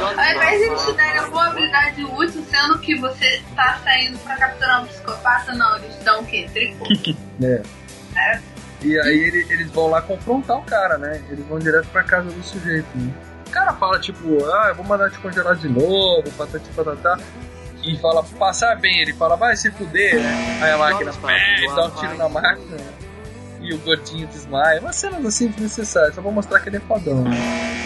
Ao 0.00 0.12
invés 0.34 0.58
de 0.60 0.64
eles 0.66 0.84
te 0.86 0.92
darem 0.94 1.18
a 1.18 1.26
boa 1.28 1.46
habilidade 1.48 2.04
útil, 2.04 2.44
sendo 2.50 2.78
que 2.78 2.94
você 2.96 3.42
tá 3.54 3.78
saindo 3.84 4.18
pra 4.20 4.34
capturar 4.36 4.82
um 4.82 4.86
psicopata, 4.86 5.52
não, 5.52 5.76
eles 5.76 5.96
dão 6.02 6.22
o 6.22 6.26
quê? 6.26 6.48
Tricô. 6.52 6.86
né? 7.38 7.62
É. 8.16 8.40
E 8.80 8.98
aí 9.00 9.18
ele- 9.18 9.46
eles 9.50 9.70
vão 9.72 9.88
lá 9.90 10.00
confrontar 10.00 10.56
o 10.56 10.62
cara, 10.62 10.96
né? 10.98 11.20
Eles 11.28 11.44
vão 11.46 11.58
direto 11.58 11.86
pra 11.88 12.02
casa 12.04 12.30
do 12.30 12.42
sujeito, 12.44 12.86
né? 12.94 13.12
O 13.46 13.50
cara 13.50 13.72
fala, 13.74 13.98
tipo, 13.98 14.44
ah, 14.46 14.66
eu 14.68 14.74
vou 14.76 14.84
mandar 14.86 15.10
te 15.10 15.18
congelar 15.18 15.56
de 15.56 15.68
novo, 15.68 16.30
patati 16.32 16.68
patatá. 16.76 17.18
E 17.86 17.96
fala, 17.98 18.22
passar 18.38 18.76
bem, 18.76 19.00
ele 19.00 19.12
fala, 19.12 19.36
vai 19.36 19.56
se 19.56 19.70
fuder, 19.70 20.20
né? 20.20 20.58
Aí 20.62 20.70
a 20.72 20.78
máquina 20.78 21.12
pé, 21.12 21.66
dá 21.74 21.86
um 21.86 21.90
tiro 21.90 22.16
na 22.16 22.28
máquina. 22.28 22.76
E 23.60 23.72
o 23.74 23.78
gordinho 23.78 24.26
desmaia. 24.26 24.80
Umas 24.80 24.96
cenas 24.96 25.24
assim 25.24 25.48
desnecessárias, 25.48 26.14
só 26.14 26.20
vou 26.22 26.32
mostrar 26.32 26.60
que 26.60 26.68
ele 26.68 26.76
é 26.78 26.80
fodão, 26.80 27.22
né? 27.22 27.36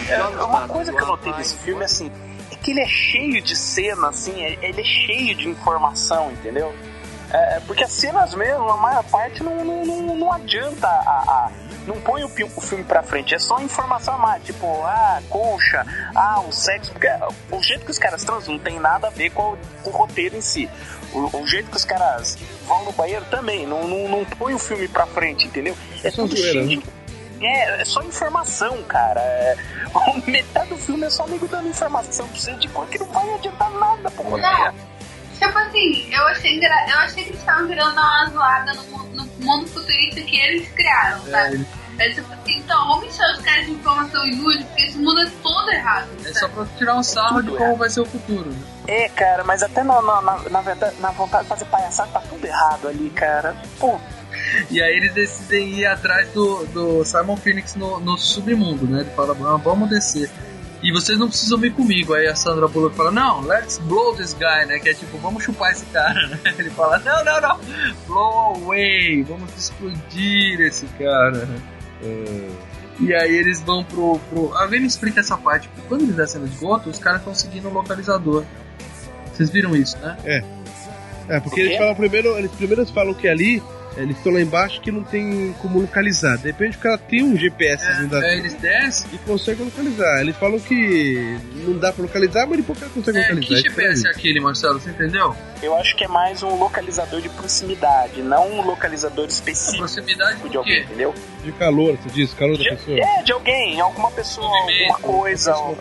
É, 0.09 0.21
uma 0.23 0.67
coisa 0.67 0.91
que 0.93 1.01
eu 1.01 1.07
notei 1.07 1.31
desse 1.33 1.55
filme, 1.57 1.83
assim, 1.83 2.11
é 2.51 2.55
que 2.55 2.71
ele 2.71 2.81
é 2.81 2.87
cheio 2.87 3.41
de 3.41 3.55
cena, 3.55 4.09
assim, 4.09 4.41
é- 4.43 4.57
ele 4.61 4.81
é 4.81 4.83
cheio 4.83 5.35
de 5.35 5.47
informação, 5.47 6.31
entendeu? 6.31 6.73
É, 7.31 7.59
porque 7.67 7.83
as 7.83 7.91
cenas 7.91 8.33
mesmo, 8.33 8.69
a 8.69 8.77
maior 8.77 9.03
parte 9.03 9.43
não, 9.43 9.63
não, 9.63 9.85
não, 9.85 10.15
não 10.15 10.33
adianta 10.33 10.87
a, 10.87 10.91
a- 10.91 11.51
não 11.89 11.99
põe 11.99 12.23
o, 12.23 12.29
filme 12.29 12.83
pra 12.83 13.01
frente, 13.01 13.33
é 13.33 13.39
só 13.39 13.59
informação 13.59 14.13
a 14.13 14.17
mais, 14.19 14.43
tipo, 14.43 14.65
ah, 14.83 15.19
colcha, 15.27 15.83
ah, 16.15 16.39
o 16.41 16.51
sexo, 16.51 16.91
porque 16.91 17.07
o 17.51 17.63
jeito 17.63 17.83
que 17.83 17.91
os 17.91 17.97
caras 17.97 18.23
transam 18.23 18.53
não 18.53 18.59
tem 18.59 18.79
nada 18.79 19.07
a 19.07 19.09
ver 19.09 19.31
com 19.31 19.53
o, 19.53 19.57
com 19.83 19.89
o 19.89 19.93
roteiro 19.93 20.37
em 20.37 20.41
si. 20.41 20.69
O, 21.11 21.41
o 21.41 21.47
jeito 21.47 21.71
que 21.71 21.77
os 21.77 21.85
caras 21.85 22.37
vão 22.67 22.85
no 22.85 22.91
banheiro 22.91 23.25
também, 23.25 23.65
não, 23.65 23.87
não, 23.87 24.07
não 24.07 24.25
põe 24.25 24.53
o 24.53 24.59
filme 24.59 24.87
pra 24.87 25.07
frente, 25.07 25.45
entendeu? 25.45 25.75
É 26.03 26.11
só 26.11 26.21
tudo 26.23 26.37
cheio 26.37 26.61
né? 26.61 26.75
de 26.75 26.99
é, 27.41 27.81
é 27.81 27.85
só 27.85 28.03
informação, 28.03 28.83
cara. 28.83 29.21
É, 29.21 29.55
metade 30.29 30.69
do 30.69 30.77
filme 30.77 31.05
é 31.05 31.09
só 31.09 31.23
amigo 31.23 31.47
dando 31.47 31.69
informação 31.69 32.27
pra 32.27 32.37
você 32.37 32.53
de 32.55 32.67
coisa 32.67 32.91
que 32.91 32.99
não 32.99 33.07
vai 33.07 33.33
adiantar 33.33 33.71
nada, 33.71 34.11
pô. 34.11 34.37
Não. 34.37 34.73
Tipo 35.39 35.57
assim, 35.57 36.13
eu 36.13 36.27
achei, 36.27 36.59
eu 36.59 36.97
achei 36.99 37.23
que 37.23 37.29
eles 37.29 37.39
estavam 37.39 37.65
virando 37.67 37.93
uma 37.93 38.29
zoada 38.29 38.73
no, 38.73 39.03
no 39.15 39.25
mundo 39.39 39.67
futurista 39.67 40.21
que 40.21 40.37
eles 40.37 40.69
criaram, 40.73 41.25
sabe? 41.27 41.55
É, 41.55 41.78
tipo 42.09 42.31
assim, 42.31 42.57
então, 42.57 42.87
vamos 42.87 43.05
encher 43.07 43.25
os 43.33 43.41
caras 43.41 43.65
de 43.65 43.71
informação 43.71 44.25
inútil, 44.25 44.65
porque 44.67 44.83
esse 44.83 44.97
mundo 44.97 45.19
é 45.19 45.29
todo 45.43 45.69
errado. 45.69 46.07
É 46.25 46.33
só 46.33 46.47
pra 46.47 46.65
tirar 46.77 46.95
um 46.95 47.03
sarro 47.03 47.41
de 47.41 47.51
como 47.51 47.75
vai 47.75 47.89
ser 47.89 48.01
o 48.01 48.05
futuro, 48.05 48.49
né? 48.49 48.59
É, 48.87 49.09
cara, 49.09 49.43
mas 49.43 49.61
até 49.61 49.83
na, 49.83 50.01
na, 50.01 50.21
na, 50.21 50.37
na 50.49 50.61
verdade, 50.61 50.95
na 50.99 51.11
vontade 51.11 51.43
de 51.43 51.49
fazer 51.49 51.65
palhaçada 51.65 52.09
tá 52.11 52.21
tudo 52.29 52.45
errado 52.45 52.87
ali, 52.87 53.09
cara. 53.09 53.55
Pô, 53.79 53.99
E 54.69 54.81
aí 54.81 54.95
eles 54.95 55.13
decidem 55.13 55.79
ir 55.79 55.85
atrás 55.85 56.29
do, 56.29 56.65
do 56.67 57.03
Simon 57.03 57.37
Phoenix 57.37 57.75
no, 57.75 57.99
no 57.99 58.17
submundo, 58.17 58.87
né? 58.87 59.01
Ele 59.01 59.11
fala, 59.11 59.33
ah, 59.33 59.57
vamos 59.57 59.89
descer. 59.89 60.29
E 60.81 60.91
vocês 60.93 61.19
não 61.19 61.27
precisam 61.27 61.57
vir 61.57 61.73
comigo. 61.73 62.13
Aí 62.13 62.27
a 62.27 62.35
Sandra 62.35 62.67
Bullock 62.67 62.95
fala, 62.95 63.11
não, 63.11 63.41
let's 63.41 63.77
blow 63.79 64.15
this 64.15 64.33
guy, 64.33 64.65
né? 64.65 64.79
Que 64.79 64.89
é 64.89 64.93
tipo, 64.93 65.17
vamos 65.17 65.43
chupar 65.43 65.71
esse 65.71 65.85
cara, 65.87 66.27
né? 66.27 66.39
Ele 66.57 66.69
fala, 66.69 66.99
não, 66.99 67.23
não, 67.23 67.41
não, 67.41 67.59
blow 68.07 68.63
away, 68.63 69.23
vamos 69.23 69.55
explodir 69.57 70.61
esse 70.61 70.85
cara. 70.97 71.47
E 72.99 73.13
aí 73.13 73.35
eles 73.35 73.61
vão 73.61 73.83
pro. 73.83 74.19
pro... 74.29 74.53
Alguém 74.55 74.81
me 74.81 74.87
explica 74.87 75.19
essa 75.19 75.37
parte, 75.37 75.67
porque 75.69 75.87
quando 75.87 76.01
eles 76.03 76.15
descem 76.15 76.41
no 76.41 76.47
esgoto, 76.47 76.89
os 76.89 76.99
caras 76.99 77.19
estão 77.19 77.33
seguindo 77.33 77.69
o 77.69 77.73
localizador. 77.73 78.43
Vocês 79.33 79.49
viram 79.49 79.75
isso, 79.75 79.97
né? 79.99 80.17
É. 80.25 80.43
É, 81.29 81.39
porque 81.39 81.61
eles 81.61 81.77
falam 81.77 81.95
primeiro, 81.95 82.37
eles 82.37 82.51
primeiro 82.51 82.85
falam 82.87 83.13
que 83.13 83.27
ali, 83.27 83.61
eles 83.97 84.15
estão 84.17 84.31
lá 84.31 84.39
embaixo 84.41 84.79
que 84.81 84.91
não 84.91 85.03
tem 85.03 85.53
como 85.61 85.79
localizar. 85.81 86.37
De 86.37 86.47
repente 86.47 86.77
o 86.77 86.79
cara 86.79 86.97
tem 86.97 87.23
um 87.23 87.35
GPS 87.35 87.85
ainda 87.85 88.25
É, 88.25 88.37
eles 88.37 88.53
descem 88.55 89.09
e 89.13 89.17
consegue 89.19 89.63
localizar. 89.63 90.21
Eles 90.21 90.35
falam 90.37 90.59
que 90.59 91.37
não 91.65 91.77
dá 91.77 91.91
pra 91.91 92.03
localizar, 92.03 92.47
mas 92.47 92.57
depois 92.57 92.77
o 92.77 92.81
cara 92.81 92.91
consegue 92.93 93.17
É, 93.17 93.21
localizar. 93.21 93.47
que 93.47 93.53
Isso 93.53 93.63
GPS 93.63 94.07
é 94.07 94.11
aquele, 94.11 94.39
Marcelo? 94.39 94.79
Você 94.79 94.89
entendeu? 94.89 95.35
eu 95.61 95.75
acho 95.75 95.93
que 95.97 96.05
é 96.05 96.07
mais 96.07 96.41
um 96.41 96.55
localizador 96.55 97.19
de 97.21 97.27
proximidade, 97.29 98.21
não 98.21 98.49
um 98.49 98.61
localizador 98.65 99.25
específico 99.27 99.79
proximidade 99.79 100.47
de 100.47 100.55
alguém, 100.55 100.83
entendeu? 100.83 101.13
De 101.43 101.51
calor, 101.51 101.97
você 101.97 102.09
diz, 102.09 102.33
calor 102.33 102.57
da 102.57 102.63
pessoa. 102.63 102.97
É, 102.97 103.23
de 103.23 103.31
alguém, 103.33 103.81
alguma 103.81 104.09
pessoa, 104.11 104.47
alguma 104.47 104.99
coisa, 104.99 105.57
um 105.59 105.75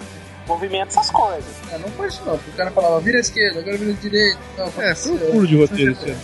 movimento, 0.48 0.88
essas 0.88 1.10
coisas. 1.10 1.44
É, 1.72 1.78
não 1.78 1.88
foi 1.90 2.08
isso 2.08 2.22
não, 2.26 2.36
porque 2.36 2.50
o 2.50 2.54
cara 2.54 2.70
falava 2.72 2.98
vira 3.00 3.18
à 3.18 3.20
esquerda, 3.20 3.60
agora 3.60 3.76
vira 3.76 3.92
à 3.92 3.94
direita. 3.94 4.38
Não, 4.56 4.66
É, 4.82 4.94
foi 4.96 5.12
um 5.12 5.18
furo 5.32 5.46
de 5.46 5.56
roteiro 5.56 5.92
isso 5.92 6.04
aí. 6.04 6.16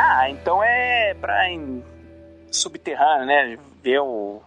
Ah, 0.00 0.30
então 0.30 0.64
é 0.64 1.14
pra 1.20 1.50
em 1.50 1.84
subterrâneo, 2.50 3.26
né? 3.26 3.58
Ver 3.82 4.00
o. 4.00 4.40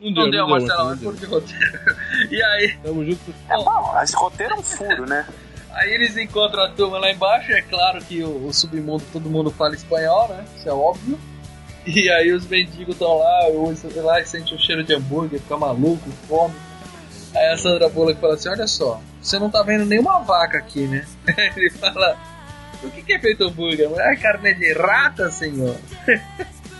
Não 0.00 0.30
deu, 0.30 0.48
Marcelo, 0.48 0.94
é 0.94 0.96
furo 0.96 1.16
de 1.16 1.26
roteiro. 1.26 1.78
E 2.30 2.42
aí. 2.42 2.78
Tamo 2.82 3.04
junto. 3.04 3.34
É 3.50 3.56
bom, 3.56 4.02
esse 4.02 4.16
roteiro 4.16 4.54
é 4.54 4.56
um 4.56 4.62
furo, 4.62 5.06
né? 5.06 5.26
Aí 5.72 5.92
eles 5.92 6.16
encontram 6.16 6.62
a 6.62 6.68
turma 6.68 6.98
lá 6.98 7.10
embaixo, 7.10 7.50
é 7.50 7.60
claro 7.60 8.00
que 8.04 8.22
o, 8.22 8.46
o 8.46 8.54
submundo 8.54 9.02
todo 9.12 9.28
mundo 9.28 9.50
fala 9.50 9.74
espanhol, 9.74 10.28
né? 10.28 10.44
Isso 10.56 10.68
é 10.68 10.72
óbvio. 10.72 11.18
E 11.84 12.08
aí 12.08 12.32
os 12.32 12.46
mendigos 12.46 12.94
estão 12.94 13.18
lá, 13.18 13.48
o 13.48 13.74
lá 14.02 14.20
e 14.20 14.24
sente 14.24 14.54
o 14.54 14.58
cheiro 14.58 14.84
de 14.84 14.94
hambúrguer, 14.94 15.40
fica 15.40 15.56
maluco, 15.56 16.08
fome. 16.28 16.54
Aí 17.34 17.48
a 17.48 17.58
Sandra 17.58 17.88
Bullock 17.88 18.20
fala 18.20 18.34
assim, 18.34 18.48
olha 18.50 18.68
só, 18.68 19.00
você 19.20 19.36
não 19.36 19.50
tá 19.50 19.64
vendo 19.64 19.84
nenhuma 19.84 20.20
vaca 20.20 20.58
aqui, 20.58 20.86
né? 20.86 21.04
Ele 21.56 21.68
fala, 21.70 22.16
o 22.84 22.90
que, 22.90 23.02
que 23.02 23.12
é 23.14 23.18
feito 23.18 23.44
hambúrguer? 23.44 23.90
É 23.98 24.16
carne 24.16 24.54
de 24.54 24.72
rata, 24.74 25.30
senhor. 25.30 25.76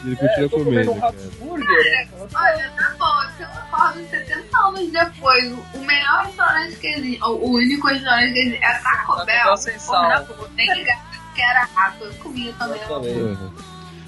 Ele 0.04 0.16
continua 0.16 0.38
eu 0.40 0.50
tô 0.50 0.58
comendo 0.64 0.90
comendo. 0.90 0.92
um 0.92 1.00
cara. 1.00 1.14
hambúrguer, 1.40 1.84
né? 1.92 2.08
Olha, 2.34 2.70
tá 2.76 2.94
bom, 2.98 3.36
se 3.36 3.42
eu 3.42 3.48
acordo 3.48 4.10
70 4.10 4.58
anos 4.58 4.92
depois, 4.92 5.44
o- 5.52 5.64
o 5.78 5.84
melhor 5.84 6.26
restaurante 6.26 6.76
que 6.76 6.86
existe, 6.88 7.22
o 7.22 7.26
o 7.28 7.50
único 7.54 7.86
restaurante 7.88 8.32
que 8.34 8.38
existe 8.40 8.64
é 8.64 8.74
Taco 8.80 9.16
Bell. 9.16 9.26
Bell 9.26 9.56
sem 9.56 9.78
sal. 9.78 10.02
Pô, 10.02 10.08
na 10.08 10.20
boa, 10.20 10.50
nem 10.56 10.74
ligado 10.74 11.14
que 11.34 11.40
era 11.42 11.64
rato, 11.74 12.04
eu 12.04 12.12
comia 12.14 12.52
também. 12.52 12.80
Uhum. 13.16 13.50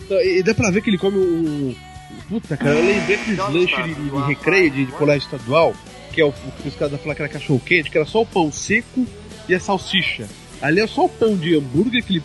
Então, 0.03 0.21
e 0.21 0.43
dá 0.43 0.55
pra 0.55 0.71
ver 0.71 0.83
que 0.83 0.91
ele 0.91 0.99
come 0.99 1.19
um. 1.19 1.77
Puta, 2.29 2.57
cara, 2.57 2.71
eu 2.71 2.85
lembrei 2.85 3.17
aqueles 3.17 3.39
lanches 3.39 3.85
de, 3.85 3.95
de 3.95 4.19
recreio 4.29 4.71
de, 4.71 4.85
de 4.87 4.93
colégio 4.93 5.25
estadual, 5.27 5.75
que 6.13 6.21
é 6.21 6.25
o, 6.25 6.29
o 6.29 6.53
que 6.63 6.69
os 6.69 6.77
caras 6.77 7.01
falaram 7.01 7.15
que 7.17 7.23
era 7.23 7.33
cachorro 7.33 7.61
quente, 7.61 7.91
que 7.91 7.97
era 7.99 8.07
só 8.07 8.23
o 8.23 8.27
pão 8.27 8.53
seco 8.53 9.07
e 9.49 9.55
a 9.55 9.59
salsicha. 9.61 10.27
Ali 10.61 10.81
é 10.81 10.87
só 10.87 11.05
o 11.05 11.09
pão 11.09 11.37
de 11.37 11.57
hambúrguer, 11.57 12.03
aquele. 12.03 12.23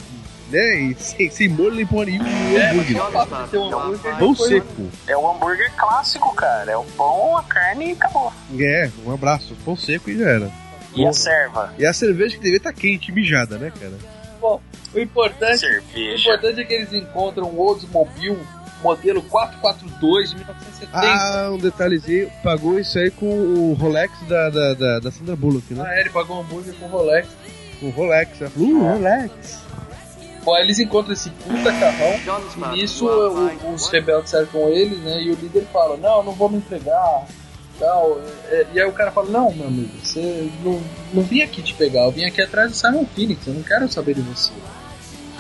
né? 0.50 0.76
E 0.76 0.96
sem, 0.96 1.30
sem 1.30 1.50
molho 1.50 1.76
nem 1.76 1.86
porra 1.86 2.06
nenhuma, 2.06 2.30
e 2.30 2.54
o 2.54 3.66
hambúrguer. 3.70 4.18
Pão 4.18 4.36
seco. 4.36 4.90
É 5.08 5.18
o 5.18 5.30
hambúrguer 5.30 5.72
clássico, 5.76 6.34
cara. 6.36 6.72
É 6.72 6.78
o 6.78 6.84
pão, 6.84 7.38
a 7.38 7.44
carne 7.44 7.90
e 7.90 7.92
acabou. 7.94 8.32
É, 8.60 8.90
um 9.06 9.14
abraço. 9.14 9.56
Pão 9.66 9.76
seco 9.76 10.10
e 10.10 10.18
já 10.18 10.30
era. 10.30 10.52
E 10.96 11.06
a 11.06 11.14
serva. 11.14 11.74
E 11.78 11.86
a 11.86 11.94
cerveja 11.94 12.36
que 12.36 12.44
devia 12.44 12.58
estar 12.58 12.74
quente, 12.74 13.12
mijada, 13.12 13.58
né, 13.58 13.72
cara? 13.80 13.94
Bom, 14.42 14.60
o 14.94 15.00
importante, 15.00 15.66
o 15.66 16.00
importante 16.00 16.62
é 16.62 16.64
que 16.66 16.74
eles 16.74 16.92
encontram 16.92 17.46
o 17.48 17.60
Oldsmobile 17.60 18.38
modelo 18.82 19.22
442 19.22 20.30
de 20.32 20.36
1970. 20.38 20.90
Ah, 20.92 21.52
um 21.52 21.58
detalhezinho. 21.58 22.32
Pagou 22.44 22.80
isso 22.80 22.98
aí 22.98 23.12
com 23.12 23.28
o 23.28 23.74
Rolex 23.74 24.12
da, 24.28 24.50
da, 24.50 24.74
da, 24.74 25.00
da 25.00 25.12
Sandra 25.12 25.36
Bullock, 25.36 25.74
né? 25.74 25.84
Ah, 25.88 25.96
é, 25.96 26.02
ele 26.02 26.10
pagou 26.10 26.38
um 26.38 26.42
hambúrguer 26.42 26.74
com 26.76 26.88
Rolex. 26.88 27.28
O 27.82 27.90
Rolex. 27.90 28.40
né? 28.40 28.52
Uh, 28.58 28.80
Rolex. 28.94 29.60
Bom, 30.44 30.56
aí 30.56 30.64
eles 30.64 30.80
encontram 30.80 31.14
esse 31.14 31.30
puta 31.30 31.72
carrão. 31.74 32.20
E 32.74 32.82
nisso 32.82 33.06
o- 33.08 33.74
os 33.76 33.90
rebeldes 33.90 34.32
cercam 34.32 34.70
eles, 34.70 34.98
né? 35.00 35.22
E 35.22 35.32
o 35.32 35.36
líder 35.36 35.66
fala: 35.72 35.98
Não, 35.98 36.24
não 36.24 36.34
vou 36.34 36.50
me 36.50 36.58
entregar. 36.58 37.26
Tal. 37.80 38.20
É, 38.50 38.66
E 38.74 38.80
aí 38.80 38.88
o 38.88 38.92
cara 38.92 39.12
fala: 39.12 39.30
Não, 39.30 39.52
meu 39.54 39.68
amigo, 39.68 39.90
você 40.04 40.50
não, 40.64 40.82
não 41.14 41.24
vim 41.24 41.42
aqui 41.42 41.62
te 41.62 41.74
pegar. 41.76 42.04
Eu 42.06 42.12
vim 42.12 42.26
aqui 42.26 42.42
atrás 42.42 42.72
do 42.72 42.76
Simon 42.78 43.06
Phoenix. 43.16 43.46
Eu 43.48 43.54
não 43.54 43.64
quero 43.64 43.88
saber 43.92 44.16
de 44.16 44.22
você. 44.22 44.52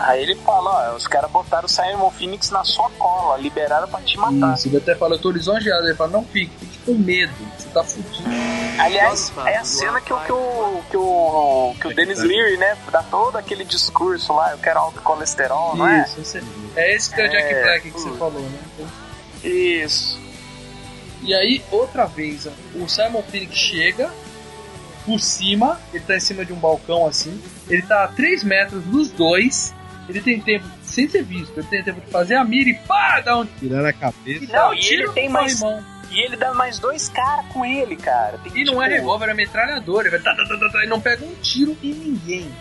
Aí 0.08 0.22
ele 0.24 0.36
fala, 0.36 0.92
ó, 0.92 0.96
os 0.96 1.08
caras 1.08 1.30
botaram 1.32 1.66
o 1.66 1.70
Simon 1.70 2.10
Phoenix 2.12 2.50
na 2.50 2.64
sua 2.64 2.90
cola, 2.92 3.38
liberaram 3.38 3.88
pra 3.88 4.02
te 4.02 4.18
matar. 4.18 4.56
Isso, 4.56 4.68
ele 4.68 4.78
até 4.78 4.96
fala: 4.96 5.16
Eu 5.16 5.20
tô 5.20 5.32
lisonjeado. 5.32 5.86
Ele 5.88 5.96
fala: 5.96 6.12
Não 6.12 6.24
fique, 6.26 6.52
fique 6.60 6.78
com 6.86 6.94
medo. 6.94 7.34
Você 7.58 7.68
tá 7.70 7.84
fudido. 7.84 8.30
Aliás, 8.80 9.32
é 9.46 9.58
a 9.58 9.64
cena 9.64 10.02
que, 10.02 10.12
o- 10.12 10.20
que, 10.22 10.32
o, 10.32 10.84
que, 10.90 10.98
o, 10.98 11.76
que 11.80 11.88
o 11.88 11.96
Dennis 11.96 12.20
Leary, 12.20 12.58
né, 12.58 12.76
dá 12.92 13.04
todo 13.04 13.36
aquele 13.38 13.64
discurso 13.64 14.34
lá, 14.34 14.52
eu 14.54 14.58
quero 14.58 14.80
alto 14.80 15.02
colesterol, 15.02 15.76
não 15.76 15.88
é? 15.88 16.04
Isso, 16.04 16.20
esse- 16.22 16.44
é 16.76 16.96
esse 16.96 17.14
que 17.14 17.22
é 17.22 17.26
o 17.28 17.30
Jack 17.30 17.54
É, 17.54 17.64
Black 17.64 17.92
que 17.92 18.00
você 18.00 18.10
falou, 18.18 18.42
né? 18.42 18.60
Isso. 19.44 20.20
E 21.22 21.34
aí, 21.36 21.64
outra 21.72 22.06
vez, 22.06 22.48
ó, 22.48 22.52
o 22.84 22.90
Simon 22.90 23.22
Phoenix 23.24 23.56
chega 23.56 24.10
por 25.06 25.20
cima, 25.20 25.80
ele 25.94 26.04
tá 26.04 26.16
em 26.16 26.20
cima 26.20 26.44
de 26.46 26.52
um 26.54 26.56
balcão 26.58 27.06
assim, 27.08 27.40
ele 27.70 27.82
tá 27.84 28.04
a 28.06 28.08
3 28.08 28.44
metros 28.44 28.84
dos 28.86 29.10
dois, 29.12 29.74
ele 30.12 30.22
tem 30.22 30.40
tempo, 30.42 30.66
sem 30.84 31.08
ser 31.10 31.24
visto, 31.24 31.52
ele 31.58 31.68
tem 31.68 31.84
tempo 31.84 32.02
de 32.02 32.12
fazer 32.12 32.36
a 32.36 32.44
mira 32.44 32.70
e 32.70 32.74
pá, 32.74 33.20
dá 33.22 33.38
um 33.40 33.46
Tirar 33.46 33.86
a 33.86 33.94
cabeça. 33.94 34.46
Não, 34.52 34.74
e 34.74 34.80
tiro 34.80 35.04
ele 35.04 35.12
tem 35.14 35.30
mais. 35.30 35.60
corrimão. 35.60 35.84
E 36.12 36.26
ele 36.26 36.36
dá 36.36 36.54
mais 36.54 36.78
dois 36.78 37.08
caras 37.08 37.46
com 37.54 37.64
ele, 37.66 37.96
cara. 37.96 38.38
Tem, 38.44 38.62
E 38.62 38.66
não 38.66 38.82
é 38.84 38.88
tipo, 38.88 39.00
revólver, 39.00 39.30
é 39.30 39.34
metralhador, 39.34 40.02
ele 40.02 40.10
vai 40.10 40.20
tá, 40.20 40.36
tá, 40.36 40.44
tá, 40.46 40.58
tá, 40.58 40.70
tá, 40.70 40.84
e 40.84 40.88
não 40.88 41.00
pega 41.00 41.24
um 41.26 41.34
tiro 41.42 41.78
em 41.82 41.94
ninguém. 41.94 42.52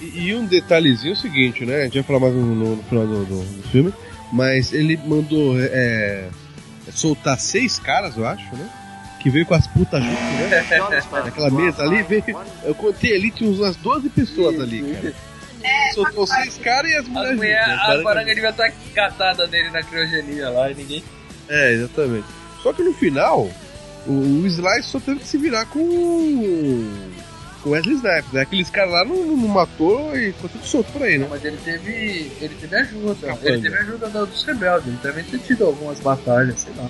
E, 0.00 0.26
e 0.28 0.34
um 0.34 0.44
detalhezinho 0.44 1.12
é 1.12 1.14
o 1.14 1.16
seguinte, 1.16 1.64
né? 1.64 1.76
A 1.76 1.84
gente 1.84 1.94
vai 1.94 2.02
falar 2.02 2.20
mais 2.20 2.34
no, 2.34 2.42
no- 2.54 2.76
no 2.76 2.82
final 2.82 3.06
do, 3.06 3.24
do- 3.24 3.42
do 3.62 3.68
filme. 3.70 3.92
Mas 4.30 4.72
ele 4.74 4.96
mandou 4.98 5.54
é, 5.58 6.28
soltar 6.90 7.38
seis 7.38 7.78
caras, 7.78 8.16
eu 8.16 8.26
acho, 8.26 8.44
né? 8.56 8.68
Que 9.20 9.30
veio 9.30 9.46
com 9.46 9.54
as 9.54 9.66
putas 9.66 10.02
junto, 10.02 10.14
né? 10.20 10.64
Naquela 11.24 11.50
mesa 11.50 11.82
ali, 11.82 12.02
veio. 12.02 12.24
Eu 12.64 12.74
contei 12.74 13.16
ali, 13.16 13.30
tinha 13.30 13.50
umas 13.50 13.76
12 13.76 14.08
pessoas 14.10 14.60
ali, 14.60 14.82
cara. 14.82 15.14
Soltou 15.94 16.26
seis 16.26 16.58
caras 16.58 16.90
e 16.90 16.94
as 16.94 17.00
As 17.04 17.08
mulheres. 17.08 17.36
mulher, 17.36 17.68
juntas, 17.68 18.00
a 18.00 18.02
baranga 18.02 18.34
devia 18.34 18.50
estar 18.50 18.72
catada 18.94 19.46
nele 19.46 19.70
na 19.70 19.82
criogenia 19.82 20.50
lá 20.50 20.70
e 20.70 20.74
ninguém. 20.74 21.04
É, 21.48 21.72
exatamente. 21.72 22.26
Só 22.62 22.72
que 22.72 22.82
no 22.82 22.94
final, 22.94 23.50
o, 24.06 24.12
o 24.12 24.46
Sly 24.46 24.82
só 24.82 25.00
teve 25.00 25.20
que 25.20 25.26
se 25.26 25.36
virar 25.38 25.66
com. 25.66 27.08
com 27.62 27.70
Wesley 27.70 27.94
Snipes, 27.96 28.32
né? 28.32 28.42
Aqueles 28.42 28.70
caras 28.70 28.92
lá 28.92 29.04
não, 29.04 29.16
não 29.16 29.48
matou 29.48 30.16
e 30.16 30.32
ficou 30.32 30.50
tudo 30.50 30.64
solto 30.66 30.92
por 30.92 31.02
aí, 31.02 31.18
né? 31.18 31.26
Mas 31.28 31.44
ele 31.44 31.56
teve. 31.64 32.32
ele 32.40 32.54
teve 32.60 32.76
ajuda. 32.76 33.26
Capanga. 33.28 33.48
Ele 33.48 33.62
teve 33.62 33.76
ajuda 33.78 34.08
do- 34.08 34.26
dos 34.26 34.42
rebeldes, 34.44 34.86
ele 34.88 34.98
deve 35.02 35.22
ter 35.24 35.38
tido 35.40 35.66
algumas 35.66 36.00
batalhas, 36.00 36.60
sei 36.60 36.72
lá. 36.76 36.88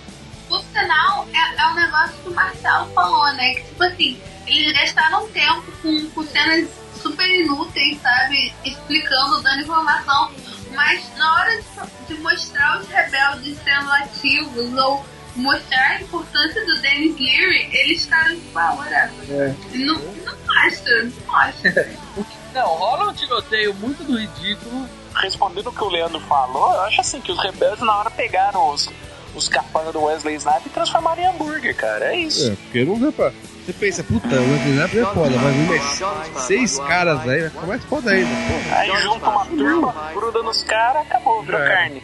Por 0.49 0.63
sinal, 0.73 1.27
é, 1.33 1.63
é 1.63 1.67
um 1.69 1.75
negócio 1.75 2.15
que 2.23 2.29
o 2.29 2.35
Marcelo 2.35 2.87
falou, 2.95 3.33
né? 3.35 3.55
Que 3.55 3.63
tipo 3.65 3.83
assim, 3.85 4.19
eles 4.47 4.73
gastaram 4.75 5.27
tempo 5.29 5.63
com, 5.83 6.11
com 6.11 6.23
cenas 6.25 6.69
super 7.03 7.27
inúteis, 7.27 8.01
sabe? 8.01 8.55
Explicando, 8.65 9.43
dando 9.43 9.63
informação. 9.63 10.31
Mas 10.75 11.05
na 11.17 11.35
hora 11.35 11.61
de, 11.61 12.15
de 12.15 12.21
mostrar 12.23 12.81
os 12.81 12.89
rebeldes 12.89 13.59
sendo 13.63 13.91
ativos 13.91 14.79
ou 14.79 15.05
mostrar 15.37 15.93
a 15.93 16.03
importância 16.03 16.65
do 16.65 16.81
Dennis 16.81 17.19
Leary, 17.19 17.69
eles 17.73 18.05
ficaram 18.05 18.35
tipo, 18.35 18.59
ah, 18.59 18.75
whatever. 18.75 19.31
É. 19.31 19.55
Não, 19.75 19.99
não 19.99 20.35
mostra, 20.47 21.05
não 21.05 21.27
mostra. 21.27 21.91
Não, 22.53 22.67
rola 22.67 23.11
um 23.11 23.15
tiroteio 23.15 23.73
muito 23.75 24.05
do 24.05 24.19
ridículo. 24.19 24.87
Respondendo 25.15 25.69
o 25.69 25.73
que 25.73 25.83
o 25.83 25.89
Leandro 25.89 26.21
falou, 26.21 26.71
eu 26.75 26.81
acho 26.83 27.01
assim 27.01 27.19
que 27.19 27.33
os 27.33 27.43
rebeldes 27.43 27.83
na 27.85 27.97
hora 27.97 28.11
pegaram 28.11 28.71
os, 28.71 28.91
os 29.35 29.49
capangas 29.49 29.93
do 29.93 30.03
Wesley 30.03 30.37
Snipes 30.37 30.67
e 30.67 30.71
transformaram 30.71 31.23
em 31.23 31.27
hambúrguer, 31.27 31.75
cara. 31.75 32.15
É 32.15 32.19
isso. 32.19 32.53
É, 32.53 32.57
porque 32.57 32.85
não 32.85 33.13
pra. 33.13 33.33
Você 33.65 33.73
pensa, 33.75 34.03
puta, 34.03 34.27
o 34.27 34.57
Snipes 34.57 34.97
é 34.97 35.05
foda, 35.15 35.31
mas 35.39 35.55
vir 35.55 35.69
mais 35.69 36.03
seis 36.47 36.79
caras 36.81 37.21
aí, 37.29 37.41
vai 37.43 37.51
ficar 37.51 37.67
mais 37.67 37.85
foda 37.85 38.11
ainda, 38.11 38.29
porra. 38.29 38.79
Aí 38.79 39.03
junta 39.03 39.29
uma 39.31 39.47
turma, 39.47 39.95
gruda 40.15 40.43
nos 40.43 40.65
caras, 40.65 41.03
acabou, 41.03 41.43
virou 41.45 41.61
É. 41.61 41.69
carne. 41.69 42.03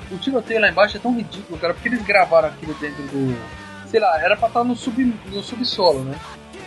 Tiroteio, 0.00 0.18
o 0.18 0.22
tiroteio 0.22 0.60
lá 0.60 0.68
embaixo 0.68 0.96
é 0.96 1.00
tão 1.00 1.14
ridículo, 1.14 1.58
cara, 1.58 1.74
porque 1.74 1.88
eles 1.88 2.02
gravaram 2.02 2.48
aquilo 2.48 2.74
dentro 2.74 3.02
do. 3.04 3.36
Sei 3.86 4.00
lá, 4.00 4.20
era 4.20 4.36
pra 4.36 4.48
estar 4.48 4.64
no, 4.64 4.74
sub, 4.74 5.14
no 5.26 5.42
subsolo, 5.42 6.04
né? 6.04 6.18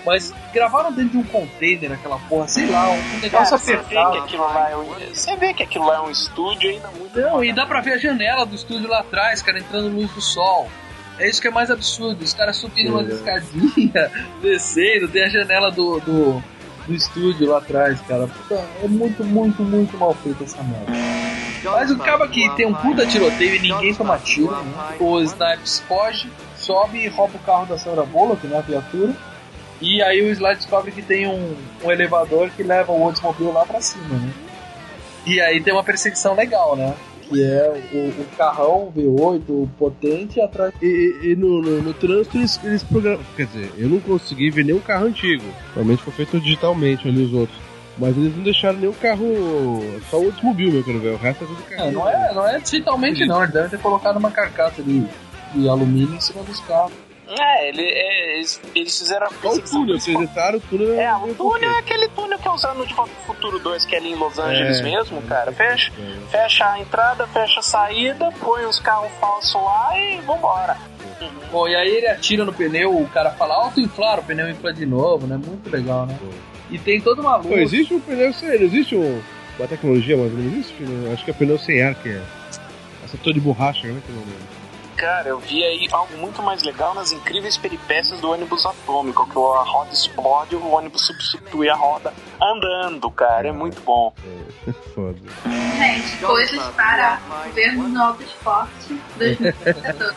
Mas 0.05 0.33
gravaram 0.53 0.91
dentro 0.91 1.11
de 1.11 1.17
um 1.17 1.23
container, 1.23 1.91
aquela 1.91 2.17
porra, 2.19 2.47
sei 2.47 2.67
lá, 2.67 2.89
um 2.89 3.19
negócio 3.19 3.29
Cara, 3.31 3.45
você 3.45 3.75
vê 3.75 3.83
que 3.83 3.97
apertado. 3.97 4.17
aquilo 4.17 4.43
lá 4.43 4.69
é 4.69 4.77
um, 4.77 4.85
você 5.13 5.35
vê 5.35 5.53
que 5.53 5.63
aquilo 5.63 5.85
lá 5.85 5.97
é 5.97 6.01
um 6.01 6.09
estúdio 6.09 6.69
ainda 6.69 6.87
muito. 6.89 7.19
Não, 7.19 7.43
e 7.43 7.51
dá 7.51 7.65
pra 7.65 7.81
ver 7.81 7.93
a 7.93 7.97
janela 7.97 8.45
do 8.45 8.55
estúdio 8.55 8.87
lá 8.87 8.99
atrás, 8.99 9.41
cara, 9.41 9.59
entrando 9.59 9.89
luz 9.89 10.09
do 10.11 10.21
sol. 10.21 10.69
É 11.19 11.29
isso 11.29 11.41
que 11.41 11.49
é 11.49 11.51
mais 11.51 11.69
absurdo. 11.69 12.23
Os 12.23 12.33
caras 12.33 12.55
subindo 12.55 12.91
umas 12.91 13.07
escadinhas, 13.09 14.11
descendo, 14.41 15.09
tem 15.09 15.25
a 15.25 15.29
janela 15.29 15.69
do, 15.69 15.99
do, 15.99 16.43
do 16.87 16.93
estúdio 16.93 17.49
lá 17.49 17.59
atrás, 17.59 17.99
cara. 18.01 18.27
Puta, 18.27 18.55
é 18.83 18.87
muito, 18.87 19.23
muito, 19.23 19.61
muito 19.61 19.97
mal 19.97 20.13
feita 20.15 20.43
essa 20.43 20.61
merda. 20.63 20.91
Mas 21.63 21.91
acaba 21.91 22.27
que 22.27 22.49
tem 22.55 22.65
um 22.65 22.73
puta 22.73 23.05
tiroteio 23.05 23.55
e 23.55 23.59
ninguém 23.59 23.93
toma 23.93 24.17
tiro. 24.17 24.51
Né? 24.51 24.95
O 24.99 25.19
Snipes 25.21 25.79
foge, 25.87 26.29
sobe 26.55 26.99
e 26.99 27.07
rouba 27.07 27.35
o 27.35 27.39
carro 27.39 27.65
da 27.65 27.77
Sandra 27.77 28.03
Bullock, 28.05 28.47
né, 28.47 28.57
a 28.57 28.61
viatura. 28.61 29.13
E 29.81 30.01
aí 30.01 30.21
o 30.21 30.29
Sly 30.29 30.55
descobre 30.55 30.91
que 30.91 31.01
tem 31.01 31.27
um, 31.27 31.55
um 31.83 31.91
elevador 31.91 32.49
que 32.49 32.63
leva 32.63 32.91
o 32.91 33.01
Oldsmobile 33.01 33.51
lá 33.51 33.65
pra 33.65 33.81
cima, 33.81 34.07
né? 34.09 34.33
E 35.25 35.39
aí 35.39 35.61
tem 35.61 35.73
uma 35.73 35.83
perseguição 35.83 36.33
legal, 36.33 36.75
né? 36.75 36.93
Que 37.29 37.43
é 37.43 37.83
o, 37.93 37.97
o 38.21 38.25
carrão 38.37 38.91
V8 38.95 39.69
potente 39.77 40.41
atrás. 40.41 40.73
E, 40.81 40.85
e- 41.23 41.31
e 41.31 41.35
no, 41.35 41.61
no, 41.61 41.81
no 41.81 41.93
trânsito 41.93 42.37
eles, 42.37 42.59
eles 42.63 42.83
programam. 42.83 43.23
Quer 43.35 43.45
dizer, 43.45 43.71
eu 43.77 43.87
não 43.87 43.99
consegui 43.99 44.49
ver 44.49 44.65
nenhum 44.65 44.79
carro 44.79 45.05
antigo. 45.05 45.43
Provavelmente 45.73 46.01
foi 46.03 46.13
feito 46.13 46.39
digitalmente 46.39 47.07
ali 47.07 47.23
os 47.23 47.33
outros. 47.33 47.57
Mas 47.97 48.15
eles 48.17 48.35
não 48.35 48.43
deixaram 48.43 48.79
nenhum 48.79 48.93
carro. 48.93 49.25
Só 50.09 50.17
o 50.19 50.25
Oldsmobile, 50.25 50.71
meu, 50.71 50.83
que 50.83 50.89
eu 50.89 50.93
não 50.95 51.01
ver. 51.01 51.13
O 51.13 51.17
resto 51.17 51.43
é 51.43 51.47
tudo 51.47 51.63
carro. 51.63 51.89
É, 51.89 51.91
não, 51.91 52.09
é, 52.09 52.33
não 52.33 52.47
é 52.47 52.59
digitalmente 52.59 53.25
não, 53.25 53.41
eles 53.43 53.53
devem 53.53 53.69
ter 53.69 53.79
colocado 53.79 54.17
uma 54.17 54.31
carcaça 54.31 54.81
de, 54.81 55.03
de 55.53 55.69
alumínio 55.69 56.15
em 56.15 56.21
cima 56.21 56.41
dos 56.43 56.59
carros. 56.61 56.93
É, 57.29 57.69
ele, 57.69 57.83
é, 57.83 58.35
eles, 58.37 58.59
eles 58.73 58.97
fizeram 58.97 59.27
a 59.27 59.29
Só 59.29 59.53
o 59.53 59.61
túnel, 59.61 59.97
apresentaram 59.97 60.57
o 60.57 60.61
túnel. 60.61 60.99
É, 60.99 61.15
o 61.15 61.33
túnel 61.35 61.71
é 61.71 61.77
aquele 61.79 62.07
túnel 62.09 62.39
que 62.39 62.47
é 62.47 62.51
usado 62.51 62.79
no 62.79 62.87
De 62.87 62.93
Volta 62.93 63.11
pro 63.13 63.35
Futuro 63.35 63.59
2, 63.59 63.85
que 63.85 63.95
é 63.95 63.99
ali 63.99 64.11
em 64.13 64.15
Los 64.15 64.39
Angeles 64.39 64.79
É. 64.79 64.83
mesmo, 64.83 65.21
cara. 65.23 65.51
Fecha, 65.51 65.91
fecha 66.31 66.67
a 66.67 66.79
entrada, 66.79 67.27
fecha 67.27 67.59
a 67.59 67.63
saída, 67.63 68.31
põe 68.39 68.65
os 68.65 68.79
carros 68.79 69.11
falsos 69.19 69.53
lá 69.53 69.95
e 69.97 70.19
vambora. 70.21 70.75
Bom, 71.51 71.67
e 71.67 71.75
aí 71.75 71.89
ele 71.97 72.07
atira 72.07 72.45
no 72.45 72.53
pneu, 72.53 72.95
o 72.99 73.07
cara 73.09 73.31
fala 73.31 73.53
auto-inflar, 73.55 74.19
o 74.19 74.23
pneu 74.23 74.49
infla 74.49 74.73
de 74.73 74.85
novo, 74.85 75.27
né? 75.27 75.35
Muito 75.37 75.69
legal, 75.69 76.05
né? 76.05 76.17
E 76.71 76.77
tem 76.79 76.99
toda 77.01 77.21
uma 77.21 77.35
luz. 77.37 77.47
Pô, 77.47 77.57
existe 77.57 77.93
um 77.93 77.99
pneu 77.99 78.31
sem. 78.33 78.49
Não 78.49 78.65
existe 78.65 78.95
um, 78.95 79.21
uma 79.57 79.67
tecnologia, 79.67 80.15
mas 80.17 80.31
não 80.31 80.39
existe 80.39 80.73
pneu. 80.73 81.11
Acho 81.11 81.25
que 81.25 81.31
é 81.31 81.33
pneu 81.33 81.59
sem 81.59 81.81
ar, 81.81 81.93
que 81.95 82.09
é. 82.09 82.21
Acertor 83.05 83.33
de 83.33 83.39
borracha, 83.39 83.87
né? 83.87 84.01
Que 84.05 84.11
não 84.11 84.23
Cara, 84.99 85.29
eu 85.29 85.39
vi 85.39 85.63
aí 85.63 85.87
algo 85.93 86.17
muito 86.17 86.43
mais 86.43 86.61
legal 86.61 86.93
nas 86.93 87.13
incríveis 87.13 87.55
peripécias 87.55 88.19
do 88.19 88.31
ônibus 88.31 88.65
atômico, 88.65 89.25
que 89.29 89.37
a 89.37 89.63
roda 89.63 89.93
explode 89.93 90.53
e 90.53 90.57
o 90.57 90.71
ônibus 90.71 91.05
substitui 91.05 91.69
a 91.69 91.73
roda 91.73 92.13
andando, 92.41 93.09
cara. 93.09 93.47
É 93.47 93.51
muito 93.53 93.81
bom. 93.81 94.13
É 94.67 94.73
foda. 94.93 95.17
Gente, 95.77 96.17
coisas 96.17 96.61
para 96.75 97.17
governo 97.45 97.87
Novo 97.87 98.21
Esporte 98.21 99.01
2014. 99.15 100.15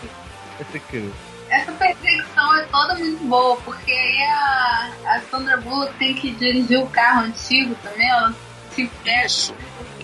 Essa 1.49 1.71
perseguição 1.71 2.55
é 2.57 2.65
toda 2.65 2.97
muito 2.97 3.25
boa, 3.25 3.57
porque 3.59 3.93
aí 3.93 4.23
a, 4.25 4.91
a 5.15 5.21
Sandra 5.31 5.59
Bullock 5.59 5.95
tem 5.95 6.13
que 6.13 6.33
dirigir 6.33 6.81
o 6.81 6.89
carro 6.89 7.27
antigo 7.27 7.77
também, 7.85 8.11
ela 8.11 8.35
se 8.75 8.91
Isso. 9.25 9.55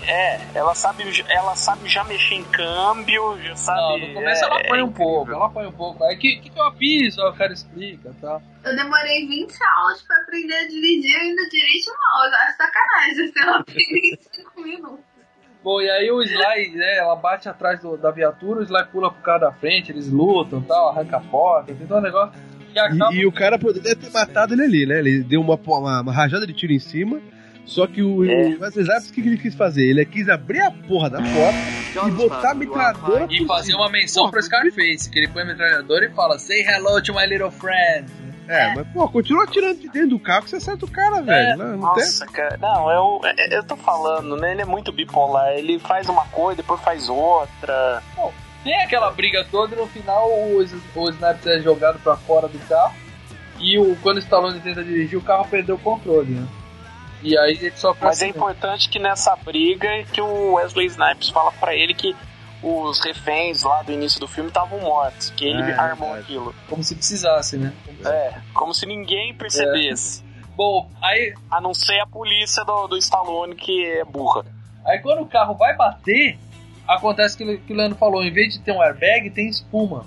É, 0.09 0.41
ela 0.55 0.75
sabe, 0.75 1.05
ela 1.29 1.55
sabe 1.55 1.87
já 1.89 2.03
mexer 2.05 2.37
em 2.37 2.45
câmbio, 2.45 3.39
já 3.43 3.55
sabe. 3.55 3.79
Não, 3.81 3.99
no 4.09 4.15
começo 4.15 4.43
ela 4.45 4.59
é, 4.61 4.67
apanha 4.67 4.81
é 4.81 4.85
um 4.85 4.93
pouco, 4.93 5.31
ela 5.31 5.47
apanha 5.47 5.69
um 5.69 5.73
pouco. 5.73 6.03
Aí 6.05 6.17
que, 6.17 6.37
que, 6.37 6.49
que 6.49 6.59
eu? 6.59 6.65
Aí 6.65 7.29
o 7.31 7.35
cara 7.35 7.53
explica 7.53 8.15
tá? 8.21 8.41
Eu 8.65 8.75
demorei 8.75 9.27
20 9.27 9.53
aulas 9.77 10.03
pra 10.03 10.17
aprender 10.23 10.55
a 10.55 10.67
dirigir 10.67 11.11
e 11.11 11.17
ainda 11.17 11.43
dirijo 11.51 11.91
mal. 11.91 12.27
Eu 12.27 12.35
acho 12.35 12.57
sacanagem 12.57 13.33
se 13.33 13.39
ela 13.39 13.59
aprender 13.59 14.01
em 14.15 14.19
5 14.37 14.63
minutos. 14.63 14.99
Bom, 15.63 15.81
e 15.83 15.91
aí 15.91 16.11
o 16.11 16.23
Sly, 16.23 16.71
né, 16.77 16.97
ela 16.99 17.17
bate 17.17 17.49
atrás 17.49 17.81
do- 17.81 17.97
da 17.99 18.11
viatura, 18.11 18.61
o 18.61 18.63
Sly 18.63 18.85
pula 18.93 19.11
pro 19.13 19.23
cara 19.23 19.39
da 19.39 19.53
frente, 19.53 19.91
eles 19.93 20.09
lutam 20.09 20.63
tal, 20.63 20.89
arranca 20.91 21.17
a 21.19 21.21
porta, 21.21 21.75
tem 21.75 21.87
todo 21.87 21.99
um 21.99 22.03
negócio. 22.03 22.33
E. 22.75 22.79
E, 23.13 23.17
e 23.17 23.27
o 23.27 23.33
cara 23.33 23.59
poderia 23.59 23.97
ter 23.97 24.11
matado 24.11 24.55
ele 24.55 24.63
ali, 24.63 24.87
né? 24.87 24.99
Ele 25.01 25.23
deu 25.23 25.41
uma, 25.41 25.57
uma, 25.57 26.01
uma 26.01 26.13
rajada 26.13 26.47
de 26.47 26.53
tiro 26.55 26.73
em 26.73 26.79
cima. 26.79 27.21
Só 27.69 27.87
que 27.87 28.03
o, 28.03 28.25
É. 28.25 28.57
o 28.57 28.61
Wesley 28.63 28.83
Snipes, 28.85 29.11
o 29.11 29.13
que, 29.13 29.23
que 29.23 29.29
ele 29.29 29.37
quis 29.39 29.55
fazer? 29.55 29.85
Ele 29.87 30.03
quis 30.07 30.27
abrir 30.29 30.61
a 30.63 30.71
porra 30.71 31.11
da 31.11 31.19
porta 31.19 32.09
e 32.09 32.11
botar 32.13 32.51
a 32.53 32.55
metralhadora 32.55 33.27
E 33.31 33.45
fazer 33.47 33.75
uma 33.75 33.91
menção 33.91 34.31
pro 34.31 34.43
Scarface, 34.43 35.11
que 35.11 35.19
ele 35.19 35.29
põe 35.29 35.43
a 35.43 35.45
metralhadora 35.45 36.07
e 36.07 36.11
fala 36.11 36.39
Say 36.39 36.63
hello 36.63 37.01
to 37.03 37.13
my 37.15 37.27
little 37.27 37.51
friend. 37.51 38.11
É, 38.49 38.75
mas 38.75 38.87
pô, 38.89 39.07
continua 39.11 39.45
atirando 39.45 39.79
de 39.79 39.89
dentro 39.91 40.09
do 40.09 40.19
carro 40.19 40.45
que 40.45 40.49
você 40.51 40.57
acerta 40.57 40.87
o 40.87 40.91
cara, 40.91 41.21
velho. 41.21 41.59
Não, 41.59 41.77
não 41.77 41.93
tem? 41.93 42.03
Nossa, 42.05 42.25
cara. 42.27 42.57
Não, 42.57 42.91
eu, 42.91 43.21
eu 43.51 43.63
tô 43.63 43.77
falando, 43.77 44.35
né? 44.39 44.53
Ele 44.53 44.63
é 44.63 44.65
muito 44.65 44.91
bipolar. 44.91 45.51
Ele 45.53 45.79
faz 45.79 46.09
uma 46.09 46.25
coisa, 46.29 46.63
depois 46.63 46.81
faz 46.81 47.11
outra. 47.11 48.03
Tem 48.65 48.83
aquela 48.83 49.11
briga 49.11 49.47
toda 49.51 49.75
e 49.75 49.79
no 49.79 49.87
final 49.87 50.31
o, 50.31 50.57
o 50.61 50.63
Snipes 51.11 51.47
é 51.47 51.61
jogado 51.61 51.99
pra 51.99 52.17
fora 52.17 52.49
do 52.49 52.59
carro. 52.67 52.95
E 53.61 53.79
o, 53.79 53.95
quando 53.97 54.17
o 54.17 54.21
Stallone 54.21 54.59
tenta 54.61 54.83
dirigir, 54.83 55.19
o 55.19 55.23
carro 55.23 55.47
perdeu 55.51 55.75
o 55.75 55.79
controle, 55.79 56.31
né? 56.33 56.47
E 57.23 57.37
aí 57.37 57.53
ele 57.61 57.73
sofre 57.77 58.05
Mas 58.05 58.23
é 58.23 58.27
acidente. 58.27 58.37
importante 58.37 58.89
que 58.89 58.99
nessa 58.99 59.35
briga 59.37 59.89
que 60.13 60.21
o 60.21 60.55
Wesley 60.55 60.87
Snipes 60.87 61.29
fala 61.31 61.51
pra 61.53 61.75
ele 61.75 61.93
que 61.95 62.15
os 62.63 63.01
reféns 63.01 63.63
lá 63.63 63.83
do 63.83 63.93
início 63.93 64.19
do 64.21 64.27
filme 64.29 64.49
estavam 64.49 64.81
mortos, 64.81 65.31
que 65.31 65.45
ele 65.47 65.63
É, 65.63 65.75
armou 65.75 66.09
verdade. 66.09 66.25
aquilo. 66.25 66.55
Como 66.69 66.83
se 66.83 66.95
precisasse, 66.95 67.57
né? 67.57 67.73
É, 68.05 68.35
como 68.55 68.73
se 68.75 68.85
ninguém 68.87 69.35
percebesse. 69.35 70.25
Bom, 70.57 70.91
aí. 71.03 71.35
A 71.51 71.61
não 71.61 71.73
ser 71.73 72.01
a 72.01 72.07
polícia 72.07 72.65
do, 72.65 72.89
do 72.89 72.97
Stallone 72.97 73.55
que 73.55 73.85
é 73.85 74.05
burra. 74.05 74.45
Aí 74.85 74.99
quando 75.01 75.23
o 75.23 75.27
carro 75.27 75.55
vai 75.55 75.77
bater, 75.77 76.39
acontece 76.87 77.35
o 77.35 77.39
que, 77.39 77.59
que 77.59 77.73
o 77.73 77.77
Leandro 77.77 77.97
falou, 77.99 78.25
em 78.25 78.33
vez 78.33 78.55
de 78.55 78.61
ter 78.61 78.73
um 78.73 78.83
airbag, 78.83 79.31
tem 79.31 79.49
espuma. 79.49 80.05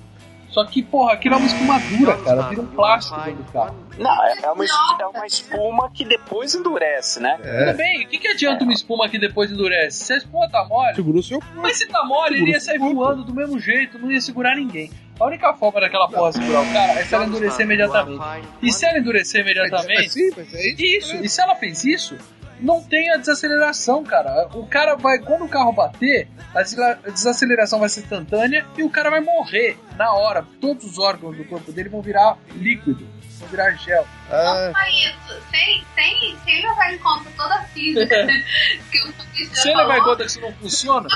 Só 0.52 0.65
que, 0.65 0.84
porra, 0.84 1.14
aquilo 1.14 1.36
é 1.36 1.38
uma 1.38 1.48
espumadura, 1.48 2.18
cara. 2.18 2.41
Vira 2.49 2.61
um 2.61 2.68
plástico 2.68 3.19
dentro 3.22 3.44
do 3.44 3.52
carro. 3.52 3.76
Não, 3.98 4.23
é, 4.23 4.34
é 4.44 4.52
uma, 4.52 4.65
é 4.99 5.06
uma 5.06 5.26
espuma 5.26 5.90
que 5.91 6.03
depois 6.03 6.53
endurece, 6.53 7.22
né? 7.22 7.38
Tudo 7.38 7.78
bem, 7.78 8.06
o 8.06 8.10
que, 8.10 8.18
que 8.18 8.28
adianta 8.28 8.64
uma 8.64 8.73
espuma 8.73 9.07
que 9.07 9.18
depois 9.18 9.49
endurece? 9.49 10.03
Se 10.03 10.14
a 10.14 10.18
espuma 10.18 10.49
tá 10.49 10.65
mole. 10.65 10.94
Segura 10.95 11.19
o 11.19 11.23
seu 11.23 11.41
Mas 11.56 11.78
se 11.78 11.88
tá 11.88 12.03
mole, 12.03 12.38
ele 12.41 12.52
ia 12.52 12.60
sair 12.60 12.80
voando 12.80 13.23
do 13.23 13.34
mesmo 13.34 13.60
jeito, 13.60 13.98
não 13.98 14.11
ia 14.11 14.19
segurar 14.19 14.56
ninguém. 14.56 14.91
A 15.18 15.26
única 15.26 15.53
forma 15.53 15.80
daquela 15.80 16.10
porra 16.10 16.32
segurar 16.34 16.61
o 16.61 16.73
cara 16.73 16.99
é 16.99 17.06
se 17.06 17.15
ela 17.15 17.26
endurecer 17.26 17.65
imediatamente. 17.65 18.23
E 18.61 18.72
se 18.73 18.86
ela 18.86 18.99
endurecer 18.99 19.41
imediatamente. 19.41 20.10
Sim, 20.10 20.32
mas 20.36 20.53
é 20.53 20.68
isso. 20.78 21.15
E 21.18 21.30
se 21.30 21.41
ela 21.41 21.56
fez 21.56 21.86
isso, 21.86 22.18
não 22.62 22.82
tem 22.82 23.12
a 23.12 23.18
desaceleração, 23.18 24.04
cara. 24.04 24.48
O 24.54 24.66
cara 24.68 24.96
vai. 24.96 25.20
Quando 25.20 25.46
o 25.46 25.50
carro 25.50 25.72
bater, 25.72 26.28
a 26.54 26.62
desaceleração 27.10 27.80
vai 27.80 27.90
ser 27.90 28.02
instantânea 28.02 28.66
e 28.78 28.84
o 28.84 28.90
cara 28.90 29.10
vai 29.10 29.22
morrer 29.22 29.78
na 29.98 30.14
hora. 30.14 30.46
Todos 30.60 30.86
os 30.86 31.00
órgãos 31.00 31.36
do 31.36 31.44
corpo 31.46 31.72
dele 31.72 31.90
vão 31.90 32.02
virar 32.02 32.38
líquido, 32.56 33.08
vão 33.40 33.50
virar 33.50 33.72
gel. 33.72 34.06
Ah, 34.32 34.68
Não 34.68 34.74
só 34.74 34.90
isso, 34.90 35.41
sem, 35.52 35.86
sem, 35.95 36.38
sem 36.45 36.68
levar 36.68 36.94
em 36.94 36.98
conta 36.99 37.30
toda 37.36 37.56
a 37.56 37.64
física 37.66 38.16
que 38.91 39.03
o 39.03 39.14
Fabrício 39.14 39.56
já 39.56 39.62
Se 39.62 39.70
ele 39.70 39.78
levar 39.78 39.98
em 39.98 40.03
conta 40.03 40.24
que 40.24 40.30
isso 40.30 40.41
não 40.41 40.53
funciona, 40.53 41.08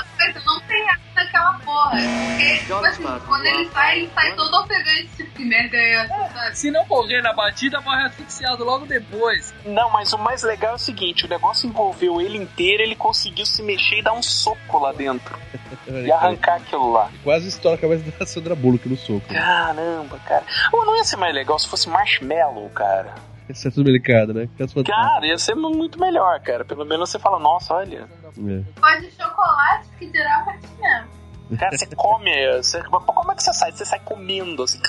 não 0.44 0.60
tem 0.60 0.90
ar 0.90 1.00
naquela 1.14 1.58
porra. 1.60 1.90
Porque, 1.92 2.58
tipo 2.58 2.74
assim, 2.74 3.02
quando 3.26 3.46
ele 3.46 3.70
sai, 3.70 3.98
ele 3.98 4.10
sai 4.14 4.34
todo 4.34 4.54
ofegante, 4.62 5.08
tipo, 5.16 5.30
que 5.32 5.44
merda 5.44 5.76
é 5.76 5.94
essa, 5.94 6.28
sabe? 6.32 6.58
se 6.58 6.70
não 6.70 6.86
morrer 6.86 7.22
na 7.22 7.32
batida, 7.32 7.80
morre 7.80 8.04
asfixiado 8.04 8.64
logo 8.64 8.86
depois. 8.86 9.54
Não, 9.64 9.90
mas 9.90 10.12
o 10.12 10.18
mais 10.18 10.42
legal 10.42 10.72
é 10.72 10.74
o 10.74 10.78
seguinte: 10.78 11.24
o 11.24 11.28
negócio 11.28 11.68
envolveu 11.68 12.20
ele 12.20 12.38
inteiro, 12.38 12.82
ele 12.82 12.94
conseguiu 12.94 13.46
se 13.46 13.62
mexer 13.62 13.98
e 13.98 14.02
dar 14.02 14.12
um 14.12 14.22
soco 14.22 14.78
lá 14.78 14.92
dentro. 14.92 15.36
E 15.88 16.10
arrancar 16.10 16.56
aquilo 16.56 16.90
lá. 16.90 17.08
Quase 17.22 17.48
estoura 17.48 17.76
a 17.76 17.80
cabeça 17.80 18.04
da 18.18 18.26
Sandra 18.26 18.56
Bullock 18.56 18.88
no 18.88 18.96
soco. 18.96 19.22
Caramba, 19.28 20.18
cara. 20.26 20.42
Ou 20.72 20.84
não 20.84 20.96
ia 20.96 21.04
ser 21.04 21.16
mais 21.16 21.32
legal 21.32 21.56
se 21.60 21.68
fosse 21.68 21.88
marshmallow, 21.88 22.68
cara. 22.70 23.05
Esse 23.48 23.68
é 23.68 23.70
tudo 23.70 23.84
delicado, 23.84 24.34
né? 24.34 24.48
Cara, 24.84 25.26
ia 25.26 25.38
ser 25.38 25.54
muito 25.54 26.00
melhor, 26.00 26.40
cara. 26.40 26.64
Pelo 26.64 26.84
menos 26.84 27.10
você 27.10 27.18
fala, 27.18 27.38
nossa, 27.38 27.74
olha. 27.74 28.08
É. 28.24 28.80
Pode 28.80 29.10
chocolate 29.12 29.88
que 29.98 30.10
dirá 30.10 30.44
marshmallow. 30.44 31.16
Cara, 31.58 31.78
você 31.78 31.86
come. 31.94 32.56
Você, 32.56 32.82
como 32.82 33.32
é 33.32 33.34
que 33.36 33.42
você 33.42 33.52
sai? 33.52 33.70
Você 33.70 33.84
sai 33.84 34.00
comendo, 34.00 34.64
assim. 34.64 34.80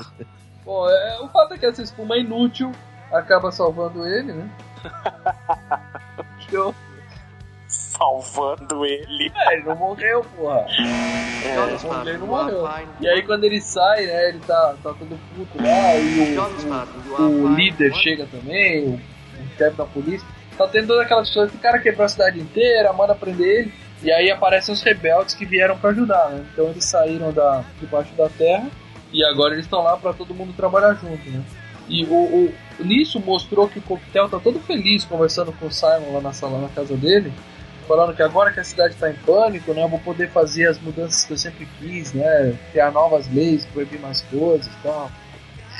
Bom, 0.64 0.88
é, 0.88 1.20
o 1.20 1.28
fato 1.28 1.54
é 1.54 1.58
que 1.58 1.66
essa 1.66 1.82
espuma 1.82 2.14
é 2.16 2.20
inútil 2.20 2.72
acaba 3.12 3.50
salvando 3.50 4.06
ele, 4.06 4.32
né? 4.32 4.50
Show. 6.50 6.74
Salvando 7.96 8.84
ele. 8.84 9.32
É, 9.34 9.54
ele 9.54 9.64
não 9.64 9.76
morreu, 9.76 10.24
porra. 10.36 10.66
É, 10.68 11.46
Ele 11.46 11.56
não 11.56 11.78
morreu, 11.82 12.08
ele 12.08 12.18
não 12.18 12.26
morreu. 12.26 12.68
E 13.00 13.08
aí 13.08 13.22
quando 13.22 13.44
ele 13.44 13.60
sai, 13.60 14.06
né, 14.06 14.28
ele 14.30 14.40
tá, 14.40 14.74
tá 14.82 14.92
todo 14.94 15.18
puto 15.36 15.62
lá, 15.62 15.96
e 15.96 16.36
o, 17.18 17.22
o, 17.22 17.44
o 17.44 17.54
líder 17.54 17.94
chega 17.94 18.26
também, 18.26 18.84
o, 18.84 18.94
o 18.94 19.58
chefe 19.58 19.76
da 19.76 19.84
polícia. 19.84 20.26
Tá 20.56 20.66
tendo 20.68 20.88
toda 20.88 21.02
aquela 21.02 21.22
história 21.22 21.50
que 21.50 21.56
o 21.56 21.60
cara 21.60 21.78
quebrou 21.78 22.04
a 22.04 22.08
cidade 22.08 22.40
inteira, 22.40 22.92
manda 22.92 23.14
prender 23.14 23.60
ele. 23.60 23.74
E 24.02 24.12
aí 24.12 24.30
aparecem 24.30 24.72
os 24.72 24.82
rebeldes 24.82 25.34
que 25.34 25.44
vieram 25.44 25.76
pra 25.78 25.90
ajudar, 25.90 26.30
né? 26.30 26.44
Então 26.52 26.66
eles 26.68 26.84
saíram 26.84 27.32
da, 27.32 27.64
debaixo 27.80 28.12
da 28.14 28.28
terra 28.28 28.68
e 29.12 29.24
agora 29.24 29.54
eles 29.54 29.64
estão 29.64 29.82
lá 29.82 29.96
pra 29.96 30.12
todo 30.12 30.34
mundo 30.34 30.52
trabalhar 30.54 30.94
junto, 30.94 31.30
né? 31.30 31.42
E 31.88 32.04
o, 32.04 32.14
o, 32.14 32.54
nisso 32.80 33.20
mostrou 33.20 33.68
que 33.68 33.78
o 33.78 33.82
coquetel 33.82 34.28
tá 34.28 34.38
todo 34.38 34.58
feliz 34.60 35.04
conversando 35.04 35.52
com 35.52 35.66
o 35.66 35.72
Simon 35.72 36.12
lá 36.14 36.20
na 36.20 36.32
sala 36.32 36.60
na 36.60 36.68
casa 36.68 36.96
dele, 36.96 37.32
falando 37.84 38.14
que 38.14 38.22
agora 38.22 38.52
que 38.52 38.60
a 38.60 38.64
cidade 38.64 38.94
tá 38.96 39.10
em 39.10 39.14
pânico, 39.14 39.72
né, 39.72 39.82
eu 39.84 39.88
vou 39.88 40.00
poder 40.00 40.30
fazer 40.30 40.68
as 40.68 40.78
mudanças 40.78 41.24
que 41.24 41.32
eu 41.32 41.38
sempre 41.38 41.66
quis, 41.78 42.12
né, 42.12 42.58
criar 42.72 42.90
novas 42.90 43.32
leis, 43.32 43.64
proibir 43.66 44.00
mais 44.00 44.20
coisas 44.22 44.66
e 44.66 44.82
tal. 44.82 45.10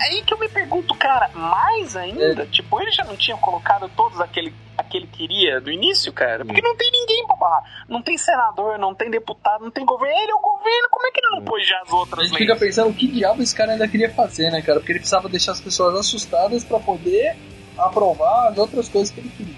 Aí 0.00 0.22
que 0.22 0.34
eu 0.34 0.38
me 0.40 0.48
pergunto, 0.48 0.92
cara, 0.96 1.30
mais 1.32 1.94
ainda? 1.94 2.44
Tipo, 2.46 2.80
eles 2.80 2.96
já 2.96 3.04
não 3.04 3.16
tinham 3.16 3.38
colocado 3.38 3.88
todos 3.96 4.20
aquele, 4.20 4.52
aquele 4.76 5.06
queria 5.06 5.60
do 5.60 5.70
início, 5.70 6.12
cara? 6.12 6.44
Porque 6.44 6.60
não 6.60 6.74
tem 6.74 6.90
ninguém 6.90 7.24
pra 7.28 7.36
barrar. 7.36 7.62
Não 7.88 8.02
tem 8.02 8.18
senador, 8.18 8.76
não 8.76 8.92
tem 8.92 9.08
deputado, 9.08 9.62
não 9.62 9.70
tem 9.70 9.84
governo. 9.86 10.16
Ele 10.20 10.32
é 10.32 10.34
o 10.34 10.40
governo, 10.40 10.88
como 10.90 11.06
é 11.06 11.10
que 11.12 11.20
ele 11.20 11.36
não 11.36 11.44
pôs 11.44 11.64
já 11.64 11.80
as 11.80 11.92
A 11.92 11.94
outras 11.94 12.24
gente 12.28 12.32
leis? 12.38 12.44
fica 12.44 12.56
pensando 12.66 12.90
o 12.90 12.94
que 12.94 13.06
diabo 13.06 13.40
esse 13.40 13.54
cara 13.54 13.70
ainda 13.70 13.86
queria 13.86 14.10
fazer, 14.12 14.50
né, 14.50 14.60
cara? 14.62 14.80
Porque 14.80 14.90
ele 14.90 14.98
precisava 14.98 15.28
deixar 15.28 15.52
as 15.52 15.60
pessoas 15.60 15.94
assustadas 15.94 16.64
pra 16.64 16.80
poder 16.80 17.36
aprovar 17.78 18.48
as 18.48 18.58
outras 18.58 18.88
coisas 18.88 19.12
que 19.14 19.20
ele 19.20 19.30
queria. 19.36 19.54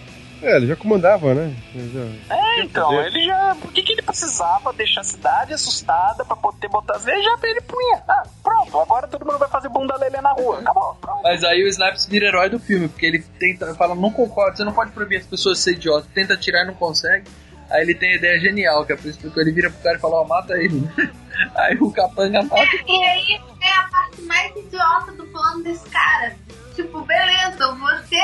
É, 0.47 0.57
ele 0.57 0.67
já 0.69 0.77
comandava, 0.77 1.35
né? 1.35 1.55
Já- 1.75 2.37
É, 2.37 2.61
então, 2.63 2.89
poder. 2.89 3.07
ele 3.09 3.27
já. 3.27 3.57
Por 3.61 3.73
que, 3.73 3.83
que 3.83 3.93
ele 3.95 4.03
precisava 4.03 4.73
deixar 4.73 5.01
a 5.01 5.05
cidade 5.05 5.53
assustada 5.53 6.25
pra 6.25 6.37
poder 6.37 6.69
botar 6.69 6.95
as 6.97 7.05
leis? 7.05 7.25
Já 7.25 7.37
ele 7.43 7.61
punha. 7.63 8.03
Ah, 8.09 8.23
pronto, 8.43 8.79
agora 8.79 9.09
todo 9.09 9.27
mundo 9.27 9.39
vai 9.39 9.49
fazer 9.49 9.69
bunda 9.69 9.97
lelê 9.97 10.21
na 10.21 10.31
rua. 10.33 10.61
Acabou, 10.61 10.95
pronto. 11.01 11.21
Mas 11.25 11.43
aí 11.43 11.65
o 11.65 11.69
Snipes 11.69 12.07
vira 12.07 12.27
herói 12.29 12.49
do 12.49 12.59
filme, 12.61 12.89
porque 12.89 13.07
ele 13.07 13.25
tenta, 13.39 13.75
fala, 13.75 13.95
não 13.97 14.11
concordo, 14.11 14.57
você 14.57 14.65
não 14.65 14.73
pode 14.73 14.93
proibir 14.93 15.19
as 15.19 15.27
pessoas 15.27 15.59
de 15.59 15.65
ser 15.65 15.73
idiota, 15.73 16.07
tenta 16.15 16.37
tirar 16.37 16.63
e 16.63 16.67
não 16.67 16.75
consegue. 16.75 17.25
Aí 17.69 17.83
ele 17.83 17.97
tem 17.97 18.13
a 18.13 18.17
ideia 18.17 18.39
genial, 18.39 18.87
que 18.87 18.93
é 18.93 18.97
por 18.97 19.09
isso 19.09 19.19
que 19.19 19.41
ele 19.41 19.51
vira 19.51 19.69
pro 19.69 19.83
cara 19.83 19.97
e 19.97 20.01
fala, 20.01 20.21
ó, 20.21 20.25
mata 20.25 20.55
ele. 20.55 20.89
Aí 21.57 21.77
o 21.81 21.91
capanga 21.91 22.43
mata 22.45 22.63
e 22.63 22.91
E 22.91 23.05
aí 23.05 23.41
é 23.61 23.71
a 23.73 23.83
parte 23.91 24.23
mais 24.23 24.55
idiota 24.57 25.13
do 25.13 25.27
plano 25.27 25.63
desse 25.65 25.87
cara. 25.91 26.35
Tipo, 26.75 27.01
beleza, 27.03 27.75
você. 27.75 28.17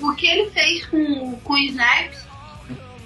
O 0.00 0.14
que 0.14 0.26
ele 0.26 0.50
fez 0.50 0.86
com, 0.86 1.38
com 1.44 1.52
o 1.52 1.58
Snipes, 1.58 2.24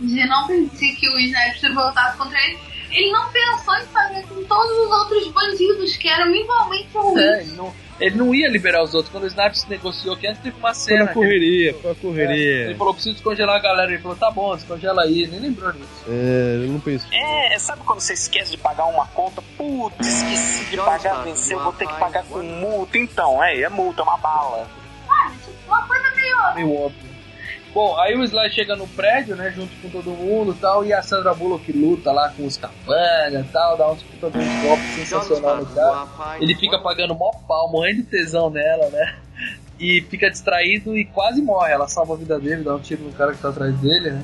de 0.00 0.26
não 0.26 0.46
permitir 0.46 0.96
que 0.96 1.08
o 1.08 1.18
Snipes 1.18 1.60
se 1.60 1.68
voltasse 1.70 2.16
contra 2.16 2.38
ele, 2.44 2.58
ele 2.90 3.12
não 3.12 3.30
pensou 3.30 3.74
em 3.76 3.86
fazer 3.86 4.22
com 4.26 4.42
todos 4.44 4.78
os 4.78 4.90
outros 4.90 5.28
bandidos 5.28 5.96
que 5.96 6.08
eram 6.08 6.34
igualmente 6.34 6.88
ruins. 6.94 7.18
É, 7.18 7.42
ele 7.42 7.52
não, 7.52 7.74
ele 8.00 8.16
não 8.16 8.34
ia 8.34 8.48
liberar 8.48 8.82
os 8.82 8.94
outros. 8.94 9.12
Quando 9.12 9.24
o 9.24 9.26
Snipes 9.26 9.66
negociou 9.66 10.16
que 10.16 10.26
antes 10.26 10.40
teve 10.40 10.56
uma 10.56 10.72
Foi 10.72 10.84
cena. 10.84 11.04
na 11.04 11.12
correria, 11.12 11.74
foi 11.74 11.94
correria. 11.96 12.64
Ele 12.66 12.74
falou, 12.76 12.94
preciso 12.94 13.14
descongelar 13.14 13.56
a 13.56 13.60
galera. 13.60 13.92
Ele 13.92 14.00
falou, 14.00 14.16
tá 14.16 14.30
bom, 14.30 14.54
descongela 14.56 15.02
aí. 15.02 15.26
Nem 15.26 15.40
lembrou 15.40 15.72
disso. 15.72 16.04
É, 16.08 16.54
ele 16.54 16.68
não 16.68 16.80
pensou. 16.80 17.10
É, 17.12 17.58
sabe 17.58 17.82
quando 17.84 18.00
você 18.00 18.14
esquece 18.14 18.52
de 18.52 18.56
pagar 18.58 18.86
uma 18.86 19.06
conta? 19.08 19.42
Putz, 19.56 20.06
esqueci 20.06 20.64
de 20.70 20.76
pagar, 20.78 21.24
venceu, 21.24 21.60
vou 21.62 21.72
ter 21.72 21.86
que 21.86 21.98
pagar 21.98 22.24
com 22.24 22.42
multa. 22.42 22.96
Então, 22.98 23.42
é, 23.42 23.60
é 23.60 23.68
multa, 23.68 24.00
é 24.00 24.04
uma 24.04 24.16
bala. 24.16 24.66
Sabe? 25.06 25.36
Tipo, 25.38 25.58
uma 25.66 25.86
coisa 25.86 26.07
meio. 26.54 26.74
Óbvio. 26.74 27.08
Bom, 27.74 27.96
aí 28.00 28.16
o 28.16 28.24
Sly 28.24 28.50
chega 28.50 28.74
no 28.74 28.88
prédio, 28.88 29.36
né, 29.36 29.52
junto 29.54 29.70
com 29.82 29.88
todo 29.90 30.10
mundo 30.10 30.52
e 30.52 30.60
tal, 30.60 30.84
e 30.84 30.92
a 30.92 31.02
Sandra 31.02 31.34
Bullock 31.34 31.70
luta 31.70 32.10
lá 32.10 32.30
com 32.30 32.46
os 32.46 32.56
capangas 32.56 33.46
e 33.46 33.48
tal, 33.52 33.76
dá 33.76 33.92
uns 33.92 34.02
puta 34.02 34.30
de 34.30 34.44
golpes 34.62 34.86
sensacional 34.94 35.58
no 35.58 35.66
cara. 35.66 36.08
Ele 36.40 36.54
fica 36.54 36.78
pagando 36.78 37.14
mó 37.14 37.30
pau, 37.46 37.70
morrendo 37.70 37.96
de 37.98 38.02
tesão 38.04 38.48
nela, 38.50 38.88
né? 38.88 39.16
E 39.78 40.00
fica 40.10 40.28
distraído 40.30 40.96
e 40.96 41.04
quase 41.04 41.40
morre. 41.40 41.72
Ela 41.72 41.86
salva 41.86 42.14
a 42.14 42.16
vida 42.16 42.38
dele, 42.40 42.64
dá 42.64 42.74
um 42.74 42.80
tiro 42.80 43.04
no 43.04 43.12
cara 43.12 43.32
que 43.32 43.38
tá 43.40 43.50
atrás 43.50 43.72
dele, 43.78 44.10
né? 44.10 44.22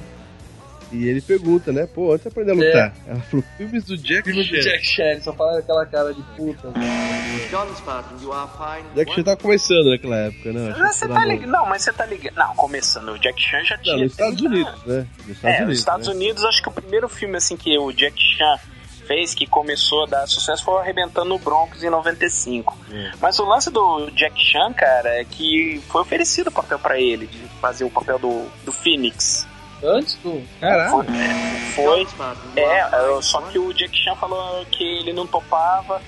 E 0.91 1.07
ele 1.07 1.21
pergunta, 1.21 1.71
né? 1.71 1.87
Pô, 1.87 2.13
onde 2.13 2.23
você 2.23 2.29
aprendeu 2.29 2.55
a 2.55 2.59
lutar? 2.59 2.95
Ela 3.07 3.21
falou, 3.21 3.45
filmes 3.57 3.85
do 3.85 3.97
Jack 3.97 4.25
Filme 4.25 4.43
do 4.43 4.49
Chan. 4.49 4.63
Jack 4.63 4.87
Chan, 4.87 5.21
só 5.21 5.33
fala 5.33 5.59
aquela 5.59 5.85
cara 5.87 6.13
de 6.13 6.23
puta. 6.37 6.69
né? 6.69 7.04
Jack 8.95 9.15
Chan 9.15 9.23
tava 9.23 9.37
começando 9.37 9.91
naquela 9.91 10.17
época, 10.17 10.53
né? 10.53 10.75
Mas 10.79 10.97
você 10.97 11.09
tá 11.09 11.25
ligado? 11.25 11.51
Não, 11.51 11.67
mas 11.67 11.83
você 11.83 11.93
tá 11.93 12.07
ligado. 12.07 12.35
Não, 12.37 12.55
começando, 12.55 13.09
o 13.11 13.19
Jack 13.19 13.41
Chan 13.41 13.65
já 13.65 13.79
tinha. 13.79 13.97
Não, 13.97 14.03
nos 14.03 14.13
Estados 14.13 14.39
30 14.39 14.55
Unidos, 14.55 14.85
né? 14.87 15.07
Nos 15.19 15.29
Estados 15.29 15.45
é, 15.45 15.49
Unidos. 15.49 15.69
nos 15.69 15.79
Estados 15.79 16.09
né? 16.09 16.15
Unidos, 16.15 16.45
acho 16.45 16.63
que 16.63 16.69
o 16.69 16.73
primeiro 16.73 17.09
filme 17.09 17.37
assim 17.37 17.57
que 17.57 17.79
o 17.79 17.93
Jack 17.93 18.17
Chan 18.21 18.59
fez, 19.07 19.35
que 19.35 19.47
começou 19.47 20.05
a 20.05 20.07
dar 20.07 20.27
sucesso, 20.27 20.65
foi 20.65 20.75
o 20.75 20.79
Arrebentando 20.79 21.29
no 21.29 21.39
Broncos 21.39 21.83
em 21.83 21.91
95. 21.91 22.77
É. 22.91 23.13
Mas 23.21 23.39
o 23.39 23.45
lance 23.45 23.71
do 23.71 24.11
Jack 24.11 24.39
Chan, 24.43 24.73
cara, 24.73 25.21
é 25.21 25.25
que 25.25 25.83
foi 25.89 26.03
oferecido 26.03 26.49
o 26.49 26.53
papel 26.53 26.79
pra 26.79 26.99
ele, 26.99 27.27
de 27.27 27.39
fazer 27.61 27.85
o 27.85 27.91
papel 27.91 28.19
do, 28.19 28.47
do 28.65 28.73
Phoenix. 28.73 29.47
Antes 29.83 30.15
do. 30.17 30.43
Foi, 31.75 32.07
foi 32.07 32.07
é, 32.57 32.81
é, 32.81 33.23
só 33.23 33.43
que 33.43 33.59
o 33.59 33.73
Jack 33.75 33.95
Chan 33.97 34.15
falou 34.17 34.65
que 34.67 34.83
ele 34.83 35.13
não 35.13 35.27
topava. 35.27 36.01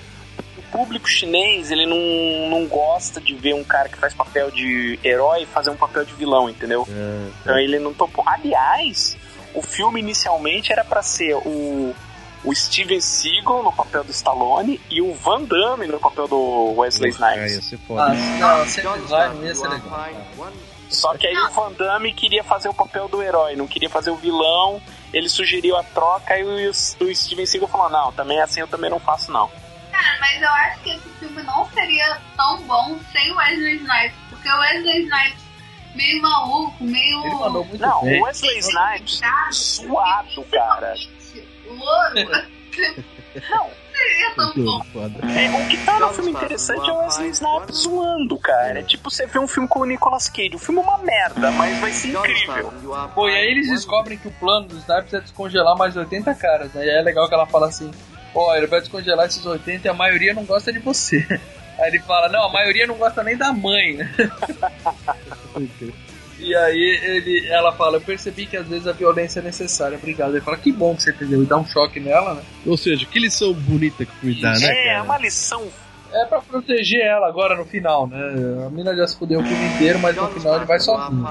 O 0.69 0.77
público 0.77 1.07
chinês, 1.07 1.71
ele 1.71 1.85
não, 1.85 2.49
não 2.49 2.67
gosta 2.67 3.19
de 3.21 3.33
ver 3.35 3.53
um 3.53 3.63
cara 3.63 3.87
que 3.89 3.97
faz 3.97 4.13
papel 4.13 4.51
de 4.51 4.99
herói 5.03 5.45
fazer 5.45 5.69
um 5.69 5.77
papel 5.77 6.03
de 6.05 6.13
vilão, 6.13 6.49
entendeu? 6.49 6.85
É, 6.89 7.29
Então 7.41 7.57
ele 7.59 7.79
não 7.79 7.93
topou. 7.93 8.23
Aliás, 8.27 9.17
o 9.53 9.61
filme 9.61 9.99
inicialmente 9.99 10.71
era 10.71 10.83
pra 10.83 11.01
ser 11.01 11.35
o, 11.35 11.95
o 12.43 12.53
Steven 12.55 12.99
Seagal 13.01 13.63
no 13.63 13.71
papel 13.73 14.03
do 14.03 14.11
Stallone 14.11 14.79
e 14.89 15.01
o 15.01 15.13
Van 15.13 15.43
Damme 15.43 15.87
no 15.87 15.99
papel 15.99 16.27
do 16.27 16.73
Wesley 16.77 17.11
Snipes. 17.11 17.53
Ah, 17.99 18.13
não, 18.39 18.65
sempre 18.67 18.89
vai, 19.07 19.29
não 19.33 19.43
ia 19.45 19.55
ser 19.55 19.67
legal. 19.69 19.89
cara. 19.89 20.13
Só 20.89 21.13
que 21.17 21.27
aí 21.27 21.35
o 21.37 21.49
Van 21.51 21.71
Damme 21.73 22.13
queria 22.13 22.43
fazer 22.43 22.69
o 22.69 22.73
papel 22.73 23.07
do 23.09 23.21
herói, 23.21 23.55
não 23.55 23.67
queria 23.67 23.89
fazer 23.89 24.09
o 24.11 24.15
vilão. 24.15 24.81
Ele 25.13 25.27
sugeriu 25.29 25.75
a 25.77 25.83
troca 25.83 26.37
e 26.37 26.43
o, 26.67 26.69
o 26.71 27.15
Steven 27.15 27.45
Seagal 27.45 27.67
falou: 27.69 27.89
Não, 27.89 28.11
também 28.11 28.39
assim 28.41 28.59
eu 28.61 28.67
também 28.67 28.89
não 28.89 28.99
faço, 28.99 29.31
não. 29.31 29.49
Cara, 29.97 30.17
mas 30.19 30.41
eu 30.41 30.49
acho 30.49 30.79
que 30.81 30.89
esse 30.91 31.09
filme 31.19 31.41
não 31.41 31.67
seria 31.71 32.21
tão 32.35 32.61
bom 32.63 32.99
sem 33.11 33.31
o 33.31 33.35
Wesley 33.35 33.77
Snipes. 33.77 34.17
Porque 34.29 34.47
o 34.47 34.59
Wesley 34.59 35.03
Snipes 35.03 35.43
meio 35.95 36.21
maluco, 36.21 36.83
meio. 36.83 37.25
Ele 37.25 37.35
mandou 37.35 37.65
muito 37.65 37.81
Não, 37.81 38.03
bem. 38.03 38.21
o 38.21 38.25
Wesley 38.25 38.59
Snipes 38.59 39.21
suado, 39.51 40.45
cara. 40.51 40.93
Louro. 41.67 42.47
não 43.49 43.69
seria 43.91 44.35
tão 44.35 44.53
bom. 44.53 44.85
É, 45.35 45.49
o 45.49 45.67
que 45.67 45.77
tá 45.83 45.99
no 45.99 46.09
filme 46.09 46.31
interessante 46.31 46.87
é 46.87 46.93
o 46.93 46.97
Wesley 46.99 47.29
Snipes 47.29 47.77
zoando, 47.77 48.37
cara. 48.37 48.79
É 48.79 48.83
tipo 48.83 49.09
você 49.09 49.25
vê 49.25 49.39
um 49.39 49.47
filme 49.47 49.67
com 49.67 49.79
o 49.79 49.85
Nicolas 49.85 50.29
Cage. 50.29 50.55
O 50.55 50.59
filme 50.59 50.79
é 50.79 50.83
uma 50.83 50.99
merda, 50.99 51.49
mas 51.49 51.79
vai 51.79 51.91
ser 51.91 52.09
incrível. 52.09 52.71
Pô, 53.15 53.27
e 53.27 53.35
aí 53.35 53.47
eles 53.47 53.67
descobrem 53.67 54.15
que 54.15 54.27
o 54.27 54.31
plano 54.33 54.67
dos 54.67 54.77
Snipes 54.81 55.13
é 55.15 55.21
descongelar 55.21 55.75
mais 55.75 55.97
80 55.97 56.35
caras, 56.35 56.75
aí 56.75 56.87
é 56.87 57.01
legal 57.01 57.27
que 57.27 57.33
ela 57.33 57.47
fala 57.47 57.67
assim: 57.67 57.91
Ó, 58.33 58.55
ele 58.55 58.67
vai 58.67 58.79
descongelar 58.79 59.25
esses 59.25 59.45
80 59.45 59.87
e 59.87 59.89
a 59.89 59.93
maioria 59.93 60.33
não 60.33 60.45
gosta 60.45 60.71
de 60.71 60.79
você. 60.79 61.25
Aí 61.79 61.89
ele 61.89 61.99
fala: 61.99 62.29
Não, 62.29 62.45
a 62.45 62.51
maioria 62.51 62.87
não 62.87 62.95
gosta 62.95 63.23
nem 63.23 63.37
da 63.37 63.53
mãe, 63.53 63.93
né? 63.93 64.11
E 66.39 66.55
aí 66.55 66.99
ele, 67.03 67.47
ela 67.47 67.71
fala, 67.71 67.97
eu 67.97 68.01
percebi 68.01 68.45
que 68.45 68.55
às 68.55 68.67
vezes 68.67 68.85
a 68.87 68.91
violência 68.91 69.39
é 69.39 69.43
necessária, 69.43 69.97
obrigado. 69.97 70.31
Ele 70.35 70.41
fala, 70.41 70.57
que 70.57 70.71
bom 70.71 70.95
que 70.95 71.01
você 71.01 71.09
entendeu, 71.09 71.41
e 71.41 71.45
dá 71.47 71.57
um 71.57 71.65
choque 71.65 71.99
nela, 71.99 72.35
né? 72.35 72.41
Ou 72.65 72.77
seja, 72.77 73.07
que 73.07 73.19
lição 73.19 73.53
bonita 73.53 74.05
que 74.05 74.11
filme 74.17 74.39
dá, 74.39 74.51
né, 74.51 74.67
é, 74.67 74.85
cara? 74.85 75.03
uma 75.03 75.17
lição. 75.17 75.67
É 76.13 76.25
pra 76.25 76.39
proteger 76.39 77.01
ela 77.01 77.27
agora 77.27 77.55
no 77.55 77.65
final, 77.65 78.07
né? 78.07 78.17
A 78.65 78.69
mina 78.69 78.95
já 78.95 79.07
se 79.07 79.17
fudeu 79.17 79.39
o 79.39 79.43
filme 79.43 79.65
inteiro, 79.75 79.99
mas 79.99 80.15
no 80.15 80.27
final 80.29 80.55
ele 80.55 80.65
vai 80.65 80.79
sozinho. 80.79 81.27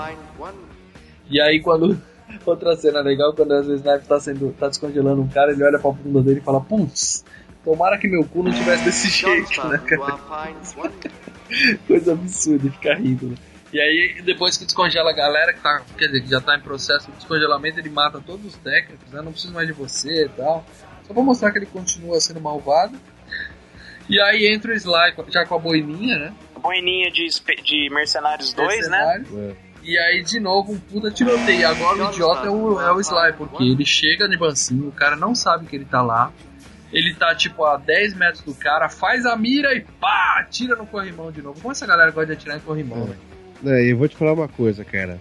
E 1.31 1.40
aí 1.40 1.60
quando. 1.60 1.98
Outra 2.47 2.77
cena 2.77 3.01
legal, 3.01 3.35
quando 3.35 3.52
a 3.52 3.60
Snipe 3.60 4.06
tá, 4.06 4.20
sendo, 4.20 4.52
tá 4.52 4.68
descongelando 4.68 5.20
um 5.20 5.28
cara, 5.28 5.51
ele 5.51 5.64
olha 5.64 5.81
pra 5.81 5.90
bunda 5.90 6.23
dele 6.23 6.39
e 6.39 6.43
fala, 6.43 6.60
putz, 6.60 7.24
tomara 7.64 7.98
que 7.98 8.06
meu 8.06 8.24
cu 8.24 8.44
não 8.44 8.52
tivesse 8.52 8.85
desse 8.85 9.09
jeito, 9.09 9.66
né, 9.66 9.78
cara? 9.78 10.18
Coisa 11.86 12.12
absurda, 12.12 12.70
fica 12.70 12.94
rindo, 12.94 13.27
né? 13.28 13.36
E 13.73 13.81
aí, 13.81 14.23
depois 14.23 14.56
que 14.56 14.64
descongela 14.64 15.10
a 15.10 15.12
galera 15.12 15.52
que 15.52 15.60
tá, 15.60 15.82
quer 15.98 16.06
dizer, 16.06 16.20
que 16.23 16.31
já 16.31 16.40
tá 16.40 16.56
em 16.56 16.60
processo 16.60 17.10
de 17.10 17.16
descongelamento, 17.16 17.81
ele 17.81 17.90
mata 17.90 18.20
todos 18.24 18.47
os 18.47 18.56
técnicos, 18.56 19.10
né? 19.10 19.20
Não 19.20 19.32
preciso 19.32 19.52
mais 19.52 19.66
de 19.66 19.73
você 19.73 20.27
e 20.27 20.28
tal. 20.28 20.64
Só 21.06 21.12
pra 21.12 21.23
mostrar 21.23 21.51
que 21.51 21.59
ele 21.59 21.66
continua 21.66 22.20
sendo 22.20 22.40
malvado. 22.40 22.97
E 24.09 24.20
aí 24.20 24.47
entra 24.47 24.73
o 24.73 24.74
Sly 24.74 25.14
já 25.28 25.44
com 25.44 25.56
a 25.56 25.59
boininha, 25.59 26.16
né? 26.16 26.35
Boininha 26.60 27.10
de, 27.10 27.27
de 27.64 27.90
Mercenários 27.90 28.52
2, 28.52 28.68
né? 28.68 28.77
Mercenário. 28.77 29.56
E 29.87 29.97
aí, 29.97 30.21
de 30.21 30.41
novo, 30.41 30.73
um 30.73 30.79
puta 30.81 31.13
tiroteio. 31.13 31.61
E 31.61 31.65
agora 31.65 32.07
o 32.07 32.11
idiota 32.11 32.49
é 32.49 32.51
o, 32.51 32.81
é 32.81 32.93
o 32.93 33.01
Sly, 33.01 33.35
porque 33.39 33.63
ele 33.63 33.87
chega 33.87 34.29
de 34.29 34.37
bancinho, 34.37 34.89
o 34.89 34.93
cara 34.93 35.15
não 35.15 35.33
sabe 35.33 35.65
que 35.67 35.77
ele 35.77 35.85
tá 35.85 36.03
lá. 36.03 36.33
Ele 36.93 37.15
tá, 37.15 37.35
tipo, 37.37 37.65
a 37.65 37.77
10 37.77 38.15
metros 38.15 38.43
do 38.43 38.55
cara, 38.55 38.89
faz 38.89 39.25
a 39.25 39.37
mira 39.37 39.75
e 39.75 39.81
pá, 39.81 40.39
atira 40.41 40.75
no 40.75 40.87
corrimão 40.87 41.31
de 41.31 41.41
novo. 41.41 41.61
Como 41.61 41.71
essa 41.71 41.87
galera 41.87 42.11
gosta 42.11 42.27
de 42.27 42.33
atirar 42.33 42.57
em 42.57 42.61
corrimão, 42.61 43.05
velho? 43.05 43.19
É, 43.65 43.93
eu 43.93 43.97
vou 43.97 44.09
te 44.09 44.17
falar 44.17 44.33
uma 44.33 44.49
coisa, 44.49 44.85
cara. 44.85 45.21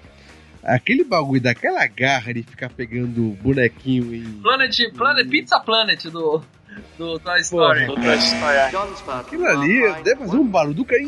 Aquele 0.64 1.04
bagulho 1.04 1.42
daquela 1.42 1.86
garra 1.86 2.34
de 2.34 2.42
ficar 2.42 2.70
pegando 2.70 3.38
bonequinho 3.42 4.16
em. 4.16 4.24
Planet, 4.42 4.92
Planet, 4.96 5.28
Pizza 5.28 5.60
Planet 5.60 6.06
do, 6.06 6.44
do 6.98 7.20
Toy 7.20 7.40
Story. 7.42 7.86
Do 7.86 7.96
Toy 7.96 8.18
Story. 8.18 8.58
Aquilo 9.20 9.46
ali 9.46 10.04
deve 10.04 10.16
fazer 10.18 10.38
um 10.38 10.48
barulho 10.48 10.76
do 10.76 10.86
cara. 10.86 11.02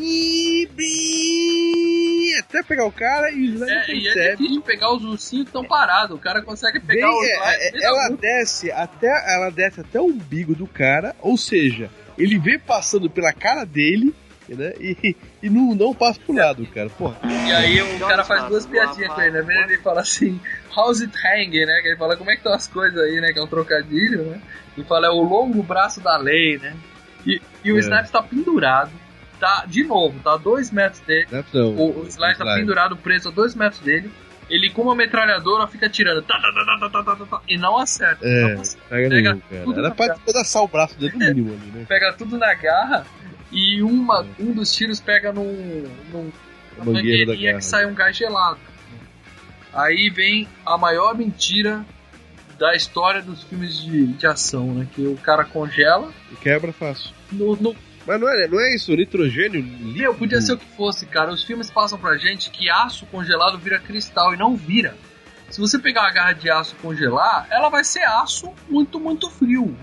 Até 2.40 2.64
pegar 2.64 2.86
o 2.86 2.92
cara 2.92 3.32
e 3.32 3.50
não 3.50 3.68
É, 3.68 3.86
e 3.90 4.08
é 4.08 4.36
difícil 4.36 4.62
pegar 4.62 4.94
os 4.94 5.04
ursinhos 5.04 5.46
que 5.46 5.50
estão 5.50 5.66
parados. 5.66 6.16
O 6.16 6.20
cara 6.20 6.42
consegue 6.42 6.80
pegar 6.80 7.08
Bem, 7.08 7.20
os 7.20 7.28
é, 7.28 7.70
é, 7.70 7.84
ela 7.84 8.10
desce 8.10 8.72
até 8.72 9.08
ela 9.34 9.50
desce 9.50 9.82
até 9.82 10.00
o 10.00 10.06
umbigo 10.06 10.54
do 10.54 10.68
cara, 10.68 11.16
ou 11.20 11.38
seja, 11.38 11.90
ele 12.18 12.38
vem 12.38 12.60
passando 12.60 13.10
pela 13.10 13.34
cara 13.34 13.66
dele, 13.66 14.14
né? 14.56 14.74
E, 14.80 15.16
e 15.42 15.50
não, 15.50 15.76
não 15.76 15.94
passa 15.94 16.20
pro 16.26 16.36
lado, 16.36 16.66
cara. 16.68 16.90
Porra. 16.90 17.18
E 17.24 17.52
aí 17.52 17.82
o 17.82 18.00
cara 18.00 18.24
faz 18.24 18.46
duas 18.46 18.66
piadinhas 18.66 19.14
com 19.14 19.22
ele, 19.22 19.42
né? 19.42 19.64
Ele 19.64 19.78
fala 19.78 20.02
assim, 20.02 20.40
how's 20.76 21.02
it 21.02 21.14
hanging, 21.18 21.66
né? 21.66 21.82
Que 21.82 21.90
ele 21.90 21.98
fala 21.98 22.16
como 22.16 22.30
é 22.30 22.34
que 22.34 22.40
estão 22.40 22.54
as 22.54 22.68
coisas 22.68 23.00
aí, 23.00 23.20
né? 23.20 23.34
Que 23.34 23.40
é 23.40 23.44
um 23.44 23.48
trocadilho, 23.48 24.24
né? 24.24 24.42
E 24.78 24.84
fala, 24.84 25.08
é 25.08 25.10
o 25.10 25.22
longo 25.22 25.62
braço 25.64 26.00
da 26.02 26.18
lei, 26.18 26.58
né? 26.58 26.76
E, 27.26 27.42
e 27.64 27.72
o 27.72 27.78
é. 27.78 28.02
está 28.02 28.22
pendurado, 28.22 28.92
tá, 29.40 29.66
de 29.68 29.84
novo, 29.84 30.20
tá 30.20 30.34
a 30.34 30.38
dois 30.38 30.72
metros 30.72 31.02
dele. 31.02 31.28
Não, 31.32 31.70
o, 31.74 32.04
o 32.04 32.08
está 32.08 32.34
tá 32.34 32.56
pendurado, 32.56 32.96
preso 32.96 33.30
a 33.30 33.32
dois 33.32 33.56
metros 33.56 33.82
dele. 33.82 34.12
Ele 34.50 34.70
com 34.70 34.84
uma 34.84 34.96
metralhadora 34.96 35.68
fica 35.68 35.90
tirando 35.90 36.22
tá 36.22 36.40
tá, 36.40 36.54
tá, 36.54 36.66
tá, 36.66 36.80
tá, 36.80 36.90
tá, 36.90 37.04
tá, 37.04 37.16
tá, 37.18 37.26
tá, 37.26 37.42
e 37.50 37.58
não 37.58 37.78
acerta. 37.78 38.26
É, 38.26 38.54
não 38.54 38.62
acerta. 38.62 38.88
Pega, 38.88 39.10
pega 39.10 39.34
nenhum, 39.34 39.42
cara. 39.66 39.80
Era 39.80 39.92
pra 39.92 40.16
pedaçar 40.20 40.64
o 40.64 40.68
braço 40.70 40.98
dele 40.98 41.18
no 41.18 41.24
é, 41.24 41.34
mínimo 41.34 41.54
ali, 41.54 41.72
né? 41.72 41.86
pega 41.86 42.14
tudo 42.14 42.38
na 42.38 42.54
garra 42.54 43.06
e 43.52 43.82
uma, 43.82 44.26
um 44.40 44.52
dos 44.52 44.74
tiros 44.76 45.00
pega 45.00 45.32
num, 45.32 45.84
num 46.12 46.32
mangueirinha 46.84 47.56
que 47.56 47.62
sai 47.64 47.86
um 47.86 47.94
gás 47.94 48.16
gelado. 48.16 48.60
Aí 49.74 50.10
vem 50.10 50.48
a 50.66 50.78
maior 50.78 51.16
mentira 51.16 51.86
da 52.58 52.76
história 52.76 53.22
dos 53.22 53.44
filmes 53.44 53.80
de, 53.80 54.08
de 54.08 54.28
ação, 54.28 54.74
né? 54.74 54.88
Que 54.94 55.06
o 55.06 55.16
cara 55.18 55.46
congela. 55.46 56.12
E 56.32 56.36
quebra 56.36 56.74
fácil. 56.74 57.12
No, 57.32 57.56
no... 57.56 57.76
Mas 58.06 58.20
não 58.20 58.30
é, 58.30 58.48
não 58.48 58.60
é 58.60 58.74
isso, 58.74 58.96
nitrogênio 58.96 59.62
líquido. 59.62 59.94
Meu, 59.94 60.16
podia 60.16 60.42
ser 60.42 60.54
o 60.54 60.58
que 60.58 60.66
fosse, 60.78 61.06
cara. 61.06 61.32
Os 61.32 61.44
filmes 61.44 61.70
passam 61.70 62.00
pra 62.00 62.18
gente 62.18 62.50
que 62.50 62.70
aço 62.70 63.06
congelado 63.08 63.58
vira 63.58 63.80
cristal 63.80 64.34
e 64.34 64.38
não 64.38 64.56
vira. 64.56 64.96
Se 65.58 65.62
você 65.62 65.80
pegar 65.80 66.02
uma 66.02 66.12
garra 66.12 66.34
de 66.34 66.52
aço 66.52 66.76
e 66.78 66.82
congelar, 66.84 67.48
ela 67.50 67.68
vai 67.70 67.84
ser 67.84 68.04
aço 68.04 68.54
muito, 68.70 69.00
muito 69.00 69.28
frio. 69.28 69.76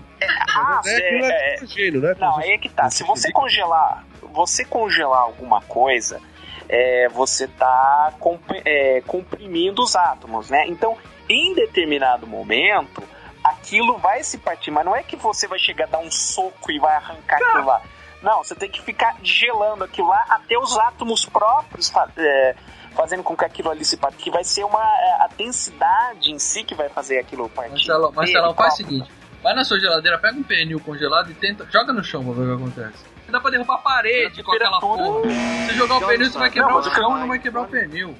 Ah, 0.55 0.79
é 0.85 0.95
aquilo 0.95 1.25
é 1.25 1.51
nitrogênio, 1.51 2.01
né? 2.01 2.15
Não, 2.17 2.37
aí 2.37 2.51
é 2.51 2.57
que 2.57 2.69
tá. 2.69 2.89
Se 2.89 3.03
você 3.03 3.29
congelar, 3.33 4.05
você 4.21 4.63
congelar 4.63 5.19
alguma 5.19 5.59
coisa, 5.63 6.21
é, 6.69 7.09
você 7.09 7.45
tá 7.49 8.13
comp- 8.21 8.61
é, 8.63 9.01
comprimindo 9.05 9.83
os 9.83 9.97
átomos, 9.97 10.49
né? 10.49 10.63
Então, 10.65 10.97
em 11.27 11.53
determinado 11.53 12.25
momento, 12.25 13.03
aquilo 13.43 13.97
vai 13.97 14.23
se 14.23 14.37
partir, 14.37 14.71
mas 14.71 14.85
não 14.85 14.95
é 14.95 15.03
que 15.03 15.17
você 15.17 15.45
vai 15.45 15.59
chegar 15.59 15.87
a 15.87 15.89
dar 15.89 15.99
um 15.99 16.09
soco 16.09 16.71
e 16.71 16.79
vai 16.79 16.95
arrancar 16.95 17.35
aquilo 17.35 17.65
lá. 17.65 17.81
Não, 18.23 18.41
você 18.45 18.55
tem 18.55 18.69
que 18.69 18.81
ficar 18.81 19.17
gelando 19.21 19.83
aquilo 19.83 20.07
lá 20.07 20.25
até 20.29 20.57
os 20.57 20.77
átomos 20.77 21.25
próprios 21.25 21.91
é, 22.15 22.55
fazendo 22.95 23.23
com 23.23 23.35
que 23.35 23.45
aquilo 23.45 23.69
ali 23.69 23.85
se 23.85 23.97
parta. 23.97 24.17
Que 24.17 24.31
vai 24.31 24.43
ser 24.43 24.63
uma 24.63 24.81
é, 24.81 25.23
a 25.23 25.29
densidade 25.37 26.31
em 26.31 26.39
si 26.39 26.63
que 26.63 26.73
vai 26.73 26.89
fazer 26.89 27.19
aquilo 27.19 27.49
partir. 27.49 27.89
Marcelo, 28.15 28.53
faz 28.53 28.73
o 28.73 28.77
seguinte: 28.77 29.11
vai 29.43 29.53
na 29.53 29.63
sua 29.63 29.79
geladeira, 29.79 30.17
pega 30.17 30.37
um 30.37 30.43
pernil 30.43 30.79
congelado 30.79 31.29
e 31.29 31.33
tenta. 31.33 31.67
Joga 31.71 31.93
no 31.93 32.03
chão 32.03 32.23
pra 32.23 32.33
ver 32.33 32.41
o 32.41 32.57
que 32.57 32.63
acontece. 32.63 33.03
Dá 33.29 33.39
pra 33.39 33.51
derrubar 33.51 33.75
a 33.75 33.79
parede 33.79 34.43
com 34.43 34.51
aquela 34.51 34.79
porra. 34.79 35.29
Se 35.67 35.75
jogar 35.75 35.97
o 35.97 36.07
pernil, 36.07 36.31
você 36.31 36.37
vai 36.37 36.49
quebrar 36.49 36.71
Não, 36.71 36.79
o 36.79 36.83
chão 36.83 37.17
e 37.17 37.19
não 37.19 37.27
vai 37.27 37.39
quebrar 37.39 37.61
o 37.63 37.67
pernil. 37.67 38.15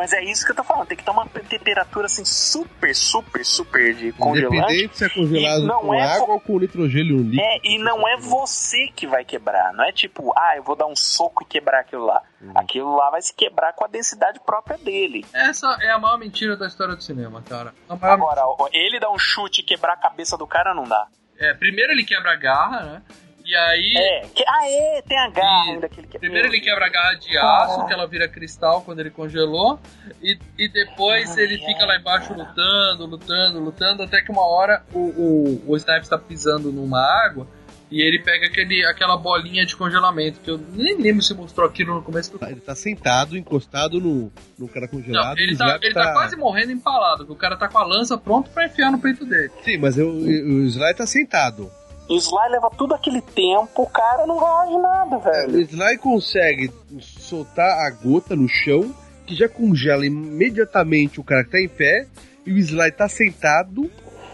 Mas 0.00 0.14
é 0.14 0.24
isso 0.24 0.46
que 0.46 0.52
eu 0.52 0.56
tô 0.56 0.64
falando, 0.64 0.86
tem 0.86 0.96
que 0.96 1.02
estar 1.02 1.12
uma 1.12 1.26
temperatura 1.26 2.06
assim 2.06 2.24
super, 2.24 2.94
super, 2.94 3.44
super 3.44 3.94
de 3.94 4.12
congelante. 4.12 4.56
Independente 4.56 4.96
se 4.96 5.04
é 5.04 5.08
congelado 5.10 5.62
E 5.62 5.66
não 5.66 5.80
com 5.82 5.94
é 5.94 6.02
água 6.02 6.34
ou 6.34 6.40
com 6.40 6.58
nitrogênio 6.58 7.18
líquido. 7.18 7.42
É, 7.42 7.60
e 7.62 7.78
não 7.78 8.08
é 8.08 8.16
você 8.16 8.86
que 8.96 9.06
vai 9.06 9.26
quebrar. 9.26 9.74
Não 9.74 9.84
é 9.84 9.92
tipo, 9.92 10.32
ah, 10.34 10.56
eu 10.56 10.62
vou 10.62 10.74
dar 10.74 10.86
um 10.86 10.96
soco 10.96 11.42
e 11.42 11.46
quebrar 11.46 11.80
aquilo 11.80 12.06
lá. 12.06 12.22
Uhum. 12.40 12.52
Aquilo 12.54 12.96
lá 12.96 13.10
vai 13.10 13.20
se 13.20 13.34
quebrar 13.34 13.74
com 13.74 13.84
a 13.84 13.88
densidade 13.88 14.40
própria 14.40 14.78
dele. 14.78 15.22
Essa 15.34 15.76
é 15.82 15.90
a 15.90 15.98
maior 15.98 16.16
mentira 16.16 16.56
da 16.56 16.66
história 16.66 16.96
do 16.96 17.02
cinema, 17.02 17.42
cara. 17.42 17.74
A 17.86 17.94
maior 17.94 18.14
Agora, 18.14 18.46
ó, 18.46 18.68
ele 18.72 18.98
dar 18.98 19.10
um 19.10 19.18
chute 19.18 19.60
e 19.60 19.64
quebrar 19.64 19.92
a 19.92 19.98
cabeça 19.98 20.34
do 20.38 20.46
cara 20.46 20.72
não 20.74 20.84
dá. 20.84 21.08
É, 21.38 21.52
primeiro 21.52 21.92
ele 21.92 22.04
quebra 22.04 22.32
a 22.32 22.36
garra, 22.36 22.80
né? 22.84 23.02
E 23.50 23.56
aí. 23.56 23.92
É, 23.96 24.20
que, 24.32 24.44
ah, 24.46 24.70
é, 24.70 25.02
tem 25.02 25.18
a 25.18 25.28
garra 25.28 25.72
ainda 25.72 25.88
que 25.88 25.98
ele 25.98 26.06
quebra. 26.06 26.20
Primeiro 26.20 26.46
ele 26.48 26.60
quebra 26.60 26.86
a 26.86 26.88
garra 26.88 27.14
de 27.14 27.36
aço, 27.36 27.84
que 27.84 27.92
ela 27.92 28.06
vira 28.06 28.28
cristal 28.28 28.82
quando 28.82 29.00
ele 29.00 29.10
congelou. 29.10 29.80
E, 30.22 30.38
e 30.56 30.68
depois 30.68 31.36
ele 31.36 31.58
fica 31.58 31.84
lá 31.84 31.96
embaixo 31.96 32.32
lutando, 32.32 33.06
lutando, 33.06 33.58
lutando, 33.58 34.02
até 34.04 34.22
que 34.22 34.30
uma 34.30 34.46
hora 34.46 34.84
o, 34.94 34.98
o, 35.00 35.64
o 35.66 35.76
Snipes 35.76 36.08
tá 36.08 36.16
pisando 36.16 36.70
numa 36.70 37.00
água 37.00 37.44
e 37.90 38.00
ele 38.00 38.20
pega 38.20 38.46
aquele, 38.46 38.86
aquela 38.86 39.16
bolinha 39.16 39.66
de 39.66 39.74
congelamento, 39.74 40.38
que 40.38 40.48
eu 40.48 40.56
nem 40.72 40.96
lembro 40.96 41.20
se 41.20 41.34
mostrou 41.34 41.66
aquilo 41.66 41.92
no 41.92 42.02
começo 42.02 42.30
do 42.38 42.44
Ele 42.46 42.60
tá 42.60 42.76
sentado, 42.76 43.36
encostado 43.36 44.00
no, 44.00 44.30
no 44.56 44.68
cara 44.68 44.86
congelado. 44.86 45.34
Não, 45.36 45.42
ele, 45.42 45.56
tá, 45.56 45.76
ele 45.82 45.92
tá 45.94 46.12
quase 46.12 46.36
morrendo 46.36 46.70
empalado, 46.70 47.26
que 47.26 47.32
o 47.32 47.36
cara 47.36 47.56
tá 47.56 47.66
com 47.66 47.78
a 47.78 47.82
lança 47.84 48.16
pronto 48.16 48.48
pra 48.50 48.66
enfiar 48.66 48.92
no 48.92 49.00
peito 49.00 49.24
dele. 49.24 49.50
Sim, 49.64 49.78
mas 49.78 49.98
eu- 49.98 50.08
o 50.08 50.62
Sly 50.66 50.94
tá 50.94 51.04
sentado. 51.04 51.68
O 52.10 52.16
Sly 52.18 52.48
leva 52.50 52.68
tudo 52.76 52.92
aquele 52.94 53.20
tempo, 53.22 53.82
o 53.82 53.86
cara 53.86 54.26
não 54.26 54.36
reage 54.38 54.76
nada, 54.78 55.16
O 55.16 55.20
velho. 55.20 55.60
Sly 55.60 55.96
consegue 55.98 56.72
soltar 57.00 57.86
a 57.86 57.90
gota 57.90 58.34
no 58.34 58.48
chão, 58.48 58.92
que 59.26 59.34
já 59.36 59.48
congela 59.48 60.04
imediatamente 60.04 61.20
o 61.20 61.24
cara 61.24 61.44
que 61.44 61.50
tá 61.50 61.60
em 61.60 61.68
pé, 61.68 62.06
e 62.44 62.52
o 62.52 62.58
Sly 62.58 62.90
tá 62.92 63.08
sentado. 63.08 63.88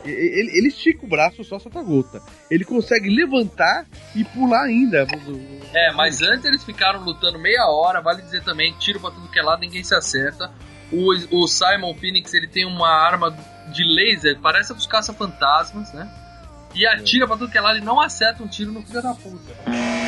e- 0.05 0.09
Ele, 0.09 0.59
ele 0.59 0.69
estica 0.69 1.05
o 1.05 1.09
braço 1.09 1.44
só 1.44 1.59
solta 1.59 1.81
a 1.81 1.82
gota. 1.82 2.23
Ele 2.51 2.65
consegue 2.65 3.11
levantar 3.11 3.85
e 4.15 4.24
pular 4.24 4.62
ainda. 4.65 5.07
É, 5.74 5.93
mas 5.93 6.23
antes 6.23 6.44
eles 6.47 6.65
ficaram 6.65 7.01
lutando 7.05 7.39
meia 7.39 7.66
hora, 7.66 8.01
vale 8.01 8.23
dizer 8.23 8.43
também, 8.43 8.73
tiro 8.78 9.01
pra 9.01 9.11
tudo 9.11 9.28
que 9.28 9.39
é 9.39 9.43
lado, 9.43 9.61
ninguém 9.61 9.85
se 9.85 9.94
acerta. 9.94 10.51
O, 10.93 11.12
o 11.43 11.47
Simon 11.48 11.93
Phoenix, 11.94 12.32
ele 12.32 12.47
tem 12.47 12.65
uma 12.65 12.89
arma 12.89 13.36
de 13.73 13.82
laser, 13.85 14.39
parece 14.40 14.73
a 14.73 14.74
dos 14.77 14.86
caça-fantasmas, 14.86 15.93
né? 15.93 16.09
E 16.77 16.86
atira 16.86 17.27
pra 17.27 17.36
tudo 17.39 17.51
que 17.51 17.57
é 17.57 17.61
lado 17.61 17.78
e 17.78 17.81
não 17.81 17.98
acerta 18.01 18.43
um 18.43 18.47
tiro 18.47 18.70
no 18.70 18.82
filho 18.82 19.01
da 19.03 19.15
puta. 19.15 19.55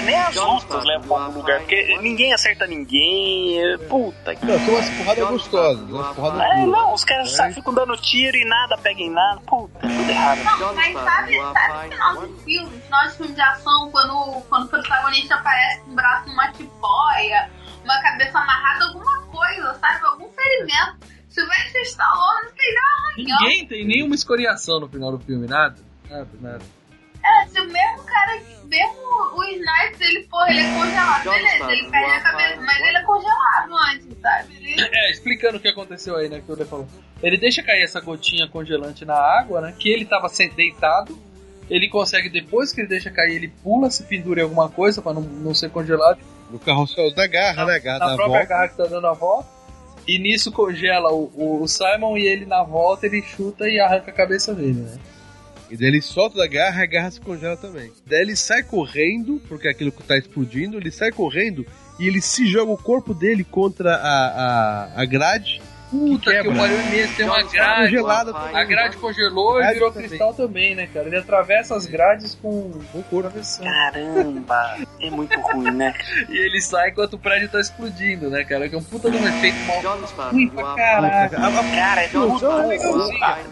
Nem 0.05 0.17
as 0.21 0.37
lutas 0.37 0.85
levam 0.85 1.09
pra 1.09 1.25
algum 1.25 1.39
lugar, 1.39 1.59
porque 1.61 1.99
ninguém 2.03 2.33
acerta 2.35 2.67
ninguém. 2.67 3.59
é- 3.59 3.79
Puta 3.79 4.35
que. 4.37 4.45
Não, 4.45 4.59
são 4.59 4.75
umas 4.75 4.89
porradas 4.91 5.29
gostosas. 5.29 5.91
Umas 5.91 6.15
porradas 6.17 6.41
É, 6.43 6.67
não, 6.67 6.93
os 6.93 7.05
caras 7.05 7.35
só 7.35 7.51
ficam 7.51 7.73
dando 7.73 7.97
tiro 7.97 8.37
e 8.37 8.45
nada 8.45 8.77
pega 8.79 9.01
em 9.01 9.11
nada. 9.11 9.41
Puta, 9.47 9.79
tudo 9.81 10.11
errado. 10.11 10.39
Não, 10.61 10.75
mas 10.75 10.93
sabe, 10.93 11.37
sabe 11.39 11.89
no 11.89 11.93
final 11.95 12.27
de 12.27 12.43
filme, 12.45 12.71
no 12.77 12.81
final 12.83 13.07
de 13.09 13.15
filme 13.15 13.33
de 13.35 13.41
ação, 13.41 13.91
quando, 13.91 14.43
quando 14.49 14.65
o 14.65 14.69
protagonista 14.69 15.35
aparece 15.37 15.81
com 15.83 15.91
o 15.93 15.95
braço 15.95 16.29
numa 16.29 16.53
tipóia, 16.53 17.51
uma 17.83 18.03
cabeça 18.03 18.39
amarrada, 18.39 18.85
alguma 18.87 19.21
coisa, 19.23 19.75
sabe? 19.81 20.05
Algum 20.05 20.29
ferimento. 20.33 20.99
Sylvester 21.31 21.83
Stallone 21.83 22.45
não 22.47 22.53
tem 22.53 22.75
arranhão. 22.79 23.39
Ninguém 23.43 23.67
tem 23.67 23.87
nenhuma 23.87 24.15
escoriação 24.15 24.81
no 24.81 24.89
final 24.89 25.13
do 25.13 25.19
filme, 25.25 25.47
nada. 25.47 25.77
Nada, 26.11 26.29
nada. 26.41 26.65
É, 27.25 27.47
se 27.49 27.61
o 27.61 27.65
mesmo 27.67 28.05
cara, 28.05 28.41
mesmo 28.65 29.03
o 29.35 29.45
Snipes, 29.45 30.01
ele, 30.01 30.23
porra, 30.31 30.51
ele 30.51 30.61
é 30.61 30.75
congelado, 30.79 31.25
beleza, 31.25 31.73
ele 31.73 31.91
perde 31.91 32.11
a 32.13 32.21
cabeça, 32.21 32.61
mas 32.63 32.81
ele 32.81 32.97
é 32.97 33.03
congelado 33.03 33.77
antes, 33.93 34.21
sabe? 34.23 34.57
Ele... 34.57 34.81
É, 34.93 35.11
explicando 35.11 35.57
o 35.59 35.61
que 35.61 35.69
aconteceu 35.69 36.17
aí, 36.17 36.29
né, 36.29 36.41
que 36.45 36.51
o 36.51 36.55
Lê 36.57 36.65
falou. 36.65 36.87
Ele 37.23 37.37
deixa 37.37 37.63
cair 37.63 37.83
essa 37.83 38.01
gotinha 38.01 38.47
congelante 38.49 39.05
na 39.05 39.17
água, 39.17 39.61
né, 39.61 39.75
que 39.77 39.89
ele 39.91 40.05
tava 40.05 40.29
deitado. 40.55 41.19
Ele 41.69 41.89
consegue, 41.89 42.31
depois 42.31 42.73
que 42.73 42.81
ele 42.81 42.89
deixa 42.89 43.11
cair, 43.11 43.35
ele 43.35 43.49
pula, 43.49 43.91
se 43.91 44.05
pendura 44.05 44.41
em 44.41 44.45
alguma 44.45 44.71
coisa 44.71 45.03
pra 45.03 45.13
não, 45.13 45.21
não 45.21 45.53
ser 45.53 45.69
congelado. 45.71 46.19
No 46.51 46.59
carrossel 46.59 47.13
da 47.15 47.27
garra, 47.27 47.67
né? 47.67 47.79
Garra 47.79 47.99
na 47.99 48.07
da 48.07 48.15
própria 48.15 48.39
volta. 48.39 48.47
garra 48.49 48.69
que 48.69 48.77
tá 48.79 48.87
dando 48.87 49.07
a 49.07 49.13
volta. 49.13 49.49
E 50.07 50.19
nisso 50.19 50.51
congela 50.51 51.13
o, 51.13 51.31
o- 51.35 51.63
o 51.63 51.69
Simon 51.69 52.17
e 52.17 52.25
ele 52.27 52.47
na 52.47 52.63
volta, 52.63 53.05
ele 53.05 53.21
chuta 53.21 53.69
e 53.69 53.79
arranca 53.79 54.11
a 54.11 54.15
cabeça 54.15 54.55
dele, 54.55 54.81
né? 54.81 54.99
E 55.71 55.77
daí 55.77 55.89
ele 55.89 56.01
solta 56.01 56.39
da 56.39 56.47
garra 56.47 56.81
e 56.81 56.83
a 56.85 56.87
garra 56.87 57.11
se 57.11 57.21
congela 57.21 57.57
também. 57.57 57.91
Daí 58.07 58.21
ele 58.21 58.37
sai 58.37 58.63
correndo, 58.63 59.41
porque 59.49 59.69
aquilo 59.69 59.93
que 59.93 60.03
tá 60.03 60.17
explodindo, 60.17 60.77
ele 60.77 60.91
sai 60.91 61.13
correndo 61.13 61.67
e 61.99 62.07
ele 62.07 62.21
se 62.21 62.47
joga 62.47 62.73
o 62.73 62.79
corpo 62.79 63.13
dele 63.13 63.45
contra 63.45 63.95
a, 63.97 64.27
a, 64.27 65.03
a 65.03 65.05
grade. 65.05 65.61
Puta 65.91 66.31
que, 66.31 66.37
quebra. 66.43 66.55
pariu 66.55 66.79
mesmo, 66.91 67.17
tem 67.17 67.27
uma 67.27 67.43
grade. 67.43 67.83
Congelada 67.83 68.33
também. 68.33 68.57
a 68.57 68.65
grade 68.65 68.97
congelou 68.99 69.63
e 69.63 69.73
virou 69.73 69.91
também. 69.91 70.09
cristal 70.09 70.35
também, 70.35 70.75
né, 70.75 70.87
cara? 70.93 71.07
Ele 71.07 71.17
atravessa 71.17 71.77
as 71.77 71.87
grades 71.87 72.35
com 72.35 72.49
o 72.95 73.03
couro 73.09 73.29
Caramba, 73.63 74.77
é 75.01 75.11
muito 75.11 75.39
ruim, 75.41 75.71
né? 75.71 75.95
E 76.29 76.37
ele 76.37 76.61
sai 76.61 76.91
enquanto 76.91 77.15
o 77.15 77.19
prédio 77.19 77.49
tá 77.49 77.61
explodindo, 77.61 78.29
né, 78.29 78.45
cara? 78.45 78.69
Que 78.69 78.75
é 78.75 78.79
um 78.79 78.83
puta 78.83 79.11
de 79.11 79.17
um 79.17 79.29
efeito 79.29 79.57
mal 79.67 80.31
ruim 80.31 80.49
pra 80.49 80.75
caralho. 80.75 81.31
Cara, 81.31 82.03
é 82.03 82.09
tudo 82.09 82.39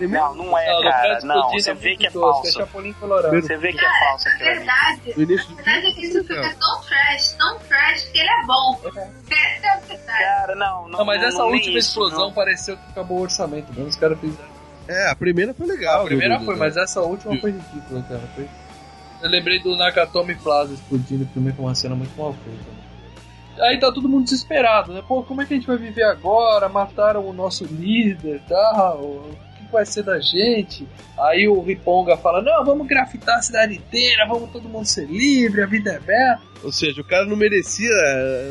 Não, 0.09 0.35
não 0.35 0.59
é, 0.59 0.83
cara. 0.83 1.21
Não, 1.23 1.51
explodindo 1.51 1.63
você 1.63 1.71
é 1.71 1.75
vê 1.75 1.97
que 1.97 2.07
é 2.07 2.11
falso. 2.11 2.63
é. 2.63 3.41
Você 3.41 3.57
vê 3.57 3.73
que 3.73 3.85
é 3.85 3.99
falso 4.07 4.29
aquilo 4.29 4.51
ali. 4.51 4.59
verdade, 4.59 5.13
verdade 5.17 5.87
é 5.87 5.93
que 5.93 6.07
esse 6.07 6.25
filme 6.25 6.47
é 6.47 6.55
tão 6.55 6.81
trash, 6.83 7.33
tão 7.39 7.59
trash, 7.61 8.05
que 8.05 8.19
ele 8.19 8.29
é 8.29 8.47
bom. 8.47 8.81
Essa 9.31 9.67
é 9.67 9.71
a 9.71 9.77
verdade. 9.79 10.19
Cara, 10.19 10.55
não, 10.55 10.89
não. 10.89 11.05
Mas 11.05 11.23
essa 11.23 11.45
última 11.45 11.79
isso, 11.79 11.91
explosão 11.91 12.26
não. 12.29 12.35
pareceu 12.35 12.77
que 12.77 12.91
acabou 12.91 13.19
o 13.19 13.23
orçamento, 13.23 13.73
mesmo 13.73 13.89
os 13.89 13.97
caras 13.97 14.19
fizeram. 14.19 14.57
É, 14.89 15.11
a 15.11 15.17
primeira 15.17 15.53
foi 15.53 15.67
legal. 15.67 16.03
A 16.03 16.05
primeira 16.05 16.41
foi, 16.41 16.57
mas 16.57 16.77
essa 16.77 17.01
última 17.01 17.37
foi 17.39 17.51
ridícula, 17.51 18.03
cara. 18.03 18.23
Foi... 18.35 18.49
Eu 19.23 19.31
lembrei 19.31 19.61
do 19.61 19.75
Nakatomi 19.77 20.35
Plaza 20.37 20.75
explodindo 20.75 21.29
também 21.35 21.53
com 21.53 21.63
uma 21.63 21.75
cena 21.75 21.95
muito 21.95 22.17
mal 22.17 22.33
feita. 22.33 22.87
Aí 23.61 23.79
tá 23.79 23.91
todo 23.91 24.09
mundo 24.09 24.25
desesperado, 24.25 24.93
né? 24.93 25.03
Pô, 25.07 25.23
como 25.23 25.41
é 25.41 25.47
que 25.47 25.55
a 25.55 25.57
gente 25.57 25.67
vai 25.67 25.79
viver 25.79 26.03
agora? 26.03 26.69
Mataram 26.69 27.27
o 27.27 27.33
nosso 27.33 27.65
líder, 27.65 28.43
tal. 28.47 29.01
O 29.01 29.37
que 29.57 29.73
vai 29.73 29.87
ser 29.87 30.03
da 30.03 30.21
gente? 30.21 30.87
Aí 31.19 31.49
o 31.49 31.61
Riponga 31.63 32.17
fala: 32.17 32.43
Não, 32.43 32.65
vamos 32.65 32.87
grafitar 32.87 33.39
a 33.39 33.43
cidade 33.43 33.75
inteira, 33.75 34.27
vamos 34.29 34.51
todo 34.51 34.69
mundo 34.69 34.85
ser 34.85 35.07
livre, 35.07 35.63
a 35.63 35.67
vida 35.67 35.93
é 35.93 35.99
bela. 35.99 36.41
Ou 36.65 36.73
seja, 36.73 37.01
o 37.01 37.05
cara 37.05 37.25
não 37.25 37.37
merecia. 37.37 37.89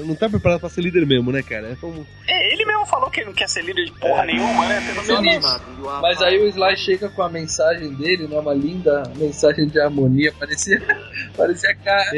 Não 0.05 0.15
tá 0.15 0.29
preparado 0.29 0.59
pra 0.61 0.69
ser 0.69 0.81
líder 0.81 1.05
mesmo, 1.05 1.31
né, 1.31 1.41
cara? 1.43 1.71
É 1.71 1.75
como. 1.75 2.05
É, 2.27 2.53
ele 2.53 2.65
mesmo 2.65 2.85
falou 2.85 3.09
que 3.09 3.19
ele 3.19 3.27
não 3.27 3.33
quer 3.33 3.49
ser 3.49 3.63
líder 3.63 3.85
de 3.85 3.91
porra 3.93 4.25
nenhuma, 4.25 4.65
né? 4.67 4.81
Pelo 5.05 5.21
menos. 5.21 5.61
Mas 6.01 6.21
aí 6.21 6.39
o 6.39 6.47
Sly 6.47 6.77
chega 6.77 7.09
com 7.09 7.21
a 7.23 7.29
mensagem 7.29 7.93
dele, 7.95 8.27
né? 8.27 8.37
Uma 8.39 8.53
linda 8.53 9.03
mensagem 9.17 9.67
de 9.67 9.79
harmonia. 9.79 10.31
Parecia, 10.39 10.81
parecia 11.35 11.75
ca... 11.75 12.11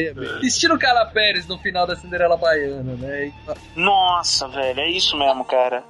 estilo 0.43 0.77
Carla 0.77 1.05
Pérez 1.07 1.47
no 1.47 1.57
final 1.59 1.87
da 1.87 1.95
Cinderela 1.95 2.37
Baiana, 2.37 2.93
né? 2.95 3.27
E- 3.27 3.79
Nossa, 3.79 4.47
velho, 4.49 4.79
é 4.79 4.89
isso 4.91 5.17
mesmo, 5.17 5.43
cara. 5.45 5.83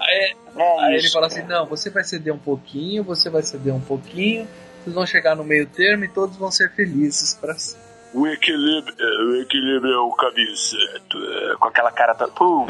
Aí, 0.00 0.34
É 0.56 0.80
aí 0.84 0.94
ele 0.94 1.04
isso, 1.04 1.12
fala 1.12 1.28
cara. 1.28 1.40
assim: 1.40 1.48
não, 1.48 1.66
você 1.66 1.88
vai 1.90 2.02
ceder 2.04 2.32
um 2.34 2.38
pouquinho, 2.38 3.04
você 3.04 3.30
vai 3.30 3.42
ceder 3.42 3.72
um 3.74 3.80
pouquinho, 3.80 4.48
vocês 4.82 4.94
vão 4.94 5.06
chegar 5.06 5.36
no 5.36 5.44
meio 5.44 5.66
termo 5.66 6.04
e 6.04 6.08
todos 6.08 6.36
vão 6.36 6.50
ser 6.50 6.70
felizes 6.72 7.34
pra 7.40 7.54
sempre. 7.54 7.91
O 8.14 8.26
equilíbrio, 8.26 8.94
o 9.30 9.36
equilíbrio 9.36 9.92
é 9.92 9.98
o 9.98 10.12
caminho 10.12 10.56
certo. 10.56 11.18
é, 11.18 11.56
com 11.58 11.68
aquela 11.68 11.90
cara. 11.90 12.14
Tá... 12.14 12.28
Pum. 12.28 12.66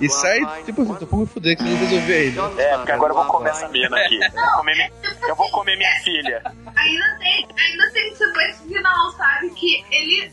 E 0.00 0.08
sai, 0.08 0.40
tipo 0.64 0.82
assim, 0.82 0.94
tô 0.94 1.06
pouco 1.06 1.18
me 1.18 1.26
fuder 1.26 1.56
que 1.56 1.62
vocês 1.62 1.78
vão 1.78 1.88
resolver 1.88 2.14
aí. 2.14 2.30
né? 2.32 2.62
É, 2.64 2.76
porque 2.78 2.92
agora 2.92 3.12
eu 3.12 3.16
vou 3.16 3.24
comer 3.26 3.50
essa 3.50 3.68
mina 3.68 3.96
aqui. 3.96 4.18
Eu 4.18 4.30
vou 4.32 4.56
comer 4.56 4.74
minha- 4.74 4.92
Eu 5.28 5.36
vou 5.36 5.50
comer 5.50 5.76
minha 5.76 5.92
filha. 6.02 6.42
Ainda 6.76 7.18
tem, 7.18 7.48
ainda 7.56 7.90
tem 7.92 8.14
sequência 8.14 8.66
final, 8.66 9.10
sabe? 9.12 9.50
Que 9.50 9.84
ele. 9.90 10.32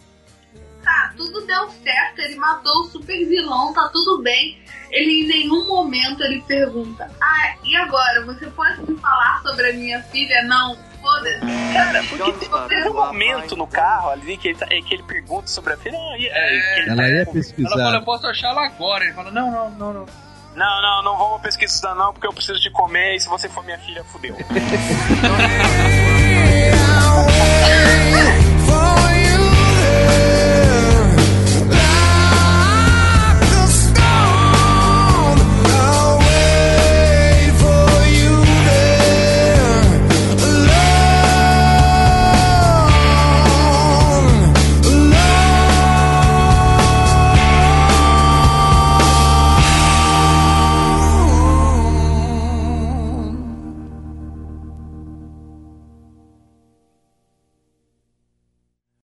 Tá, 0.84 1.14
tudo 1.18 1.46
deu 1.46 1.70
certo, 1.70 2.20
ele 2.20 2.36
matou 2.38 2.72
o 2.82 2.86
super 2.86 3.28
vilão, 3.28 3.74
tá 3.74 3.90
tudo 3.92 4.22
bem. 4.24 4.58
Ele 4.90 5.24
em 5.24 5.28
nenhum 5.28 5.68
momento 5.68 6.24
ele 6.24 6.42
pergunta: 6.48 7.12
Ah, 7.22 7.56
e 7.66 7.76
agora? 7.76 8.24
Você 8.26 8.48
pode 8.52 8.90
me 8.90 8.98
falar 9.00 9.42
sobre 9.44 9.70
a 9.70 9.74
minha 9.74 10.02
filha? 10.04 10.44
Não, 10.44 10.78
foda-se. 11.08 11.40
Cara, 11.74 12.04
porque 12.10 12.32
teve 12.70 12.90
um 12.90 12.94
momento 12.94 13.56
no 13.56 13.68
carro 13.68 14.10
ali 14.12 14.38
que 14.38 14.50
ele, 14.50 14.58
tá- 14.58 14.68
que 14.68 14.94
ele 14.94 15.04
pergunta 15.04 15.48
sobre 15.48 15.74
a 15.74 15.78
filha. 15.78 15.98
ah, 15.98 16.18
e- 16.18 16.28
é, 16.28 16.50
que 16.74 16.80
ele 16.82 16.90
Ela 16.90 17.02
tá- 17.04 17.10
ia 17.10 17.22
Ela 17.22 17.32
pesquisar. 17.34 17.70
fala: 17.70 17.96
eu 17.98 18.02
posso 18.04 18.28
achar 18.28 18.50
ela 18.50 18.66
agora. 18.66 19.04
Ele 19.04 19.14
fala: 19.14 19.32
não, 19.32 19.52
não, 19.52 19.70
não, 19.72 19.94
não. 19.94 20.06
Não, 20.56 20.82
não, 20.82 21.04
não 21.04 21.18
vamos 21.20 21.42
pesquisar 21.42 21.94
não, 21.94 22.12
porque 22.12 22.26
eu 22.26 22.34
preciso 22.34 22.60
te 22.60 22.72
comer 22.72 23.16
e 23.16 23.20
se 23.20 23.30
você 23.30 23.48
for 23.48 23.64
minha 23.64 23.78
filha, 23.78 24.04
fudeu. 24.06 24.36